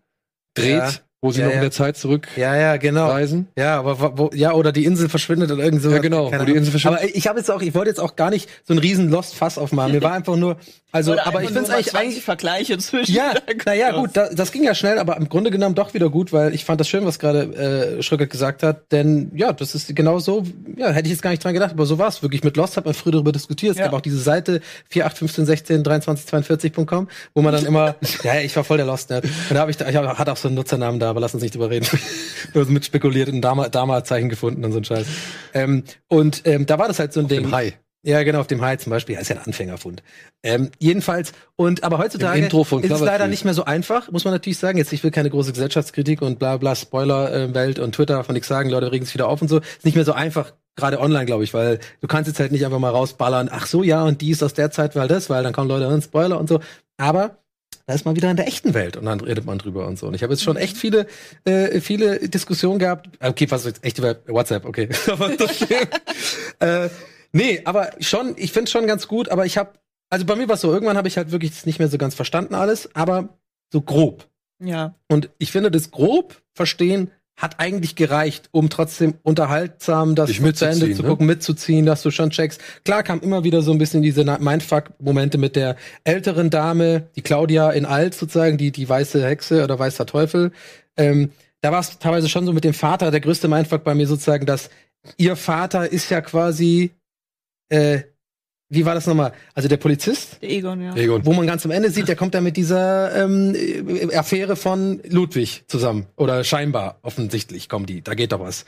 dreht, 0.55 0.69
Ja. 0.77 0.91
Wo 1.21 1.31
sie 1.31 1.41
Ja, 1.41 1.45
noch 1.45 1.51
in 1.51 1.57
ja. 1.57 1.61
der 1.61 1.71
Zeit 1.71 1.97
zurückreisen. 1.97 2.41
Ja, 2.41 2.55
ja, 2.55 2.77
genau. 2.77 3.15
Ja, 3.55 3.77
aber 3.77 4.17
wo, 4.17 4.31
ja, 4.33 4.53
oder 4.53 4.71
die 4.71 4.85
Insel 4.85 5.07
verschwindet 5.07 5.51
oder 5.51 5.63
irgend 5.63 5.83
so. 5.83 5.91
Ja, 5.91 5.99
genau, 5.99 6.31
wo 6.31 6.45
die. 6.45 6.53
Insel 6.53 6.71
verschwindet. 6.71 7.03
Aber 7.03 7.15
ich 7.15 7.27
habe 7.27 7.37
jetzt 7.37 7.51
auch, 7.51 7.61
ich 7.61 7.75
wollte 7.75 7.89
jetzt 7.89 7.99
auch 7.99 8.15
gar 8.15 8.31
nicht 8.31 8.49
so 8.63 8.73
einen 8.73 8.79
riesen 8.79 9.09
Lost 9.09 9.35
Fass 9.35 9.59
aufmachen. 9.59 9.91
Mir 9.91 10.01
war 10.01 10.13
einfach 10.13 10.35
nur, 10.35 10.57
also, 10.91 11.13
Oder 11.13 11.25
aber 11.27 11.41
ich 11.41 11.47
finde 11.47 11.61
es 11.61 11.69
eigentlich, 11.69 11.87
20 11.87 11.95
eigentlich 12.09 12.23
Vergleiche 12.23 12.77
zwischen. 12.77 13.13
Ja, 13.15 13.33
naja, 13.65 13.91
gut, 13.91 14.11
da, 14.13 14.29
das 14.29 14.51
ging 14.51 14.63
ja 14.63 14.75
schnell, 14.75 14.99
aber 14.99 15.17
im 15.17 15.29
Grunde 15.29 15.49
genommen 15.51 15.75
doch 15.75 15.93
wieder 15.93 16.09
gut, 16.09 16.33
weil 16.33 16.53
ich 16.53 16.65
fand 16.65 16.79
das 16.81 16.89
schön, 16.89 17.05
was 17.05 17.19
gerade 17.19 17.97
äh, 17.97 18.03
Schröckert 18.03 18.29
gesagt 18.29 18.63
hat, 18.63 18.91
denn 18.91 19.31
ja, 19.35 19.53
das 19.53 19.73
ist 19.75 19.95
genau 19.95 20.19
so, 20.19 20.43
ja, 20.75 20.89
hätte 20.91 21.07
ich 21.07 21.13
jetzt 21.13 21.21
gar 21.21 21.29
nicht 21.31 21.43
dran 21.43 21.53
gedacht, 21.53 21.71
aber 21.71 21.85
so 21.85 21.97
war 21.97 22.07
es 22.09 22.21
wirklich. 22.21 22.43
Mit 22.43 22.57
Lost 22.57 22.75
hat 22.77 22.85
man 22.85 22.93
früher 22.93 23.13
darüber 23.13 23.31
diskutiert. 23.31 23.73
Es 23.73 23.77
Ja. 23.79 23.85
gab 23.85 23.93
auch 23.93 24.01
diese 24.01 24.19
Seite 24.19 24.61
4815162342.com, 24.93 27.07
wo 27.33 27.41
man 27.41 27.53
dann 27.53 27.65
immer, 27.65 27.95
ja, 28.23 28.35
ja, 28.35 28.41
ich 28.41 28.55
war 28.55 28.63
voll 28.63 28.77
der 28.77 28.85
Lost-Nerd. 28.85 29.25
Und 29.25 29.31
da 29.51 29.59
habe 29.59 29.71
ich, 29.71 29.79
ich 29.79 29.95
hab, 29.95 30.17
hatte 30.17 30.31
auch 30.31 30.37
so 30.37 30.47
einen 30.47 30.55
Nutzernamen 30.55 30.99
da, 30.99 31.09
aber 31.09 31.19
lass 31.19 31.33
uns 31.33 31.43
nicht 31.43 31.55
drüber 31.55 31.69
reden. 31.69 31.87
Nur 32.53 32.65
so 32.65 32.71
mit 32.71 32.85
spekuliert 32.85 33.29
und 33.29 33.41
Dama- 33.41 33.69
Dama-Zeichen 33.69 34.29
gefunden 34.29 34.63
und 34.65 34.71
so 34.71 34.79
ein 34.79 34.85
Scheiß. 34.85 35.05
Ähm, 35.53 35.83
und 36.07 36.41
ähm, 36.45 36.65
da 36.65 36.79
war 36.79 36.87
das 36.87 36.99
halt 36.99 37.13
so 37.13 37.19
ein 37.19 37.27
Ding. 37.27 37.41
Dem 37.43 37.51
Hai. 37.51 37.73
Ja, 38.03 38.23
genau, 38.23 38.39
auf 38.39 38.47
dem 38.47 38.61
Hai 38.61 38.77
zum 38.77 38.89
Beispiel. 38.89 39.15
Ja, 39.15 39.21
ist 39.21 39.29
ja 39.29 39.35
ein 39.35 39.43
Anfängerfund. 39.43 40.01
Ähm, 40.41 40.71
jedenfalls, 40.79 41.33
und 41.55 41.83
aber 41.83 41.99
heutzutage 41.99 42.47
ist 42.47 42.91
es 42.91 42.99
leider 42.99 43.27
nicht 43.27 43.45
mehr 43.45 43.53
so 43.53 43.63
einfach, 43.65 44.11
muss 44.11 44.25
man 44.25 44.33
natürlich 44.33 44.57
sagen. 44.57 44.79
Jetzt, 44.79 44.91
ich 44.91 45.03
will 45.03 45.11
keine 45.11 45.29
große 45.29 45.51
Gesellschaftskritik 45.51 46.23
und 46.23 46.39
bla 46.39 46.57
bla, 46.57 46.75
Spoiler-Welt 46.75 47.77
und 47.77 47.93
Twitter 47.93 48.15
davon 48.15 48.33
nichts 48.33 48.47
sagen, 48.47 48.69
Leute 48.69 48.91
regen 48.91 49.05
sich 49.05 49.13
wieder 49.13 49.27
auf 49.27 49.41
und 49.41 49.49
so. 49.49 49.59
Ist 49.59 49.85
nicht 49.85 49.95
mehr 49.95 50.05
so 50.05 50.13
einfach, 50.13 50.53
gerade 50.75 50.99
online, 50.99 51.25
glaube 51.25 51.43
ich, 51.43 51.53
weil 51.53 51.79
du 51.99 52.07
kannst 52.07 52.27
jetzt 52.27 52.39
halt 52.39 52.51
nicht 52.51 52.65
einfach 52.65 52.79
mal 52.79 52.89
rausballern, 52.89 53.49
ach 53.51 53.67
so, 53.67 53.83
ja, 53.83 54.03
und 54.03 54.21
die 54.21 54.31
ist 54.31 54.41
aus 54.41 54.55
der 54.55 54.71
Zeit, 54.71 54.95
weil 54.95 55.07
das, 55.07 55.29
weil 55.29 55.43
dann 55.43 55.53
kommen 55.53 55.69
Leute 55.69 55.87
an, 55.87 56.01
Spoiler 56.01 56.39
und 56.39 56.49
so. 56.49 56.59
Aber 56.97 57.37
da 57.85 57.93
ist 57.93 58.05
man 58.05 58.15
wieder 58.15 58.31
in 58.31 58.37
der 58.37 58.47
echten 58.47 58.73
Welt 58.73 58.97
und 58.97 59.05
dann 59.05 59.19
redet 59.19 59.45
man 59.45 59.57
drüber 59.57 59.85
und 59.85 59.99
so. 59.99 60.07
Und 60.07 60.13
ich 60.15 60.23
habe 60.23 60.33
jetzt 60.33 60.43
schon 60.43 60.57
echt 60.57 60.77
viele, 60.77 61.07
äh, 61.45 61.81
viele 61.81 62.19
Diskussionen 62.29 62.79
gehabt. 62.79 63.09
Okay, 63.19 63.45
was 63.49 63.65
jetzt 63.65 63.83
echt 63.83 63.99
über 63.99 64.15
WhatsApp, 64.27 64.65
okay. 64.65 64.89
äh, 66.59 66.89
nee, 67.31 67.61
aber 67.65 67.91
schon, 67.99 68.33
ich 68.37 68.51
finde 68.51 68.71
schon 68.71 68.87
ganz 68.87 69.07
gut, 69.07 69.29
aber 69.29 69.45
ich 69.45 69.57
habe, 69.57 69.71
also 70.09 70.25
bei 70.25 70.35
mir 70.35 70.47
war 70.47 70.55
es 70.55 70.61
so, 70.61 70.71
irgendwann 70.71 70.97
habe 70.97 71.07
ich 71.07 71.17
halt 71.17 71.31
wirklich 71.31 71.51
das 71.51 71.65
nicht 71.65 71.79
mehr 71.79 71.87
so 71.87 71.97
ganz 71.97 72.15
verstanden 72.15 72.55
alles, 72.55 72.89
aber 72.95 73.29
so 73.71 73.81
grob. 73.81 74.27
Ja. 74.63 74.95
Und 75.07 75.29
ich 75.37 75.51
finde, 75.51 75.71
das 75.71 75.91
grob 75.91 76.41
verstehen 76.53 77.11
hat 77.37 77.59
eigentlich 77.59 77.95
gereicht, 77.95 78.49
um 78.51 78.69
trotzdem 78.69 79.15
unterhaltsam 79.23 80.13
das 80.13 80.29
zu 80.29 80.35
Ende 80.35 80.47
mitzuziehen, 80.47 80.95
zu 80.95 81.01
ne? 81.01 81.07
gucken, 81.07 81.25
mitzuziehen, 81.25 81.85
dass 81.85 82.03
du 82.03 82.11
schon 82.11 82.29
checkst. 82.29 82.61
Klar 82.85 83.01
kam 83.01 83.19
immer 83.21 83.43
wieder 83.43 83.63
so 83.63 83.71
ein 83.71 83.79
bisschen 83.79 84.03
diese 84.03 84.23
Mindfuck-Momente 84.23 85.39
mit 85.39 85.55
der 85.55 85.75
älteren 86.03 86.51
Dame, 86.51 87.07
die 87.15 87.21
Claudia 87.21 87.71
in 87.71 87.85
Alt 87.85 88.13
sozusagen, 88.13 88.57
die, 88.57 88.71
die 88.71 88.87
weiße 88.87 89.25
Hexe 89.25 89.63
oder 89.63 89.79
weißer 89.79 90.05
Teufel. 90.05 90.51
Ähm, 90.97 91.31
da 91.61 91.71
war 91.71 91.79
es 91.79 91.97
teilweise 91.97 92.29
schon 92.29 92.45
so 92.45 92.53
mit 92.53 92.63
dem 92.63 92.73
Vater, 92.73 93.09
der 93.09 93.21
größte 93.21 93.47
Mindfuck 93.47 93.83
bei 93.83 93.95
mir 93.95 94.07
sozusagen, 94.07 94.45
dass 94.45 94.69
ihr 95.17 95.35
Vater 95.35 95.91
ist 95.91 96.09
ja 96.11 96.21
quasi, 96.21 96.91
äh, 97.71 98.03
wie 98.73 98.85
war 98.85 98.93
das 98.95 99.05
nochmal? 99.05 99.33
Also 99.53 99.67
der 99.67 99.75
Polizist, 99.77 100.37
Der 100.41 100.49
Egon, 100.49 100.81
ja. 100.81 100.95
Egon. 100.95 101.25
wo 101.25 101.33
man 101.33 101.45
ganz 101.45 101.65
am 101.65 101.71
Ende 101.71 101.89
sieht, 101.91 102.07
der 102.07 102.15
kommt 102.15 102.33
ja 102.35 102.39
mit 102.41 102.55
dieser 102.55 103.13
ähm, 103.25 103.53
äh, 103.53 104.15
Affäre 104.15 104.55
von 104.55 105.01
Ludwig 105.09 105.63
zusammen. 105.67 106.05
Oder 106.15 106.43
scheinbar, 106.45 106.97
offensichtlich 107.01 107.67
kommen 107.67 107.85
die. 107.85 108.01
Da 108.01 108.13
geht 108.13 108.31
doch 108.31 108.39
was. 108.39 108.63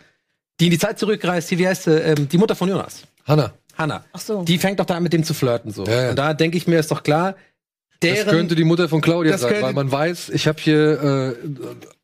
Die 0.60 0.66
in 0.66 0.72
die 0.72 0.78
Zeit 0.78 0.99
zurückreist, 0.99 1.49
die, 1.51 1.58
wie 1.58 1.68
heißt 1.68 1.84
sie? 1.84 1.91
Ähm, 1.91 2.28
die 2.28 2.38
Mutter 2.38 2.56
von 2.56 2.68
Jonas. 2.68 3.04
Hanna, 3.26 3.54
Hannah. 3.78 4.04
Ach 4.12 4.20
so. 4.20 4.43
Die 4.43 4.58
fängt 4.58 4.80
doch 4.82 4.86
da 4.86 4.95
an 4.97 5.04
mit 5.04 5.14
dem 5.14 5.24
zu 5.24 5.34
flirten 5.34 5.72
so. 5.72 5.86
Ja, 5.86 6.01
ja. 6.04 6.10
Und 6.10 6.18
da 6.18 6.34
denke 6.34 6.58
ich 6.58 6.68
mir, 6.68 6.80
ist 6.80 6.91
doch 6.91 7.04
klar, 7.04 7.36
das 8.01 8.12
deren 8.16 8.30
könnte 8.30 8.56
die 8.56 8.66
Mutter 8.66 8.89
von 8.89 8.99
Claudia 8.99 9.32
Das 9.32 9.41
sein, 9.41 9.51
könnte- 9.51 9.68
weil 9.68 9.74
man 9.74 9.89
weiß, 9.89 10.30
ich 10.30 10.47
habe 10.47 10.60
hier 10.62 11.36
äh, 11.39 11.47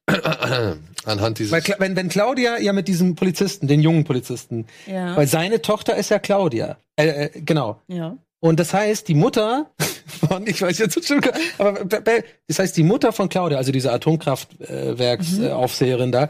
anhand 1.05 1.39
dieses 1.39 1.51
weil, 1.51 1.63
wenn, 1.79 1.95
wenn 1.95 2.09
Claudia 2.09 2.57
ja 2.59 2.73
mit 2.73 2.87
diesem 2.87 3.15
Polizisten, 3.15 3.67
den 3.67 3.81
jungen 3.81 4.03
Polizisten, 4.03 4.65
ja. 4.87 5.15
weil 5.15 5.27
seine 5.27 5.61
Tochter 5.61 5.95
ist 5.95 6.09
ja 6.09 6.19
Claudia. 6.19 6.77
Äh, 6.95 7.07
äh, 7.25 7.41
genau. 7.41 7.81
ja. 7.87 8.17
Und 8.41 8.57
das 8.59 8.73
heißt, 8.73 9.07
die 9.09 9.15
Mutter 9.15 9.69
von, 10.29 10.47
ich 10.47 10.61
weiß 10.61 10.77
jetzt 10.77 10.95
bestimmt, 10.95 11.29
aber 11.57 11.83
be- 11.83 11.99
be- 12.01 12.23
das 12.47 12.59
heißt, 12.59 12.77
die 12.77 12.83
Mutter 12.83 13.11
von 13.11 13.27
Claudia, 13.27 13.57
also 13.57 13.71
diese 13.73 13.91
Atomkraftwerksaufseherin 13.91 15.49
äh, 15.49 15.51
Aufseherin 15.51 16.11
da, 16.13 16.29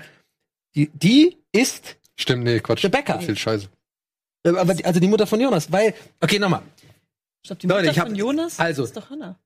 die, 0.75 0.89
die 0.93 1.37
ist, 1.51 1.97
Stimmt, 2.19 2.43
nee, 2.45 2.59
Quatsch. 2.59 2.83
Rebecca. 2.83 3.19
Viel 3.19 3.37
Scheiße. 3.37 3.67
äh, 4.43 4.49
aber 4.49 4.73
die, 4.73 4.85
also 4.85 4.99
die 4.99 5.07
Mutter 5.07 5.27
von 5.27 5.39
Jonas, 5.39 5.71
weil, 5.71 5.93
okay, 6.19 6.39
nochmal. 6.39 6.63
Stopp, 7.45 7.59
die 7.59 7.67
Leute, 7.67 7.81
Mutter 7.81 7.91
ich 7.91 7.99
hab- 7.99 8.07
von 8.07 8.15
Jonas 8.15 8.59
also- 8.59 8.83
ist 8.85 8.97
doch 8.97 9.09
Hannah. 9.11 9.37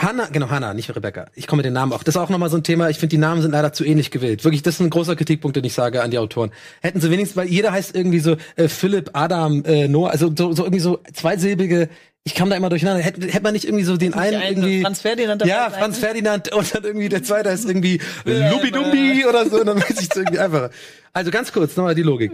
Hannah, 0.00 0.26
genau, 0.32 0.48
Hannah, 0.50 0.74
nicht 0.74 0.94
Rebecca. 0.94 1.26
Ich 1.34 1.46
komme 1.46 1.58
mit 1.58 1.66
den 1.66 1.74
Namen 1.74 1.92
auch. 1.92 2.02
Das 2.02 2.16
ist 2.16 2.20
auch 2.20 2.30
nochmal 2.30 2.48
so 2.50 2.56
ein 2.56 2.64
Thema. 2.64 2.88
Ich 2.88 2.98
finde, 2.98 3.10
die 3.10 3.18
Namen 3.18 3.42
sind 3.42 3.52
leider 3.52 3.72
zu 3.72 3.84
ähnlich 3.84 4.10
gewählt. 4.10 4.42
Wirklich, 4.42 4.62
das 4.62 4.74
ist 4.74 4.80
ein 4.80 4.90
großer 4.90 5.16
Kritikpunkt, 5.16 5.56
den 5.56 5.64
ich 5.64 5.74
sage 5.74 6.02
an 6.02 6.10
die 6.10 6.18
Autoren. 6.18 6.50
Hätten 6.80 7.00
sie 7.00 7.10
wenigstens, 7.10 7.36
weil 7.36 7.48
jeder 7.48 7.72
heißt 7.72 7.94
irgendwie 7.94 8.18
so 8.18 8.36
äh, 8.56 8.68
Philipp, 8.68 9.10
Adam, 9.12 9.64
äh, 9.64 9.88
Noah, 9.88 10.10
also 10.10 10.32
so, 10.36 10.52
so 10.52 10.64
irgendwie 10.64 10.80
so 10.80 10.98
zweisilbige, 11.12 11.88
ich 12.24 12.34
kam 12.34 12.48
da 12.50 12.56
immer 12.56 12.68
durcheinander. 12.68 13.02
Hätte, 13.02 13.26
hätte 13.26 13.42
man 13.42 13.52
nicht 13.52 13.64
irgendwie 13.64 13.84
so 13.84 13.96
den 13.96 14.14
einen 14.14 14.32
Die 14.32 14.36
eine 14.38 14.50
irgendwie. 14.50 14.82
Franz 14.82 15.00
Ferdinand 15.00 15.44
Ja? 15.44 15.70
Franz 15.70 15.98
Ferdinand 15.98 16.52
und 16.52 16.74
dann 16.74 16.84
irgendwie 16.84 17.08
der 17.08 17.22
zweite 17.22 17.50
ist 17.50 17.64
irgendwie 17.66 18.00
Wilhelm, 18.24 18.52
Lubidumbi 18.52 19.26
oder 19.26 19.48
so, 19.48 19.60
und 19.60 19.66
dann 19.66 19.76
weiß 19.76 20.00
ich 20.00 20.08
es 20.10 20.16
irgendwie 20.16 20.38
einfacher. 20.38 20.70
Also 21.12 21.30
ganz 21.30 21.52
kurz, 21.52 21.76
nochmal 21.76 21.94
die 21.94 22.02
Logik. 22.02 22.32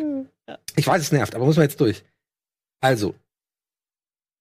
Ich 0.77 0.87
weiß, 0.87 1.03
es 1.03 1.13
nervt, 1.13 1.35
aber 1.35 1.45
muss 1.45 1.57
man 1.57 1.65
jetzt 1.65 1.81
durch. 1.81 2.05
Also, 2.81 3.15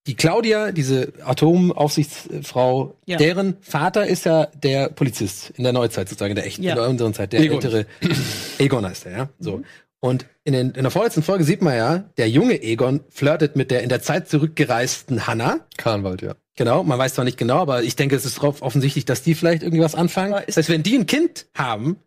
die 0.07 0.15
Claudia, 0.15 0.71
diese 0.71 1.13
Atomaufsichtsfrau, 1.23 2.95
Ja. 3.05 3.17
deren 3.17 3.57
Vater 3.61 4.07
ist 4.07 4.25
ja 4.25 4.45
der 4.47 4.89
Polizist 4.89 5.51
in 5.51 5.63
der 5.63 5.73
Neuzeit 5.73 6.09
sozusagen, 6.09 6.31
in 6.31 6.35
der 6.35 6.45
echten, 6.45 6.63
Ja. 6.63 6.71
in 6.73 6.77
der 6.79 6.89
unseren 6.89 7.13
Zeit, 7.13 7.33
der 7.33 7.41
Egon. 7.41 7.55
ältere 7.61 7.85
Egon 8.57 8.85
heißt 8.85 9.05
er, 9.05 9.11
ja. 9.17 9.29
So. 9.39 9.57
Mhm. 9.57 9.65
Und 9.99 10.25
in, 10.43 10.53
den, 10.53 10.71
in 10.71 10.83
der 10.83 10.91
vorletzten 10.91 11.23
Folge 11.23 11.43
sieht 11.43 11.61
man 11.61 11.75
ja, 11.75 11.97
der 12.17 12.29
junge 12.29 12.61
Egon 12.61 13.01
flirtet 13.09 13.55
mit 13.55 13.71
der 13.71 13.81
in 13.81 13.89
der 13.89 14.01
Zeit 14.01 14.29
zurückgereisten 14.29 15.25
Hannah. 15.27 15.59
Kahnwald, 15.77 16.21
ja. 16.21 16.35
Genau, 16.55 16.83
man 16.83 16.97
weiß 16.99 17.15
zwar 17.15 17.25
nicht 17.25 17.37
genau, 17.37 17.57
aber 17.59 17.83
ich 17.83 17.95
denke, 17.95 18.15
es 18.15 18.25
ist 18.25 18.35
drauf 18.35 18.61
offensichtlich, 18.61 19.05
dass 19.05 19.21
die 19.23 19.35
vielleicht 19.35 19.63
irgendwie 19.63 19.83
was 19.83 19.95
anfangen. 19.95 20.31
Das 20.33 20.45
ist- 20.45 20.57
heißt, 20.57 20.69
wenn 20.69 20.83
die 20.83 20.95
ein 20.97 21.05
Kind 21.07 21.47
haben, 21.55 21.97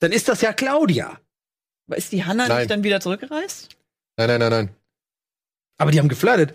dann 0.00 0.12
ist 0.12 0.28
das 0.28 0.40
ja 0.42 0.52
Claudia. 0.52 1.18
Aber 1.88 1.96
Ist 1.96 2.10
die 2.12 2.24
Hanna 2.24 2.48
Nein. 2.48 2.58
nicht 2.58 2.70
dann 2.70 2.82
wieder 2.84 3.00
zurückgereist? 3.00 3.76
Nein, 4.16 4.28
nein, 4.28 4.40
nein, 4.40 4.50
nein. 4.50 4.68
Aber 5.78 5.90
die 5.92 5.98
haben 6.00 6.08
geflirtet. 6.08 6.54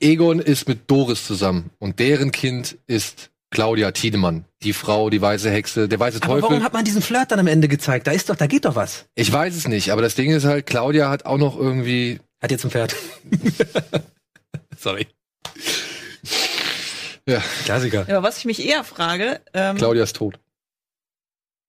Egon 0.00 0.38
ist 0.40 0.68
mit 0.68 0.90
Doris 0.90 1.26
zusammen 1.26 1.70
und 1.78 1.98
deren 1.98 2.32
Kind 2.32 2.76
ist 2.86 3.30
Claudia 3.50 3.92
Tiedemann, 3.92 4.44
die 4.62 4.72
Frau, 4.74 5.08
die 5.10 5.20
weiße 5.22 5.50
Hexe, 5.50 5.88
der 5.88 5.98
weiße 5.98 6.18
Aber 6.22 6.26
Teufel. 6.34 6.42
warum 6.42 6.62
hat 6.62 6.72
man 6.74 6.84
diesen 6.84 7.00
Flirt 7.02 7.30
dann 7.30 7.38
am 7.40 7.46
Ende 7.46 7.66
gezeigt? 7.68 8.06
Da 8.06 8.10
ist 8.12 8.28
doch, 8.28 8.36
da 8.36 8.46
geht 8.46 8.64
doch 8.66 8.74
was. 8.76 9.06
ich 9.14 9.32
weiß 9.32 9.54
es 9.56 9.66
nicht, 9.68 9.90
aber 9.90 10.02
das 10.02 10.14
Ding 10.14 10.30
ist 10.30 10.44
halt, 10.44 10.66
Claudia 10.66 11.08
hat 11.08 11.24
auch 11.26 11.38
noch 11.38 11.56
irgendwie. 11.58 12.20
Hat 12.42 12.50
jetzt 12.50 12.64
ein 12.64 12.70
Pferd. 12.70 12.94
Sorry. 14.78 15.06
Ja, 17.26 17.42
Klassiker. 17.64 18.06
Ja, 18.08 18.18
aber 18.18 18.28
was 18.28 18.38
ich 18.38 18.44
mich 18.44 18.64
eher 18.66 18.84
frage, 18.84 19.40
ähm, 19.52 19.76
Claudia 19.76 20.02
ist 20.04 20.16
tot. 20.16 20.38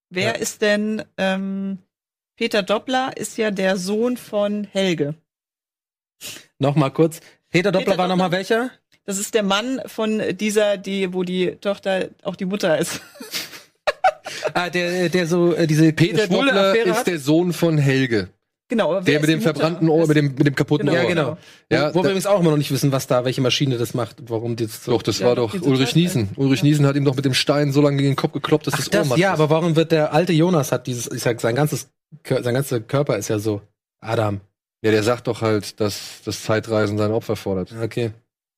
wer 0.09 0.33
Ja. 0.35 0.37
ist 0.39 0.61
denn 0.61 1.03
ähm, 1.17 1.79
Peter 2.37 2.63
Doppler 2.63 3.15
ist 3.17 3.37
ja 3.37 3.51
der 3.51 3.75
Sohn 3.77 4.15
von 4.17 4.63
Helge. 4.63 5.15
Nochmal 6.59 6.91
kurz. 6.91 7.19
Peter 7.49 7.71
Doppler 7.71 7.85
Peter 7.93 7.97
war 7.97 8.07
nochmal 8.07 8.31
welcher? 8.31 8.71
Das 9.05 9.17
ist 9.17 9.33
der 9.33 9.43
Mann 9.43 9.81
von 9.87 10.21
dieser, 10.39 10.77
die, 10.77 11.13
wo 11.13 11.23
die 11.23 11.57
Tochter 11.61 12.09
auch 12.23 12.35
die 12.35 12.45
Mutter 12.45 12.77
ist. 12.77 13.01
Ah, 14.53 14.69
der, 14.69 15.09
der 15.09 15.27
so 15.27 15.53
äh, 15.53 15.67
diese 15.67 15.91
Peter 15.91 16.25
schwule 16.25 16.47
Doppler 16.47 16.69
Affäre 16.71 16.89
ist 16.89 16.97
hat. 16.99 17.07
der 17.07 17.19
Sohn 17.19 17.51
von 17.53 17.77
Helge. 17.77 18.29
Genau. 18.67 18.91
aber 18.91 18.97
wer 18.99 19.01
Der 19.05 19.15
ist 19.15 19.21
mit 19.21 19.29
dem 19.29 19.41
verbrannten 19.41 19.89
Ohr, 19.89 20.07
mit 20.07 20.15
dem, 20.17 20.35
mit 20.35 20.45
dem 20.45 20.55
kaputten 20.55 20.87
Genau, 20.87 20.97
Ohr. 20.99 21.03
Ja, 21.03 21.09
genau. 21.09 21.37
Ja, 21.71 21.89
wo, 21.93 21.99
wir 21.99 22.09
übrigens 22.11 22.25
auch 22.27 22.39
immer 22.39 22.51
noch 22.51 22.57
nicht 22.57 22.71
wissen, 22.71 22.91
was 22.91 23.07
da, 23.07 23.25
welche 23.25 23.41
Maschine 23.41 23.77
das 23.77 23.93
macht 23.95 24.19
und 24.21 24.29
warum 24.29 24.55
die 24.55 24.65
das 24.67 24.83
so. 24.85 24.91
Doch, 24.91 25.01
das 25.01 25.19
Ja, 25.19 25.27
war 25.27 25.35
doch 25.35 25.53
Ulrich. 25.61 25.95
Niesen. 25.95 26.29
Ulrich 26.35 26.61
Niesen 26.63 26.85
hat 26.85 26.95
ihm 26.95 27.05
doch 27.05 27.15
mit 27.15 27.25
dem 27.25 27.33
Stein 27.33 27.71
so 27.71 27.81
lange 27.81 27.97
gegen 27.97 28.11
den 28.11 28.15
Kopf 28.15 28.33
gekloppt, 28.33 28.67
dass 28.67 28.75
Ach, 28.75 28.77
das 28.77 28.87
Ohr 28.87 28.91
das, 28.99 29.07
matt 29.09 29.17
ja, 29.17 29.33
ist. 29.33 29.39
aber 29.39 29.49
warum 29.49 29.75
wird 29.75 29.91
der 29.91 30.13
alte 30.13 30.33
Jonas 30.33 30.71
hat 30.71 30.87
dieses, 30.87 31.11
ich 31.11 31.21
sag, 31.23 31.41
sein 31.41 31.55
ganzes, 31.55 31.89
sein 32.23 32.53
ganzer 32.53 32.79
Körper 32.79 33.17
ist 33.17 33.27
ja 33.29 33.39
so 33.39 33.61
Adam. 33.99 34.41
Ja, 34.81 34.91
der 34.91 35.03
sagt 35.03 35.27
doch 35.27 35.41
halt, 35.41 35.79
dass 35.79 36.21
das 36.25 36.43
Zeitreisen 36.43 36.97
sein 36.97 37.11
Opfer 37.11 37.35
fordert. 37.35 37.73
Okay. 37.83 38.11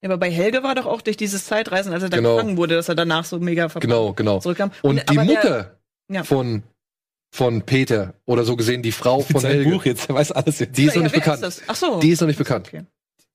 Ja, 0.03 0.09
aber 0.09 0.17
bei 0.17 0.31
Helge 0.31 0.63
war 0.63 0.75
doch 0.75 0.85
auch 0.85 1.01
durch 1.01 1.17
dieses 1.17 1.45
Zeitreisen, 1.45 1.93
als 1.93 2.03
er 2.03 2.09
da 2.09 2.17
Genau. 2.17 2.35
gefangen 2.37 2.57
wurde, 2.57 2.75
dass 2.75 2.89
er 2.89 2.95
danach 2.95 3.25
so 3.25 3.39
mega 3.39 3.69
verbrannt 3.69 3.91
Genau, 3.91 4.13
genau. 4.13 4.39
zurückkam. 4.39 4.71
Und 4.81 4.97
die 4.97 5.17
aber 5.17 5.25
der- 5.25 5.35
Mutter 5.35 5.79
Ja. 6.11 6.23
von, 6.23 6.63
von 7.33 7.61
Peter, 7.63 8.13
oder 8.25 8.43
so 8.43 8.55
gesehen 8.55 8.81
die 8.83 8.91
Frau 8.91 9.21
von 9.21 9.41
Helge, 9.41 9.69
Buch 9.69 9.85
jetzt, 9.85 10.09
er 10.09 10.15
weiß 10.15 10.31
alles 10.31 10.59
jetzt. 10.59 10.77
die 10.77 10.85
ist 10.85 10.95
ja, 10.95 10.97
noch 11.01 11.03
nicht 11.03 11.15
bekannt. 11.15 11.61
Ach 11.67 11.75
so. 11.75 11.99
Die 11.99 12.09
ist 12.09 12.19
noch 12.21 12.27
nicht 12.27 12.37
bekannt. 12.39 12.67
Okay. 12.67 12.83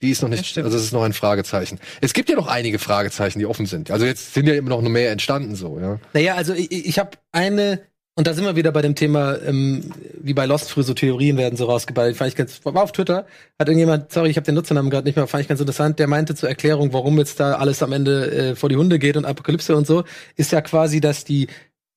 Die 0.03 0.11
ist 0.11 0.21
noch 0.23 0.29
Ja, 0.29 0.37
nicht, 0.37 0.47
stimmt. 0.47 0.67
also 0.67 0.77
es 0.77 0.85
ist 0.85 0.93
noch 0.93 1.03
ein 1.05 1.15
Fragezeichen. 1.15 1.79
Es 2.03 2.13
gibt 2.13 2.29
ja 2.29 2.37
noch 2.37 2.49
einige 2.49 2.79
Fragezeichen, 2.79 3.39
die 3.39 3.47
offen 3.47 3.65
sind. 3.67 3.91
Also 3.91 4.05
jetzt 4.05 4.35
sind 4.35 4.47
ja 4.47 4.55
immer 4.55 4.69
noch 4.71 4.83
mehr 4.83 5.11
entstanden 5.11 5.55
so, 5.55 5.79
ja. 5.81 5.99
Naja, 6.13 6.35
also 6.35 6.53
ich, 6.53 6.71
ich 6.71 6.99
habe 6.99 7.13
eine, 7.33 7.81
und 8.17 8.27
da 8.27 8.33
sind 8.35 8.45
wir 8.45 8.57
wieder 8.57 8.73
bei 8.73 8.83
dem 8.83 8.95
Thema, 8.95 9.37
ähm, 9.43 9.93
wie 10.21 10.35
bei 10.35 10.47
Lost 10.47 10.71
früher 10.71 10.83
so 10.85 10.95
Theorien 10.95 11.37
werden 11.37 11.57
so 11.57 11.67
rausgeballt. 11.67 12.17
Fand 12.17 12.31
ich 12.31 12.37
ganz, 12.37 12.65
war 12.65 12.83
auf 12.83 12.93
Twitter, 12.93 13.27
hat 13.59 13.69
irgendjemand, 13.69 14.11
sorry, 14.11 14.31
ich 14.31 14.37
habe 14.37 14.45
den 14.47 14.55
Nutzernamen 14.55 14.91
gerade 14.91 15.07
nicht 15.07 15.17
mehr, 15.17 15.27
fand 15.27 15.43
ich 15.43 15.49
ganz 15.49 15.61
interessant, 15.61 15.99
der 15.99 16.09
meinte 16.09 16.35
zur 16.35 16.49
Erklärung, 16.49 16.93
warum 16.93 17.19
jetzt 17.19 17.39
da 17.39 17.55
alles 17.57 17.83
am 17.83 17.93
Ende 17.93 18.31
äh, 18.31 18.55
vor 18.57 18.69
die 18.71 18.77
Hunde 18.77 18.99
geht 18.99 19.17
und 19.17 19.25
Apokalypse 19.27 19.77
und 19.77 19.87
so, 19.87 20.05
ist 20.35 20.51
ja 20.51 20.61
quasi, 20.63 21.01
dass 21.01 21.25
die 21.25 21.49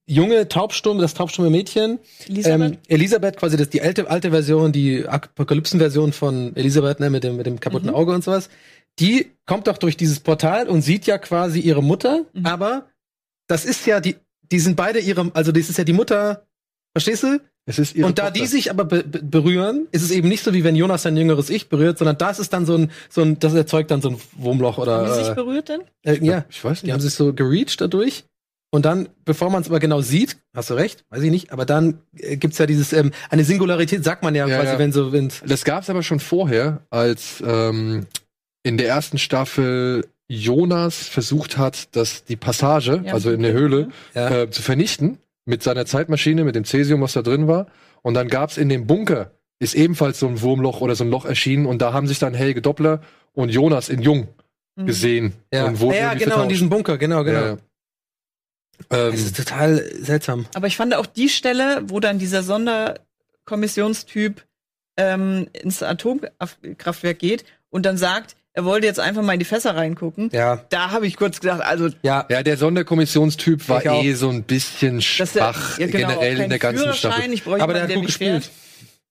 junge 0.07 0.47
taubstumme, 0.47 1.01
das 1.01 1.13
taubstumme 1.13 1.49
Mädchen, 1.49 1.99
Elisabeth? 2.27 2.71
ähm, 2.73 2.77
Elisabeth, 2.87 3.37
quasi 3.37 3.57
das 3.57 3.69
die 3.69 3.81
alte, 3.81 4.09
alte 4.09 4.31
Version, 4.31 4.71
die 4.71 5.07
Apokalypsen-Version 5.07 6.13
von 6.13 6.55
Elisabeth, 6.55 6.99
ne, 6.99 7.09
mit 7.09 7.23
dem, 7.23 7.37
mit 7.37 7.45
dem 7.45 7.59
kaputten 7.59 7.89
Mhm. 7.89 7.95
Auge 7.95 8.13
und 8.13 8.23
sowas, 8.23 8.49
die 8.99 9.31
kommt 9.45 9.67
doch 9.67 9.77
durch 9.77 9.95
dieses 9.97 10.19
Portal 10.19 10.67
und 10.67 10.81
sieht 10.81 11.05
ja 11.05 11.17
quasi 11.17 11.59
ihre 11.59 11.81
Mutter, 11.83 12.25
Mhm. 12.33 12.45
aber 12.45 12.89
das 13.47 13.65
ist 13.65 13.85
ja 13.85 13.99
die, 13.99 14.15
die 14.51 14.59
sind 14.59 14.75
beide 14.75 14.99
ihre, 14.99 15.31
also 15.33 15.51
das 15.51 15.69
ist 15.69 15.77
ja 15.77 15.83
die 15.83 15.93
Mutter, 15.93 16.45
verstehst 16.93 17.23
du? 17.23 17.39
Es 17.65 17.77
ist 17.77 17.95
ihre 17.95 18.07
und 18.07 18.17
da 18.17 18.25
Tochter. 18.25 18.39
die 18.39 18.47
sich 18.47 18.71
aber 18.71 18.83
be 18.85 19.03
be 19.03 19.21
berühren, 19.21 19.87
ist 19.91 20.01
es 20.01 20.09
eben 20.11 20.27
nicht 20.27 20.43
so 20.43 20.53
wie 20.53 20.63
wenn 20.63 20.75
Jonas 20.75 21.03
sein 21.03 21.15
jüngeres 21.15 21.49
Ich 21.51 21.69
berührt, 21.69 21.97
sondern 21.99 22.17
das 22.17 22.39
ist 22.39 22.51
dann 22.53 22.65
so 22.65 22.75
ein, 22.75 22.91
so 23.09 23.21
ein, 23.21 23.37
das 23.39 23.53
erzeugt 23.53 23.91
dann 23.91 24.01
so 24.01 24.09
ein 24.09 24.17
Wurmloch 24.37 24.77
oder, 24.79 24.97
Haben 25.01 25.07
die 25.09 25.19
sich 25.23 25.27
äh, 25.29 25.35
berührt 25.35 25.69
denn? 25.69 25.81
äh, 26.03 26.17
ja, 26.25 26.45
ich 26.49 26.63
weiß 26.63 26.79
die 26.79 26.87
nicht. 26.87 26.93
haben 26.93 27.01
sich 27.01 27.13
so 27.13 27.33
gereached 27.33 27.79
dadurch. 27.81 28.23
Und 28.71 28.85
dann, 28.85 29.09
bevor 29.25 29.49
man 29.49 29.61
es 29.63 29.67
aber 29.67 29.79
genau 29.79 30.01
sieht, 30.01 30.37
hast 30.55 30.69
du 30.69 30.75
recht, 30.75 31.03
weiß 31.09 31.23
ich 31.23 31.31
nicht, 31.31 31.51
aber 31.51 31.65
dann 31.65 32.01
äh, 32.17 32.37
gibt's 32.37 32.59
ja 32.59 32.67
dieses, 32.67 32.93
ähm, 32.93 33.11
eine 33.31 33.43
Singularität, 33.43 34.03
sagt 34.03 34.21
man 34.23 34.35
ja, 34.35 34.47
Ja, 34.47 34.57
quasi, 34.57 34.73
ja. 34.73 34.79
wenn 34.79 34.91
so, 34.91 35.11
wenn 35.11 35.31
Das 35.45 35.63
gab 35.65 35.81
es 35.83 35.89
aber 35.89 36.03
schon 36.03 36.19
vorher, 36.19 36.81
als 36.91 37.43
ähm, 37.45 38.05
in 38.63 38.77
der 38.77 38.87
ersten 38.87 39.17
Staffel 39.17 40.05
Jonas 40.29 41.07
versucht 41.07 41.57
hat, 41.57 41.93
dass 41.95 42.23
die 42.23 42.35
Passage, 42.37 43.01
Ja, 43.05 43.13
also 43.13 43.31
in 43.31 43.41
der 43.41 43.53
Höhle, 43.53 43.89
ja. 44.13 44.43
äh, 44.43 44.49
zu 44.51 44.61
vernichten 44.61 45.17
mit 45.45 45.63
seiner 45.63 45.85
Zeitmaschine, 45.85 46.43
mit 46.43 46.55
dem 46.55 46.63
Cäsium, 46.65 47.01
was 47.01 47.13
da 47.13 47.21
drin 47.23 47.47
war. 47.47 47.67
Und 48.03 48.13
dann 48.13 48.27
gab 48.29 48.51
es 48.51 48.57
in 48.57 48.69
dem 48.69 48.85
Bunker, 48.87 49.31
ist 49.59 49.73
ebenfalls 49.75 50.19
so 50.19 50.27
ein 50.27 50.41
Wurmloch 50.41 50.79
oder 50.81 50.95
so 50.95 51.03
ein 51.03 51.09
Loch 51.09 51.25
erschienen 51.25 51.65
und 51.65 51.81
da 51.81 51.91
haben 51.93 52.07
sich 52.07 52.19
dann 52.19 52.33
Helge 52.33 52.61
Doppler 52.61 53.01
und 53.33 53.49
Jonas 53.49 53.89
in 53.89 54.01
Jung 54.01 54.27
Mhm. 54.75 54.85
gesehen 54.85 55.33
ja, 55.51 55.65
und 55.65 55.79
wurden 55.81 55.95
ja 55.95 56.01
irgendwie 56.11 56.19
genau, 56.19 56.35
in 56.35 56.39
vertauscht. 56.41 56.51
diesem 56.53 56.69
Bunker, 56.69 56.97
genau, 56.97 57.23
genau. 57.25 57.39
Ja, 57.39 57.47
ja. 57.47 57.57
Ähm, 58.91 59.11
Das 59.11 59.19
ist 59.21 59.35
total 59.35 59.83
seltsam. 60.01 60.45
Aber 60.53 60.67
ich 60.67 60.77
fand 60.77 60.93
auch 60.95 61.05
die 61.07 61.27
Stelle, 61.27 61.81
wo 61.87 61.99
dann 61.99 62.17
dieser 62.19 62.43
Sonderkommissionstyp 62.43 64.45
ähm, 64.97 65.47
ins 65.53 65.81
Atomkraftwerk 65.83 67.19
geht 67.19 67.43
und 67.69 67.85
dann 67.85 67.97
sagt, 67.97 68.35
er 68.53 68.65
wollte 68.65 68.87
jetzt 68.87 68.99
einfach 68.99 69.21
mal 69.21 69.33
in 69.33 69.39
die 69.39 69.45
Fässer 69.45 69.75
reingucken. 69.75 70.29
Ja, 70.33 70.63
Da 70.69 70.91
habe 70.91 71.07
ich 71.07 71.15
kurz 71.15 71.39
gedacht, 71.39 71.61
also 71.61 71.89
ja. 72.01 72.25
ja, 72.29 72.43
der 72.43 72.57
Sonderkommissionstyp 72.57 73.67
war 73.69 73.81
Ich 73.81 73.89
auch. 73.89 74.03
eh 74.03 74.13
so 74.13 74.29
ein 74.29 74.43
bisschen 74.43 74.97
dass 74.97 75.33
der, 75.33 75.53
schwach 75.53 75.77
ja, 75.79 75.87
genau, 75.87 76.07
generell 76.09 76.39
in 76.41 76.49
der 76.49 76.59
ganzen 76.59 76.93
Staffel. 76.93 77.31
Ich 77.33 77.43
bräuchte 77.43 77.63
Aber 77.63 77.73
der 77.73 77.83
hat 77.83 77.93
gut 77.93 78.05
gespielt. 78.07 78.45
fährt. 78.45 78.51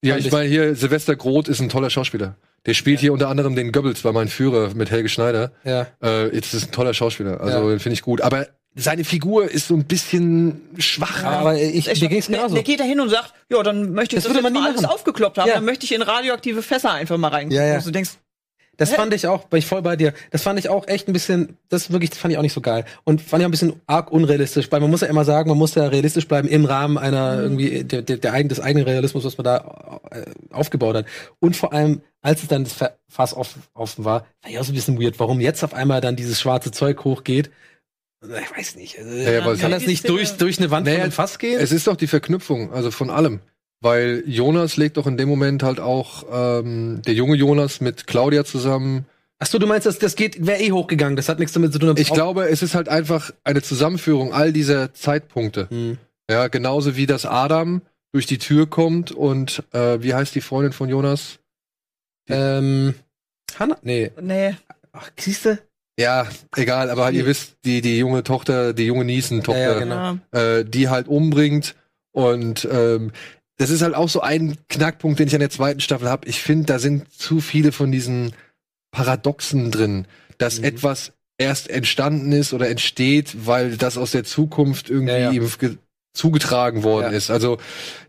Ja, 0.03 0.17
ich 0.17 0.27
ich. 0.27 0.33
meine 0.33 0.49
hier, 0.49 0.75
Silvester 0.77 1.17
Groth 1.17 1.49
ist 1.49 1.61
ein 1.61 1.69
toller 1.69 1.91
Schauspieler. 1.91 2.37
Der 2.67 2.75
spielt 2.75 3.01
hier 3.01 3.13
unter 3.13 3.29
anderem 3.29 3.57
den 3.57 3.73
Goebbels 3.73 4.03
bei 4.03 4.13
meinem 4.13 4.29
Führer 4.29 4.75
mit 4.75 4.91
Helge 4.91 5.09
Schneider. 5.09 5.53
Ja. 5.65 5.87
Äh, 6.03 6.35
jetzt 6.35 6.55
ist 6.55 6.67
ein 6.67 6.73
toller 6.73 6.95
Schauspieler, 6.95 7.41
also 7.41 7.59
Ja. 7.63 7.69
den 7.69 7.81
finde 7.81 7.95
ich 7.95 8.03
gut. 8.03 8.21
Aber 8.21 8.47
seine 8.77 9.03
Figur 9.05 9.51
ist 9.51 9.67
so 9.69 9.75
ein 9.75 9.85
bisschen 9.85 10.61
schwach. 10.79 11.25
Aber 11.25 11.57
ich, 11.57 11.89
Echt, 11.89 12.01
mir 12.03 12.09
ging's 12.09 12.27
der, 12.27 12.37
genauso. 12.37 12.55
der 12.55 12.63
geht 12.65 12.79
da 12.79 12.85
hin 12.85 13.01
und 13.01 13.09
sagt, 13.09 13.33
ja, 13.51 13.61
dann 13.63 13.93
möchte 13.93 14.15
ich 14.17 14.23
Das 14.23 14.25
das, 14.33 14.35
würde 14.35 14.43
man 14.43 14.55
jetzt 14.55 14.63
mal 14.63 14.85
alles 14.85 14.85
aufgekloppt 14.85 15.39
haben. 15.39 15.49
Ja. 15.49 15.55
Dann 15.55 15.65
möchte 15.65 15.85
ich 15.85 15.93
in 15.95 16.03
radioaktive 16.03 16.63
Fässer 16.63 16.93
einfach 16.93 17.17
mal 17.17 17.29
reingucken. 17.29 17.57
Ja, 17.57 17.67
ja. 17.67 17.77
Und 17.79 17.87
du 17.87 17.91
denkst, 17.91 18.11
Das 18.79 18.93
Hä? 18.93 18.95
fand 18.95 19.13
ich 19.13 19.27
auch, 19.27 19.45
bin 19.45 19.59
ich 19.59 19.67
voll 19.67 19.83
bei 19.83 19.97
dir. 19.97 20.15
Das 20.31 20.43
fand 20.43 20.59
ich 20.59 20.69
auch 20.69 20.87
echt 20.89 21.09
ein 21.09 21.13
bisschen, 21.13 21.59
das 21.69 21.91
wirklich, 21.91 22.11
das 22.11 22.19
fand 22.21 22.33
ich 22.33 22.39
auch 22.39 22.43
nicht 22.43 22.53
so 22.53 22.61
geil. 22.61 22.85
Und 23.05 23.21
fand 23.21 23.41
ich 23.43 23.45
auch 23.45 23.49
ein 23.49 23.51
bisschen 23.51 23.73
arg 23.87 24.11
unrealistisch, 24.13 24.71
weil 24.71 24.81
man 24.81 24.89
muss 24.89 25.01
ja 25.01 25.09
immer 25.09 25.25
sagen, 25.25 25.49
man 25.51 25.59
muss 25.59 25.75
ja 25.75 25.87
realistisch 25.89 26.29
bleiben 26.29 26.49
im 26.49 26.65
Rahmen 26.65 26.97
einer 26.97 27.43
irgendwie 27.43 27.83
der, 27.83 28.03
der, 28.03 28.17
der 28.19 28.33
eigen, 28.33 28.49
des 28.49 28.61
eigenen 28.61 28.87
Realismus, 28.87 29.25
was 29.25 29.37
man 29.37 29.45
da 29.45 30.01
äh, 30.13 30.23
aufgebaut 30.53 30.95
hat. 30.95 31.07
Und 31.41 31.57
vor 31.57 31.73
allem, 31.73 32.03
als 32.23 32.43
es 32.43 32.49
dann 32.49 32.65
das 32.65 32.73
Fa- 32.73 32.93
Fass 33.09 33.35
offen, 33.35 33.63
offen 33.75 34.05
war, 34.05 34.27
war 34.43 34.51
ich 34.51 34.59
auch 34.59 34.65
so 34.65 34.71
ein 34.73 34.77
bisschen 34.77 35.03
weird, 35.03 35.19
warum 35.19 35.41
jetzt 35.41 35.65
auf 35.65 35.75
einmal 35.75 36.01
dann 36.01 36.15
dieses 36.15 36.41
schwarze 36.41 36.71
Zeug 36.71 37.05
hochgeht. 37.05 37.51
Ich 38.23 38.57
weiß 38.57 38.77
nicht. 38.77 38.97
Also, 38.99 39.11
ja, 39.11 39.57
kann 39.57 39.71
das 39.73 39.87
nicht 39.87 40.09
durch, 40.09 40.37
durch 40.37 40.59
eine 40.59 40.71
Wand 40.71 40.87
Naja, 40.87 40.99
von 40.99 41.03
einem 41.03 41.13
Fass 41.13 41.39
gehen? 41.39 41.61
Es 41.61 41.73
ist 41.73 41.87
doch 41.89 41.97
die 41.97 42.07
Verknüpfung, 42.07 42.73
also 42.73 42.91
von 42.91 43.11
allem. 43.11 43.41
Weil 43.81 44.25
Jonas 44.27 44.77
legt 44.77 44.97
doch 44.97 45.07
in 45.07 45.17
dem 45.17 45.29
Moment 45.29 45.63
halt 45.63 45.79
auch 45.79 46.25
ähm, 46.33 47.01
der 47.07 47.15
junge 47.15 47.37
Jonas 47.37 47.81
mit 47.81 48.07
Claudia 48.07 48.45
zusammen. 48.45 49.07
Ach 49.39 49.47
so, 49.47 49.59
du 49.61 49.69
meinst, 49.69 49.87
das, 49.87 50.01
das 50.01 50.17
geht, 50.17 50.45
wäre 50.45 50.61
eh 50.61 50.73
hochgegangen. 50.73 51.15
Das 51.15 51.29
hat 51.29 51.39
nichts 51.39 51.53
damit 51.53 51.73
zu 51.73 51.79
tun. 51.79 51.91
ob- 51.91 51.99
Ich 52.01 52.13
glaube, 52.13 52.49
es 52.49 52.63
ist 52.63 52.75
halt 52.75 52.89
einfach 52.89 53.31
eine 53.45 53.63
Zusammenführung 53.63 54.33
all 54.33 54.53
dieser 54.53 54.93
Zeitpunkte. 54.95 55.69
Hm. 55.71 55.97
Ja, 56.29 56.49
genauso 56.49 56.97
wie 56.97 57.07
das 57.07 57.25
Adam 57.25 57.83
durch 58.13 58.27
die 58.27 58.39
Tür 58.39 58.67
kommt 58.69 59.13
und 59.13 59.63
äh, 59.73 60.03
wie 60.03 60.13
heißt 60.13 60.35
die 60.35 60.41
Freundin 60.41 60.73
von 60.73 60.89
Jonas? 60.89 61.39
Ähm, 62.29 62.95
Hanna? 63.59 63.79
Nee. 63.83 64.11
nee, 64.21 64.57
Ach, 64.93 65.11
siehste? 65.19 65.59
Ja, 65.99 66.27
egal, 66.57 66.91
aber 66.91 67.05
halt, 67.07 67.15
ihr 67.17 67.27
wisst, 67.27 67.57
die, 67.65 67.81
die 67.81 67.99
junge 67.99 68.23
Tochter, 68.23 68.73
die 68.73 68.85
junge 68.87 69.05
Niesen-Tochter, 69.05 69.61
Ja, 69.61 69.73
ja, 69.73 69.79
genau. 69.79 70.19
äh, 70.33 70.65
die 70.65 70.89
halt 70.89 71.09
umbringt. 71.09 71.75
Und 72.13 72.67
ähm, 72.71 73.13
das 73.59 73.71
ist 73.71 73.83
halt 73.83 73.95
auch 73.95 74.09
so 74.09 74.21
ein 74.21 74.57
Knackpunkt, 74.69 75.19
den 75.19 75.29
ich 75.29 75.35
an 75.35 75.41
der 75.41 75.51
zweiten 75.51 75.81
Staffel 75.81 76.09
habe. 76.09 76.27
Ich 76.29 76.41
finde, 76.41 76.67
da 76.67 76.79
sind 76.79 77.13
zu 77.13 77.41
viele 77.41 77.71
von 77.73 77.93
diesen 77.93 78.33
Paradoxen 78.93 79.71
drin, 79.71 80.07
dass 80.39 80.59
Mhm. 80.59 80.65
etwas 80.65 81.13
erst 81.39 81.69
entstanden 81.71 82.33
ist 82.33 82.53
oder 82.53 82.69
entsteht, 82.69 83.47
weil 83.47 83.77
das 83.77 83.97
aus 83.99 84.11
der 84.13 84.25
Zukunft 84.25 84.91
irgendwie 84.91 85.13
Ja, 85.13 85.19
ja. 85.19 85.31
ihm 85.33 85.49
ge- 85.59 85.77
zugetragen 86.15 86.83
worden 86.83 87.13
Ja. 87.13 87.17
ist. 87.17 87.31
Also 87.31 87.59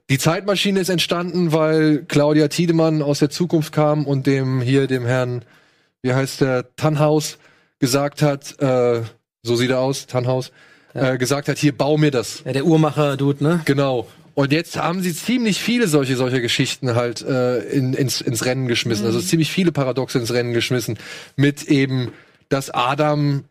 die 0.09 0.17
Zeitmaschine 0.17 0.79
ist 0.79 0.89
entstanden, 0.89 1.51
weil 1.51 2.05
Claudia 2.07 2.47
Tiedemann 2.47 3.01
aus 3.03 3.19
der 3.19 3.29
Zukunft 3.29 3.71
kam 3.73 4.05
und 4.05 4.25
dem 4.25 4.61
hier 4.61 4.87
dem 4.87 5.05
Herrn 5.05 5.43
wie 6.01 6.13
heißt 6.13 6.39
der, 6.39 6.65
Tannhaus 6.77 7.37
gesagt 7.79 8.21
hat, 8.21 8.57
äh, 8.61 9.01
so 9.43 9.55
sieht 9.57 9.69
er 9.69 9.79
aus, 9.81 10.07
Tannhaus, 10.07 10.51
äh, 10.93 11.17
gesagt 11.17 11.49
hat, 11.49 11.57
hier 11.57 11.77
bau 11.77 11.97
mir 11.97 12.09
das. 12.09 12.41
Ja, 12.45 12.53
der 12.53 12.65
Uhrmacher-Dude, 12.65 13.43
ne? 13.43 13.61
Genau. 13.65 14.07
Und 14.39 14.53
jetzt 14.53 14.77
haben 14.77 15.01
sie 15.01 15.13
ziemlich 15.13 15.61
viele 15.61 15.89
solche 15.89 16.15
solche 16.15 16.39
Geschichten 16.39 16.95
halt 16.95 17.21
äh, 17.23 17.59
in, 17.59 17.93
ins, 17.93 18.21
ins 18.21 18.45
Rennen 18.45 18.69
geschmissen. 18.69 19.05
Also 19.05 19.19
ziemlich 19.19 19.51
viele 19.51 19.73
Paradoxe 19.73 20.17
ins 20.17 20.31
Rennen 20.31 20.53
geschmissen. 20.53 20.97
Mit 21.35 21.63
eben, 21.63 22.13
dass 22.47 22.69
Adam 22.69 23.43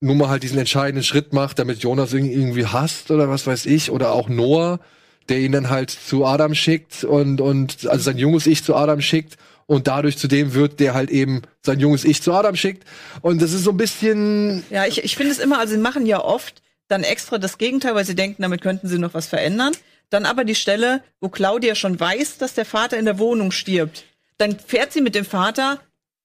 nun 0.00 0.18
mal 0.18 0.28
halt 0.28 0.42
diesen 0.42 0.58
entscheidenden 0.58 1.04
Schritt 1.04 1.32
macht, 1.32 1.60
damit 1.60 1.78
Jonas 1.78 2.12
irgendwie 2.12 2.66
hasst 2.66 3.12
oder 3.12 3.28
was 3.28 3.46
weiß 3.46 3.66
ich. 3.66 3.92
Oder 3.92 4.10
auch 4.10 4.28
Noah, 4.28 4.80
der 5.28 5.38
ihn 5.38 5.52
dann 5.52 5.70
halt 5.70 5.90
zu 5.90 6.26
Adam 6.26 6.56
schickt 6.56 7.04
und, 7.04 7.40
und 7.40 7.86
also 7.86 8.02
sein 8.02 8.18
junges 8.18 8.48
Ich 8.48 8.64
zu 8.64 8.74
Adam 8.74 9.00
schickt. 9.00 9.36
Und 9.66 9.86
dadurch 9.86 10.18
zu 10.18 10.26
dem 10.26 10.54
wird, 10.54 10.80
der 10.80 10.94
halt 10.94 11.10
eben 11.10 11.42
sein 11.62 11.78
junges 11.78 12.04
Ich 12.04 12.20
zu 12.20 12.32
Adam 12.32 12.56
schickt. 12.56 12.82
Und 13.20 13.40
das 13.42 13.52
ist 13.52 13.62
so 13.62 13.70
ein 13.70 13.76
bisschen 13.76 14.64
Ja, 14.70 14.86
ich, 14.86 15.04
ich 15.04 15.14
finde 15.14 15.30
es 15.30 15.38
immer, 15.38 15.60
also 15.60 15.74
sie 15.74 15.80
machen 15.80 16.04
ja 16.04 16.20
oft 16.20 16.62
dann 16.88 17.04
extra 17.04 17.38
das 17.38 17.58
Gegenteil, 17.58 17.94
weil 17.94 18.04
sie 18.04 18.16
denken, 18.16 18.42
damit 18.42 18.60
könnten 18.60 18.88
sie 18.88 18.98
noch 18.98 19.14
was 19.14 19.26
verändern. 19.28 19.72
Dann 20.10 20.26
aber 20.26 20.44
die 20.44 20.54
Stelle, 20.54 21.02
wo 21.20 21.28
Claudia 21.28 21.74
schon 21.74 21.98
weiß, 21.98 22.38
dass 22.38 22.54
der 22.54 22.64
Vater 22.64 22.98
in 22.98 23.04
der 23.04 23.18
Wohnung 23.18 23.50
stirbt. 23.50 24.04
Dann 24.38 24.58
fährt 24.58 24.92
sie 24.92 25.00
mit 25.00 25.14
dem 25.14 25.24
Vater 25.24 25.80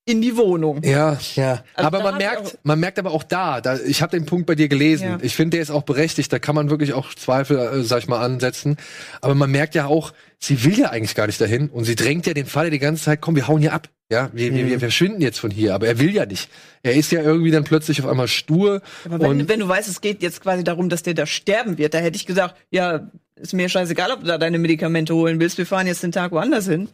in 0.06 0.22
die 0.22 0.36
Wohnung. 0.36 0.82
Ja, 0.84 1.18
Ja. 1.36 1.64
Also 1.76 1.88
aber 1.88 2.02
man 2.02 2.18
merkt, 2.18 2.58
man 2.64 2.80
merkt 2.80 2.98
aber 2.98 3.12
auch 3.12 3.24
da, 3.24 3.62
da 3.62 3.78
ich 3.78 4.02
habe 4.02 4.18
den 4.18 4.26
Punkt 4.26 4.48
bei 4.48 4.56
dir 4.56 4.68
gelesen. 4.68 5.08
Ja. 5.08 5.18
Ich 5.22 5.36
finde, 5.36 5.58
der 5.58 5.62
ist 5.62 5.70
auch 5.70 5.84
berechtigt. 5.84 6.34
Da 6.34 6.40
kann 6.40 6.56
man 6.56 6.70
wirklich 6.70 6.94
auch 6.94 7.14
Zweifel, 7.14 7.58
äh, 7.58 7.84
sag 7.84 8.00
ich 8.00 8.08
mal, 8.08 8.20
ansetzen. 8.20 8.78
Aber 9.22 9.36
man 9.36 9.52
merkt 9.52 9.76
ja 9.76 9.86
auch, 9.86 10.14
sie 10.40 10.64
will 10.64 10.78
ja 10.78 10.90
eigentlich 10.90 11.16
gar 11.16 11.28
nicht 11.28 11.40
dahin 11.40 11.70
und 11.70 11.86
sie 11.86 11.96
drängt 11.96 12.26
ja 12.26 12.34
den 12.34 12.48
Fall 12.48 12.72
die 12.72 12.80
ganze 12.80 13.04
Zeit. 13.04 13.22
Komm, 13.22 13.36
wir 13.36 13.48
hauen 13.48 13.62
hier 13.62 13.74
ab. 13.74 13.90
Ja, 14.10 14.30
wir, 14.34 14.54
wir, 14.54 14.68
wir 14.68 14.80
verschwinden 14.80 15.22
jetzt 15.22 15.40
von 15.40 15.52
hier. 15.52 15.74
Aber 15.74 15.88
er 15.88 16.00
will 16.00 16.14
ja 16.14 16.26
nicht. 16.26 16.50
Er 16.84 16.96
ist 16.96 17.12
ja 17.12 17.22
irgendwie 17.22 17.52
dann 17.52 17.64
plötzlich 17.64 18.02
auf 18.02 18.10
einmal 18.10 18.28
stur. 18.28 18.82
Aber 19.06 19.20
wenn, 19.22 19.30
und 19.30 19.50
wenn 19.50 19.60
du 19.62 19.68
weißt, 19.68 19.88
es 19.88 20.02
geht 20.02 20.22
jetzt 20.22 20.42
quasi 20.42 20.64
darum, 20.66 20.90
dass 20.90 21.04
der 21.04 21.14
da 21.14 21.26
sterben 21.26 21.78
wird, 21.78 21.94
da 21.94 22.00
hätte 22.00 22.18
ich 22.18 22.26
gesagt, 22.26 22.56
ja, 22.72 23.08
ist 23.42 23.54
mir 23.54 23.70
scheißegal, 23.70 24.12
ob 24.12 24.22
du 24.22 24.28
da 24.28 24.38
deine 24.38 24.60
Medikamente 24.60 25.16
holen 25.16 25.40
willst. 25.40 25.58
Wir 25.58 25.66
fahren 25.66 25.88
jetzt 25.88 26.04
den 26.04 26.12
Tag 26.12 26.32
woanders 26.32 26.68
hin 26.68 26.90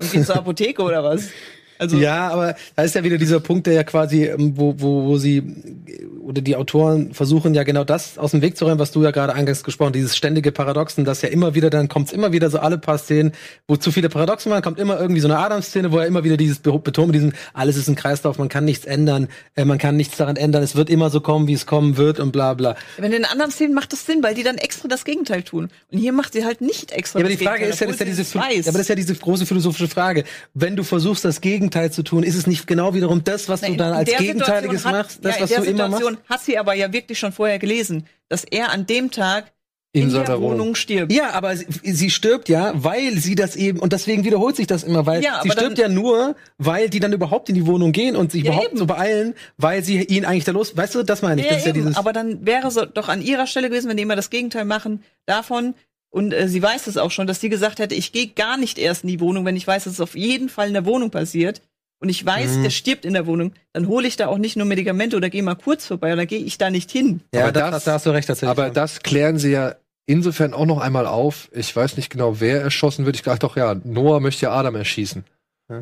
und 0.00 0.12
gehen 0.12 0.24
zur 0.24 0.36
Apotheke 0.42 0.82
oder 0.82 1.02
was. 1.04 1.28
Also 1.78 1.96
Ja, 1.96 2.28
aber 2.28 2.54
da 2.76 2.82
ist 2.82 2.94
ja 2.94 3.02
wieder 3.02 3.18
dieser 3.18 3.40
Punkt, 3.40 3.66
der 3.66 3.74
ja 3.74 3.84
quasi, 3.84 4.24
ähm, 4.24 4.52
wo, 4.56 4.74
wo, 4.78 5.04
wo 5.06 5.18
sie 5.18 5.42
oder 6.32 6.40
die 6.42 6.56
Autoren 6.56 7.14
versuchen 7.14 7.54
ja 7.54 7.62
genau 7.62 7.84
das 7.84 8.18
aus 8.18 8.32
dem 8.32 8.42
Weg 8.42 8.56
zu 8.56 8.64
räumen, 8.64 8.78
was 8.78 8.90
du 8.90 9.02
ja 9.02 9.10
gerade 9.10 9.34
eingangs 9.34 9.62
gesprochen, 9.62 9.92
dieses 9.92 10.16
ständige 10.16 10.50
Paradoxen, 10.50 11.04
dass 11.04 11.22
ja 11.22 11.28
immer 11.28 11.54
wieder, 11.54 11.70
dann 11.70 11.88
kommt's 11.88 12.12
immer 12.12 12.32
wieder 12.32 12.50
so 12.50 12.58
alle 12.58 12.78
paar 12.78 12.98
Szenen, 12.98 13.32
wo 13.68 13.76
zu 13.76 13.92
viele 13.92 14.08
Paradoxen 14.08 14.50
waren, 14.50 14.62
kommt 14.62 14.78
immer 14.78 14.98
irgendwie 14.98 15.20
so 15.20 15.28
eine 15.28 15.38
Adam-Szene, 15.38 15.92
wo 15.92 15.98
er 15.98 16.06
immer 16.06 16.24
wieder 16.24 16.36
dieses 16.36 16.58
Be- 16.58 16.78
Betonen, 16.78 17.12
diesen, 17.12 17.34
alles 17.52 17.76
ist 17.76 17.88
ein 17.88 17.94
Kreislauf, 17.94 18.38
man 18.38 18.48
kann 18.48 18.64
nichts 18.64 18.84
ändern, 18.86 19.28
äh, 19.54 19.64
man 19.64 19.78
kann 19.78 19.96
nichts 19.96 20.16
daran 20.16 20.36
ändern, 20.36 20.62
es 20.62 20.74
wird 20.74 20.90
immer 20.90 21.10
so 21.10 21.20
kommen, 21.20 21.46
wie 21.46 21.52
es 21.52 21.66
kommen 21.66 21.96
wird 21.96 22.18
und 22.18 22.32
bla 22.32 22.54
bla. 22.54 22.74
Wenn 22.96 23.12
in 23.12 23.24
anderen 23.24 23.50
Szenen 23.50 23.74
macht 23.74 23.92
das 23.92 24.06
Sinn, 24.06 24.22
weil 24.22 24.34
die 24.34 24.42
dann 24.42 24.56
extra 24.58 24.88
das 24.88 25.04
Gegenteil 25.04 25.42
tun. 25.42 25.68
Und 25.90 25.98
hier 25.98 26.12
macht 26.12 26.32
sie 26.32 26.44
halt 26.44 26.60
nicht 26.62 26.92
extra 26.92 27.18
Ja, 27.18 27.24
aber 27.24 27.30
das 27.30 27.38
die 27.38 27.44
Frage 27.44 27.58
Gegenteil, 27.60 27.72
ist 27.74 27.80
ja, 27.80 27.86
das 27.86 27.94
ist 27.94 28.00
ja 28.00 28.04
obwohl 28.06 28.14
diese, 28.16 28.24
sie 28.24 28.38
es 28.38 28.42
weiß. 28.58 28.64
ja, 28.66 28.70
aber 28.70 28.78
das 28.78 28.80
ist 28.82 28.88
ja 28.88 28.94
diese 28.94 29.14
große 29.14 29.46
philosophische 29.46 29.88
Frage. 29.88 30.24
Wenn 30.54 30.76
du 30.76 30.82
versuchst, 30.82 31.24
das 31.24 31.40
Gegenteil 31.40 31.92
zu 31.92 32.02
tun, 32.02 32.22
ist 32.22 32.34
es 32.36 32.46
nicht 32.46 32.66
genau 32.66 32.94
wiederum 32.94 33.22
das, 33.24 33.48
was 33.48 33.60
du 33.60 33.66
In 33.66 33.76
dann 33.78 33.92
als 33.92 34.08
Gegenteiliges 34.10 34.82
Situation 34.82 34.98
hat- 34.98 35.06
machst, 35.06 35.18
das, 35.24 35.36
ja, 35.36 35.42
was 35.42 35.50
du 35.50 35.60
der 35.62 35.70
immer 35.70 35.88
machst? 35.88 36.04
Hat 36.28 36.40
sie 36.42 36.58
aber 36.58 36.74
ja 36.74 36.92
wirklich 36.92 37.18
schon 37.18 37.32
vorher 37.32 37.58
gelesen, 37.58 38.06
dass 38.28 38.44
er 38.44 38.70
an 38.70 38.86
dem 38.86 39.10
Tag 39.10 39.52
in, 39.94 40.04
in, 40.04 40.10
seiner 40.10 40.24
der 40.24 40.40
Wohnung. 40.40 40.58
Wohnung 40.58 40.74
stirbt. 40.74 41.12
Ja, 41.12 41.30
aber 41.32 41.54
sie, 41.54 41.66
sie 41.82 42.08
stirbt 42.08 42.48
ja, 42.48 42.72
weil 42.74 43.18
sie 43.18 43.34
das 43.34 43.56
eben, 43.56 43.78
und 43.78 43.92
deswegen 43.92 44.24
wiederholt 44.24 44.56
sich 44.56 44.66
das 44.66 44.84
immer, 44.84 45.04
weil 45.04 45.22
Ja, 45.22 45.40
sie 45.42 45.50
stirbt 45.50 45.76
ja 45.76 45.88
nur, 45.88 46.34
weil 46.56 46.88
die 46.88 46.98
dann 46.98 47.12
überhaupt 47.12 47.50
in 47.50 47.54
die 47.54 47.66
Wohnung 47.66 47.92
gehen 47.92 48.16
und 48.16 48.32
sich 48.32 48.42
Ja, 48.42 48.52
überhaupt 48.52 48.68
eben. 48.70 48.78
so 48.78 48.86
beeilen, 48.86 49.34
weil 49.58 49.84
sie 49.84 50.02
ihn 50.02 50.24
eigentlich 50.24 50.44
da 50.44 50.52
los, 50.52 50.74
weißt 50.76 50.94
du, 50.94 51.02
das 51.02 51.20
meine 51.20 51.42
ich, 51.42 51.46
Ja, 51.46 51.52
das 51.52 51.60
ist 51.60 51.66
ja 51.66 51.72
dieses, 51.72 51.96
aber 51.98 52.14
dann 52.14 52.46
wäre 52.46 52.68
es 52.68 52.80
doch 52.94 53.08
an 53.08 53.20
ihrer 53.20 53.46
Stelle 53.46 53.68
gewesen, 53.68 53.90
wenn 53.90 53.98
die 53.98 54.02
immer 54.04 54.16
das 54.16 54.30
Gegenteil 54.30 54.64
machen 54.64 55.02
davon. 55.26 55.74
Und 56.08 56.32
äh, 56.32 56.46
sie 56.48 56.62
weiß 56.62 56.86
es 56.88 56.96
auch 56.98 57.10
schon, 57.10 57.26
dass 57.26 57.40
sie 57.40 57.48
gesagt 57.48 57.78
hätte, 57.78 57.94
ich 57.94 58.12
gehe 58.12 58.28
gar 58.28 58.56
nicht 58.58 58.78
erst 58.78 59.04
in 59.04 59.08
die 59.08 59.20
Wohnung, 59.20 59.44
wenn 59.44 59.56
ich 59.56 59.66
weiß, 59.66 59.84
dass 59.84 59.94
es 59.94 60.00
auf 60.00 60.14
jeden 60.14 60.48
Fall 60.50 60.68
in 60.68 60.74
der 60.74 60.84
Wohnung 60.84 61.10
passiert. 61.10 61.62
Und 62.02 62.08
ich 62.08 62.26
weiß, 62.26 62.56
Mhm. 62.56 62.62
der 62.64 62.70
stirbt 62.70 63.04
in 63.04 63.14
der 63.14 63.26
Wohnung. 63.26 63.52
Dann 63.72 63.86
hole 63.86 64.08
ich 64.08 64.16
da 64.16 64.26
auch 64.26 64.36
nicht 64.38 64.56
nur 64.56 64.66
Medikamente 64.66 65.16
oder 65.16 65.30
gehe 65.30 65.42
mal 65.42 65.54
kurz 65.54 65.86
vorbei 65.86 66.12
oder 66.12 66.26
gehe 66.26 66.40
ich 66.40 66.58
da 66.58 66.68
nicht 66.68 66.90
hin. 66.90 67.20
ja, 67.32 67.42
aber 67.44 67.52
das, 67.52 67.70
das- 67.70 67.84
da 67.84 67.92
hast 67.92 68.06
du 68.06 68.10
recht 68.10 68.26
tatsächlich. 68.26 68.50
Aber 68.50 68.70
das 68.70 69.00
klären 69.04 69.38
sie 69.38 69.52
ja 69.52 69.76
insofern 70.06 70.52
auch 70.52 70.66
noch 70.66 70.80
einmal 70.80 71.06
auf. 71.06 71.48
Ich 71.52 71.74
weiß 71.74 71.96
nicht 71.96 72.10
genau, 72.10 72.40
wer 72.40 72.60
erschossen 72.60 73.06
wird. 73.06 73.14
Ich 73.16 73.22
dachte 73.22 73.38
doch, 73.46 73.56
ja, 73.56 73.76
Noah 73.84 74.18
möchte 74.20 74.46
ja 74.46 74.52
Adam 74.52 74.74
erschießen. 74.74 75.24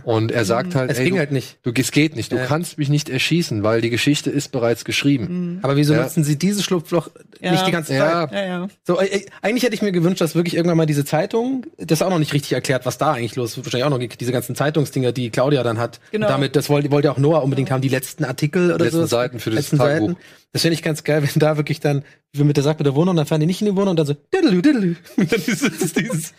Und 0.05 0.32
er 0.32 0.45
sagt 0.45 0.74
halt, 0.74 0.91
es 0.91 0.99
ey, 0.99 1.05
ging 1.05 1.14
du, 1.14 1.18
halt 1.20 1.32
nicht. 1.32 1.59
du, 1.62 1.72
es 1.76 1.91
geht 1.93 2.16
nicht. 2.16 2.32
Du 2.32 2.36
Ja. 2.36 2.47
kannst 2.47 2.78
mich 2.78 2.88
nicht 2.88 3.09
erschießen, 3.09 3.62
weil 3.62 3.80
die 3.80 3.91
Geschichte 3.91 4.30
ist 4.30 4.53
bereits 4.53 4.84
geschrieben. 4.84 5.59
Aber 5.62 5.76
wieso 5.76 5.95
Ja. 5.95 6.03
nutzen 6.03 6.24
sie 6.24 6.36
dieses 6.38 6.64
Schlupfloch 6.64 7.09
Ja. 7.41 7.53
nicht 7.53 7.66
die 7.66 7.70
ganze 7.72 7.91
Zeit? 7.97 8.32
Ja, 8.32 8.38
Ja, 8.41 8.47
ja. 8.47 8.68
So, 8.86 9.01
äh, 9.01 9.24
eigentlich 9.43 9.62
hätte 9.64 9.74
ich 9.74 9.82
mir 9.82 9.93
gewünscht, 9.93 10.20
dass 10.20 10.34
wirklich 10.34 10.55
irgendwann 10.57 10.76
mal 10.78 10.86
diese 10.86 11.05
Zeitung, 11.05 11.66
das 11.78 11.99
ist 12.01 12.03
auch 12.03 12.11
noch 12.11 12.18
nicht 12.18 12.32
richtig 12.32 12.53
erklärt, 12.53 12.86
was 12.86 12.99
da 12.99 13.12
eigentlich 13.12 13.36
los 13.36 13.57
ist. 13.57 13.64
Wahrscheinlich 13.64 13.84
auch 13.84 13.91
noch 13.91 13.99
diese 13.99 14.32
ganzen 14.32 14.55
Zeitungsdinger, 14.55 15.12
die 15.12 15.30
Claudia 15.30 15.62
dann 15.62 15.78
hat. 15.78 16.01
Genau. 16.12 16.26
Und 16.26 16.30
damit, 16.32 16.57
das 16.57 16.68
wollte, 16.68 16.91
wollte 16.91 17.11
auch 17.11 17.18
Noah 17.18 17.43
unbedingt 17.43 17.70
haben, 17.70 17.80
die 17.80 17.88
letzten 17.88 18.24
Artikel 18.24 18.72
oder 18.72 18.84
Letzten 18.84 19.01
so. 19.01 19.07
Seiten 19.07 19.41
für 19.41 19.51
das 19.51 19.57
letzten 19.59 19.78
Tagebuch. 19.78 20.09
Seiten. 20.09 20.20
Das 20.53 20.62
finde 20.62 20.74
ich 20.74 20.82
ganz 20.82 21.05
geil, 21.05 21.22
wenn 21.22 21.38
da 21.38 21.57
wirklich 21.57 21.78
dann, 21.78 22.03
wie 22.32 22.42
mit 22.42 22.57
der 22.57 22.64
sagt 22.64 22.80
mit 22.80 22.86
der 22.86 22.96
Wohnung, 22.96 23.14
dann 23.14 23.26
fahren 23.26 23.40
die 23.40 23.46
nicht 23.46 23.61
in 23.61 23.66
die 23.66 23.76
Wohnung 23.76 23.90
und 23.90 23.98
dann 23.98 24.07
so, 24.07 24.14
diddle. 24.14 24.96
Und 25.16 25.32
dann 25.32 25.40
ist 25.40 25.62
es 25.62 25.92
dieses, 25.92 26.32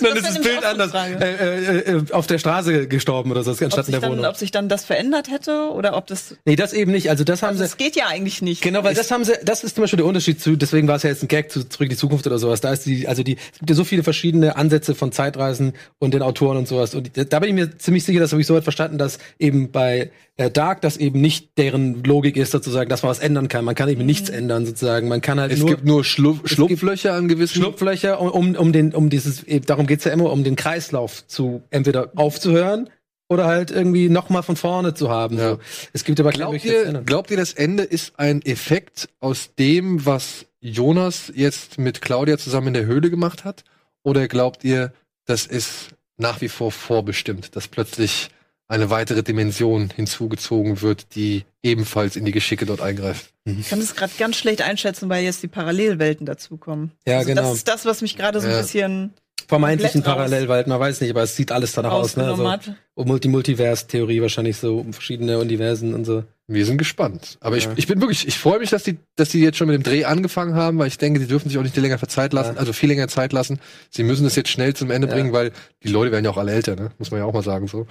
dann 0.00 0.16
ist 0.16 0.26
das 0.26 0.40
Bild 0.40 0.64
anders, 0.64 0.92
äh, 0.94 1.14
äh, 1.14 1.96
äh, 1.96 2.12
auf 2.12 2.26
der 2.26 2.38
Straße 2.38 2.88
gestorben 2.88 3.30
oder 3.30 3.42
so, 3.42 3.50
anstatt 3.50 3.86
in 3.86 3.92
der 3.92 4.00
dann, 4.00 4.12
Wohnung. 4.12 4.24
ob 4.24 4.36
sich 4.36 4.50
dann 4.50 4.70
das 4.70 4.86
verändert 4.86 5.30
hätte 5.30 5.70
oder 5.72 5.96
ob 5.96 6.06
das. 6.06 6.36
Nee, 6.46 6.56
das 6.56 6.72
eben 6.72 6.92
nicht. 6.92 7.10
Also 7.10 7.24
das 7.24 7.42
haben 7.42 7.50
Also 7.50 7.64
sie, 7.64 7.68
das 7.68 7.76
geht 7.76 7.94
ja 7.96 8.06
eigentlich 8.06 8.40
nicht. 8.40 8.62
Genau, 8.62 8.84
weil 8.84 8.94
das 8.94 9.10
haben 9.10 9.24
sie, 9.24 9.34
das 9.44 9.64
ist 9.64 9.74
zum 9.74 9.82
Beispiel 9.82 9.98
der 9.98 10.06
Unterschied 10.06 10.40
zu, 10.40 10.56
deswegen 10.56 10.88
war 10.88 10.96
es 10.96 11.02
ja 11.02 11.10
jetzt 11.10 11.22
ein 11.22 11.28
Gag 11.28 11.50
zu 11.50 11.68
Zurück 11.68 11.86
in 11.86 11.90
die 11.90 11.96
Zukunft 11.96 12.26
oder 12.26 12.38
sowas. 12.38 12.62
Da 12.62 12.72
ist 12.72 12.86
die, 12.86 13.06
also 13.06 13.22
die, 13.22 13.36
es 13.36 13.58
gibt 13.58 13.68
ja 13.68 13.76
so 13.76 13.84
viele 13.84 14.02
verschiedene 14.02 14.56
Ansätze 14.56 14.94
von 14.94 15.12
Zeitreisen 15.12 15.74
und 15.98 16.14
den 16.14 16.22
Autoren 16.22 16.56
und 16.56 16.68
sowas. 16.68 16.94
Und 16.94 17.10
da 17.14 17.38
bin 17.38 17.50
ich 17.50 17.54
mir 17.54 17.76
ziemlich 17.76 18.04
sicher, 18.04 18.20
das 18.20 18.32
habe 18.32 18.40
ich 18.40 18.46
so 18.46 18.54
weit 18.54 18.64
verstanden, 18.64 18.96
dass 18.96 19.18
eben 19.38 19.70
bei 19.70 20.10
äh, 20.38 20.50
Dark 20.50 20.80
das 20.80 20.96
eben 20.96 21.20
nicht 21.20 21.58
deren 21.58 22.02
Logik 22.04 22.36
ist, 22.36 22.52
sozusagen, 22.52 22.88
dass 22.88 23.02
man 23.02 23.10
was 23.10 23.18
ändern 23.18 23.48
kann. 23.48 23.64
Man 23.64 23.74
kann 23.74 23.88
eben 23.88 24.06
nichts 24.06 24.30
ändern, 24.30 24.64
sozusagen. 24.64 25.08
Man 25.08 25.20
kann 25.20 25.38
halt 25.38 25.52
es 25.52 25.58
nur 25.58 25.68
gibt 25.68 25.84
nur 25.84 26.04
Schlu 26.04 26.38
Schlupflöcher 26.44 27.12
an 27.12 27.28
gewissen 27.28 27.56
Schlupflöcher, 27.56 28.20
um, 28.20 28.30
um, 28.30 28.54
um 28.54 28.72
den, 28.72 28.94
um 28.94 29.10
dieses, 29.10 29.44
darum 29.66 29.86
geht's 29.86 30.04
ja 30.04 30.12
immer, 30.12 30.30
um 30.32 30.44
den 30.44 30.56
Kreislauf 30.56 31.26
zu 31.26 31.62
entweder 31.70 32.12
aufzuhören 32.14 32.88
oder 33.28 33.46
halt 33.46 33.72
irgendwie 33.72 34.08
noch 34.08 34.30
mal 34.30 34.42
von 34.42 34.54
vorne 34.54 34.94
zu 34.94 35.10
haben. 35.10 35.38
Ja. 35.38 35.50
So. 35.50 35.58
Es 35.92 36.04
gibt 36.04 36.20
aber 36.20 36.30
keine 36.30 36.44
Glaubt 36.44 36.64
ihr, 36.64 36.92
glaubt 37.04 37.30
ihr, 37.32 37.36
das 37.36 37.52
Ende 37.52 37.82
ist 37.82 38.18
ein 38.18 38.40
Effekt 38.42 39.08
aus 39.18 39.50
dem, 39.58 40.06
was 40.06 40.46
Jonas 40.60 41.32
jetzt 41.34 41.78
mit 41.78 42.00
Claudia 42.00 42.38
zusammen 42.38 42.68
in 42.68 42.74
der 42.74 42.86
Höhle 42.86 43.10
gemacht 43.10 43.44
hat? 43.44 43.64
Oder 44.04 44.28
glaubt 44.28 44.62
ihr, 44.62 44.92
das 45.26 45.46
ist 45.46 45.90
nach 46.16 46.40
wie 46.40 46.48
vor 46.48 46.70
vorbestimmt, 46.70 47.56
dass 47.56 47.68
plötzlich 47.68 48.30
eine 48.68 48.90
weitere 48.90 49.22
Dimension 49.22 49.90
hinzugezogen 49.94 50.82
wird, 50.82 51.14
die 51.14 51.44
ebenfalls 51.62 52.16
in 52.16 52.24
die 52.24 52.32
Geschicke 52.32 52.66
dort 52.66 52.80
eingreift? 52.80 53.32
Ich 53.44 53.70
kann 53.70 53.80
das 53.80 53.96
gerade 53.96 54.12
ganz 54.18 54.36
schlecht 54.36 54.60
einschätzen, 54.62 55.08
weil 55.08 55.24
jetzt 55.24 55.42
die 55.42 55.48
Parallelwelten 55.48 56.26
dazukommen. 56.26 56.92
Ja, 57.06 57.18
also 57.18 57.28
genau. 57.28 57.42
Das 57.42 57.54
ist 57.54 57.68
das, 57.68 57.86
was 57.86 58.02
mich 58.02 58.16
gerade 58.16 58.40
so 58.40 58.46
ein 58.46 58.52
Ja. 58.52 58.60
bisschen 58.60 59.14
vermeintlichen 59.48 60.02
Parallelwelt, 60.02 60.66
man 60.66 60.78
weiß 60.78 61.00
nicht, 61.00 61.10
aber 61.10 61.22
es 61.22 61.34
sieht 61.34 61.50
alles 61.50 61.72
danach 61.72 61.92
aus, 61.92 62.16
ne? 62.16 62.24
Also, 62.26 62.48
hat. 62.50 62.72
um 62.94 63.08
Multi 63.08 63.28
Multivers-Theorie 63.28 64.20
wahrscheinlich 64.22 64.58
so, 64.58 64.78
um 64.78 64.92
verschiedene 64.92 65.38
Universen 65.38 65.94
und 65.94 66.04
so. 66.04 66.22
Wir 66.46 66.64
sind 66.64 66.76
gespannt. 66.78 67.38
Aber 67.40 67.56
Ja. 67.56 67.72
ich, 67.72 67.78
ich 67.78 67.86
bin 67.86 68.00
wirklich, 68.00 68.28
ich 68.28 68.38
freue 68.38 68.58
mich, 68.58 68.70
dass 68.70 68.82
die, 68.84 68.98
dass 69.16 69.30
die 69.30 69.40
jetzt 69.40 69.56
schon 69.58 69.66
mit 69.68 69.74
dem 69.74 69.82
Dreh 69.82 70.04
angefangen 70.04 70.54
haben, 70.54 70.78
weil 70.78 70.86
ich 70.86 70.98
denke, 70.98 71.18
die 71.18 71.26
dürfen 71.26 71.48
sich 71.48 71.58
auch 71.58 71.62
nicht 71.62 71.76
länger 71.76 71.98
Zeit 72.06 72.32
lassen, 72.32 72.54
Ja. 72.54 72.60
also 72.60 72.72
viel 72.72 72.88
länger 72.90 73.08
Zeit 73.08 73.32
lassen. 73.32 73.58
Sie 73.90 74.02
müssen 74.02 74.26
es 74.26 74.36
jetzt 74.36 74.50
schnell 74.50 74.74
zum 74.74 74.90
Ende 74.90 75.08
Ja. 75.08 75.14
bringen, 75.14 75.32
weil 75.32 75.52
die 75.82 75.88
Leute 75.88 76.12
werden 76.12 76.24
ja 76.24 76.30
auch 76.30 76.36
alle 76.38 76.52
älter, 76.52 76.76
ne? 76.76 76.90
Muss 76.98 77.10
man 77.10 77.20
ja 77.20 77.26
auch 77.26 77.32
mal 77.34 77.42
sagen 77.42 77.68
so. 77.68 77.86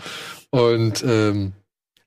Und 0.52 1.04
ähm, 1.08 1.54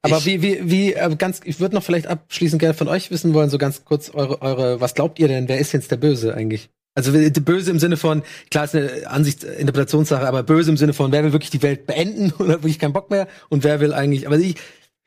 Aber 0.03 0.19
ich, 0.19 0.27
wie, 0.27 0.43
wie, 0.43 0.59
wie, 0.71 0.93
äh, 0.95 1.15
ganz, 1.17 1.41
ich 1.45 1.61
würde 1.61 1.75
noch 1.75 1.83
vielleicht 1.83 2.07
abschließend 2.07 2.59
gerne 2.61 2.75
von 2.75 2.89
euch 2.89 3.11
wissen 3.11 3.35
wollen, 3.35 3.51
so 3.51 3.59
ganz 3.59 3.85
kurz 3.85 4.11
eure, 4.15 4.41
eure, 4.43 4.81
was 4.81 4.95
glaubt 4.95 5.19
ihr 5.19 5.29
denn, 5.29 5.49
wer 5.49 5.59
ist 5.59 5.73
jetzt 5.73 5.91
der 5.91 5.97
Böse 5.97 6.35
eigentlich? 6.35 6.71
Also 7.07 7.17
äh, 7.19 7.31
böse 7.31 7.71
im 7.71 7.79
Sinne 7.79 7.97
von, 7.97 8.23
klar 8.51 8.65
ist 8.65 8.75
eine 8.75 9.09
Ansicht, 9.09 9.45
Interpretationssache, 9.45 10.27
aber 10.27 10.43
böse 10.43 10.71
im 10.71 10.77
Sinne 10.77 10.93
von, 10.93 11.13
wer 11.13 11.25
will 11.25 11.33
wirklich 11.33 11.51
die 11.51 11.63
Welt 11.63 11.87
beenden 11.87 12.33
oder 12.39 12.55
hat 12.55 12.63
wirklich 12.63 12.79
keinen 12.79 12.93
Bock 12.93 13.11
mehr 13.11 13.29
und 13.49 13.65
wer 13.65 13.81
will 13.81 13.93
eigentlich, 13.93 14.27
aber 14.27 14.39
ich, 14.39 14.57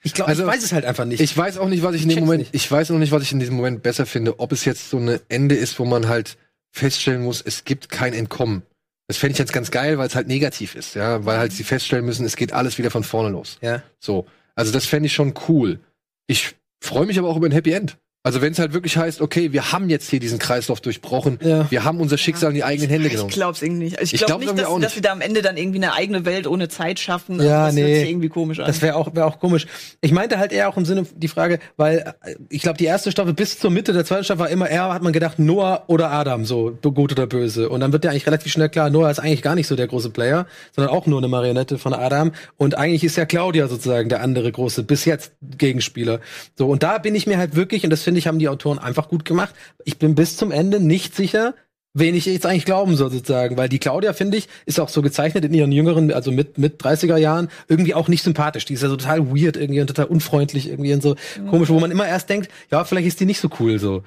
ich 0.04 0.14
glaube, 0.14 0.30
Also, 0.30 0.44
ich 0.44 0.50
weiß 0.50 0.64
es 0.64 0.74
halt 0.74 0.86
einfach 0.86 1.06
nicht. 1.06 1.22
ich 1.22 1.36
weiß 1.38 1.58
auch 1.58 1.70
nicht, 1.70 1.84
was 1.84 1.96
ich 1.96 2.04
in 2.04 2.10
dem 2.10 2.20
Moment, 2.22 2.40
nicht. 2.40 2.56
ich 2.56 2.70
weiß 2.70 2.90
noch 2.90 3.00
nicht, 3.00 3.12
was 3.12 3.24
ich 3.24 3.32
in 3.32 3.40
diesem 3.40 3.56
Moment 3.56 3.84
besser 3.84 4.06
finde, 4.06 4.40
ob 4.40 4.52
es 4.52 4.66
jetzt 4.66 4.90
so 4.90 4.98
ein 4.98 5.20
Ende 5.30 5.56
ist, 5.56 5.80
wo 5.80 5.86
man 5.86 6.08
halt 6.08 6.38
feststellen 6.72 7.24
muss, 7.24 7.42
es 7.42 7.64
gibt 7.64 7.90
kein 7.90 8.14
Entkommen. 8.14 8.64
Das 9.08 9.18
fände 9.18 9.34
ich 9.34 9.40
jetzt 9.40 9.54
ganz 9.54 9.70
geil, 9.70 9.98
weil 9.98 10.08
es 10.08 10.16
halt 10.16 10.28
negativ 10.28 10.76
ist, 10.76 10.96
ja, 10.96 11.26
weil 11.26 11.38
halt 11.38 11.52
sie 11.52 11.64
feststellen 11.64 12.06
müssen, 12.06 12.26
es 12.26 12.36
geht 12.36 12.54
alles 12.54 12.78
wieder 12.78 12.90
von 12.90 13.04
vorne 13.04 13.30
los. 13.30 13.58
ja. 13.62 13.82
So. 14.00 14.26
Also 14.56 14.72
das 14.72 14.86
fände 14.86 15.08
ich 15.08 15.14
schon 15.14 15.34
cool. 15.48 15.80
Ich 16.28 16.56
freue 16.80 17.08
mich 17.08 17.18
aber 17.18 17.28
auch 17.28 17.38
über 17.38 17.48
ein 17.48 17.52
Happy 17.52 17.72
End. 17.72 17.98
Also 18.26 18.42
wenn 18.42 18.54
es 18.54 18.60
halt 18.60 18.72
wirklich 18.72 18.96
heißt, 18.96 19.20
okay, 19.20 19.52
wir 19.52 19.74
haben 19.74 19.90
jetzt 19.90 20.10
hier 20.10 20.22
diesen 20.22 20.40
Kreislauf 20.40 20.80
durchbrochen, 20.80 21.40
Ja. 21.44 21.70
wir 21.70 21.84
haben 21.84 22.00
unser 22.00 22.18
Schicksal 22.18 22.52
in 22.52 22.56
die 22.56 22.64
eigenen 22.64 22.90
Hände 22.90 23.08
Ich 23.08 23.14
genommen. 23.16 23.30
glaub's 23.30 23.62
irgendwie 23.62 23.84
nicht. 23.84 24.00
Ich 24.00 24.14
Ich 24.14 24.20
glaube 24.26 24.46
glaub's 24.46 24.56
nicht, 24.56 24.66
dass, 24.66 24.74
nicht. 24.74 24.86
dass 24.86 24.94
sie 24.96 25.02
da 25.02 25.12
am 25.12 25.20
Ende 25.20 25.42
dann 25.42 25.58
irgendwie 25.58 25.80
eine 25.80 25.92
eigene 25.94 26.24
Welt 26.24 26.48
ohne 26.48 26.70
Zeit 26.70 27.00
schaffen. 27.02 27.42
Ja, 27.42 27.66
das 27.66 27.76
nee. 27.76 27.82
hört 27.82 28.00
sich 28.00 28.10
irgendwie 28.10 28.30
komisch 28.30 28.60
an. 28.62 28.68
Das 28.68 28.82
wäre 28.82 28.96
auch, 28.96 29.14
wär 29.14 29.26
auch 29.28 29.40
komisch. 29.40 29.68
Ich 30.00 30.14
meinte 30.14 30.40
halt 30.40 30.54
eher 30.54 30.70
auch 30.70 30.78
im 30.78 30.86
Sinne 30.86 31.06
die 31.18 31.28
Frage, 31.28 31.60
weil 31.76 32.16
äh, 32.24 32.36
ich 32.48 32.62
glaube, 32.62 32.78
die 32.78 32.86
erste 32.86 33.12
Staffel 33.12 33.34
bis 33.34 33.60
zur 33.60 33.72
Mitte 33.72 33.92
der 33.92 34.06
zweiten 34.06 34.24
Staffel 34.24 34.40
war 34.40 34.50
immer 34.50 34.70
eher, 34.70 34.94
hat 34.94 35.04
man 35.04 35.12
gedacht, 35.12 35.38
Noah 35.38 35.84
oder 35.88 36.10
Adam, 36.12 36.46
so 36.46 36.72
gut 36.82 37.12
oder 37.12 37.28
böse. 37.28 37.68
Und 37.68 37.82
dann 37.82 37.92
wird 37.92 38.06
ja 38.06 38.12
eigentlich 38.12 38.26
relativ 38.26 38.54
schnell 38.54 38.70
klar, 38.70 38.90
Noah 38.90 39.12
ist 39.12 39.20
eigentlich 39.20 39.42
gar 39.42 39.56
nicht 39.56 39.68
so 39.68 39.76
der 39.76 39.88
große 39.88 40.12
Player, 40.12 40.48
sondern 40.74 40.94
auch 40.96 41.08
nur 41.08 41.18
eine 41.18 41.28
Marionette 41.28 41.78
von 41.78 41.94
Adam. 41.94 42.32
Und 42.56 42.78
eigentlich 42.78 43.04
ist 43.04 43.18
ja 43.18 43.26
Claudia 43.26 43.68
sozusagen 43.68 44.08
der 44.08 44.22
andere 44.22 44.50
große, 44.50 44.84
bis 44.84 45.04
jetzt 45.04 45.34
Gegenspieler. 45.58 46.22
So, 46.58 46.68
und 46.70 46.84
da 46.84 47.00
bin 47.00 47.16
ich 47.16 47.28
mir 47.28 47.38
halt 47.38 47.58
wirklich, 47.58 47.84
und 47.84 47.90
das 47.90 48.02
finde 48.04 48.13
ich, 48.20 48.28
haben 48.28 48.40
die 48.40 48.50
Autoren 48.50 48.80
einfach 48.80 49.10
gut 49.10 49.26
gemacht. 49.26 49.54
Ich 49.86 49.98
bin 49.98 50.16
bis 50.16 50.38
zum 50.38 50.52
Ende 50.52 50.80
nicht 50.80 51.16
sicher, 51.16 51.54
wen 51.94 52.16
ich 52.16 52.26
jetzt 52.26 52.46
eigentlich 52.46 52.66
glauben 52.66 52.96
soll, 52.96 53.12
sozusagen. 53.12 53.58
Weil 53.58 53.70
die 53.70 53.80
Claudia, 53.80 54.14
finde 54.14 54.38
ich, 54.38 54.50
ist 54.66 54.80
auch 54.80 54.90
so 54.90 55.02
gezeichnet 55.02 55.46
in 55.46 55.54
ihren 55.54 55.72
jüngeren, 55.72 56.12
also 56.12 56.32
mit, 56.32 56.58
mit 56.58 56.82
30er 56.82 57.18
Jahren, 57.18 57.50
irgendwie 57.68 57.94
auch 57.94 58.08
nicht 58.08 58.24
sympathisch. 58.24 58.66
Die 58.66 58.74
ist 58.74 58.84
ja 58.84 58.90
so 58.90 58.98
total 58.98 59.28
weird 59.28 59.58
irgendwie 59.58 59.82
und 59.82 59.88
total 59.88 60.06
unfreundlich 60.06 60.68
irgendwie 60.68 60.94
und 60.94 61.04
so 61.04 61.16
komisch, 61.50 61.70
wo 61.70 61.80
man 61.80 61.92
immer 61.92 62.08
erst 62.08 62.30
denkt, 62.30 62.50
ja, 62.72 62.84
vielleicht 62.84 63.08
ist 63.08 63.20
die 63.20 63.26
nicht 63.26 63.40
so 63.40 63.50
cool 63.60 63.80
so. 63.80 64.04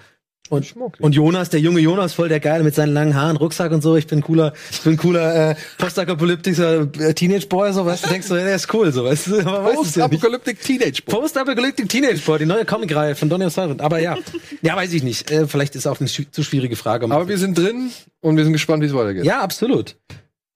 Und, 0.49 0.75
und 1.01 1.13
Jonas, 1.15 1.51
der 1.51 1.61
junge 1.61 1.81
Jonas, 1.81 2.13
voll 2.15 2.29
der 2.29 2.41
Geile 2.41 2.63
mit 2.65 2.75
seinen 2.75 2.93
langen 2.95 3.15
Haaren, 3.15 3.37
Rucksack 3.37 3.73
und 3.73 3.83
so. 3.83 3.97
Ich 3.97 4.07
bin 4.07 4.21
cooler, 4.23 4.53
ich 4.71 4.81
bin 4.83 4.97
cooler 4.97 5.51
äh, 5.51 5.55
postapokalyptischer 5.79 6.83
äh, 7.01 7.15
Teenage 7.15 7.47
Boy, 7.49 7.73
so 7.73 7.85
weißt 7.85 8.05
du, 8.05 8.09
denkst 8.09 8.29
du, 8.29 8.35
ja, 8.37 8.45
der 8.45 8.57
ist 8.57 8.73
cool, 8.73 8.93
so 8.93 9.05
weißt 9.05 9.27
du, 9.27 9.37
es 9.83 9.95
ja 9.95 10.09
Teenage 10.09 11.03
Boy. 11.05 11.15
Post-Apocalyptic 11.21 11.89
Teenage 11.89 12.21
Boy, 12.25 12.39
die 12.39 12.47
neue 12.47 12.65
Comicreihe 12.65 13.15
von 13.15 13.29
Donny 13.29 13.45
O'Sullivan. 13.47 13.81
Aber 13.81 13.99
ja, 14.01 14.17
ja, 14.63 14.77
weiß 14.77 14.93
ich 14.93 15.03
nicht. 15.03 15.31
Äh, 15.31 15.47
vielleicht 15.47 15.75
ist 15.75 15.87
auch 15.87 16.01
eine 16.01 16.09
schwi- 16.09 16.31
zu 16.31 16.43
schwierige 16.43 16.77
Frage. 16.77 17.07
Aber 17.07 17.29
wir 17.29 17.39
sind 17.39 17.59
drin 17.59 17.91
und 18.21 18.37
wir 18.37 18.45
sind 18.45 18.53
gespannt, 18.53 18.83
wie 18.83 18.87
es 18.87 18.95
weitergeht. 18.95 19.25
ja, 19.25 19.41
absolut. 19.41 19.97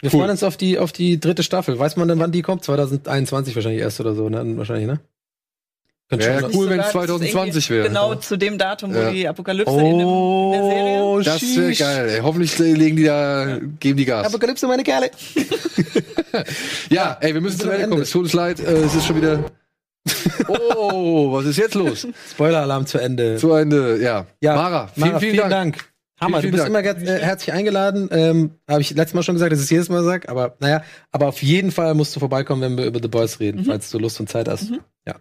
Wir 0.03 0.11
Cool. 0.13 0.21
freuen 0.21 0.31
uns 0.31 0.43
auf 0.43 0.57
die 0.57 0.79
auf 0.79 0.93
die 0.93 1.21
dritte 1.21 1.43
Staffel. 1.43 1.79
Weiß 1.79 1.97
man 1.97 2.09
denn, 2.09 2.19
wann 2.19 2.33
die 2.33 2.41
kommt? 2.41 2.65
2021 2.65 3.55
wahrscheinlich 3.55 3.83
erst 3.83 4.01
oder 4.01 4.15
so, 4.15 4.31
ne? 4.31 4.43
Wahrscheinlich, 4.57 4.87
ne? 4.87 5.01
Könnte 6.11 6.27
Ja, 6.27 6.41
cool, 6.53 6.69
wenn 6.69 6.81
es 6.81 6.91
sogar, 6.91 7.07
dass 7.07 7.19
2020 7.19 7.71
irgendwie 7.71 7.75
wäre. 7.75 7.89
Genau 7.89 8.15
zu 8.17 8.37
dem 8.37 8.59
Datum, 8.59 8.93
wo 8.93 8.99
Ja. 8.99 9.11
die 9.13 9.29
Apokalypse 9.29 9.73
in, 9.75 9.79
dem, 9.79 10.09
in 10.09 10.53
der 10.53 10.65
Serie. 10.65 11.03
Oh, 11.03 11.21
Das 11.21 11.41
wäre 11.57 11.73
geil. 11.73 12.09
Ey. 12.09 12.21
Hoffentlich 12.21 12.59
legen 12.59 12.97
die 12.97 13.05
da, 13.05 13.59
geben 13.79 13.97
die 13.97 14.05
Gas. 14.05 14.27
Apokalypse, 14.27 14.67
meine 14.67 14.83
Kerle. 14.83 15.11
ja, 16.91 17.17
ey, 17.21 17.33
wir 17.33 17.41
müssen 17.41 17.61
zum 17.61 17.71
Ende 17.71 17.89
kommen. 17.89 18.03
Es 18.03 18.11
tut 18.11 18.25
uns 18.25 18.33
leid, 18.33 18.59
äh, 18.59 18.73
es 18.73 18.95
ist 18.97 19.07
schon 19.07 19.17
wieder. 19.17 19.45
Oh, 20.49 21.33
was 21.33 21.45
ist 21.47 21.59
jetzt 21.59 21.75
los? 21.75 22.07
Spoiler-Alarm 22.33 22.87
zu 22.87 22.99
Ende. 22.99 23.37
Zu 23.37 23.53
Ende, 23.53 23.99
ja. 24.03 24.27
Ja, 24.41 24.57
Mara, 24.57 24.89
vielen, 24.89 25.21
vielen, 25.21 25.49
Dank. 25.51 25.91
Hammer, 26.21 26.41
Vielen, 26.41 26.53
du 26.53 26.59
bist 26.59 26.69
vielen 26.69 26.85
immer 26.85 27.09
äh, 27.15 27.21
herzlich 27.21 27.53
eingeladen. 27.55 28.09
Ähm, 28.13 28.51
Habe 28.69 28.81
ich 28.81 28.91
letztes 28.91 29.15
Mal 29.15 29.23
schon 29.23 29.37
gesagt, 29.37 29.53
dass 29.53 29.61
ich 29.61 29.65
es 29.67 29.71
jedes 29.71 29.89
Mal 29.89 30.03
sag, 30.05 30.29
aber 30.29 30.57
naja, 30.59 30.83
aber 31.13 31.29
auf 31.29 31.41
jeden 31.43 31.71
Fall 31.71 31.95
musst 31.95 32.15
du 32.17 32.21
vorbeikommen, 32.21 32.63
wenn 32.63 32.77
wir 32.77 32.85
über 32.87 33.01
The 33.01 33.09
Boys 33.09 33.41
reden, 33.41 33.65
falls 33.65 33.91
du 33.91 33.99
Lust 33.99 34.21
und 34.21 34.29
Zeit 34.29 34.49
hast. 34.49 34.71
Ja, 35.07 35.15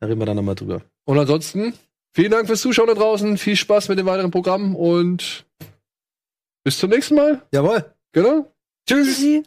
da 0.00 0.06
reden 0.06 0.20
wir 0.20 0.26
dann 0.26 0.36
nochmal 0.36 0.54
drüber. 0.54 0.82
Und 1.04 1.18
ansonsten, 1.18 1.74
vielen 2.12 2.30
Dank 2.30 2.46
fürs 2.46 2.60
Zuschauen 2.60 2.88
da 2.88 2.94
draußen. 2.94 3.38
Viel 3.38 3.56
Spaß 3.56 3.88
mit 3.88 3.98
dem 3.98 4.06
weiteren 4.06 4.30
Programm 4.30 4.74
und 4.76 5.46
bis 6.64 6.78
zum 6.78 6.90
nächsten 6.90 7.14
Mal. 7.14 7.42
Jawohl. 7.52 7.84
Genau. 8.12 8.52
Tschüss. 8.88 9.08
Tschüssi. 9.08 9.42